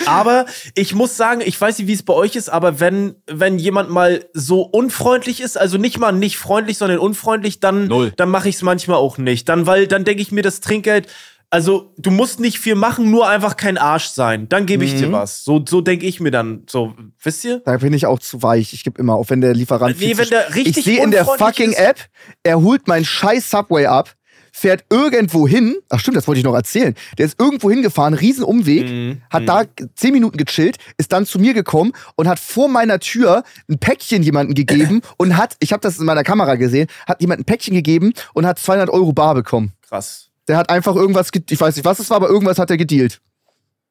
Aber 0.06 0.46
ich 0.76 0.94
muss 0.94 1.18
sagen, 1.18 1.42
ich 1.44 1.60
weiß 1.60 1.80
nicht, 1.80 1.88
wie 1.88 1.94
es 1.94 2.04
bei 2.04 2.14
euch 2.14 2.36
ist, 2.36 2.50
aber 2.50 2.80
wenn, 2.80 3.16
wenn 3.28 3.60
jemand 3.60 3.90
mal 3.90 4.26
so 4.34 4.62
unfreundlich 4.62 5.42
ist, 5.42 5.58
also 5.58 5.78
nicht 5.78 6.00
mal 6.00 6.12
nicht 6.12 6.38
freundlich, 6.38 6.78
sondern 6.78 7.00
unfreundlich, 7.00 7.60
dann, 7.60 7.88
Null. 7.88 8.14
dann 8.16 8.30
mache 8.30 8.50
ich 8.50 8.56
es 8.56 8.62
manchmal 8.62 8.98
auch 8.98 9.18
nicht. 9.18 9.50
Dann, 9.50 9.66
weil 9.66 9.88
dann 9.88 10.04
denke 10.04 10.22
ich 10.22 10.32
mir, 10.32 10.42
das 10.42 10.60
Trinkgeld, 10.60 11.08
also 11.50 11.94
du 11.98 12.12
musst 12.12 12.40
nicht 12.40 12.60
viel 12.60 12.76
machen, 12.76 13.10
nur 13.10 13.30
einfach 13.30 13.56
kein 13.56 13.78
Arsch 13.78 14.08
sein. 14.08 14.50
Dann 14.50 14.66
gebe 14.66 14.84
ich 14.84 14.96
dir 14.96 15.12
was. 15.12 15.44
So, 15.44 15.64
so 15.66 15.80
denke 15.80 16.06
ich 16.06 16.20
mir 16.20 16.32
dann. 16.32 16.64
So, 16.70 16.94
wisst 17.22 17.46
ihr? 17.46 17.62
Da 17.64 17.78
bin 17.78 17.94
ich 17.94 18.06
auch 18.08 18.20
zu 18.20 18.42
weich. 18.44 18.74
Ich 18.74 18.84
gebe 18.84 19.00
immer, 19.00 19.16
auch 19.16 19.30
wenn 19.30 19.42
der 19.42 19.54
Lieferant. 19.54 19.98
Nee, 20.00 20.08
viel 20.08 20.18
wenn 20.18 20.30
der 20.30 20.54
richtig 20.54 20.78
Ich 20.78 20.84
sehe 20.84 21.04
in 21.04 21.12
der 21.12 21.24
fucking 21.24 21.72
ist. 21.72 21.80
App, 21.80 22.00
er 22.44 22.62
holt 22.62 22.88
mein 22.88 23.06
scheiß 23.06 23.50
Subway 23.50 23.86
ab, 23.86 24.16
fährt 24.58 24.86
irgendwo 24.90 25.48
hin. 25.48 25.76
Ach 25.90 26.00
stimmt, 26.00 26.16
das 26.16 26.28
wollte 26.28 26.40
ich 26.40 26.46
noch 26.46 26.56
erzählen. 26.56 26.96
Der 27.18 27.26
ist 27.26 27.38
irgendwo 27.40 27.70
hingefahren, 27.70 28.14
riesen 28.14 28.46
Umweg, 28.46 28.90
Mhm. 28.90 29.22
hat 29.30 29.48
da 29.50 29.64
zehn 29.96 30.14
Minuten 30.14 30.38
gechillt, 30.38 30.78
ist 30.98 31.12
dann 31.12 31.26
zu 31.26 31.40
mir 31.40 31.54
gekommen 31.54 31.92
und 32.16 32.30
hat 32.30 32.40
vor 32.40 32.70
meiner 32.70 33.00
Tür 33.00 33.44
ein 33.70 33.80
Päckchen 33.80 34.24
jemanden 34.24 34.54
gegeben 34.54 35.02
und 35.18 35.36
hat, 35.36 35.58
ich 35.60 35.74
habe 35.74 35.82
das 35.82 36.00
in 36.00 36.06
meiner 36.06 36.24
Kamera 36.24 36.56
gesehen, 36.56 36.88
hat 37.06 37.20
jemand 37.20 37.42
ein 37.42 37.46
Päckchen 37.46 37.74
gegeben 37.74 38.14
und 38.34 38.46
hat 38.46 38.58
200 38.58 38.90
Euro 38.90 39.12
bar 39.12 39.36
bekommen. 39.36 39.74
Krass. 39.90 40.30
Der 40.48 40.56
hat 40.56 40.70
einfach 40.70 40.96
irgendwas, 40.96 41.34
ge- 41.34 41.44
ich 41.50 41.60
weiß 41.60 41.76
nicht, 41.76 41.84
was 41.86 42.00
es 42.00 42.10
war, 42.10 42.16
aber 42.18 42.30
irgendwas 42.30 42.58
hat 42.58 42.70
er 42.70 42.78
gedealt. 42.78 43.20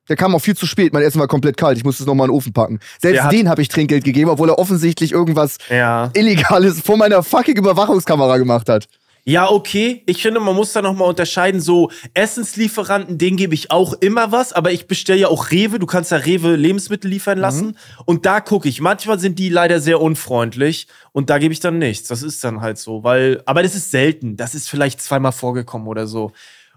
Der 0.08 0.16
kam 0.16 0.34
auch 0.34 0.38
viel 0.40 0.56
zu 0.56 0.66
spät. 0.66 0.92
Mein 0.94 1.02
Essen 1.02 1.18
war 1.20 1.28
komplett 1.28 1.56
kalt. 1.58 1.76
Ich 1.78 1.84
musste 1.84 2.02
es 2.02 2.06
nochmal 2.06 2.26
in 2.26 2.32
den 2.32 2.36
Ofen 2.36 2.52
packen. 2.52 2.78
Selbst 3.00 3.30
den 3.32 3.48
habe 3.48 3.60
ich 3.62 3.68
Trinkgeld 3.68 4.04
gegeben, 4.04 4.30
obwohl 4.30 4.48
er 4.50 4.58
offensichtlich 4.58 5.12
irgendwas 5.12 5.58
Ja. 5.70 6.10
Illegales 6.14 6.80
vor 6.80 6.96
meiner 6.96 7.22
fucking 7.22 7.56
Überwachungskamera 7.56 8.36
gemacht 8.38 8.68
hat. 8.68 8.86
Ja, 9.26 9.50
okay. 9.50 10.02
Ich 10.06 10.20
finde, 10.20 10.38
man 10.38 10.54
muss 10.54 10.72
da 10.72 10.82
nochmal 10.82 11.08
unterscheiden. 11.08 11.60
So, 11.60 11.90
Essenslieferanten, 12.12 13.16
denen 13.16 13.38
gebe 13.38 13.54
ich 13.54 13.70
auch 13.70 13.94
immer 13.94 14.32
was, 14.32 14.52
aber 14.52 14.70
ich 14.70 14.86
bestelle 14.86 15.20
ja 15.20 15.28
auch 15.28 15.50
Rewe. 15.50 15.78
Du 15.78 15.86
kannst 15.86 16.10
ja 16.10 16.18
Rewe 16.18 16.56
Lebensmittel 16.56 17.10
liefern 17.10 17.38
lassen. 17.38 17.78
Und 18.04 18.26
da 18.26 18.40
gucke 18.40 18.68
ich. 18.68 18.82
Manchmal 18.82 19.18
sind 19.18 19.38
die 19.38 19.48
leider 19.48 19.80
sehr 19.80 20.00
unfreundlich 20.00 20.88
und 21.12 21.30
da 21.30 21.38
gebe 21.38 21.54
ich 21.54 21.60
dann 21.60 21.78
nichts. 21.78 22.08
Das 22.08 22.22
ist 22.22 22.44
dann 22.44 22.60
halt 22.60 22.76
so, 22.76 23.02
weil, 23.02 23.42
aber 23.46 23.62
das 23.62 23.74
ist 23.74 23.90
selten. 23.90 24.36
Das 24.36 24.54
ist 24.54 24.68
vielleicht 24.68 25.00
zweimal 25.00 25.32
vorgekommen 25.32 25.88
oder 25.88 26.06
so. 26.06 26.32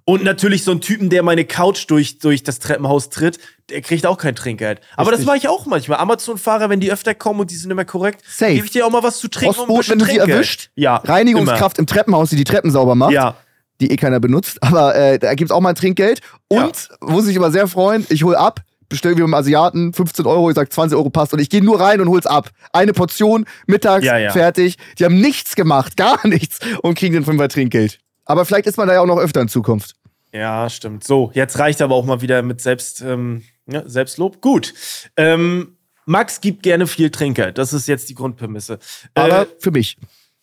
Und 0.10 0.24
natürlich 0.24 0.64
so 0.64 0.72
ein 0.72 0.80
Typen, 0.80 1.10
der 1.10 1.22
meine 1.22 1.43
Couch 1.43 1.84
durch, 1.89 2.18
durch 2.20 2.41
das 2.41 2.60
Treppenhaus 2.60 3.10
tritt, 3.10 3.39
der 3.70 3.82
kriegt 3.82 4.05
auch 4.05 4.18
kein 4.18 4.36
Trinkgeld. 4.36 4.80
Aber 4.95 5.12
das 5.12 5.20
Richtig. 5.20 5.26
mache 5.28 5.38
ich 5.38 5.47
auch 5.49 5.66
manchmal. 5.66 5.97
Amazon-Fahrer, 5.99 6.70
wenn 6.70 6.80
die 6.80 6.89
öfter 6.93 7.14
kommen 7.14 7.41
und 7.41 7.51
die 7.51 7.55
sind 7.55 7.72
immer 7.72 7.84
korrekt, 7.84 8.24
Safe. 8.26 8.53
gebe 8.53 8.66
ich 8.66 8.72
dir 8.72 8.86
auch 8.86 8.89
mal 8.89 9.03
was 9.03 9.18
zu 9.20 9.28
trinken 9.28 9.60
und 9.60 9.64
ein 9.64 9.68
Postboten, 9.68 9.91
wenn 9.91 9.99
du 9.99 10.05
sie 10.05 10.12
Trinkgeld. 10.12 10.30
erwischt. 10.36 10.70
Ja. 10.76 10.95
Reinigungskraft 10.95 11.78
im 11.78 11.88
Treppenhaus, 11.88 12.30
die 12.30 12.38
die 12.38 12.45
Treppen 12.45 12.72
sauber 12.72 12.95
macht. 12.95 13.12
Immer. 13.12 13.22
Ja. 13.22 13.36
die 13.82 13.91
eh 13.91 13.97
keiner 13.97 14.22
benutzt. 14.22 14.64
Aber 14.64 14.95
äh, 14.95 15.20
da 15.20 15.34
gibt's 15.36 15.51
auch 15.51 15.60
mal 15.60 15.70
ein 15.70 15.76
Trinkgeld. 15.76 16.22
Und, 16.47 16.88
muss 17.01 17.28
ich 17.28 17.36
immer 17.36 17.51
sehr 17.51 17.68
freuen, 17.68 18.08
ich 18.08 18.24
hol 18.24 18.36
ab, 18.38 18.62
bestelle 18.88 19.18
wie 19.18 19.22
beim 19.22 19.34
Asiaten, 19.34 19.91
15 19.91 20.26
Euro, 20.26 20.49
ich 20.49 20.55
sag 20.55 20.72
20 20.72 20.97
Euro 20.97 21.10
passt. 21.10 21.34
Und 21.34 21.39
ich 21.39 21.49
gehe 21.49 21.62
nur 21.62 21.82
rein 21.82 21.99
und 21.99 22.08
hol's 22.08 22.26
ab. 22.28 22.49
Eine 22.72 22.93
Portion, 22.93 23.43
mittags, 23.66 24.05
Ja, 24.05 24.18
ja. 24.18 24.32
fertig. 24.32 24.78
Die 24.99 25.03
haben 25.03 25.20
nichts 25.20 25.58
gemacht, 25.58 25.97
gar 25.97 26.18
nichts. 26.26 26.60
Und 26.82 26.97
kriegen 26.97 27.14
den 27.14 27.26
Fünfer 27.26 27.49
Trinkgeld. 27.49 27.99
Aber 28.28 28.46
vielleicht 28.46 28.68
ist 28.68 28.78
man 28.78 28.88
da 28.88 28.94
ja 28.94 29.02
auch 29.02 29.08
noch 29.08 29.18
öfter 29.20 29.42
in 29.42 29.48
Zukunft. 29.48 29.96
Ja, 30.34 30.70
stimmt. 30.70 31.04
So, 31.04 31.32
jetzt 31.34 31.58
reicht 31.58 31.82
aber 31.82 31.96
auch 31.96 32.06
mal 32.06 32.22
wieder 32.22 32.42
mit 32.42 32.62
Selbst, 32.62 33.02
ähm, 33.02 33.44
ja, 33.66 33.88
Selbstlob. 33.88 34.42
Gut. 34.42 34.74
Ähm, 35.16 35.78
Max 36.06 36.42
gibt 36.42 36.64
gerne 36.64 36.88
viel 36.88 37.10
Trinkgeld. 37.10 37.58
Das 37.58 37.74
ist 37.74 37.88
jetzt 37.88 38.10
die 38.10 38.16
Grundprämisse. 38.16 38.80
Aber 39.14 39.42
äh, 39.44 39.46
für 39.60 39.72
mich. 39.72 39.98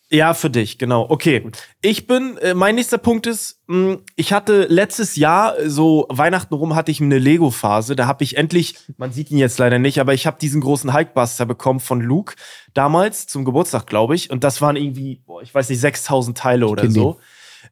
ja, 0.09 0.33
für 0.33 0.49
dich, 0.49 0.77
genau. 0.77 1.07
Okay. 1.09 1.49
Ich 1.81 2.07
bin, 2.07 2.37
äh, 2.37 2.53
mein 2.53 2.75
nächster 2.75 2.97
Punkt 2.97 3.25
ist, 3.27 3.61
mh, 3.67 3.97
ich 4.15 4.33
hatte 4.33 4.65
letztes 4.69 5.15
Jahr, 5.15 5.57
äh, 5.57 5.69
so 5.69 6.05
Weihnachten 6.09 6.53
rum, 6.53 6.75
hatte 6.75 6.91
ich 6.91 7.01
eine 7.01 7.17
Lego-Phase. 7.19 7.95
Da 7.95 8.05
habe 8.05 8.23
ich 8.23 8.37
endlich, 8.37 8.75
man 8.97 9.11
sieht 9.11 9.31
ihn 9.31 9.37
jetzt 9.37 9.57
leider 9.59 9.79
nicht, 9.79 9.99
aber 9.99 10.13
ich 10.13 10.27
habe 10.27 10.37
diesen 10.39 10.61
großen 10.61 10.93
Hulkbuster 10.93 11.45
bekommen 11.45 11.79
von 11.79 12.01
Luke 12.01 12.35
damals 12.73 13.27
zum 13.27 13.45
Geburtstag, 13.45 13.87
glaube 13.87 14.15
ich. 14.15 14.29
Und 14.29 14.43
das 14.43 14.61
waren 14.61 14.75
irgendwie, 14.75 15.21
boah, 15.25 15.41
ich 15.41 15.53
weiß 15.53 15.69
nicht, 15.69 15.79
6000 15.79 16.37
Teile 16.37 16.67
oder 16.67 16.89
so. 16.91 17.19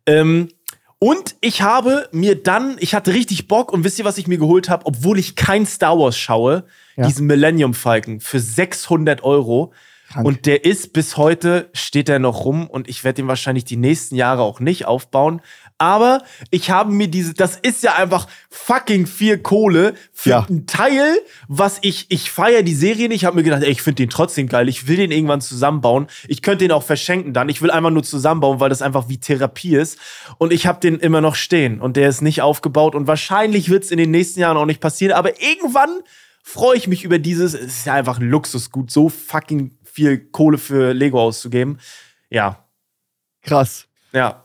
Ähm, 0.05 0.49
und 0.99 1.35
ich 1.41 1.61
habe 1.61 2.07
mir 2.13 2.41
dann, 2.41 2.77
ich 2.79 2.95
hatte 2.95 3.13
richtig 3.13 3.49
Bock 3.49 3.73
und 3.73 3.83
wisst 3.83 3.99
ihr, 3.99 4.05
was 4.05 4.17
ich 4.17 4.27
mir 4.27 4.37
geholt 4.37 4.69
habe, 4.69 4.85
obwohl 4.85 5.19
ich 5.19 5.35
kein 5.35 5.65
Star 5.65 5.99
Wars 5.99 6.17
schaue, 6.17 6.63
Ja. 6.95 7.05
diesen 7.07 7.27
Millennium 7.27 7.73
Falcon 7.73 8.19
für 8.21 8.39
600 8.39 9.23
Euro. 9.23 9.73
Krank. 10.09 10.25
Und 10.27 10.45
der 10.45 10.63
ist 10.63 10.93
bis 10.93 11.17
heute, 11.17 11.69
steht 11.73 12.07
er 12.07 12.19
noch 12.19 12.45
rum 12.45 12.67
und 12.67 12.87
ich 12.87 13.03
werde 13.03 13.15
den 13.17 13.27
wahrscheinlich 13.27 13.65
die 13.65 13.77
nächsten 13.77 14.15
Jahre 14.15 14.43
auch 14.43 14.59
nicht 14.59 14.85
aufbauen. 14.85 15.41
Aber 15.78 16.24
ich 16.51 16.69
habe 16.71 16.91
mir 16.91 17.07
diese, 17.07 17.34
das 17.34 17.57
ist 17.57 17.84
ja 17.84 17.95
einfach 17.95 18.28
fucking 18.49 19.05
viel 19.07 19.38
Kohle 19.38 19.95
für 20.11 20.30
Ja. 20.30 20.45
ein 20.49 20.65
Teil, 20.67 21.17
was 21.47 21.80
ich, 21.82 22.05
ich 22.09 22.32
feiere 22.32 22.63
die 22.63 22.76
Serie 22.76 23.07
nicht. 23.09 23.21
Ich 23.24 23.26
habe 23.26 23.36
mir 23.36 23.43
gedacht, 23.43 23.63
ey, 23.63 23.71
ich 23.71 23.82
finde 23.82 24.03
den 24.03 24.09
trotzdem 24.09 24.47
geil. 24.47 24.69
Ich 24.69 24.88
will 24.88 24.97
den 24.97 25.11
irgendwann 25.11 25.41
zusammenbauen. 25.41 26.07
Ich 26.28 26.41
könnte 26.41 26.63
den 26.65 26.71
auch 26.71 26.84
verschenken 26.84 27.34
dann. 27.34 27.49
Ich 27.49 27.61
will 27.61 27.71
einfach 27.71 27.89
nur 27.89 28.03
zusammenbauen, 28.03 28.59
weil 28.59 28.69
das 28.69 28.82
einfach 28.82 29.09
wie 29.09 29.17
Therapie 29.19 29.76
ist. 29.76 29.97
Und 30.38 30.53
ich 30.53 30.67
habe 30.67 30.80
den 30.80 30.99
immer 30.99 31.21
noch 31.21 31.36
stehen 31.36 31.82
und 31.82 31.97
der 31.97 32.07
ist 32.09 32.21
nicht 32.21 32.41
aufgebaut 32.41 32.95
und 32.95 33.07
wahrscheinlich 33.07 33.69
wird 33.69 33.84
es 33.84 33.91
in 33.91 33.97
den 33.97 34.11
nächsten 34.11 34.39
Jahren 34.39 34.57
auch 34.57 34.65
nicht 34.65 34.80
passieren. 34.82 35.13
Aber 35.13 35.41
irgendwann 35.41 35.89
freue 36.43 36.78
ich 36.78 36.88
mich 36.88 37.03
über 37.03 37.19
dieses. 37.19 37.53
Es 37.53 37.61
ist 37.80 37.86
ja 37.86 37.93
einfach 37.93 38.19
ein 38.19 38.30
Luxusgut, 38.30 38.91
so 38.91 39.09
fucking 39.09 39.78
viel 39.84 40.17
Kohle 40.17 40.57
für 40.57 40.93
Lego 40.93 41.21
auszugeben. 41.21 41.80
Ja, 42.30 42.65
Krass. 43.41 43.88
ja. 44.13 44.42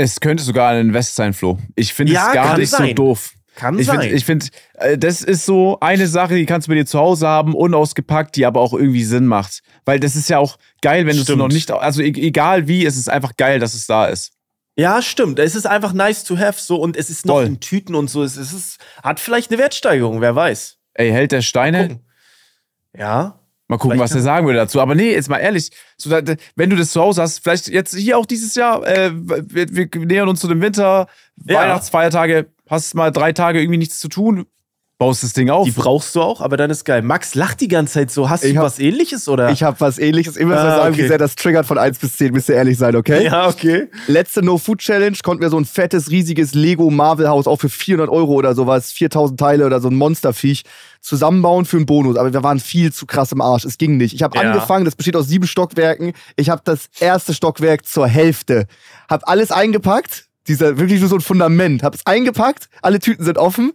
Es 0.00 0.18
könnte 0.20 0.42
sogar 0.42 0.70
ein 0.70 0.80
Invest 0.88 1.14
sein, 1.14 1.34
Flo. 1.34 1.58
Ich 1.76 1.92
finde 1.92 2.14
Ja, 2.14 2.28
es 2.28 2.32
gar 2.34 2.56
nicht 2.56 2.70
so 2.70 2.76
sein. 2.78 2.94
doof. 2.94 3.32
Kann 3.54 3.78
Ich 3.78 3.86
sein. 3.86 4.00
finde, 4.00 4.14
ich 4.16 4.24
find, 4.24 4.48
äh, 4.74 4.96
das 4.96 5.20
ist 5.20 5.44
so 5.44 5.78
eine 5.80 6.06
Sache, 6.06 6.36
die 6.36 6.46
kannst 6.46 6.66
du 6.68 6.70
bei 6.70 6.76
dir 6.76 6.86
zu 6.86 6.98
Hause 6.98 7.28
haben, 7.28 7.54
unausgepackt, 7.54 8.34
die 8.36 8.46
aber 8.46 8.60
auch 8.60 8.72
irgendwie 8.72 9.04
Sinn 9.04 9.26
macht. 9.26 9.60
Weil 9.84 10.00
das 10.00 10.16
ist 10.16 10.30
ja 10.30 10.38
auch 10.38 10.56
geil, 10.80 11.04
wenn 11.06 11.16
du 11.16 11.22
es 11.22 11.28
noch 11.28 11.48
nicht, 11.48 11.70
also 11.70 12.00
e 12.00 12.06
egal 12.08 12.66
wie, 12.68 12.86
es 12.86 12.96
ist 12.96 13.10
einfach 13.10 13.36
geil, 13.36 13.58
dass 13.58 13.74
es 13.74 13.86
da 13.86 14.06
ist. 14.06 14.32
Ja, 14.76 15.02
stimmt. 15.02 15.38
Es 15.38 15.54
ist 15.54 15.66
einfach 15.66 15.92
nice 15.92 16.24
to 16.24 16.38
have 16.38 16.58
so 16.58 16.76
und 16.76 16.96
es 16.96 17.10
ist 17.10 17.26
noch 17.26 17.34
Voll. 17.34 17.46
in 17.46 17.60
Tüten 17.60 17.94
und 17.94 18.08
so. 18.08 18.22
Es 18.22 18.38
ist, 18.38 18.78
hat 19.02 19.20
vielleicht 19.20 19.50
eine 19.50 19.58
Wertsteigerung, 19.60 20.22
wer 20.22 20.34
weiß. 20.34 20.78
Ey, 20.94 21.10
hält 21.10 21.32
der 21.32 21.42
Steine? 21.42 22.00
Ja. 22.96 23.39
Mal 23.70 23.78
gucken, 23.78 23.98
Vielleicht 23.98 24.10
was 24.14 24.16
er 24.16 24.22
sagen 24.22 24.46
würde 24.46 24.58
dazu. 24.58 24.80
Aber 24.80 24.96
nee, 24.96 25.12
jetzt 25.12 25.28
mal 25.28 25.38
ehrlich, 25.38 25.70
so, 25.96 26.10
wenn 26.10 26.70
du 26.70 26.74
das 26.74 26.90
zu 26.90 27.00
Hause 27.00 27.22
hast, 27.22 27.38
vielleicht 27.38 27.68
jetzt 27.68 27.94
hier 27.96 28.18
auch 28.18 28.26
dieses 28.26 28.56
Jahr, 28.56 28.84
äh, 28.84 29.12
wir, 29.14 29.66
wir 29.72 29.88
nähern 30.06 30.28
uns 30.28 30.40
zu 30.40 30.48
dem 30.48 30.60
Winter, 30.60 31.06
Ja. 31.46 31.60
Weihnachtsfeiertage, 31.60 32.46
hast 32.68 32.96
mal 32.96 33.12
drei 33.12 33.32
Tage 33.32 33.60
irgendwie 33.60 33.78
nichts 33.78 34.00
zu 34.00 34.08
tun, 34.08 34.46
baust 35.00 35.22
das 35.24 35.32
Ding 35.32 35.48
auf. 35.48 35.64
Die 35.64 35.70
brauchst 35.72 36.14
du 36.14 36.20
auch, 36.20 36.42
aber 36.42 36.58
dann 36.58 36.70
ist 36.70 36.84
geil. 36.84 37.00
Max 37.00 37.34
lacht 37.34 37.60
die 37.62 37.68
ganze 37.68 37.94
Zeit 37.94 38.10
so. 38.10 38.28
Hast 38.28 38.44
Ich 38.44 38.52
du 38.52 38.58
hab- 38.58 38.66
was 38.66 38.78
ähnliches 38.78 39.28
oder? 39.28 39.50
Ich 39.50 39.62
habe 39.62 39.80
was 39.80 39.98
ähnliches. 39.98 40.36
Immer 40.36 40.56
Ah, 40.58 40.76
sagen, 40.76 40.94
okay. 40.94 41.02
wie 41.04 41.08
sehr 41.08 41.16
das 41.16 41.34
triggert 41.36 41.64
von 41.64 41.78
1 41.78 41.98
bis 41.98 42.18
10, 42.18 42.32
müsst 42.34 42.50
ihr 42.50 42.54
ehrlich 42.56 42.76
sein, 42.76 42.94
okay? 42.94 43.24
ja, 43.24 43.48
okay. 43.48 43.88
Letzte 44.08 44.42
No 44.42 44.58
Food 44.58 44.80
Challenge 44.80 45.16
konnten 45.24 45.42
wir 45.42 45.48
so 45.48 45.58
ein 45.58 45.64
fettes, 45.64 46.10
riesiges 46.10 46.52
Lego 46.54 46.90
Marvel 46.90 47.28
Haus 47.28 47.46
auch 47.46 47.56
für 47.56 47.70
400 47.70 48.10
Euro 48.10 48.34
oder 48.34 48.54
sowas, 48.54 48.92
4000 48.92 49.40
Teile 49.40 49.64
oder 49.64 49.80
so 49.80 49.88
ein 49.88 49.96
Monsterviech 49.96 50.64
zusammenbauen 51.00 51.64
für 51.64 51.78
einen 51.78 51.86
Bonus. 51.86 52.16
Aber 52.18 52.32
wir 52.32 52.42
waren 52.42 52.60
viel 52.60 52.92
zu 52.92 53.06
krass 53.06 53.32
im 53.32 53.40
Arsch. 53.40 53.64
Es 53.64 53.78
ging 53.78 53.96
nicht. 53.96 54.14
Ich 54.14 54.22
habe 54.22 54.36
Ja. 54.36 54.42
angefangen, 54.50 54.84
das 54.84 54.96
besteht 54.96 55.16
aus 55.16 55.26
sieben 55.28 55.46
Stockwerken. 55.46 56.12
Ich 56.36 56.50
habe 56.50 56.60
das 56.62 56.90
erste 57.00 57.32
Stockwerk 57.32 57.86
zur 57.86 58.06
Hälfte. 58.06 58.66
Hab 59.08 59.26
alles 59.28 59.50
eingepackt. 59.50 60.26
Dieser, 60.48 60.78
wirklich 60.78 61.00
nur 61.00 61.08
so 61.08 61.14
ein 61.16 61.20
Fundament. 61.20 61.82
Hab's 61.82 62.00
eingepackt. 62.06 62.68
Alle 62.82 62.98
Tüten 62.98 63.24
sind 63.24 63.38
offen. 63.38 63.72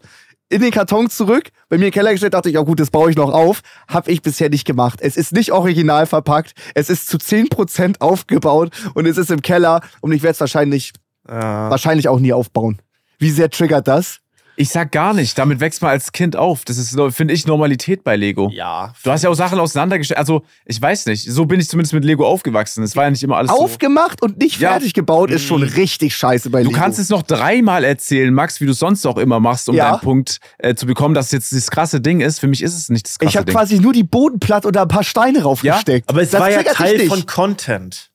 In 0.50 0.62
den 0.62 0.72
Karton 0.72 1.10
zurück. 1.10 1.50
Bei 1.70 1.78
mir 1.78 1.86
im 1.88 1.91
Keller 1.91 2.12
gestellt, 2.12 2.36
dachte 2.36 2.50
ich, 2.50 2.56
ja 2.56 2.62
gut, 2.62 2.80
das 2.80 2.91
baue 2.91 3.10
ich 3.10 3.16
noch 3.18 3.34
auf. 3.34 3.62
Hab 3.88 4.08
ich 4.08 4.22
bisher 4.22 4.50
nicht 4.50 4.66
gemacht. 4.66 5.00
Es 5.02 5.18
ist 5.18 5.32
nicht 5.34 5.52
original 5.52 6.06
verpackt. 6.06 6.54
Es 6.76 6.89
ist 6.89 7.08
zu 7.10 7.18
10% 7.18 8.00
aufgebaut 8.00 8.72
und 8.93 9.08
es 9.08 9.18
ist 9.18 9.32
im 9.32 9.41
Keller 9.41 9.82
und 10.02 10.12
ich 10.12 10.22
werde 10.22 10.34
es 10.34 10.39
wahrscheinlich 10.39 10.93
Ja. 11.28 11.70
wahrscheinlich 11.72 12.08
auch 12.08 12.20
nie 12.20 12.34
aufbauen. 12.34 12.80
Wie 13.18 13.32
sehr 13.32 13.50
triggert 13.50 13.88
das? 13.88 14.20
Ich 14.58 14.70
sag 14.70 14.91
gar 14.91 15.14
nicht, 15.14 15.38
damit 15.38 15.60
wächst 15.60 15.82
man 15.82 15.91
als 15.91 16.12
Kind 16.12 16.36
auf. 16.36 16.64
Das 16.66 16.78
ist, 16.78 16.97
finde 17.12 17.34
ich, 17.34 17.45
Normalität 17.45 18.03
bei 18.03 18.16
Lego. 18.16 18.49
ja. 18.53 18.93
Du 19.03 19.12
hast 19.12 19.24
ja 19.24 19.30
auch 19.30 19.36
Sachen 19.36 19.60
auseinandergestellt. 19.60 20.18
Also, 20.18 20.43
ich 20.66 20.82
weiß 20.82 21.08
nicht. 21.08 21.30
So 21.30 21.45
bin 21.45 21.60
ich 21.60 21.68
zumindest 21.68 21.93
mit 21.93 22.06
Lego 22.06 22.26
aufgewachsen. 22.26 22.84
Es 22.84 22.95
war 22.95 23.03
ja 23.06 23.10
nicht 23.12 23.24
immer 23.24 23.38
alles 23.38 23.51
so. 23.51 23.58
Aufgemacht 23.58 24.22
und 24.22 24.38
nicht 24.38 24.60
Ja. 24.60 24.72
fertig 24.72 24.93
gebaut 24.93 25.30
ist 25.32 25.43
schon 25.45 25.62
richtig 25.64 26.16
scheiße 26.16 26.49
bei 26.49 26.64
Du 26.64 26.70
Lego. 26.70 26.80
kannst 26.80 26.99
es 26.99 27.10
noch 27.10 27.22
dreimal 27.24 27.84
erzählen, 27.84 28.34
Max, 28.34 28.62
wie 28.62 28.66
du 28.66 28.72
es 28.72 28.80
sonst 28.80 29.06
auch 29.06 29.18
immer 29.18 29.39
machst, 29.39 29.68
um 29.68 29.76
Ja. 29.76 29.91
deinen 29.91 29.99
Punkt 30.01 30.39
äh, 30.60 30.74
zu 30.76 30.86
bekommen, 30.86 31.14
dass 31.16 31.28
es 31.28 31.32
jetzt 31.34 31.51
das 31.53 31.70
krasse 31.70 31.99
Ding 31.99 32.22
ist. 32.22 32.39
Für 32.39 32.47
mich 32.47 32.62
ist 32.64 32.76
es 32.78 32.89
nicht 32.89 33.06
das 33.08 33.20
krasse 33.20 33.30
ich 33.30 33.36
habe 33.38 33.45
Ding. 33.45 33.56
quasi 33.56 33.80
nur 33.80 33.91
die 33.93 34.03
Bodenplatte 34.03 34.68
und 34.68 34.76
da 34.76 34.84
ein 34.84 34.88
paar 34.88 35.03
Steine 35.03 35.43
raufgesteckt. 35.43 36.10
Aber 36.10 36.22
es 36.22 36.30
Das 36.32 36.39
war 36.41 36.49
ja 36.51 36.64
Teil 36.64 37.08
von 37.08 37.26
Content. 37.26 38.10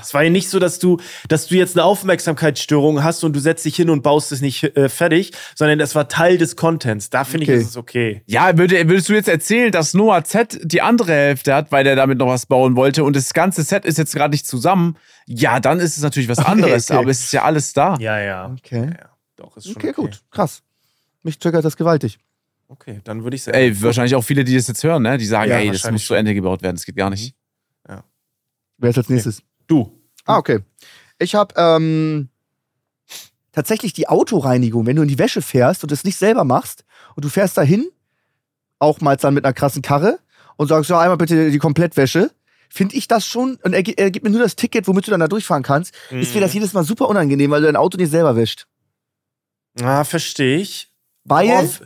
Es 0.00 0.14
war 0.14 0.22
ja 0.22 0.30
nicht 0.30 0.48
so, 0.48 0.60
dass 0.60 0.78
du, 0.78 0.98
dass 1.28 1.48
du 1.48 1.56
jetzt 1.56 1.76
eine 1.76 1.84
Aufmerksamkeitsstörung 1.84 3.02
hast 3.02 3.24
und 3.24 3.34
du 3.34 3.40
setzt 3.40 3.64
dich 3.64 3.74
hin 3.74 3.90
und 3.90 4.02
baust 4.02 4.30
es 4.30 4.40
nicht 4.40 4.62
äh, 4.76 4.88
fertig, 4.88 5.32
sondern 5.56 5.80
das 5.80 5.96
war 5.96 6.08
Teil 6.08 6.38
des 6.38 6.54
Contents. 6.54 7.10
Da 7.10 7.24
finde 7.24 7.46
Okay. 7.46 7.54
ich, 7.56 7.62
ist 7.62 7.70
es 7.70 7.76
okay. 7.76 8.22
Ja, 8.26 8.56
würde, 8.56 8.88
würdest 8.88 9.08
du 9.08 9.14
jetzt 9.14 9.28
erzählen, 9.28 9.72
dass 9.72 9.92
Noah 9.92 10.22
Z 10.22 10.60
die 10.62 10.80
andere 10.80 11.12
Hälfte 11.12 11.54
hat, 11.54 11.72
weil 11.72 11.86
er 11.88 11.96
damit 11.96 12.18
noch 12.18 12.28
was 12.28 12.46
bauen 12.46 12.76
wollte 12.76 13.02
und 13.02 13.16
das 13.16 13.34
ganze 13.34 13.64
Set 13.64 13.84
ist 13.84 13.98
jetzt 13.98 14.14
gerade 14.14 14.30
nicht 14.30 14.46
zusammen? 14.46 14.96
Ja, 15.26 15.58
dann 15.58 15.80
ist 15.80 15.96
es 15.96 16.02
natürlich 16.04 16.28
was 16.28 16.38
anderes, 16.38 16.88
okay. 16.90 16.98
aber 17.00 17.10
es 17.10 17.20
ist 17.24 17.32
ja 17.32 17.42
alles 17.42 17.72
da. 17.72 17.96
Ja, 17.98 18.20
ja. 18.20 18.52
Okay. 18.56 18.90
ja. 18.96 19.08
Doch, 19.36 19.56
ist 19.56 19.66
schon 19.66 19.76
Okay, 19.76 19.92
gut. 19.92 20.20
Krass. 20.30 20.62
Mich 21.24 21.40
triggert 21.40 21.64
das 21.64 21.76
gewaltig. 21.76 22.20
Okay, 22.68 23.00
dann 23.02 23.24
würde 23.24 23.34
ich 23.34 23.42
sagen. 23.42 23.58
Ey, 23.58 23.82
wahrscheinlich 23.82 24.14
auch 24.14 24.22
viele, 24.22 24.44
die 24.44 24.54
das 24.54 24.68
jetzt 24.68 24.84
hören, 24.84 25.02
ne? 25.02 25.18
Die 25.18 25.26
sagen, 25.26 25.50
Ja, 25.50 25.58
ey, 25.58 25.70
das 25.72 25.90
muss 25.90 26.06
zu 26.06 26.14
Ende 26.14 26.32
gebaut 26.32 26.62
werden, 26.62 26.76
das 26.76 26.84
geht 26.84 26.96
gar 26.96 27.10
nicht. 27.10 27.34
Wer 28.76 28.90
ist 28.90 28.98
als 28.98 29.08
nächstes? 29.08 29.42
Du. 29.66 30.00
Ah, 30.24 30.38
okay. 30.38 30.60
Ich 31.18 31.34
habe 31.34 31.54
ähm, 31.56 32.28
tatsächlich 33.52 33.92
die 33.92 34.08
Autoreinigung, 34.08 34.86
wenn 34.86 34.96
du 34.96 35.02
in 35.02 35.08
die 35.08 35.18
Wäsche 35.18 35.42
fährst 35.42 35.82
und 35.82 35.92
es 35.92 36.04
nicht 36.04 36.16
selber 36.16 36.44
machst 36.44 36.84
und 37.14 37.24
du 37.24 37.28
fährst 37.28 37.56
dahin, 37.56 37.88
auch 38.78 39.00
mal 39.00 39.16
dann 39.16 39.34
mit 39.34 39.44
einer 39.44 39.54
krassen 39.54 39.82
Karre 39.82 40.18
und 40.56 40.68
sagst, 40.68 40.90
ja, 40.90 40.98
einmal 41.00 41.16
bitte 41.16 41.50
die 41.50 41.58
Komplettwäsche, 41.58 42.30
finde 42.68 42.96
ich 42.96 43.06
das 43.08 43.26
schon, 43.26 43.56
und 43.62 43.72
er, 43.72 43.86
er 43.98 44.10
gibt 44.10 44.24
mir 44.24 44.30
nur 44.30 44.42
das 44.42 44.56
Ticket, 44.56 44.88
womit 44.88 45.06
du 45.06 45.10
dann 45.10 45.20
da 45.20 45.28
durchfahren 45.28 45.62
kannst, 45.62 45.94
ist 46.10 46.34
mir 46.34 46.40
das 46.40 46.52
jedes 46.52 46.72
Mal 46.72 46.84
super 46.84 47.08
unangenehm, 47.08 47.50
weil 47.50 47.60
du 47.60 47.66
dein 47.66 47.76
Auto 47.76 47.96
nicht 47.96 48.10
selber 48.10 48.34
wäscht. 48.36 48.66
Ah, 49.80 50.04
verstehe 50.04 50.58
ich. 50.58 50.90
Weil 51.24 51.48
Oh, 51.50 51.84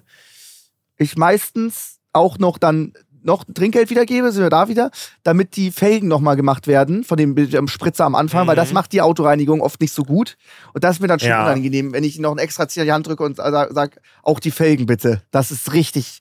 ich 0.96 1.16
meistens 1.16 1.98
auch 2.12 2.38
noch 2.38 2.58
dann 2.58 2.94
noch 3.22 3.44
Trinkgeld 3.44 3.90
wiedergebe, 3.90 4.30
sind 4.32 4.42
wir 4.42 4.50
da 4.50 4.68
wieder, 4.68 4.90
damit 5.22 5.56
die 5.56 5.70
Felgen 5.70 6.08
nochmal 6.08 6.36
gemacht 6.36 6.66
werden 6.66 7.04
von 7.04 7.16
dem 7.16 7.68
Spritzer 7.68 8.04
am 8.04 8.14
Anfang, 8.14 8.46
weil 8.46 8.56
das 8.56 8.72
macht 8.72 8.92
die 8.92 9.02
Autoreinigung 9.02 9.60
oft 9.60 9.80
nicht 9.80 9.92
so 9.92 10.02
gut. 10.04 10.36
Und 10.74 10.84
das 10.84 10.96
ist 10.96 11.00
mir 11.00 11.08
dann 11.08 11.20
schon 11.20 11.28
Ja. 11.30 11.44
unangenehm, 11.44 11.92
wenn 11.92 12.04
ich 12.04 12.18
noch 12.18 12.32
ein 12.32 12.38
extra 12.38 12.68
Ziel 12.68 12.82
in 12.82 12.86
die 12.88 12.92
Hand 12.92 13.06
drücke 13.06 13.22
und 13.24 13.36
sage, 13.36 13.72
sag, 13.74 14.00
auch 14.22 14.40
die 14.40 14.50
Felgen 14.50 14.86
bitte. 14.86 15.22
Das 15.30 15.50
ist 15.50 15.72
richtig, 15.72 16.20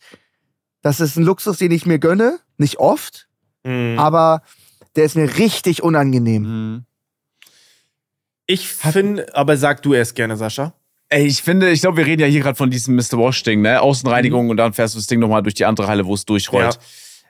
das 0.82 1.00
ist 1.00 1.18
ein 1.18 1.24
Luxus, 1.24 1.58
den 1.58 1.72
ich 1.72 1.86
mir 1.86 2.00
gönne. 2.00 2.39
Nicht 2.58 2.78
oft, 2.80 3.28
Mhm. 3.64 4.00
aber 4.00 4.41
der 4.95 5.06
ist 5.06 5.16
mir 5.16 5.38
richtig 5.38 5.84
unangenehm. 5.84 6.43
Mhm. 6.43 6.84
Ich 8.45 8.68
finde, 8.70 9.36
aber 9.36 9.58
sag 9.58 9.82
du 9.84 9.93
erst 9.93 10.16
gerne, 10.16 10.38
Sascha. 10.38 10.74
Ey, 11.10 11.26
ich 11.26 11.41
finde, 11.41 11.70
ich 11.72 11.82
glaube, 11.82 11.97
wir 11.97 12.05
reden 12.05 12.22
ja 12.22 12.28
hier 12.28 12.41
gerade 12.41 12.58
von 12.58 12.70
diesem 12.70 12.95
Mr. 12.95 13.14
Wash-Ding, 13.14 13.62
ne? 13.62 13.82
Außenreinigung 13.82 14.49
und 14.49 14.58
dann 14.58 14.74
fährst 14.74 14.95
du 14.95 14.99
das 14.99 15.08
Ding 15.08 15.20
nochmal 15.20 15.41
durch 15.41 15.55
die 15.55 15.66
andere 15.66 15.88
Halle, 15.88 16.05
wo 16.05 16.14
es 16.14 16.26
durchrollt. 16.26 16.74
Ja. 16.74 16.80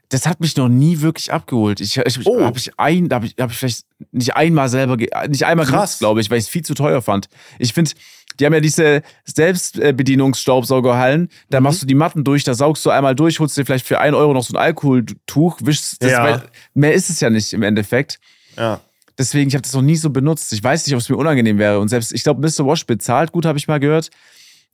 Das 0.09 0.25
hat 0.25 0.39
mich 0.39 0.55
noch 0.55 0.69
nie 0.69 1.01
wirklich 1.01 1.32
abgeholt. 1.34 1.82
Ich, 1.82 1.97
ich, 1.97 2.25
Oh. 2.25 2.41
habe 2.41 2.57
ich 2.57 2.80
ein, 2.80 3.09
habe 3.11 3.25
ich, 3.28 3.36
hab 3.39 3.51
ich 3.51 3.57
vielleicht 3.57 3.86
nicht 4.11 4.36
einmal 4.36 4.69
selber, 4.69 4.95
nicht 5.28 5.45
einmal 5.45 5.65
Krass. 5.65 5.99
glaube 5.99 6.21
ich, 6.21 6.30
weil 6.32 6.38
ich 6.38 6.45
es 6.45 6.49
viel 6.49 6.63
zu 6.63 6.73
teuer 6.75 7.01
fand. 7.01 7.28
Ich 7.59 7.73
finde, 7.73 7.91
die 8.39 8.45
haben 8.45 8.53
ja 8.53 8.59
diese 8.61 9.01
Selbstbedienungsstaubsaugerhallen. 9.25 11.30
Da 11.49 11.59
machst 11.59 11.82
du 11.82 11.86
die 11.86 11.95
Matten 11.95 12.23
durch, 12.23 12.43
da 12.43 12.53
saugst 12.53 12.86
du 12.86 12.89
einmal 12.89 13.15
durch, 13.15 13.39
holst 13.39 13.57
dir 13.57 13.65
vielleicht 13.65 13.86
für 13.86 13.99
1 13.99 14.15
Euro 14.15 14.34
noch 14.34 14.43
so 14.43 14.53
ein 14.53 14.57
Alkoholtuch, 14.61 15.57
wischst 15.61 16.01
das, 16.03 16.11
Ja. 16.11 16.43
mehr 16.73 16.93
ist 16.93 17.09
es 17.09 17.19
ja 17.19 17.30
nicht 17.30 17.53
im 17.53 17.63
Endeffekt. 17.63 18.19
Ja. 18.55 18.80
Deswegen, 19.18 19.47
ich 19.47 19.55
habe 19.55 19.63
das 19.63 19.74
noch 19.74 19.82
nie 19.82 19.95
so 19.95 20.09
benutzt. 20.09 20.53
Ich 20.53 20.63
weiß 20.63 20.86
nicht, 20.86 20.93
ob 20.93 20.99
es 21.01 21.09
mir 21.09 21.18
unangenehm 21.18 21.57
wäre. 21.57 21.80
Und 21.80 21.88
selbst, 21.89 22.13
ich 22.13 22.24
glaube, 22.24 22.41
Mr. 22.41 22.65
Wash 22.68 22.86
bezahlt 22.86 23.32
gut, 23.32 23.45
habe 23.45 23.57
ich 23.57 23.68
mal 23.68 23.80
gehört. 23.80 24.09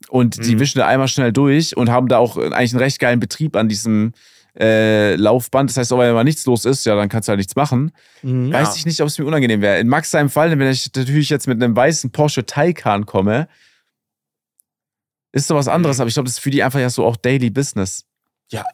Und 0.08 0.44
die 0.44 0.56
Mhm. 0.56 0.60
wischen 0.60 0.78
da 0.78 0.86
einmal 0.86 1.08
schnell 1.08 1.32
durch 1.32 1.76
und 1.76 1.88
haben 1.90 2.08
da 2.08 2.18
auch 2.18 2.36
eigentlich 2.36 2.72
einen 2.72 2.82
recht 2.82 2.98
geilen 2.98 3.20
Betrieb 3.20 3.56
an 3.56 3.68
diesem 3.68 4.12
äh, 4.58 5.16
Laufband. 5.16 5.70
Das 5.70 5.76
heißt, 5.78 5.92
auch 5.92 5.98
wenn 5.98 6.12
mal 6.14 6.22
nichts 6.24 6.44
los 6.46 6.64
ist, 6.64 6.84
ja, 6.86 6.94
dann 6.94 7.08
kannst 7.08 7.28
du 7.28 7.30
halt 7.30 7.38
nichts 7.38 7.56
machen. 7.56 7.90
Mhm. 8.22 8.52
Weiß 8.52 8.76
ich 8.76 8.86
nicht, 8.86 9.00
ob 9.00 9.08
es 9.08 9.18
mir 9.18 9.24
unangenehm 9.24 9.60
wäre. 9.62 9.80
In 9.80 9.88
Max 9.88 10.10
seinem 10.12 10.30
Fall, 10.30 10.56
wenn 10.56 10.70
ich 10.70 10.90
natürlich 10.94 11.28
jetzt 11.30 11.48
mit 11.48 11.60
einem 11.62 11.74
weißen 11.74 12.10
Porsche 12.12 12.44
Taycan 12.46 13.04
komme, 13.06 13.48
ist 15.32 15.48
so 15.48 15.54
was 15.54 15.66
anderes. 15.68 15.98
Aber 16.00 16.08
ich 16.08 16.14
glaube, 16.14 16.26
das 16.26 16.34
ist 16.34 16.40
für 16.40 16.50
die 16.50 16.62
einfach 16.62 16.78
ja 16.80 16.90
so 16.90 17.04
auch 17.04 17.16
Daily 17.16 17.50
Business. 17.50 18.04
Für, 18.60 18.64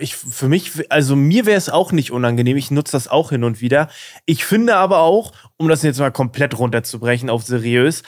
ich, 0.00 0.14
für 0.14 0.48
mich, 0.48 0.72
also 0.90 1.16
mir 1.16 1.46
wäre 1.46 1.56
es 1.56 1.68
auch 1.68 1.92
nicht 1.92 2.10
unangenehm. 2.10 2.56
Ich 2.56 2.70
nutze 2.70 2.92
das 2.92 3.08
auch 3.08 3.30
hin 3.30 3.44
und 3.44 3.60
wieder. 3.60 3.88
Ich 4.26 4.44
finde 4.44 4.76
aber 4.76 4.98
auch, 4.98 5.32
um 5.56 5.68
das 5.68 5.82
jetzt 5.82 5.98
mal 5.98 6.12
komplett 6.12 6.58
runterzubrechen 6.58 7.30
auf 7.30 7.44
seriös, 7.44 8.02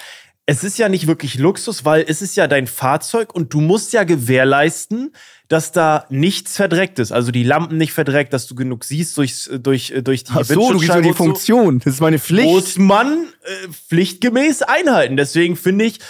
es 0.44 0.64
ist 0.64 0.76
ja 0.76 0.88
nicht 0.88 1.06
wirklich 1.06 1.36
Luxus, 1.36 1.84
weil 1.84 2.04
es 2.06 2.20
ist 2.20 2.36
ja 2.36 2.48
dein 2.48 2.66
Fahrzeug 2.66 3.32
und 3.34 3.54
du 3.54 3.60
musst 3.60 3.92
ja 3.92 4.02
gewährleisten, 4.02 5.14
dass 5.48 5.70
da 5.70 6.06
nichts 6.10 6.56
verdreckt 6.56 6.98
ist. 6.98 7.12
Also 7.12 7.30
die 7.30 7.44
Lampen 7.44 7.78
nicht 7.78 7.92
verdreckt, 7.92 8.32
dass 8.32 8.48
du 8.48 8.56
genug 8.56 8.84
siehst 8.84 9.16
durch, 9.18 9.48
durch, 9.60 9.94
durch 10.02 10.24
die 10.24 10.32
Ach 10.34 10.44
so, 10.44 10.54
du 10.54 10.60
über 10.60 10.70
Windschutzscheibe 10.70 11.08
die. 11.08 11.14
Funktion. 11.14 11.78
Das 11.78 11.94
ist 11.94 12.00
meine 12.00 12.18
Pflicht. 12.18 12.48
muss 12.48 12.78
man 12.78 13.28
äh, 13.42 13.68
pflichtgemäß 13.88 14.62
einhalten. 14.62 15.16
Deswegen 15.16 15.56
finde 15.56 15.84
ich, 15.84 16.00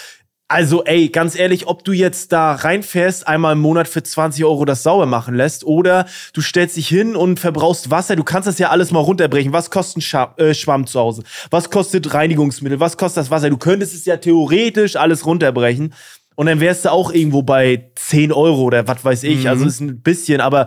also 0.53 0.85
ey, 0.85 1.09
ganz 1.09 1.35
ehrlich, 1.35 1.67
ob 1.67 1.83
du 1.83 1.93
jetzt 1.93 2.31
da 2.33 2.53
reinfährst, 2.53 3.27
einmal 3.27 3.55
im 3.55 3.61
Monat 3.61 3.89
für 3.89 4.03
20 4.03 4.45
Euro 4.45 4.67
das 4.67 4.83
sauber 4.83 5.07
machen 5.07 5.35
lässt 5.35 5.65
oder 5.65 6.07
du 6.35 6.43
stellst 6.43 6.77
dich 6.77 6.89
hin 6.89 7.17
und 7.17 7.41
verbrauchst 7.41 7.91
Wasser, 7.91 8.17
du 8.17 8.23
kannst 8.23 8.47
das 8.47 8.59
ja 8.59 8.69
alles 8.69 8.91
mal 8.91 9.01
runterbrechen. 9.01 9.53
Was 9.53 9.71
kostet 9.71 10.15
ein 10.15 10.29
äh, 10.37 10.55
Schwamm 10.55 10.87
zu 10.87 11.01
Hause? 11.01 11.23
Was 11.51 11.71
kostet 11.71 12.13
Reinigungsmittel? 12.13 12.81
Was 12.81 12.99
kostet 12.99 13.23
das 13.23 13.31
Wasser? 13.31 13.49
Du 13.49 13.57
könntest 13.57 13.95
es 13.95 14.05
ja 14.05 14.19
theoretisch 14.19 14.97
alles 14.97 15.25
runterbrechen. 15.25 15.95
Und 16.35 16.47
dann 16.47 16.61
wärst 16.61 16.85
du 16.85 16.93
auch 16.93 17.13
irgendwo 17.13 17.43
bei 17.43 17.91
10 17.95 18.31
Euro 18.33 18.63
oder 18.63 18.87
was 18.87 19.05
weiß 19.05 19.23
ich. 19.25 19.49
Also 19.49 19.65
ist 19.65 19.81
ein 19.81 20.03
bisschen, 20.03 20.41
aber 20.41 20.67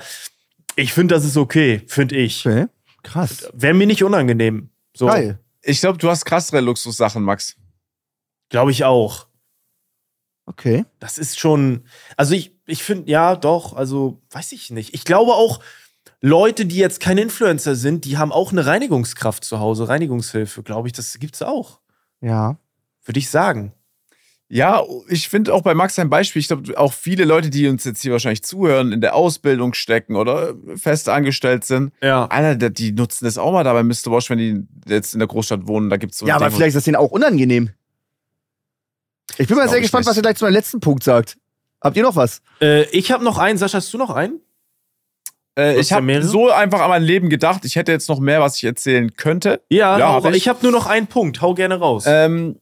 ich 0.76 0.94
finde, 0.94 1.14
das 1.16 1.26
ist 1.26 1.38
okay, 1.38 1.82
finde 1.88 2.16
ich. 2.16 2.46
Okay. 2.46 2.66
Krass. 3.04 3.50
Wäre 3.54 3.76
mir 3.76 3.86
nicht 3.86 4.04
unangenehm. 4.04 4.70
So. 4.96 5.06
Geil. 5.06 5.40
Ich 5.62 5.80
glaube, 5.80 6.00
du 6.00 6.10
hast 6.10 6.26
krassere 6.26 6.60
Luxussachen, 6.60 7.24
Max. 7.24 7.56
Glaube 8.50 8.72
ich 8.72 8.84
auch. 8.84 9.28
Okay. 10.46 10.86
Das 11.00 11.18
ist 11.18 11.39
schon. 11.39 11.84
Also 12.18 12.36
ich, 12.36 12.56
ich 12.66 12.84
finde, 12.84 13.10
ja, 13.10 13.36
doch, 13.36 13.74
also 13.74 14.22
weiß 14.32 14.52
ich 14.52 14.72
nicht. 14.72 14.93
Ich 14.93 15.04
glaube 15.04 15.34
auch, 15.34 15.60
Leute, 16.22 16.66
die 16.66 16.78
jetzt 16.78 17.00
keine 17.00 17.22
Influencer 17.22 17.76
sind, 17.76 18.06
die 18.06 18.18
haben 18.18 18.32
auch 18.32 18.52
eine 18.52 18.66
Reinigungskraft 18.66 19.43
zu 19.43 19.60
Hause, 19.60 19.88
Reinigungshilfe, 19.88 20.64
glaube 20.64 20.88
ich, 20.88 20.93
das 20.93 21.18
gibt's 21.20 21.41
auch. 21.41 21.80
Ja. 22.22 22.58
Würde 23.04 23.20
ich 23.20 23.30
sagen. 23.30 23.74
Ja, 24.48 24.84
ich 25.08 25.28
finde 25.28 25.54
auch 25.54 25.64
bei 25.64 25.74
Max 25.74 25.98
ein 25.98 26.10
Beispiel. 26.10 26.39
Ich 26.39 26.48
glaube, 26.48 26.78
auch 26.78 26.93
viele 26.93 27.26
Leute, 27.26 27.50
die 27.50 27.68
uns 27.68 27.84
jetzt 27.84 28.04
hier 28.04 28.12
wahrscheinlich 28.12 28.43
zuhören, 28.43 28.91
in 28.91 29.02
der 29.02 29.16
Ausbildung 29.16 29.74
stecken 29.74 30.16
oder 30.16 30.54
fest 30.76 31.10
angestellt 31.10 31.64
sind, 31.64 31.93
Ja. 32.02 32.28
Alter, 32.28 32.70
die 32.70 32.91
nutzen 32.91 33.26
das 33.26 33.39
auch 33.39 33.52
mal 33.52 33.64
da 33.64 33.74
bei 33.74 33.82
Mr. 33.82 34.12
Wash, 34.12 34.30
wenn 34.30 34.38
die 34.38 34.64
jetzt 34.88 35.14
in 35.14 35.20
der 35.20 35.28
Großstadt 35.28 35.68
wohnen. 35.68 35.89
Da 35.89 35.98
gibt's 35.98 36.20
so 36.20 36.28
ja, 36.28 36.36
aber 36.36 36.48
Ding, 36.48 36.58
vielleicht 36.58 36.70
ist 36.70 36.76
das 36.76 36.84
denen 36.84 36.96
auch 36.96 37.10
unangenehm. 37.10 37.72
Ich 39.38 39.48
bin 39.48 39.58
mal 39.58 39.68
sehr 39.70 39.82
gespannt, 39.82 40.06
was 40.06 40.16
ihr 40.16 40.22
gleich 40.22 40.38
zu 40.38 40.46
meinem 40.46 40.54
letzten 40.54 40.80
Punkt 40.80 41.04
sagt. 41.04 41.38
Habt 41.82 41.98
ihr 41.98 42.04
noch 42.04 42.16
was? 42.16 42.42
Äh, 42.62 42.84
ich 42.90 43.12
habe 43.12 43.24
noch 43.24 43.38
einen. 43.38 43.58
Sascha, 43.58 43.78
hast 43.78 43.94
du 43.94 43.98
noch 43.98 44.10
einen? 44.10 44.40
Äh, 45.58 45.80
ich 45.80 45.94
habe 45.94 46.24
so 46.24 46.50
einfach 46.52 46.82
an 46.82 46.90
mein 46.90 47.04
Leben 47.04 47.30
gedacht. 47.30 47.64
Ich 47.66 47.76
hätte 47.76 47.92
jetzt 47.92 48.10
noch 48.10 48.20
mehr, 48.20 48.42
was 48.42 48.58
ich 48.58 48.64
erzählen 48.64 49.16
könnte. 49.16 49.62
Ja, 49.70 49.98
Ja, 49.98 50.14
hab 50.14 50.26
ich, 50.32 50.36
ich. 50.38 50.48
habe 50.48 50.60
nur 50.64 50.72
noch 50.72 50.86
einen 50.88 51.08
Punkt. 51.08 51.42
Hau 51.42 51.54
gerne 51.54 51.76
raus. 51.76 52.06
Ähm, 52.08 52.60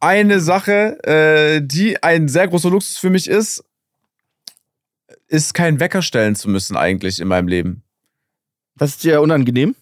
eine 0.00 0.40
Sache, 0.40 1.02
äh, 1.04 1.60
die 1.62 2.02
ein 2.02 2.28
sehr 2.28 2.48
großer 2.48 2.70
Luxus 2.70 2.96
für 2.98 3.10
mich 3.10 3.28
ist, 3.28 3.64
ist 5.26 5.52
keinen 5.54 5.80
Wecker 5.80 6.02
stellen 6.02 6.36
zu 6.36 6.48
müssen 6.48 6.76
eigentlich 6.76 7.20
in 7.20 7.28
meinem 7.28 7.48
Leben. 7.48 7.82
Das 8.76 8.90
ist 8.90 9.04
dir 9.04 9.20
unangenehm. 9.20 9.74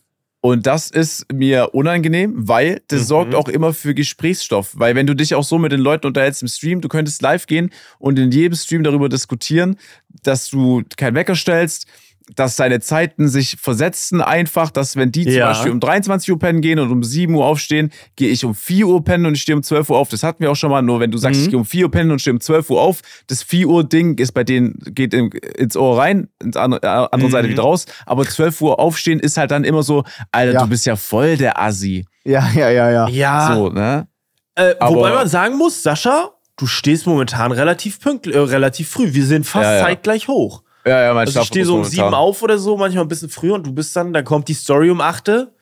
Und 0.46 0.64
das 0.64 0.92
ist 0.92 1.26
mir 1.32 1.74
unangenehm, 1.74 2.32
weil 2.36 2.80
das 2.86 3.00
Mhm. 3.00 3.04
sorgt 3.06 3.34
auch 3.34 3.48
immer 3.48 3.74
für 3.74 3.94
Gesprächsstoff. 3.94 4.74
Weil 4.78 4.94
wenn 4.94 5.04
du 5.04 5.14
dich 5.16 5.34
auch 5.34 5.42
so 5.42 5.58
mit 5.58 5.72
den 5.72 5.80
Leuten 5.80 6.06
unterhältst 6.06 6.40
im 6.40 6.46
Stream, 6.46 6.80
du 6.80 6.86
könntest 6.88 7.20
live 7.20 7.48
gehen 7.48 7.70
und 7.98 8.16
in 8.16 8.30
jedem 8.30 8.54
Stream 8.54 8.84
darüber 8.84 9.08
diskutieren, 9.08 9.76
dass 10.22 10.48
du 10.48 10.84
keinen 10.96 11.16
Wecker 11.16 11.34
stellst, 11.34 11.88
dass 12.34 12.56
deine 12.56 12.80
Zeiten 12.80 13.28
sich 13.28 13.56
versetzen 13.60 14.20
einfach, 14.20 14.70
dass 14.70 14.96
wenn 14.96 15.12
die 15.12 15.24
zum 15.24 15.32
Ja. 15.32 15.46
Beispiel 15.48 15.70
um 15.70 15.78
23 15.78 16.32
Uhr 16.32 16.38
pennen 16.40 16.60
gehen 16.60 16.80
und 16.80 16.90
um 16.90 17.04
7 17.04 17.32
Uhr 17.34 17.44
aufstehen, 17.46 17.92
gehe 18.16 18.30
ich 18.30 18.44
um 18.44 18.52
4 18.54 18.88
Uhr 18.88 19.04
pennen 19.04 19.26
und 19.26 19.34
ich 19.34 19.42
stehe 19.42 19.54
um 19.54 19.62
12 19.62 19.90
Uhr 19.90 19.96
auf. 19.98 20.08
Das 20.08 20.24
hatten 20.24 20.42
wir 20.42 20.50
auch 20.50 20.56
schon 20.56 20.70
mal, 20.70 20.82
nur 20.82 20.98
wenn 20.98 21.12
du 21.12 21.18
sagst, 21.18 21.38
Mhm. 21.38 21.44
ich 21.44 21.50
gehe 21.50 21.58
um 21.60 21.64
4 21.64 21.84
Uhr 21.84 21.90
pennen 21.92 22.10
und 22.10 22.18
stehe 22.20 22.34
um 22.34 22.40
12 22.40 22.68
Uhr 22.70 22.80
auf, 22.80 23.00
das 23.28 23.44
4 23.44 23.68
Uhr 23.68 23.84
Ding 23.84 24.18
ist 24.18 24.32
bei 24.32 24.42
denen, 24.42 24.74
geht 24.86 25.14
in, 25.14 25.30
ins 25.30 25.76
Ohr 25.76 25.98
rein, 25.98 26.28
ins 26.42 26.56
andere, 26.56 26.82
äh, 26.82 26.86
andere 27.12 27.28
Mhm. 27.28 27.30
Seite 27.30 27.48
wieder 27.48 27.62
raus, 27.62 27.86
aber 28.06 28.24
12 28.26 28.60
Uhr 28.60 28.80
aufstehen 28.80 29.20
ist 29.20 29.36
halt 29.36 29.52
dann 29.52 29.62
immer 29.62 29.84
so, 29.84 30.02
Alter, 30.32 30.52
Ja. 30.52 30.62
du 30.62 30.68
bist 30.68 30.84
ja 30.84 30.96
voll 30.96 31.36
der 31.36 31.60
Assi. 31.60 32.06
Ja, 32.24 32.48
ja, 32.54 32.70
ja, 32.70 32.90
ja. 32.90 33.08
ja. 33.08 33.54
So, 33.54 33.68
ne? 33.70 34.08
Äh, 34.56 34.74
wobei 34.80 35.12
man 35.12 35.28
sagen 35.28 35.56
muss, 35.58 35.80
Sascha, 35.82 36.30
du 36.56 36.66
stehst 36.66 37.06
momentan 37.06 37.52
relativ 37.52 38.00
pünktlich, 38.00 38.34
äh, 38.34 38.38
relativ 38.40 38.88
früh. 38.88 39.14
Wir 39.14 39.24
sind 39.26 39.46
fast 39.46 39.64
Ja, 39.64 39.74
ja. 39.76 39.84
zeitgleich 39.84 40.26
hoch. 40.26 40.62
Ja, 40.86 41.02
ja, 41.02 41.14
mein 41.14 41.26
Also 41.26 41.40
ich 41.40 41.46
stehe 41.46 41.64
so 41.64 41.76
um 41.76 41.84
sieben 41.84 42.14
auf 42.14 42.42
oder 42.42 42.58
so, 42.58 42.76
manchmal 42.76 43.04
ein 43.04 43.08
bisschen 43.08 43.28
früher 43.28 43.54
und 43.54 43.66
du 43.66 43.72
bist 43.72 43.94
dann, 43.96 44.12
dann 44.12 44.24
kommt 44.24 44.48
die 44.48 44.54
Story 44.54 44.90
um 44.90 45.00
achte. 45.00 45.52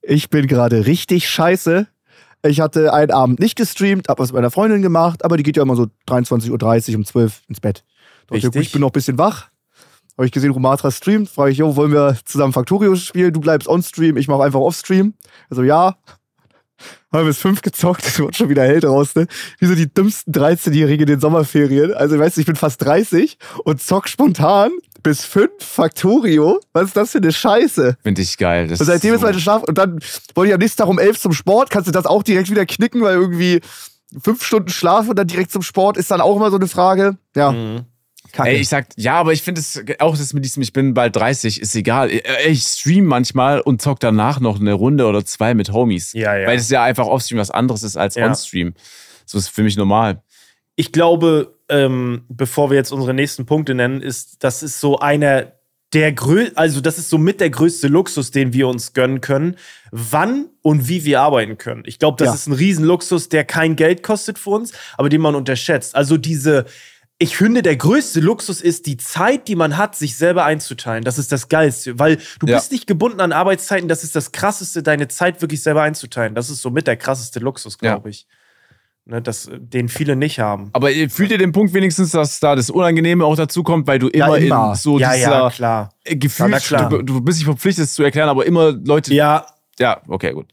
Ich 0.00 0.30
bin 0.30 0.46
gerade 0.46 0.86
richtig 0.86 1.28
scheiße. 1.28 1.86
Ich 2.44 2.60
hatte 2.60 2.92
einen 2.92 3.12
Abend 3.12 3.38
nicht 3.38 3.56
gestreamt, 3.56 4.08
hab 4.08 4.18
was 4.18 4.30
mit 4.30 4.36
meiner 4.36 4.50
Freundin 4.50 4.82
gemacht, 4.82 5.24
aber 5.24 5.36
die 5.36 5.42
geht 5.42 5.56
ja 5.56 5.62
immer 5.62 5.76
so 5.76 5.86
23.30 6.08 6.90
Uhr 6.90 6.96
um 6.96 7.04
12 7.04 7.42
ins 7.48 7.60
Bett. 7.60 7.84
Ich, 8.30 8.44
Richtig. 8.44 8.62
ich 8.62 8.72
bin 8.72 8.80
noch 8.80 8.88
ein 8.88 8.92
bisschen 8.92 9.18
wach. 9.18 9.48
Habe 10.16 10.26
ich 10.26 10.32
gesehen, 10.32 10.50
Romatra 10.50 10.90
streamt. 10.90 11.28
Frage 11.28 11.52
ich, 11.52 11.58
jo, 11.58 11.76
wollen 11.76 11.92
wir 11.92 12.16
zusammen 12.24 12.52
Factorio 12.52 12.96
spielen? 12.96 13.32
Du 13.32 13.40
bleibst 13.40 13.68
on-stream, 13.68 14.16
ich 14.16 14.28
mache 14.28 14.42
einfach 14.42 14.60
off-stream. 14.60 15.14
Also 15.50 15.62
ja. 15.62 15.96
Haben 17.12 17.24
wir 17.24 17.24
bis 17.26 17.38
fünf 17.38 17.62
gezockt, 17.62 18.06
es 18.06 18.18
wird 18.18 18.36
schon 18.36 18.48
wieder 18.48 18.62
hell 18.62 18.80
draußen. 18.80 19.22
Ne? 19.22 19.28
Wie 19.58 19.66
so 19.66 19.74
die 19.74 19.92
dümmsten 19.92 20.32
13-Jährigen 20.32 21.02
in 21.02 21.06
den 21.06 21.20
Sommerferien. 21.20 21.92
Also, 21.94 22.18
weißt 22.18 22.36
du, 22.36 22.40
ich 22.40 22.46
bin 22.46 22.56
fast 22.56 22.82
30 22.84 23.36
und 23.64 23.82
zock 23.82 24.08
spontan 24.08 24.70
bis 25.02 25.24
fünf 25.24 25.50
Factorio. 25.60 26.60
Was 26.72 26.84
ist 26.86 26.96
das 26.96 27.10
für 27.12 27.18
eine 27.18 27.32
Scheiße? 27.32 27.96
Finde 28.02 28.22
ich 28.22 28.38
geil. 28.38 28.68
Und 28.70 28.76
seitdem 28.76 29.14
ist 29.14 29.20
so- 29.20 29.26
meine 29.26 29.40
Schlaf. 29.40 29.62
Und 29.64 29.76
dann 29.76 29.98
wollte 30.34 30.48
ich 30.50 30.54
am 30.54 30.60
nächsten 30.60 30.78
Tag 30.78 30.88
um 30.88 30.98
elf 30.98 31.18
zum 31.20 31.32
Sport. 31.32 31.70
Kannst 31.70 31.88
du 31.88 31.92
das 31.92 32.06
auch 32.06 32.22
direkt 32.22 32.50
wieder 32.50 32.64
knicken, 32.66 33.02
weil 33.02 33.14
irgendwie 33.16 33.60
fünf 34.22 34.44
Stunden 34.44 34.68
Schlaf 34.70 35.08
und 35.08 35.18
dann 35.18 35.26
direkt 35.26 35.50
zum 35.50 35.62
Sport 35.62 35.96
ist 35.96 36.10
dann 36.10 36.20
auch 36.20 36.36
immer 36.36 36.50
so 36.50 36.56
eine 36.56 36.68
Frage. 36.68 37.16
Ja, 37.34 37.54
kacke. 38.32 38.48
Ey, 38.50 38.56
ich 38.56 38.68
sag, 38.68 38.86
ja, 38.96 39.14
aber 39.14 39.32
ich 39.32 39.42
finde 39.42 39.60
es 39.60 39.82
auch 39.98 40.16
das 40.16 40.32
mit 40.32 40.44
diesem, 40.44 40.62
ich 40.62 40.72
bin 40.72 40.94
bald 40.94 41.14
30, 41.16 41.60
ist 41.60 41.74
egal. 41.76 42.10
Ich, 42.46 42.62
stream 42.64 43.04
manchmal 43.04 43.60
und 43.60 43.80
zock 43.82 44.00
danach 44.00 44.40
noch 44.40 44.60
eine 44.60 44.72
Runde 44.72 45.06
oder 45.06 45.24
zwei 45.24 45.54
mit 45.54 45.72
Homies. 45.72 46.12
Ja, 46.12 46.36
ja. 46.36 46.46
Weil 46.48 46.58
es 46.58 46.68
ja 46.70 46.82
einfach 46.82 47.06
offstream 47.06 47.38
was 47.38 47.50
anderes 47.50 47.82
ist 47.82 47.96
als 47.96 48.14
Ja. 48.14 48.26
onstream. 48.26 48.74
So 49.26 49.38
ist 49.38 49.48
für 49.48 49.62
mich 49.62 49.76
normal. 49.76 50.22
Ich 50.76 50.90
glaube, 50.92 51.58
ähm, 51.68 52.24
bevor 52.28 52.70
wir 52.70 52.76
jetzt 52.76 52.92
unsere 52.92 53.14
nächsten 53.14 53.46
Punkte 53.46 53.74
nennen, 53.74 54.00
ist, 54.02 54.42
das 54.42 54.62
ist 54.62 54.80
so 54.80 54.98
einer 54.98 55.52
der 55.92 56.12
grö 56.12 56.48
also 56.54 56.80
das 56.80 56.96
ist 56.96 57.10
so 57.10 57.18
mit 57.18 57.38
der 57.38 57.50
größte 57.50 57.86
Luxus, 57.86 58.30
den 58.30 58.54
wir 58.54 58.66
uns 58.66 58.94
gönnen 58.94 59.20
können, 59.20 59.56
wann 59.90 60.46
und 60.62 60.88
wie 60.88 61.04
wir 61.04 61.20
arbeiten 61.20 61.58
können. 61.58 61.82
Ich 61.84 61.98
glaube, 61.98 62.16
das 62.16 62.28
Ja. 62.28 62.34
ist 62.34 62.46
ein 62.46 62.54
Riesenluxus, 62.54 63.28
der 63.28 63.44
kein 63.44 63.76
Geld 63.76 64.02
kostet 64.02 64.38
für 64.38 64.50
uns, 64.50 64.72
aber 64.96 65.10
den 65.10 65.20
man 65.20 65.34
unterschätzt. 65.34 65.94
Also 65.94 66.16
diese 66.16 66.64
ich 67.22 67.36
finde, 67.36 67.62
der 67.62 67.76
größte 67.76 68.20
Luxus 68.20 68.60
ist 68.60 68.86
die 68.86 68.96
Zeit, 68.96 69.48
die 69.48 69.54
man 69.56 69.76
hat, 69.76 69.94
sich 69.96 70.16
selber 70.16 70.44
einzuteilen. 70.44 71.04
Das 71.04 71.18
ist 71.18 71.30
das 71.32 71.48
Geilste, 71.48 71.98
weil 71.98 72.18
du 72.40 72.46
Ja. 72.46 72.56
bist 72.56 72.72
nicht 72.72 72.86
gebunden 72.86 73.20
an 73.20 73.32
Arbeitszeiten. 73.32 73.88
Das 73.88 74.02
ist 74.04 74.16
das 74.16 74.32
Krasseste, 74.32 74.82
deine 74.82 75.08
Zeit 75.08 75.40
wirklich 75.40 75.62
selber 75.62 75.82
einzuteilen. 75.82 76.34
Das 76.34 76.50
ist 76.50 76.62
somit 76.62 76.86
der 76.86 76.96
krasseste 76.96 77.38
Luxus, 77.40 77.78
glaube 77.78 78.10
ich. 78.10 78.26
Ne, 79.04 79.20
das, 79.20 79.50
den 79.52 79.88
viele 79.88 80.14
nicht 80.14 80.38
haben. 80.38 80.70
Aber 80.74 80.92
ihr 80.92 81.10
fühlt 81.10 81.32
ihr 81.32 81.38
den 81.38 81.50
Punkt 81.50 81.74
wenigstens, 81.74 82.12
dass 82.12 82.38
da 82.38 82.54
das 82.54 82.70
Unangenehme 82.70 83.24
auch 83.24 83.34
dazu 83.34 83.64
kommt, 83.64 83.88
weil 83.88 83.98
du 83.98 84.08
Ja, 84.14 84.26
immer, 84.26 84.38
immer. 84.38 84.68
in 84.70 84.74
so 84.76 84.98
ja, 84.98 85.12
dieser 85.12 85.30
ja, 85.30 85.50
klar. 85.50 85.88
äh, 86.04 86.14
Gefühl, 86.14 86.56
du, 86.88 87.02
du 87.02 87.20
bist 87.20 87.38
nicht 87.38 87.46
verpflichtet, 87.46 87.86
es 87.86 87.94
zu 87.94 88.04
erklären, 88.04 88.28
aber 88.28 88.46
immer 88.46 88.70
Leute. 88.70 89.12
Ja, 89.12 89.44
ja 89.80 90.00
okay, 90.06 90.32
gut. 90.32 90.46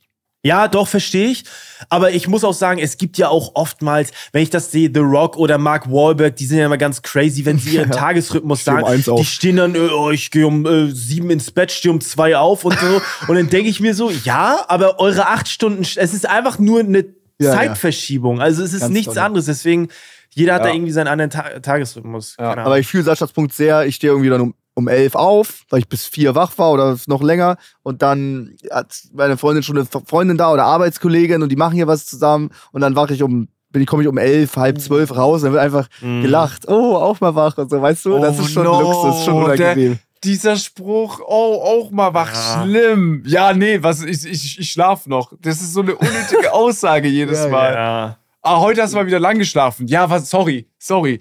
Ja, 0.43 0.69
doch, 0.69 0.87
verstehe 0.87 1.27
ich. 1.27 1.43
Aber 1.89 2.11
ich 2.11 2.27
muss 2.29 2.45
auch 2.45 2.53
sagen, 2.53 2.79
es 2.79 2.97
gibt 2.97 3.17
ja 3.17 3.27
auch 3.27 3.55
oftmals, 3.55 4.11
wenn 4.31 4.41
ich 4.41 4.49
das 4.49 4.71
sehe, 4.71 4.89
The 4.93 5.01
Rock 5.01 5.35
oder 5.37 5.57
Mark 5.57 5.91
Wahlberg, 5.91 6.35
die 6.37 6.45
sind 6.45 6.59
ja 6.59 6.65
immer 6.65 6.77
ganz 6.77 7.01
crazy, 7.01 7.43
wenn 7.45 7.59
sie 7.59 7.71
ihren 7.75 7.91
Tagesrhythmus 7.91 8.61
Steh 8.61 8.71
um 8.71 8.77
sagen. 8.77 8.87
eins 8.87 9.09
auf. 9.09 9.19
Die 9.19 9.25
stehen 9.25 9.57
dann, 9.57 9.75
äh, 9.75 9.89
oh, 9.89 10.11
ich 10.11 10.31
gehe 10.31 10.47
um 10.47 10.65
äh, 10.65 10.91
sieben 10.91 11.29
ins 11.29 11.51
Bett, 11.51 11.71
stehe 11.71 11.91
um 11.93 11.99
zwei 11.99 12.37
auf 12.37 12.63
und 12.63 12.77
so. 12.79 13.01
und 13.27 13.35
dann 13.35 13.49
denke 13.49 13.69
ich 13.69 13.81
mir 13.81 13.93
so, 13.93 14.09
ja, 14.11 14.63
aber 14.69 14.99
eure 14.99 15.27
acht 15.27 15.49
Stunden, 15.49 15.81
es 15.81 15.97
ist 16.13 16.25
einfach 16.27 16.57
nur 16.57 16.79
eine 16.79 17.03
Ja, 17.37 17.51
Zeitverschiebung. 17.51 18.39
Also 18.41 18.63
es 18.63 18.71
ist 18.73 18.81
Ganz 18.81 18.93
nichts 18.93 19.13
toll. 19.15 19.23
anderes. 19.23 19.45
Deswegen, 19.45 19.89
jeder 20.33 20.53
hat 20.55 20.63
da 20.63 20.67
Ja. 20.69 20.73
irgendwie 20.73 20.91
seinen 20.91 21.07
anderen 21.07 21.31
Ta 21.31 21.59
Tagesrhythmus. 21.59 22.37
Ahnung. 22.37 22.65
Aber 22.65 22.79
ich 22.79 22.87
fühle 22.87 23.03
Saschas 23.03 23.33
Punkt 23.33 23.53
sehr. 23.53 23.85
Ich 23.85 23.95
stehe 23.95 24.11
irgendwie 24.13 24.29
dann 24.29 24.41
um, 24.41 24.53
um 24.79 24.87
elf 24.87 25.15
auf, 25.15 25.63
weil 25.69 25.79
ich 25.79 25.87
bis 25.87 26.05
vier 26.05 26.33
wach 26.35 26.57
war 26.57 26.71
oder 26.71 26.97
noch 27.07 27.21
länger. 27.21 27.57
Und 27.83 28.01
dann 28.01 28.55
hat 28.71 28.99
meine 29.13 29.37
Freundin 29.37 29.61
schon 29.63 29.77
eine 29.77 29.85
Freundin 29.85 30.37
da 30.37 30.51
oder 30.51 30.65
Arbeitskollegin 30.65 31.43
und 31.43 31.49
die 31.49 31.55
machen 31.55 31.75
hier 31.75 31.87
was 31.87 32.05
zusammen. 32.05 32.49
Und 32.71 32.81
dann 32.81 32.95
wache 32.95 33.13
ich 33.13 33.21
um, 33.23 33.47
bin 33.71 33.81
ich, 33.83 33.87
komme 33.87 34.01
ich 34.01 34.07
um 34.09 34.17
elf, 34.17 34.55
halb 34.57 34.81
zwölf 34.81 35.15
raus. 35.15 35.41
Und 35.43 35.45
dann 35.45 35.53
wird 35.53 35.63
einfach 35.63 35.87
Mhm. 36.01 36.21
gelacht. 36.23 36.67
Oh, 36.67 36.95
auch 36.95 37.19
mal 37.21 37.35
wach 37.35 37.57
und 37.57 37.69
so, 37.69 37.81
weißt 37.81 38.05
du? 38.05 38.19
das 38.19 38.39
Oh 38.39 38.41
ist 38.43 38.51
schon 38.51 38.63
no, 38.63 38.81
Luxus, 38.81 39.25
schon 39.25 39.43
unangenehm. 39.43 39.99
Dieser 40.23 40.57
Spruch, 40.57 41.21
oh, 41.25 41.61
auch 41.85 41.91
mal 41.91 42.13
wach, 42.13 42.33
Ja. 42.33 42.63
schlimm. 42.65 43.23
Ja, 43.25 43.53
nee, 43.53 43.81
was, 43.81 44.01
ich, 44.03 44.25
ich, 44.25 44.59
ich 44.59 44.69
schlaf 44.71 45.07
noch. 45.07 45.31
Das 45.41 45.61
ist 45.61 45.71
so 45.73 45.81
eine 45.81 45.95
unnötige 45.95 46.51
Aussage 46.53 47.07
jedes 47.07 47.39
Ja, 47.43 47.47
Mal. 47.49 47.73
ja. 47.73 48.17
Ah, 48.41 48.59
heute 48.59 48.81
hast 48.81 48.91
du 48.93 48.97
mal 48.97 49.05
wieder 49.07 49.19
lang 49.19 49.37
geschlafen. 49.37 49.87
Ja, 49.87 50.09
was, 50.09 50.29
sorry, 50.29 50.67
sorry. 50.77 51.19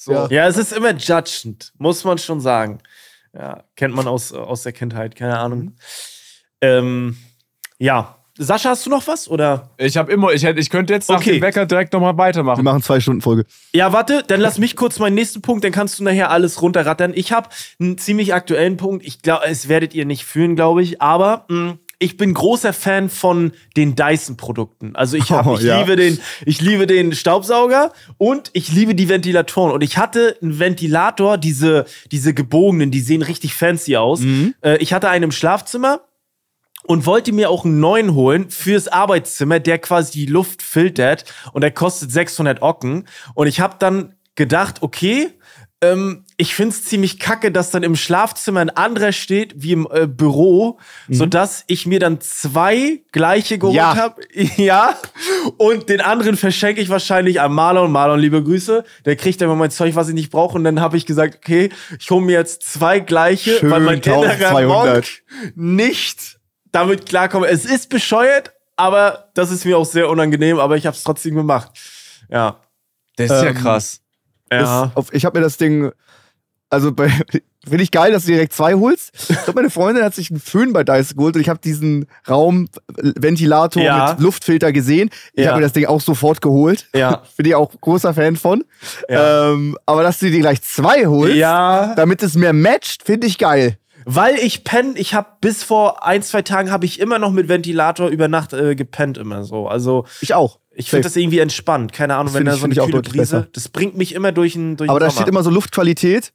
So. 0.00 0.12
Ja. 0.12 0.28
Ja, 0.30 0.46
es 0.46 0.56
ist 0.56 0.72
immer 0.72 0.92
judgend, 0.94 1.72
muss 1.76 2.04
man 2.04 2.18
schon 2.18 2.40
sagen. 2.40 2.78
Ja, 3.34 3.64
kennt 3.74 3.94
man 3.96 4.06
aus, 4.06 4.32
aus 4.32 4.62
der 4.62 4.72
Kindheit, 4.72 5.16
keine 5.16 5.36
Ahnung. 5.36 5.72
Ähm, 6.60 7.16
ja. 7.78 8.14
Sascha, 8.40 8.70
hast 8.70 8.86
du 8.86 8.90
noch 8.90 9.04
was? 9.08 9.26
Oder? 9.28 9.70
Ich 9.76 9.96
habe 9.96 10.12
immer, 10.12 10.30
ich, 10.32 10.44
hätte, 10.44 10.60
ich 10.60 10.70
könnte 10.70 10.92
jetzt 10.92 11.08
nach 11.08 11.16
Okay. 11.18 11.32
dem 11.32 11.42
Wecker 11.42 11.66
direkt 11.66 11.92
nochmal 11.92 12.12
Wir 12.14 12.18
weitermachen. 12.18 12.62
machen 12.62 12.80
zwei 12.82 13.00
Stunden 13.00 13.20
Folge. 13.22 13.44
Ja, 13.72 13.92
warte, 13.92 14.22
dann 14.24 14.40
lass 14.40 14.58
mich 14.58 14.76
kurz 14.76 15.00
meinen 15.00 15.14
nächsten 15.14 15.42
Punkt, 15.42 15.64
dann 15.64 15.72
kannst 15.72 15.98
du 15.98 16.04
nachher 16.04 16.30
alles 16.30 16.62
runterrattern. 16.62 17.12
Ich 17.16 17.32
habe 17.32 17.48
einen 17.80 17.98
ziemlich 17.98 18.34
aktuellen 18.34 18.76
Punkt. 18.76 19.04
Ich 19.04 19.22
glaube, 19.22 19.46
es 19.46 19.68
werdet 19.68 19.92
ihr 19.94 20.04
nicht 20.04 20.24
fühlen, 20.24 20.54
glaube 20.54 20.84
ich, 20.84 21.02
aber 21.02 21.46
mh, 21.48 21.78
ich 22.00 22.16
bin 22.16 22.32
großer 22.32 22.72
Fan 22.72 23.08
von 23.08 23.52
den 23.76 23.96
Dyson-Produkten. 23.96 24.94
Also 24.94 25.16
ich, 25.16 25.30
hab, 25.30 25.46
Oh, 25.46 25.56
ich, 25.56 25.62
ja. 25.64 25.80
liebe 25.80 25.96
den, 25.96 26.18
ich 26.46 26.60
liebe 26.60 26.86
den 26.86 27.12
Staubsauger 27.12 27.92
und 28.18 28.50
ich 28.52 28.70
liebe 28.72 28.94
die 28.94 29.08
Ventilatoren. 29.08 29.72
Und 29.72 29.82
ich 29.82 29.98
hatte 29.98 30.36
einen 30.40 30.58
Ventilator, 30.60 31.38
diese, 31.38 31.86
diese 32.12 32.34
gebogenen, 32.34 32.90
die 32.90 33.00
sehen 33.00 33.22
richtig 33.22 33.54
fancy 33.54 33.96
aus. 33.96 34.20
Äh, 34.62 34.76
ich 34.78 34.92
hatte 34.92 35.08
einen 35.08 35.24
im 35.24 35.32
Schlafzimmer 35.32 36.02
und 36.84 37.04
wollte 37.04 37.32
mir 37.32 37.50
auch 37.50 37.64
einen 37.64 37.80
neuen 37.80 38.14
holen 38.14 38.48
fürs 38.50 38.86
Arbeitszimmer, 38.86 39.58
der 39.58 39.78
quasi 39.78 40.12
die 40.12 40.26
Luft 40.26 40.62
filtert 40.62 41.24
und 41.52 41.62
der 41.62 41.72
kostet 41.72 42.12
600 42.12 42.62
Ocken. 42.62 43.08
Und 43.34 43.48
ich 43.48 43.58
habe 43.60 43.74
dann 43.78 44.14
gedacht, 44.36 44.82
okay, 44.82 45.30
ähm, 45.80 46.24
ich 46.36 46.54
find's 46.56 46.82
ziemlich 46.84 47.20
kacke, 47.20 47.52
dass 47.52 47.70
dann 47.70 47.84
im 47.84 47.94
Schlafzimmer 47.94 48.58
ein 48.60 48.70
anderer 48.70 49.12
steht 49.12 49.54
wie 49.62 49.72
im 49.72 49.86
äh, 49.92 50.06
Büro, 50.08 50.78
sodass 51.08 51.62
ich 51.68 51.86
mir 51.86 52.00
dann 52.00 52.20
zwei 52.20 53.02
gleiche 53.12 53.58
geholt 53.58 53.76
Ja. 53.76 53.94
habe. 53.96 54.22
Ja. 54.56 54.98
Und 55.56 55.88
den 55.88 56.00
anderen 56.00 56.36
verschenke 56.36 56.80
ich 56.80 56.88
wahrscheinlich 56.88 57.40
an 57.40 57.52
Marlon. 57.52 57.92
Marlon, 57.92 58.18
liebe 58.18 58.42
Grüße. 58.42 58.84
Der 59.04 59.14
kriegt 59.16 59.40
dann 59.40 59.46
immer 59.48 59.56
mein 59.56 59.70
Zeug, 59.70 59.94
was 59.94 60.08
ich 60.08 60.14
nicht 60.14 60.30
brauche. 60.30 60.56
Und 60.56 60.64
dann 60.64 60.80
habe 60.80 60.96
ich 60.96 61.06
gesagt, 61.06 61.36
okay, 61.36 61.70
ich 61.98 62.10
hole 62.10 62.24
mir 62.24 62.32
jetzt 62.32 62.62
zwei 62.62 62.98
gleiche, 62.98 63.58
Schön 63.58 63.70
weil 63.70 63.80
mein 63.80 64.00
innerer 64.00 64.30
1200. 64.30 64.66
Monk 64.66 65.04
nicht 65.54 66.38
damit 66.72 67.06
klarkomme. 67.06 67.46
Es 67.46 67.64
ist 67.64 67.88
bescheuert, 67.88 68.52
aber 68.76 69.30
das 69.34 69.50
ist 69.50 69.64
mir 69.64 69.78
auch 69.78 69.86
sehr 69.86 70.08
unangenehm, 70.08 70.58
aber 70.58 70.76
ich 70.76 70.86
habe 70.86 70.96
es 70.96 71.02
trotzdem 71.02 71.34
gemacht. 71.34 71.70
Ja. 72.28 72.60
Das 73.16 73.30
ist 73.30 73.42
ja 73.42 73.50
Ähm, 73.50 73.54
krass. 73.56 74.00
Ja. 74.52 74.90
Auf, 74.94 75.12
ich 75.12 75.24
habe 75.24 75.38
mir 75.38 75.44
das 75.44 75.56
Ding, 75.56 75.90
also 76.70 76.92
bei, 76.92 77.08
finde 77.68 77.82
ich 77.82 77.90
geil, 77.90 78.12
dass 78.12 78.24
du 78.24 78.32
direkt 78.32 78.52
zwei 78.52 78.74
holst. 78.74 79.10
Ich 79.30 79.36
glaube, 79.44 79.54
meine 79.60 79.70
Freundin 79.70 80.04
hat 80.04 80.14
sich 80.14 80.30
einen 80.30 80.40
Föhn 80.40 80.72
bei 80.72 80.84
Dyson 80.84 81.16
geholt 81.16 81.34
und 81.36 81.40
ich 81.42 81.48
habe 81.48 81.60
diesen 81.60 82.06
Raumventilator 82.28 83.82
Ja. 83.82 84.10
mit 84.12 84.20
Luftfilter 84.20 84.72
gesehen. 84.72 85.10
Ich 85.32 85.44
Ja. 85.44 85.50
habe 85.50 85.60
mir 85.60 85.66
das 85.66 85.72
Ding 85.72 85.86
auch 85.86 86.00
sofort 86.00 86.40
geholt. 86.40 86.86
Ja. 86.94 87.22
Bin 87.36 87.46
ich 87.46 87.54
auch 87.54 87.72
großer 87.80 88.14
Fan 88.14 88.36
von. 88.36 88.64
Ja. 89.08 89.52
Ähm, 89.52 89.76
aber 89.86 90.02
dass 90.02 90.18
du 90.18 90.30
dir 90.30 90.40
gleich 90.40 90.62
zwei 90.62 91.06
holst, 91.06 91.36
ja. 91.36 91.94
damit 91.94 92.22
es 92.22 92.34
mehr 92.34 92.52
matcht, 92.52 93.02
finde 93.04 93.26
ich 93.26 93.38
geil. 93.38 93.78
Weil 94.10 94.36
ich 94.36 94.64
penne, 94.64 94.94
ich 94.96 95.12
habe 95.12 95.28
bis 95.42 95.62
vor 95.62 96.06
ein, 96.06 96.22
zwei 96.22 96.40
Tagen 96.40 96.70
habe 96.70 96.86
ich 96.86 96.98
immer 96.98 97.18
noch 97.18 97.30
mit 97.30 97.48
Ventilator 97.48 98.08
über 98.08 98.26
Nacht 98.26 98.54
äh, 98.54 98.74
gepennt 98.74 99.18
immer 99.18 99.44
so. 99.44 99.68
Also 99.68 100.06
Ich 100.22 100.32
auch. 100.32 100.60
ich 100.72 100.88
finde 100.88 101.02
das 101.04 101.14
irgendwie 101.16 101.40
entspannt. 101.40 101.92
Keine 101.92 102.14
Ahnung, 102.14 102.32
Das 102.32 102.34
wenn 102.34 102.46
da 102.46 102.54
ich- 102.54 102.58
so 102.60 102.64
eine 102.64 102.74
kühle 102.74 103.02
Brise, 103.02 103.16
besser. 103.18 103.46
das 103.52 103.68
bringt 103.68 103.98
mich 103.98 104.14
immer 104.14 104.32
durch 104.32 104.54
den 104.54 104.78
durch 104.78 104.88
Aber 104.88 104.98
den 104.98 105.04
da 105.04 105.10
Sommer. 105.10 105.20
steht 105.22 105.28
immer 105.30 105.42
so 105.42 105.50
Luftqualität. 105.50 106.32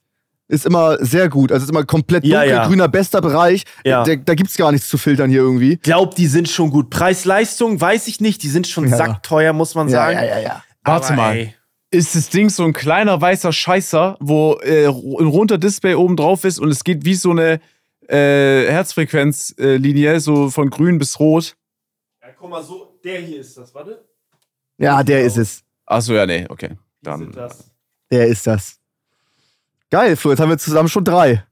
Ist 0.50 0.66
immer 0.68 0.98
sehr 1.04 1.30
gut. 1.30 1.52
Also 1.52 1.64
ist 1.64 1.70
immer 1.72 1.84
komplett 1.86 2.26
Ja, 2.26 2.42
dunkel, 2.42 2.56
ja. 2.58 2.68
grüner, 2.68 2.88
bester 2.90 3.22
Bereich. 3.22 3.64
Ja. 3.84 4.04
Da, 4.04 4.16
da 4.18 4.36
gibt's 4.36 4.56
gar 4.56 4.72
nichts 4.72 4.88
zu 4.90 5.00
filtern 5.00 5.32
hier 5.32 5.40
irgendwie. 5.40 5.78
Glaub, 5.78 6.14
die 6.16 6.28
sind 6.28 6.50
schon 6.50 6.70
gut. 6.70 6.92
Preis-Leistung 6.92 7.82
weiß 7.82 8.08
ich 8.08 8.20
nicht. 8.20 8.44
Die 8.44 8.50
sind 8.50 8.68
schon 8.68 8.88
Ja. 8.88 8.98
sackteuer, 8.98 9.54
muss 9.54 9.74
man 9.74 9.90
sagen. 9.90 10.18
ja, 10.20 10.38
ja. 10.40 10.64
Warte 10.84 11.08
Aber, 11.14 11.16
mal. 11.16 11.36
ey, 11.38 11.56
Ist 11.94 12.16
das 12.16 12.30
Ding 12.30 12.50
so 12.50 12.64
ein 12.64 12.74
kleiner 12.74 13.22
weißer 13.22 13.54
Scheißer, 13.54 14.18
wo 14.20 14.56
äh, 14.64 14.88
ein 14.88 15.28
runter 15.28 15.60
Display 15.60 15.94
oben 15.94 16.16
drauf 16.16 16.44
ist 16.44 16.58
und 16.58 16.70
es 16.70 16.84
geht 16.84 17.06
wie 17.06 17.14
so 17.14 17.30
eine 17.30 17.62
äh, 18.08 18.66
Herzfrequenzlinie, 18.68 20.20
so 20.20 20.50
von 20.50 20.72
grün 20.72 20.98
bis 20.98 21.20
rot. 21.20 21.56
Ja, 22.20 22.30
guck 22.36 22.50
mal, 22.50 22.64
so, 22.64 23.00
der 23.04 23.20
hier 23.20 23.42
ist 23.42 23.56
das, 23.60 23.76
warte. 23.76 24.04
Ja, 24.80 25.04
der 25.04 25.24
ist 25.24 25.38
es. 25.38 25.64
Achso, 25.86 26.16
ja, 26.16 26.26
nee, 26.26 26.48
okay. 26.50 26.72
Dann. 27.04 27.32
Der 28.10 28.26
ist 28.26 28.48
das. 28.48 28.80
Geil, 29.92 30.16
Flo, 30.16 30.32
jetzt 30.32 30.40
haben 30.40 30.50
wir 30.50 30.58
zusammen 30.58 30.90
schon 30.90 31.06
drei. 31.06 31.46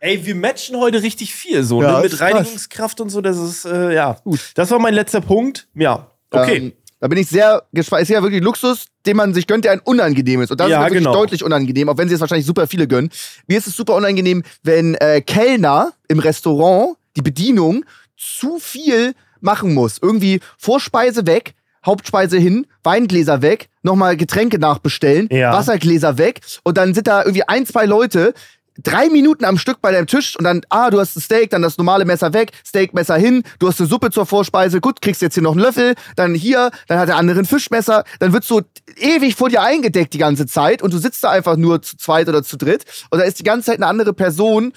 Ey, 0.00 0.26
wir 0.26 0.34
matchen 0.34 0.76
heute 0.76 1.02
richtig 1.02 1.34
viel 1.34 1.62
so, 1.62 1.82
Ja, 1.82 1.96
ne? 1.96 2.02
Mit 2.02 2.12
krass. 2.12 2.20
Reinigungskraft 2.20 3.00
und 3.00 3.08
so, 3.08 3.22
das 3.22 3.38
ist, 3.38 3.64
äh, 3.64 3.94
ja. 3.94 4.18
Gut. 4.24 4.52
Das 4.56 4.70
war 4.70 4.78
mein 4.78 4.92
letzter 4.92 5.22
Punkt. 5.22 5.68
Ja, 5.74 6.10
okay. 6.30 6.56
Ähm, 6.56 6.72
da 7.00 7.08
bin 7.08 7.18
ich 7.18 7.28
sehr 7.28 7.62
gespannt. 7.72 8.02
Ist 8.02 8.08
ja 8.10 8.22
wirklich 8.22 8.42
Luxus, 8.42 8.84
den 9.06 9.16
man 9.16 9.34
sich 9.34 9.46
gönnt, 9.46 9.64
der 9.64 9.72
ein 9.72 9.80
unangenehm 9.80 10.42
ist. 10.42 10.50
Und 10.50 10.60
das 10.60 10.68
Ja, 10.68 10.86
ist 10.86 10.92
genau. 10.92 11.12
deutlich 11.12 11.42
unangenehm, 11.42 11.88
auch 11.88 11.96
wenn 11.98 12.08
sie 12.08 12.14
es 12.14 12.20
wahrscheinlich 12.20 12.46
super 12.46 12.66
viele 12.66 12.86
gönnen. 12.86 13.10
Mir 13.46 13.58
ist 13.58 13.66
es 13.66 13.74
super 13.76 13.94
unangenehm, 13.96 14.42
wenn 14.62 14.94
äh, 14.96 15.20
Kellner 15.22 15.92
im 16.08 16.18
Restaurant 16.18 16.96
die 17.16 17.22
Bedienung 17.22 17.84
zu 18.16 18.58
viel 18.58 19.14
machen 19.40 19.72
muss. 19.74 19.98
Irgendwie 20.00 20.40
Vorspeise 20.58 21.26
weg, 21.26 21.54
Hauptspeise 21.84 22.36
hin, 22.36 22.66
Weingläser 22.82 23.40
weg, 23.40 23.70
nochmal 23.82 24.16
Getränke 24.18 24.58
nachbestellen, 24.58 25.28
Ja. 25.30 25.52
Wassergläser 25.54 26.18
weg 26.18 26.40
und 26.62 26.76
dann 26.76 26.92
sind 26.92 27.06
da 27.06 27.22
irgendwie 27.22 27.48
ein, 27.48 27.64
zwei 27.64 27.86
Leute, 27.86 28.34
drei 28.78 29.08
Minuten 29.08 29.44
am 29.44 29.58
Stück 29.58 29.80
bei 29.80 29.92
deinem 29.92 30.06
Tisch 30.06 30.36
und 30.36 30.44
dann, 30.44 30.62
ah, 30.68 30.90
du 30.90 31.00
hast 31.00 31.16
ein 31.16 31.20
Steak, 31.20 31.50
dann 31.50 31.62
das 31.62 31.78
normale 31.78 32.04
Messer 32.04 32.32
weg, 32.32 32.52
Steakmesser 32.66 33.16
hin, 33.16 33.42
du 33.58 33.68
hast 33.68 33.80
eine 33.80 33.88
Suppe 33.88 34.10
zur 34.10 34.26
Vorspeise, 34.26 34.80
gut, 34.80 35.00
kriegst 35.00 35.22
jetzt 35.22 35.34
hier 35.34 35.42
noch 35.42 35.52
einen 35.52 35.60
Löffel, 35.60 35.94
dann 36.16 36.34
hier, 36.34 36.70
dann 36.88 36.98
hat 36.98 37.08
der 37.08 37.16
andere 37.16 37.40
ein 37.40 37.46
Fischmesser, 37.46 38.04
dann 38.18 38.32
wird 38.32 38.44
so 38.44 38.62
ewig 38.96 39.34
vor 39.36 39.48
dir 39.48 39.62
eingedeckt 39.62 40.14
die 40.14 40.18
ganze 40.18 40.46
Zeit 40.46 40.82
und 40.82 40.92
du 40.92 40.98
sitzt 40.98 41.24
da 41.24 41.30
einfach 41.30 41.56
nur 41.56 41.82
zu 41.82 41.96
zweit 41.96 42.28
oder 42.28 42.42
zu 42.42 42.56
dritt 42.56 42.84
und 43.10 43.18
da 43.18 43.24
ist 43.24 43.38
die 43.38 43.44
ganze 43.44 43.66
Zeit 43.66 43.76
eine 43.76 43.86
andere 43.86 44.12
Person, 44.12 44.72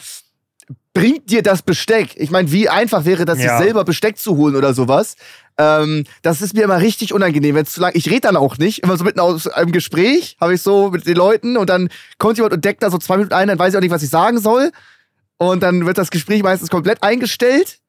bringt 0.94 1.30
dir 1.32 1.42
das 1.42 1.62
Besteck. 1.64 2.12
Ich 2.18 2.30
meine, 2.32 2.52
wie 2.52 2.70
einfach 2.70 3.06
wäre 3.06 3.26
das, 3.26 3.40
Ja. 3.42 3.58
sich 3.58 3.66
selber 3.66 3.84
Besteck 3.84 4.18
zu 4.18 4.38
holen 4.38 4.56
oder 4.56 4.74
sowas. 4.74 5.16
Ähm, 5.58 6.04
das 6.22 6.42
ist 6.42 6.54
mir 6.56 6.64
immer 6.64 6.82
richtig 6.82 7.14
unangenehm, 7.14 7.56
wenn 7.56 7.64
es 7.64 7.74
zu 7.74 7.82
lang. 7.82 7.92
Ich 7.96 8.08
rede 8.10 8.22
dann 8.22 8.36
auch 8.38 8.58
nicht. 8.58 8.80
Immer 8.80 8.98
so 8.98 9.04
mitten 9.04 9.20
aus 9.20 9.48
einem 9.48 9.72
Gespräch 9.72 10.38
habe 10.42 10.54
ich 10.56 10.62
so 10.62 10.90
mit 10.92 11.06
den 11.08 11.16
Leuten 11.16 11.58
und 11.58 11.70
dann 11.70 11.90
kommt 12.18 12.38
jemand 12.38 12.54
und 12.54 12.66
deckt 12.66 12.82
da 12.84 12.90
so 12.92 12.98
zwei 12.98 13.18
Minuten 13.18 13.34
ein, 13.34 13.48
dann 13.48 13.60
weiß 13.60 13.74
ich 13.74 13.78
auch 13.78 13.82
nicht, 13.82 13.92
was 13.92 14.04
ich 14.04 14.10
sagen 14.10 14.40
soll. 14.40 14.72
Und 15.38 15.62
dann 15.64 15.86
wird 15.86 15.98
das 15.98 16.10
Gespräch 16.12 16.42
meistens 16.44 16.70
komplett 16.70 17.02
eingestellt. 17.04 17.80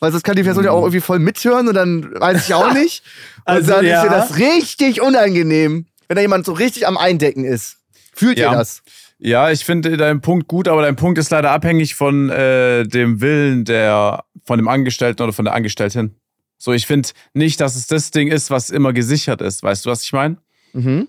Weil 0.00 0.12
sonst 0.12 0.22
kann 0.22 0.36
die 0.36 0.44
Person 0.44 0.62
ja 0.64 0.70
auch 0.70 0.82
irgendwie 0.82 1.00
voll 1.00 1.18
mithören 1.18 1.66
und 1.66 1.74
dann 1.74 2.12
weiß 2.20 2.46
ich 2.46 2.54
auch 2.54 2.72
nicht. 2.74 3.02
Und 3.38 3.42
Also, 3.46 3.72
dann 3.72 3.84
ja. 3.84 4.02
ist 4.04 4.08
mir 4.10 4.16
das 4.16 4.36
richtig 4.38 5.00
unangenehm, 5.00 5.86
wenn 6.06 6.14
da 6.14 6.20
jemand 6.20 6.46
so 6.46 6.52
richtig 6.52 6.86
am 6.86 6.96
Eindecken 6.96 7.44
ist. 7.44 7.78
Fühlt 8.14 8.38
Ja. 8.38 8.52
ihr 8.52 8.58
das? 8.58 8.82
Ja, 9.18 9.50
ich 9.50 9.64
finde 9.64 9.96
deinen 9.96 10.20
Punkt 10.20 10.46
gut, 10.46 10.68
aber 10.68 10.82
dein 10.82 10.96
Punkt 10.96 11.18
ist 11.18 11.30
leider 11.30 11.50
abhängig 11.50 11.96
von 11.96 12.30
äh, 12.30 12.84
dem 12.84 13.20
Willen 13.20 13.64
der, 13.64 14.24
von 14.44 14.58
dem 14.58 14.68
Angestellten 14.68 15.22
oder 15.22 15.32
von 15.32 15.44
der 15.44 15.54
Angestellten. 15.54 16.14
So, 16.56 16.72
ich 16.72 16.86
finde 16.86 17.08
nicht, 17.34 17.60
dass 17.60 17.76
es 17.76 17.86
das 17.86 18.10
Ding 18.10 18.28
ist, 18.28 18.50
was 18.50 18.70
immer 18.70 18.92
gesichert 18.92 19.40
ist. 19.42 19.62
Weißt 19.62 19.86
du, 19.86 19.90
was 19.90 20.02
ich 20.02 20.12
meine? 20.12 20.36
Mhm. 20.72 21.08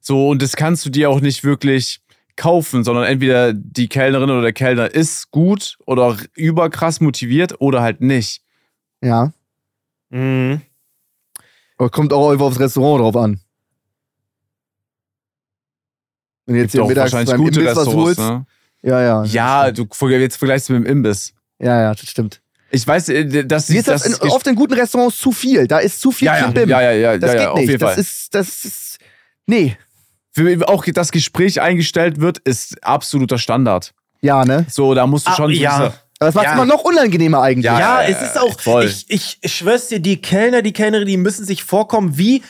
So, 0.00 0.28
und 0.28 0.42
das 0.42 0.56
kannst 0.56 0.84
du 0.84 0.90
dir 0.90 1.08
auch 1.10 1.20
nicht 1.20 1.44
wirklich 1.44 2.00
kaufen, 2.36 2.82
sondern 2.82 3.04
entweder 3.04 3.52
die 3.52 3.88
Kellnerin 3.88 4.30
oder 4.30 4.42
der 4.42 4.52
Kellner 4.52 4.92
ist 4.92 5.30
gut 5.30 5.78
oder 5.86 6.16
überkrass 6.34 7.00
motiviert 7.00 7.60
oder 7.60 7.82
halt 7.82 8.00
nicht. 8.00 8.42
Ja. 9.02 9.32
Mhm. 10.10 10.62
Aber 11.76 11.90
kommt 11.90 12.12
auch 12.12 12.30
einfach 12.30 12.46
aufs 12.46 12.60
Restaurant 12.60 13.02
drauf 13.02 13.16
an. 13.16 13.40
Du 16.46 16.54
jetzt 16.54 16.72
Gibt 16.72 16.72
hier 16.72 16.84
mittags 16.88 17.12
wahrscheinlich 17.12 17.30
beim 17.30 17.40
gute 17.40 17.60
Imbiss 17.60 17.76
was 17.76 17.86
Restaurants, 17.86 18.18
holst. 18.18 18.30
ne? 18.30 18.46
Ja, 18.82 19.00
ja. 19.00 19.24
Ja, 19.24 19.70
du 19.70 19.86
jetzt 20.10 20.36
vergleichst 20.36 20.68
du 20.68 20.72
mit 20.74 20.84
dem 20.84 20.90
Imbiss. 20.90 21.32
Ja, 21.60 21.80
ja, 21.80 21.94
das 21.94 22.08
stimmt. 22.08 22.40
Ich 22.70 22.86
weiß, 22.86 23.10
äh, 23.10 23.44
dass 23.44 23.68
ist 23.70 23.86
das, 23.86 24.02
das 24.02 24.18
in, 24.18 24.30
oft 24.30 24.46
in 24.46 24.54
guten 24.56 24.72
Restaurants 24.74 25.18
zu 25.18 25.30
viel. 25.30 25.68
Da 25.68 25.78
ist 25.78 26.00
zu 26.00 26.10
viel 26.10 26.26
ja, 26.26 26.36
ja, 26.36 26.42
Klimbim. 26.44 26.68
ja, 26.70 26.80
ja, 26.80 26.92
ja, 26.92 27.18
Das 27.18 27.28
ja, 27.28 27.34
geht 27.34 27.42
ja, 27.42 27.50
auf 27.50 27.58
nicht. 27.58 27.68
jeden 27.68 27.80
das 27.80 27.90
Fall. 27.90 28.00
ist, 28.00 28.34
das 28.34 28.64
ist. 28.64 28.98
Nee. 29.46 29.76
Für 30.32 30.68
auch 30.68 30.84
das 30.92 31.12
Gespräch 31.12 31.60
eingestellt 31.60 32.20
wird, 32.20 32.38
ist 32.38 32.82
absoluter 32.82 33.38
Standard. 33.38 33.92
Ja, 34.22 34.44
ne? 34.44 34.64
So, 34.70 34.94
da 34.94 35.06
musst 35.06 35.26
du 35.26 35.30
Ah, 35.32 35.36
schon 35.36 35.50
ja. 35.50 35.70
Aber 35.76 35.94
das 36.18 36.34
macht 36.34 36.46
Ja. 36.46 36.52
immer 36.54 36.64
noch 36.64 36.82
unangenehmer 36.84 37.42
eigentlich. 37.42 37.64
Ja, 37.66 37.78
Ja, 37.78 38.02
ja, 38.02 38.08
es 38.08 38.22
ist 38.30 38.38
auch, 38.40 38.58
voll. 38.58 38.86
ich, 38.86 39.04
ich, 39.08 39.38
ich 39.42 39.54
schwör's 39.54 39.88
dir, 39.88 40.00
die 40.00 40.22
Kellner, 40.22 40.62
die 40.62 40.72
Kellnerin, 40.72 41.06
die 41.06 41.16
müssen 41.18 41.44
sich 41.44 41.64
vorkommen 41.64 42.16
wie, 42.16 42.42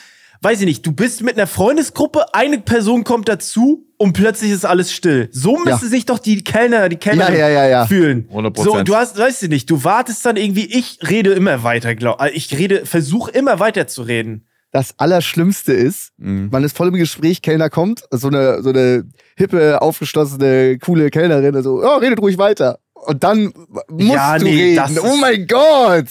weiß 0.43 0.61
ich 0.61 0.67
nicht, 0.67 0.85
du 0.87 0.93
bist 0.93 1.23
mit 1.23 1.37
einer 1.37 1.47
Freundesgruppe, 1.47 2.35
eine 2.35 2.59
Person 2.59 3.05
kommt 3.05 3.29
dazu 3.29 3.87
und 3.97 4.13
plötzlich 4.13 4.51
ist 4.51 4.65
alles 4.65 4.93
still. 4.93 5.29
So 5.33 5.57
müssen 5.59 5.69
Ja. 5.69 5.77
sich 5.89 6.05
doch 6.07 6.19
die 6.19 6.43
Kellner, 6.43 6.89
die 6.89 6.97
Kellnerin 6.97 7.35
Ja, 7.35 7.49
ja, 7.49 7.63
ja, 7.65 7.69
ja. 7.69 7.87
fühlen. 7.87 8.29
100%. 8.33 8.63
So, 8.65 8.83
du 8.83 8.97
hast, 8.97 9.17
weißt 9.19 9.43
du 9.43 9.49
nicht, 9.49 9.71
du 9.71 9.85
wartest 9.85 10.27
dann 10.27 10.37
irgendwie, 10.37 10.67
ich 10.67 10.99
rede 11.09 11.33
immer 11.33 11.63
weiter, 11.63 11.95
glaub, 11.95 12.21
äh, 12.21 12.31
ich 12.31 12.57
rede, 12.59 12.85
versuche 12.87 13.31
immer 13.31 13.61
weiter 13.61 13.87
zu 13.87 14.03
reden. 14.03 14.47
Das 14.73 14.95
Allerschlimmste 14.99 15.73
ist, 15.75 16.13
Mhm. 16.17 16.49
man 16.51 16.65
ist 16.65 16.77
voll 16.77 16.89
im 16.89 16.95
Gespräch, 16.95 17.43
Kellner 17.43 17.69
kommt, 17.71 18.03
so 18.11 18.29
eine, 18.29 18.63
so 18.63 18.71
eine 18.71 19.05
hippe, 19.37 19.81
aufgeschlossene, 19.83 20.79
coole 20.79 21.11
Kellnerin, 21.11 21.55
also, 21.55 21.83
ja, 21.83 21.97
redet 21.99 22.21
ruhig 22.21 22.39
weiter. 22.39 22.79
Und 22.95 23.23
dann 23.25 23.53
musst 23.91 24.13
Ja, 24.15 24.39
du 24.39 24.45
nee, 24.45 24.63
reden. 24.63 24.77
das 24.77 24.99
oh 25.03 25.17
mein 25.17 25.47
Gott! 25.47 26.07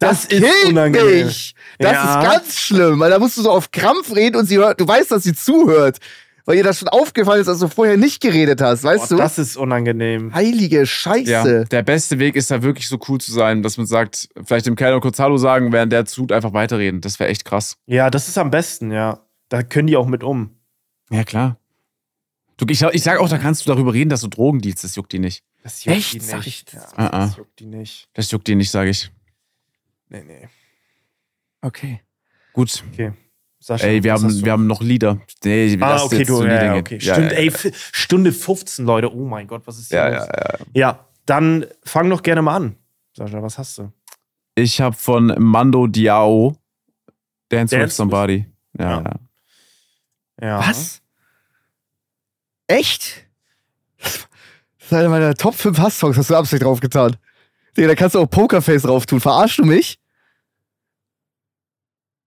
Das, 0.00 0.22
Das 0.22 0.24
ist 0.26 0.44
unangenehm. 0.66 1.26
mich! 1.26 1.54
Das 1.82 1.92
Ja. 1.92 2.22
ist 2.22 2.30
ganz 2.32 2.56
schlimm, 2.58 3.00
weil 3.00 3.10
da 3.10 3.18
musst 3.18 3.36
du 3.36 3.42
so 3.42 3.50
auf 3.50 3.70
Krampf 3.70 4.14
reden 4.14 4.36
und 4.36 4.46
sie 4.46 4.56
hört, 4.58 4.80
du 4.80 4.86
weißt, 4.88 5.10
dass 5.10 5.22
sie 5.24 5.34
zuhört. 5.34 5.98
Weil 6.44 6.56
ihr 6.56 6.64
das 6.64 6.80
schon 6.80 6.88
aufgefallen 6.88 7.40
ist, 7.40 7.46
dass 7.46 7.60
du 7.60 7.68
vorher 7.68 7.96
nicht 7.96 8.20
geredet 8.20 8.60
hast, 8.60 8.82
weißt 8.82 9.10
Boah, 9.10 9.14
du? 9.14 9.16
das 9.16 9.38
ist 9.38 9.56
unangenehm. 9.56 10.34
Heilige 10.34 10.86
Scheiße. 10.86 11.30
Ja, 11.30 11.64
der 11.64 11.82
beste 11.84 12.18
Weg 12.18 12.34
ist 12.34 12.50
da 12.50 12.62
wirklich 12.64 12.88
so 12.88 12.98
cool 13.08 13.20
zu 13.20 13.30
sein, 13.30 13.62
dass 13.62 13.76
man 13.76 13.86
sagt, 13.86 14.28
vielleicht 14.44 14.66
dem 14.66 14.74
Kellner 14.74 14.98
kurz 15.00 15.20
Hallo 15.20 15.36
sagen, 15.36 15.70
während 15.70 15.92
der 15.92 16.04
tut, 16.04 16.32
einfach 16.32 16.52
weiterreden. 16.52 17.00
Das 17.00 17.20
wäre 17.20 17.30
echt 17.30 17.44
krass. 17.44 17.76
Ja, 17.86 18.10
das 18.10 18.26
ist 18.26 18.38
am 18.38 18.50
besten, 18.50 18.90
ja. 18.90 19.20
Da 19.50 19.62
können 19.62 19.86
die 19.86 19.96
auch 19.96 20.06
mit 20.08 20.24
um. 20.24 20.50
Ja, 21.10 21.22
klar. 21.22 21.58
Du, 22.56 22.66
ich, 22.68 22.82
ich 22.82 23.02
sag 23.04 23.20
auch, 23.20 23.28
da 23.28 23.38
kannst 23.38 23.64
du 23.64 23.70
darüber 23.70 23.94
reden, 23.94 24.10
dass 24.10 24.22
du 24.22 24.28
Drogen 24.28 24.60
dealst. 24.60 24.82
Das 24.82 24.96
juckt 24.96 25.12
die 25.12 25.20
nicht. 25.20 25.44
Das 25.62 25.86
Echt? 25.86 26.14
die 26.14 26.18
Sag 26.20 26.44
nicht. 26.44 26.72
ich- 26.72 26.74
Ja, 26.74 26.86
Ah, 26.96 27.06
ah. 27.06 27.26
das 27.26 27.36
juckt 27.36 27.60
die 27.60 27.66
nicht. 27.66 28.08
Das 28.14 28.28
juckt 28.32 28.48
die 28.48 28.56
nicht, 28.56 28.72
sage 28.72 28.90
ich. 28.90 29.12
Nee, 30.08 30.24
nee. 30.26 30.48
Okay. 31.62 32.00
Gut. 32.52 32.84
Sascha, 33.58 33.86
Ey, 33.86 34.02
wir 34.02 34.12
haben, 34.12 34.44
wir 34.44 34.52
haben 34.52 34.66
noch 34.66 34.82
Lieder. 34.82 35.20
Nee, 35.44 35.78
Ah, 35.80 36.02
okay, 36.02 36.18
jetzt 36.18 36.28
du, 36.28 36.44
ja, 36.44 36.72
gehen. 36.72 36.80
okay. 36.80 36.98
Ja, 37.00 37.14
Stunde, 37.14 37.34
ja, 37.34 37.40
ey, 37.40 37.52
Stunde 37.92 38.32
15, 38.32 38.84
Leute. 38.84 39.14
Oh 39.14 39.24
mein 39.24 39.46
Gott, 39.46 39.62
was 39.66 39.78
ist 39.78 39.88
hier 39.88 39.98
ja, 39.98 40.08
los? 40.08 40.26
ja, 40.26 40.58
ja. 40.58 40.58
Ja, 40.74 41.06
dann 41.26 41.66
fang 41.84 42.10
doch 42.10 42.22
gerne 42.24 42.42
mal 42.42 42.56
an. 42.56 42.76
Sascha, 43.16 43.40
was 43.40 43.56
hast 43.58 43.78
du? 43.78 43.92
Ich 44.56 44.80
habe 44.80 44.96
von 44.96 45.34
Mando 45.38 45.86
Diao 45.86 46.56
Dance, 47.48 47.74
Dance 47.76 47.86
with 47.86 47.96
Somebody. 47.96 48.46
Ja, 48.78 49.04
Ja. 50.40 50.58
Was? 50.68 51.00
Echt? 52.66 53.26
Das 53.98 54.26
ist 54.86 54.92
einer 54.92 55.08
meiner 55.08 55.34
Top 55.34 55.54
5 55.54 55.78
Hass-Songs, 55.78 56.16
hast 56.16 56.30
du 56.30 56.34
Absicht 56.36 56.62
drauf 56.64 56.80
getan. 56.80 57.16
Digga, 57.76 57.88
da 57.88 57.94
kannst 57.94 58.14
du 58.16 58.20
auch 58.20 58.26
Pokerface 58.28 58.82
drauf 58.82 59.06
tun. 59.06 59.20
Verarschst 59.20 59.58
du 59.58 59.64
mich? 59.64 59.98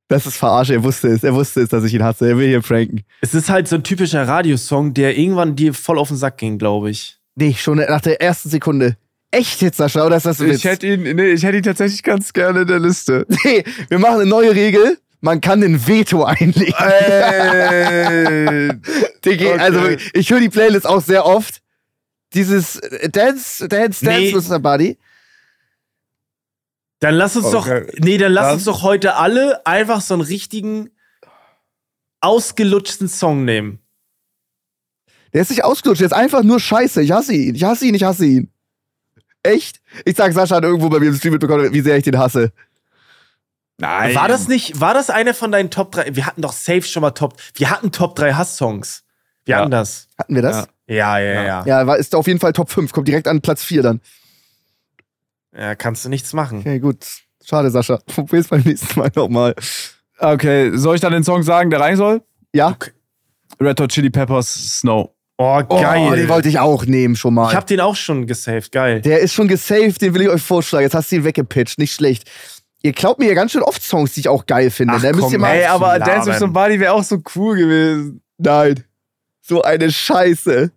Das 0.07 0.25
ist 0.27 0.37
verarsche, 0.37 0.73
er 0.73 0.83
wusste 0.83 1.07
es. 1.07 1.23
Er 1.23 1.33
wusste 1.33 1.61
es, 1.61 1.69
dass 1.69 1.83
ich 1.83 1.93
ihn 1.93 2.03
hasse. 2.03 2.27
Er 2.29 2.37
will 2.37 2.47
hier 2.47 2.61
pranken. 2.61 3.03
Es 3.21 3.33
ist 3.33 3.49
halt 3.49 3.67
so 3.67 3.75
ein 3.77 3.83
typischer 3.83 4.27
Radiosong, 4.27 4.93
der 4.93 5.17
irgendwann 5.17 5.55
dir 5.55 5.73
voll 5.73 5.97
auf 5.97 6.09
den 6.09 6.17
Sack 6.17 6.37
ging, 6.37 6.57
glaube 6.59 6.91
ich. 6.91 7.17
Nee, 7.35 7.55
schon 7.57 7.77
nach 7.79 8.01
der 8.01 8.21
ersten 8.21 8.49
Sekunde. 8.49 8.97
Echt 9.31 9.61
jetzt, 9.61 9.77
Sascha, 9.77 10.05
oder 10.05 10.17
ist 10.17 10.25
das 10.27 10.39
ein 10.39 10.47
Witz? 10.47 10.57
Ich 10.59 10.63
hätte 10.65 10.87
ihn, 10.87 11.01
nee, 11.15 11.31
ich 11.31 11.43
hätte 11.43 11.57
ihn 11.57 11.63
tatsächlich 11.63 12.03
ganz 12.03 12.31
gerne 12.33 12.61
in 12.61 12.67
der 12.67 12.79
Liste. 12.79 13.25
Nee, 13.43 13.63
wir 13.89 13.97
machen 13.99 14.21
eine 14.21 14.29
neue 14.29 14.53
Regel. 14.55 14.97
Man 15.21 15.41
kann 15.41 15.61
den 15.61 15.85
Veto 15.87 16.23
einlegen. 16.23 16.73
Ey. 16.77 18.69
Digga, 19.25 19.45
Okay. 19.53 19.59
also 19.59 19.81
ich 20.13 20.29
höre 20.29 20.39
die 20.39 20.49
Playlist 20.49 20.85
auch 20.87 21.01
sehr 21.01 21.25
oft. 21.25 21.61
Dieses 22.33 22.79
Dance, 23.11 23.67
Dance, 23.67 24.03
Dance 24.05 24.05
Nee. 24.05 24.33
with 24.35 24.45
somebody. 24.47 24.97
Dann 26.99 27.15
lass 27.15 27.35
uns 27.35 27.45
Okay. 27.53 27.85
doch, 27.87 27.93
nee, 27.99 28.17
dann 28.17 28.31
lass 28.31 28.45
Dann- 28.45 28.53
uns 28.55 28.63
doch 28.65 28.81
heute 28.81 29.15
alle 29.15 29.65
einfach 29.65 30.01
so 30.01 30.13
einen 30.13 30.21
richtigen 30.23 30.89
ausgelutschten 32.21 33.07
Song 33.07 33.45
nehmen. 33.45 33.79
Der 35.33 35.41
ist 35.41 35.49
nicht 35.49 35.63
ausgelutscht, 35.63 35.99
der 36.01 36.07
ist 36.07 36.13
einfach 36.13 36.43
nur 36.43 36.59
scheiße. 36.59 37.01
Ich 37.01 37.11
hasse 37.11 37.33
ihn, 37.33 37.55
ich 37.55 37.63
hasse 37.63 37.85
ihn, 37.85 37.93
ich 37.95 38.03
hasse 38.03 38.25
ihn. 38.25 38.51
Echt? 39.43 39.81
Ich 40.05 40.15
sag, 40.15 40.33
Sascha 40.33 40.55
hat 40.55 40.63
irgendwo 40.63 40.89
bei 40.89 40.99
mir 40.99 41.07
im 41.09 41.15
Stream 41.15 41.33
mitbekommen, 41.33 41.71
wie 41.73 41.81
sehr 41.81 41.97
ich 41.97 42.03
den 42.03 42.17
hasse. 42.17 42.51
Nein. 43.77 44.15
War 44.15 44.29
das 44.29 44.47
nicht, 44.47 44.79
war 44.79 44.93
das 44.93 45.09
einer 45.09 45.33
von 45.33 45.51
deinen 45.51 45.69
Top 45.69 45.91
3? 45.91 46.15
Wir 46.15 46.25
hatten 46.25 46.41
doch 46.41 46.53
safe 46.53 46.83
schon 46.83 47.01
mal 47.01 47.11
Top, 47.11 47.35
wir 47.55 47.69
hatten 47.69 47.91
Top 47.91 48.15
3 48.15 48.33
Hass-Songs. 48.33 49.03
Wir 49.43 49.55
Ja. 49.55 49.61
hatten 49.61 49.71
das. 49.71 50.07
Hatten 50.17 50.33
wir 50.33 50.41
das? 50.41 50.67
Ja, 50.87 51.19
ja, 51.19 51.33
ja. 51.33 51.43
Ja, 51.43 51.63
Ja, 51.65 51.87
war, 51.87 51.97
ist 51.97 52.15
auf 52.15 52.25
jeden 52.27 52.39
Fall 52.39 52.53
Top 52.53 52.71
5, 52.71 52.93
kommt 52.93 53.07
direkt 53.09 53.27
an 53.27 53.41
Platz 53.41 53.63
4 53.63 53.83
dann. 53.83 54.01
Kannst 55.75 56.03
du 56.05 56.09
nichts 56.09 56.33
machen. 56.33 56.59
Okay, 56.59 56.79
gut. 56.79 56.97
Schade, 57.43 57.69
Sascha. 57.69 57.99
Probier's 58.07 58.47
beim 58.47 58.61
nächsten 58.61 58.99
Mal 58.99 59.11
nochmal. 59.15 59.55
Okay, 60.19 60.71
soll 60.75 60.95
ich 60.95 61.01
dann 61.01 61.13
den 61.13 61.23
Song 61.23 61.43
sagen, 61.43 61.69
der 61.69 61.79
rein 61.79 61.95
soll? 61.97 62.21
Ja? 62.53 62.75
Red 63.61 63.79
Hot 63.79 63.91
Chili 63.91 64.09
Peppers 64.09 64.79
Snow. 64.79 65.11
Oh, 65.37 65.61
Oh, 65.67 65.81
geil. 65.81 66.15
den 66.15 66.29
wollte 66.29 66.47
ich 66.47 66.59
auch 66.59 66.85
nehmen 66.85 67.15
schon 67.17 67.33
mal. 67.33 67.49
ich 67.49 67.55
hab 67.55 67.67
den 67.67 67.81
auch 67.81 67.95
schon 67.95 68.25
gesaved, 68.25 68.71
geil. 68.71 69.01
Der 69.01 69.19
ist 69.19 69.33
schon 69.33 69.47
gesaved, 69.49 70.01
den 70.01 70.13
will 70.13 70.21
ich 70.21 70.29
euch 70.29 70.41
vorschlagen. 70.41 70.83
Jetzt 70.83 70.95
hast 70.95 71.11
du 71.11 71.17
ihn 71.17 71.23
weggepitcht, 71.25 71.77
nicht 71.77 71.93
schlecht. 71.93 72.29
Ihr 72.81 72.93
glaubt 72.93 73.19
mir 73.19 73.27
ja 73.27 73.33
ganz 73.33 73.51
schön 73.51 73.61
oft 73.63 73.83
Songs, 73.83 74.13
die 74.13 74.21
ich 74.21 74.29
auch 74.29 74.45
geil 74.45 74.71
finde. 74.71 74.93
Ach, 74.95 75.01
da 75.01 75.09
müsst 75.09 75.23
komm, 75.23 75.33
ihr 75.33 75.39
mal. 75.39 75.55
ey, 75.55 75.65
aber. 75.65 75.99
Dance 75.99 76.29
with 76.31 76.39
Somebody 76.39 76.79
wäre 76.79 76.93
auch 76.93 77.03
so 77.03 77.21
cool 77.35 77.57
gewesen. 77.57 78.21
Nein. 78.37 78.83
So 79.41 79.61
eine 79.61 79.91
Scheiße. 79.91 80.71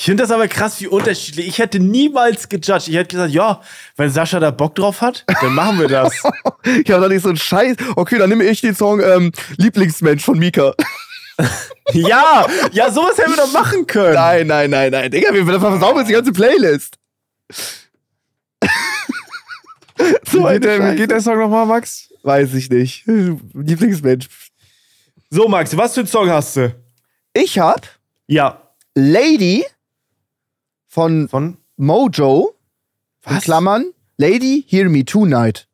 Ich 0.00 0.06
finde 0.06 0.22
das 0.22 0.30
aber 0.30 0.48
krass, 0.48 0.80
wie 0.80 0.86
unterschiedlich. 0.86 1.46
Ich 1.46 1.58
hätte 1.58 1.78
niemals 1.78 2.48
gejudged. 2.48 2.88
Ich 2.88 2.94
hätte 2.94 3.16
gesagt, 3.16 3.34
ja, 3.34 3.60
wenn 3.96 4.08
Sascha 4.08 4.40
da 4.40 4.50
Bock 4.50 4.74
drauf 4.74 5.02
hat, 5.02 5.26
dann 5.42 5.52
machen 5.54 5.78
wir 5.78 5.88
das. 5.88 6.14
Ich 6.64 6.90
hab 6.90 7.02
doch 7.02 7.08
nicht 7.10 7.20
so 7.20 7.28
einen 7.28 7.36
Scheiß. 7.36 7.76
Okay, 7.96 8.16
dann 8.16 8.30
nehme 8.30 8.44
ich 8.44 8.62
den 8.62 8.74
Song 8.74 9.02
ähm, 9.02 9.30
Lieblingsmensch 9.58 10.24
von 10.24 10.38
Mika. 10.38 10.72
ja, 11.92 12.46
ja, 12.72 12.90
sowas 12.90 13.18
hätten 13.18 13.32
wir 13.32 13.36
doch 13.36 13.52
machen 13.52 13.86
können. 13.86 14.14
Nein, 14.14 14.46
nein, 14.46 14.70
nein, 14.70 14.90
nein. 14.90 15.10
Digga, 15.10 15.34
wir 15.34 15.44
versauen 15.44 15.98
jetzt 15.98 16.08
die 16.08 16.14
ganze 16.14 16.32
Playlist. 16.32 16.96
so 20.30 20.48
Wie 20.48 20.52
geht, 20.54 20.64
der, 20.64 20.92
wie 20.92 20.96
geht 20.96 21.10
der 21.10 21.20
Song 21.20 21.38
nochmal, 21.38 21.66
Max? 21.66 22.08
Weiß 22.22 22.54
ich 22.54 22.70
nicht. 22.70 23.04
Lieblingsmensch. 23.52 24.28
So, 25.28 25.46
Max, 25.46 25.76
was 25.76 25.92
für 25.92 26.00
einen 26.00 26.08
Song 26.08 26.30
hast 26.30 26.56
du? 26.56 26.74
Ich 27.34 27.58
hab 27.58 27.86
Ja. 28.28 28.62
Lady 28.94 29.66
von 30.90 31.28
Von? 31.28 31.56
Mojo. 31.76 32.56
In 33.24 33.36
Was? 33.36 33.44
Klammern. 33.44 33.92
Lady, 34.18 34.64
Hear 34.68 34.88
Me 34.90 35.04
Tonight. 35.04 35.66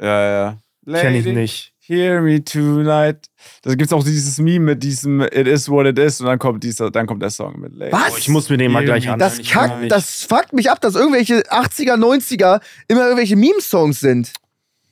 Ja, 0.00 0.22
ja. 0.22 0.58
Kenn 0.84 1.14
ich 1.14 1.24
nicht. 1.24 1.72
Hear 1.84 2.22
me 2.22 2.42
tonight. 2.44 3.28
Da 3.62 3.74
gibt's 3.74 3.92
auch 3.92 4.04
dieses 4.04 4.38
Meme 4.38 4.66
mit 4.66 4.82
diesem 4.82 5.20
It 5.20 5.48
is 5.48 5.68
what 5.68 5.86
it 5.86 5.98
is 5.98 6.20
und 6.20 6.26
dann 6.26 6.38
kommt 6.38 6.62
dieser, 6.62 6.90
dann 6.90 7.06
kommt 7.06 7.22
der 7.22 7.30
Song 7.30 7.60
mit 7.60 7.74
Lady. 7.74 7.92
Was? 7.92 8.12
Oh, 8.12 8.16
ich 8.18 8.28
muss 8.28 8.48
mir 8.48 8.56
den 8.56 8.70
mal 8.70 8.84
gleich 8.84 9.08
an. 9.08 9.18
Das, 9.18 9.42
kackt, 9.42 9.90
das 9.90 10.24
fuckt 10.24 10.52
mich 10.52 10.70
ab, 10.70 10.80
dass 10.80 10.94
irgendwelche 10.94 11.40
80er, 11.50 11.94
90er 11.94 12.60
immer 12.86 13.02
irgendwelche 13.02 13.36
Meme-Songs 13.36 13.98
sind. 13.98 14.32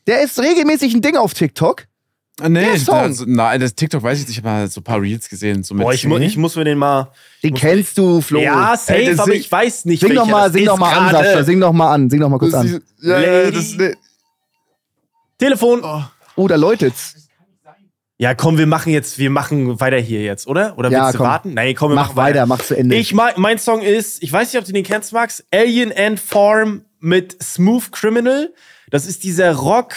Der 0.07 0.23
ist 0.23 0.41
regelmäßig 0.41 0.95
ein 0.95 1.01
Ding 1.01 1.17
auf 1.17 1.33
TikTok. 1.33 1.87
Nee, 2.49 2.61
Der 2.65 2.75
ich, 2.75 2.85
Song. 2.85 2.95
also, 2.97 3.25
nein, 3.27 3.61
das 3.61 3.75
TikTok 3.75 4.03
weiß 4.03 4.19
ich 4.21 4.27
nicht, 4.27 4.39
ich 4.39 4.45
habe 4.45 4.49
mal 4.61 4.71
so 4.71 4.81
ein 4.81 4.85
paar 4.85 5.01
Reels 5.03 5.29
gesehen. 5.29 5.63
So 5.63 5.75
mit 5.75 5.85
Boah, 5.85 5.93
ich, 5.93 6.07
mu 6.07 6.17
ich 6.17 6.39
muss 6.39 6.57
mir 6.57 6.65
den 6.65 6.79
mal. 6.79 7.13
Den 7.43 7.53
kennst 7.55 7.99
du, 7.99 8.23
Flo. 8.23 8.41
Ja, 8.41 8.75
safe, 8.79 8.99
Ey, 8.99 9.07
das 9.11 9.19
aber 9.19 9.33
sing- 9.33 9.41
ich 9.41 9.53
weiß 9.53 9.85
nicht, 9.85 10.01
Sing 10.01 10.15
doch 10.15 10.27
mal, 10.27 10.51
sing 10.51 10.63
ist 10.63 10.69
doch 10.69 10.79
mal 10.79 10.93
an. 10.97 11.11
Sascha. 11.11 11.45
Sing 11.45 11.61
doch 11.61 11.73
mal 11.73 11.93
an. 11.93 12.09
Sing 12.09 12.19
doch 12.21 12.31
mal 12.31 12.39
kurz 12.39 12.53
das, 12.53 12.61
an. 12.63 12.83
ja, 13.03 13.21
ja, 13.21 13.51
das, 13.51 13.77
Lady. 13.77 13.95
Telefon. 15.39 15.83
Oh, 16.37 16.49
da 16.49 16.57
läutet's. 16.57 17.15
Ja, 18.19 18.35
komm, 18.35 18.59
wir 18.59 18.67
machen 18.67 18.93
jetzt, 18.93 19.19
wir 19.19 19.31
machen 19.31 19.81
weiter 19.81 19.97
hier 19.99 20.23
jetzt, 20.23 20.47
oder? 20.47 20.77
Oder 20.79 20.91
Ja, 20.91 21.05
willst 21.05 21.15
du 21.15 21.19
komm. 21.19 21.27
warten? 21.27 21.55
Nein, 21.55 21.75
komm, 21.75 21.91
wir 21.91 21.95
Mach 21.95 22.09
machen 22.09 22.17
weiter, 22.17 22.45
mach 22.45 22.61
zu 22.61 22.77
Ende. 22.77 22.95
Ich 22.97 23.15
mein, 23.15 23.33
mein 23.39 23.59
Song 23.59 23.81
ist, 23.81 24.23
ich 24.23 24.31
weiß 24.31 24.53
nicht, 24.53 24.61
ob 24.61 24.67
du 24.67 24.73
den 24.73 24.85
kennst, 24.85 25.15
Max, 25.15 25.43
Alien 25.51 25.91
Ant 25.97 26.21
Farm 26.21 26.85
mit 27.01 27.43
Smooth 27.43 27.91
Criminal. 27.93 28.53
Das 28.91 29.07
ist 29.07 29.25
dieser 29.25 29.55
Rock, 29.55 29.95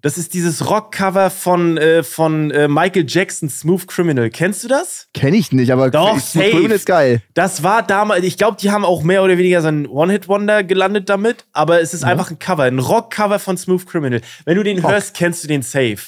Das 0.00 0.16
ist 0.16 0.32
dieses 0.32 0.70
Rockcover 0.70 1.28
von, 1.28 1.76
äh, 1.76 2.04
von 2.04 2.52
äh, 2.52 2.68
Michael 2.68 3.04
Jackson, 3.08 3.50
Smooth 3.50 3.88
Criminal. 3.88 4.30
Kennst 4.30 4.62
du 4.62 4.68
das? 4.68 5.08
Kenn 5.12 5.34
ich 5.34 5.50
nicht, 5.50 5.72
aber 5.72 5.90
Doch, 5.90 6.16
ich- 6.16 6.22
safe. 6.22 6.50
Criminal 6.50 6.70
ist 6.76 6.86
geil. 6.86 7.20
Das 7.34 7.64
war 7.64 7.82
damals, 7.84 8.24
ich 8.24 8.36
glaube, 8.38 8.56
die 8.60 8.70
haben 8.70 8.84
auch 8.84 9.02
mehr 9.02 9.24
oder 9.24 9.36
weniger 9.38 9.60
so 9.60 9.66
ein 9.68 9.88
One-Hit-Wonder 9.88 10.62
gelandet 10.62 11.08
damit, 11.08 11.46
aber 11.52 11.80
es 11.80 11.94
ist 11.94 12.04
einfach 12.04 12.30
ein 12.30 12.38
Cover, 12.38 12.62
ein 12.62 12.78
Rockcover 12.78 13.40
von 13.40 13.56
Smooth 13.56 13.86
Criminal. 13.86 14.20
Wenn 14.44 14.56
du 14.56 14.62
den 14.62 14.78
Rock. 14.78 14.92
hörst, 14.92 15.14
kennst 15.14 15.42
du 15.42 15.48
den 15.48 15.62
safe. 15.62 15.98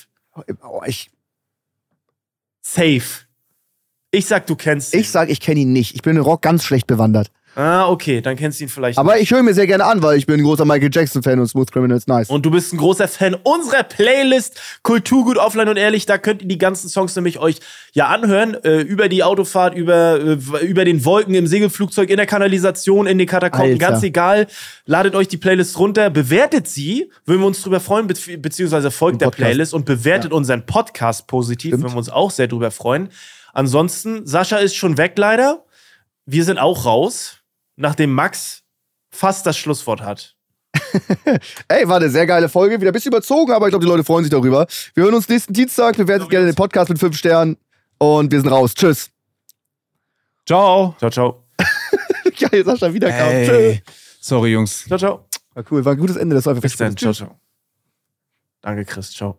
Oh, 0.63 0.83
ich, 0.87 1.11
Safe. 2.63 3.03
Ich 4.13 4.27
sag, 4.27 4.47
du 4.47 4.55
kennst 4.57 4.95
ihn. 4.95 5.01
ich 5.01 5.11
sag, 5.11 5.31
ich 5.31 5.41
kenne 5.41 5.61
ihn 5.61 5.73
nicht. 5.73 5.95
Ich 5.95 6.03
bin 6.03 6.17
in 6.17 6.23
Rock 6.23 6.43
ganz 6.43 6.65
schlecht 6.65 6.87
bewandert. 6.87 7.31
Ah, 7.61 7.91
okay, 7.91 8.23
dann 8.23 8.37
kennst 8.37 8.59
du 8.59 8.65
ihn 8.65 8.71
vielleicht. 8.71 8.97
Aber 8.97 9.19
ich 9.19 9.31
höre 9.31 9.43
mir 9.43 9.53
sehr 9.53 9.67
gerne 9.67 9.85
an, 9.85 10.03
weil 10.03 10.17
ich 10.17 10.25
bin 10.25 10.41
ein 10.41 10.45
großer 10.45 10.65
Michael 10.65 10.89
Jackson-Fan 10.91 11.39
und 11.39 11.47
Smooth 11.47 11.71
Criminal 11.71 11.99
ist 11.99 12.09
nice. 12.09 12.31
Und 12.31 12.47
du 12.47 12.51
bist 12.51 12.73
ein 12.73 12.79
großer 12.79 13.07
Fan 13.07 13.35
unserer 13.35 13.83
Playlist 13.83 14.59
Kulturgut 14.83 15.37
offline 15.37 15.69
und 15.69 15.77
ehrlich. 15.77 16.07
Da 16.07 16.17
könnt 16.17 16.41
ihr 16.41 16.49
die 16.49 16.57
ganzen 16.57 16.89
Songs 16.89 17.15
nämlich 17.17 17.39
euch 17.39 17.61
ja 17.93 18.07
anhören. 18.07 18.55
Äh, 18.65 18.81
über 18.81 19.11
die 19.11 19.23
Autofahrt, 19.23 19.75
über, 19.75 20.19
äh, 20.19 20.65
über 20.65 20.87
den 20.87 21.05
Wolken 21.05 21.35
im 21.35 21.47
Segelflugzeug, 21.47 22.09
in 22.09 22.17
der 22.17 22.27
Kanalisation, 22.27 23.07
in 23.07 23.19
den 23.19 23.27
Katakomben, 23.27 23.73
Alter. 23.73 23.91
ganz 23.91 24.03
egal. 24.05 24.47
Ladet 24.87 25.15
euch 25.15 25.29
die 25.29 25.37
Playlist 25.37 25.79
runter, 25.79 26.09
bewertet 26.09 26.67
sie, 26.67 27.11
würden 27.27 27.41
wir 27.41 27.47
uns 27.47 27.61
drüber 27.61 27.81
freuen, 27.81 28.07
be 28.07 28.15
beziehungsweise 28.39 28.91
folgt 28.91 29.21
der. 29.21 29.31
Playlist 29.31 29.75
und 29.75 29.85
bewertet 29.85 30.33
unseren 30.33 30.67
Podcast 30.67 31.27
positiv, 31.27 31.71
Stimmt. 31.71 31.83
würden 31.83 31.95
wir 31.95 31.99
uns 31.99 32.09
auch 32.09 32.31
sehr 32.31 32.49
drüber 32.49 32.71
freuen. 32.71 33.11
Ansonsten, 33.53 34.27
Sascha 34.27 34.57
ist 34.59 34.77
schon 34.77 34.97
weg 34.99 35.13
leider. 35.17 35.65
Wir 36.27 36.45
sind 36.45 36.59
auch 36.59 36.85
raus, 36.85 37.40
nachdem 37.81 38.13
Max 38.13 38.63
fast 39.11 39.47
das 39.47 39.57
Schlusswort 39.59 40.03
hat. 40.03 40.37
Ey, 41.69 41.89
war 41.89 41.97
eine 41.97 42.11
sehr 42.11 42.27
geile 42.27 42.49
Folge. 42.49 42.81
Wieder 42.81 42.91
ein 42.91 42.93
bisschen 42.93 43.13
überzogen, 43.13 43.53
aber 43.53 43.67
ich 43.67 43.73
glaube, 43.73 43.85
die 43.85 43.91
Leute 43.91 44.05
freuen 44.05 44.25
sich 44.25 44.31
darüber. 44.31 44.67
Wir 44.95 45.05
hören 45.05 45.15
uns 45.15 45.29
nächsten 45.29 45.53
Dienstag. 45.53 45.97
Bewertet 45.97 46.31
gerne 46.31 46.47
den 46.47 46.55
Podcast 46.55 46.91
mit 46.91 46.99
5 46.99 47.17
Sternen. 47.17 47.57
Und 47.99 48.31
wir 48.31 48.41
sind 48.41 48.51
raus. 48.51 48.75
Tschüss. 48.75 49.11
Ciao. 50.47 50.95
Ciao, 50.99 51.11
ciao. 51.11 51.45
Geil, 52.51 52.65
Sascha 52.65 52.93
wiederkam. 52.93 53.29
Ey. 53.29 53.47
Tschüss. 53.83 53.95
Sorry, 54.21 54.53
Jungs. 54.53 54.85
Ciao, 54.87 54.99
ciao. 54.99 55.27
War 55.55 55.65
cool, 55.71 55.85
war 55.85 55.93
ein 55.93 55.99
gutes 55.99 56.17
Ende. 56.17 56.37
Das 56.37 56.47
war 56.47 56.55
Bis 56.55 56.77
dann. 56.77 56.97
Ciao, 56.97 57.13
ciao. 57.13 57.41
Danke, 58.61 58.85
Chris. 58.85 59.11
Ciao. 59.11 59.39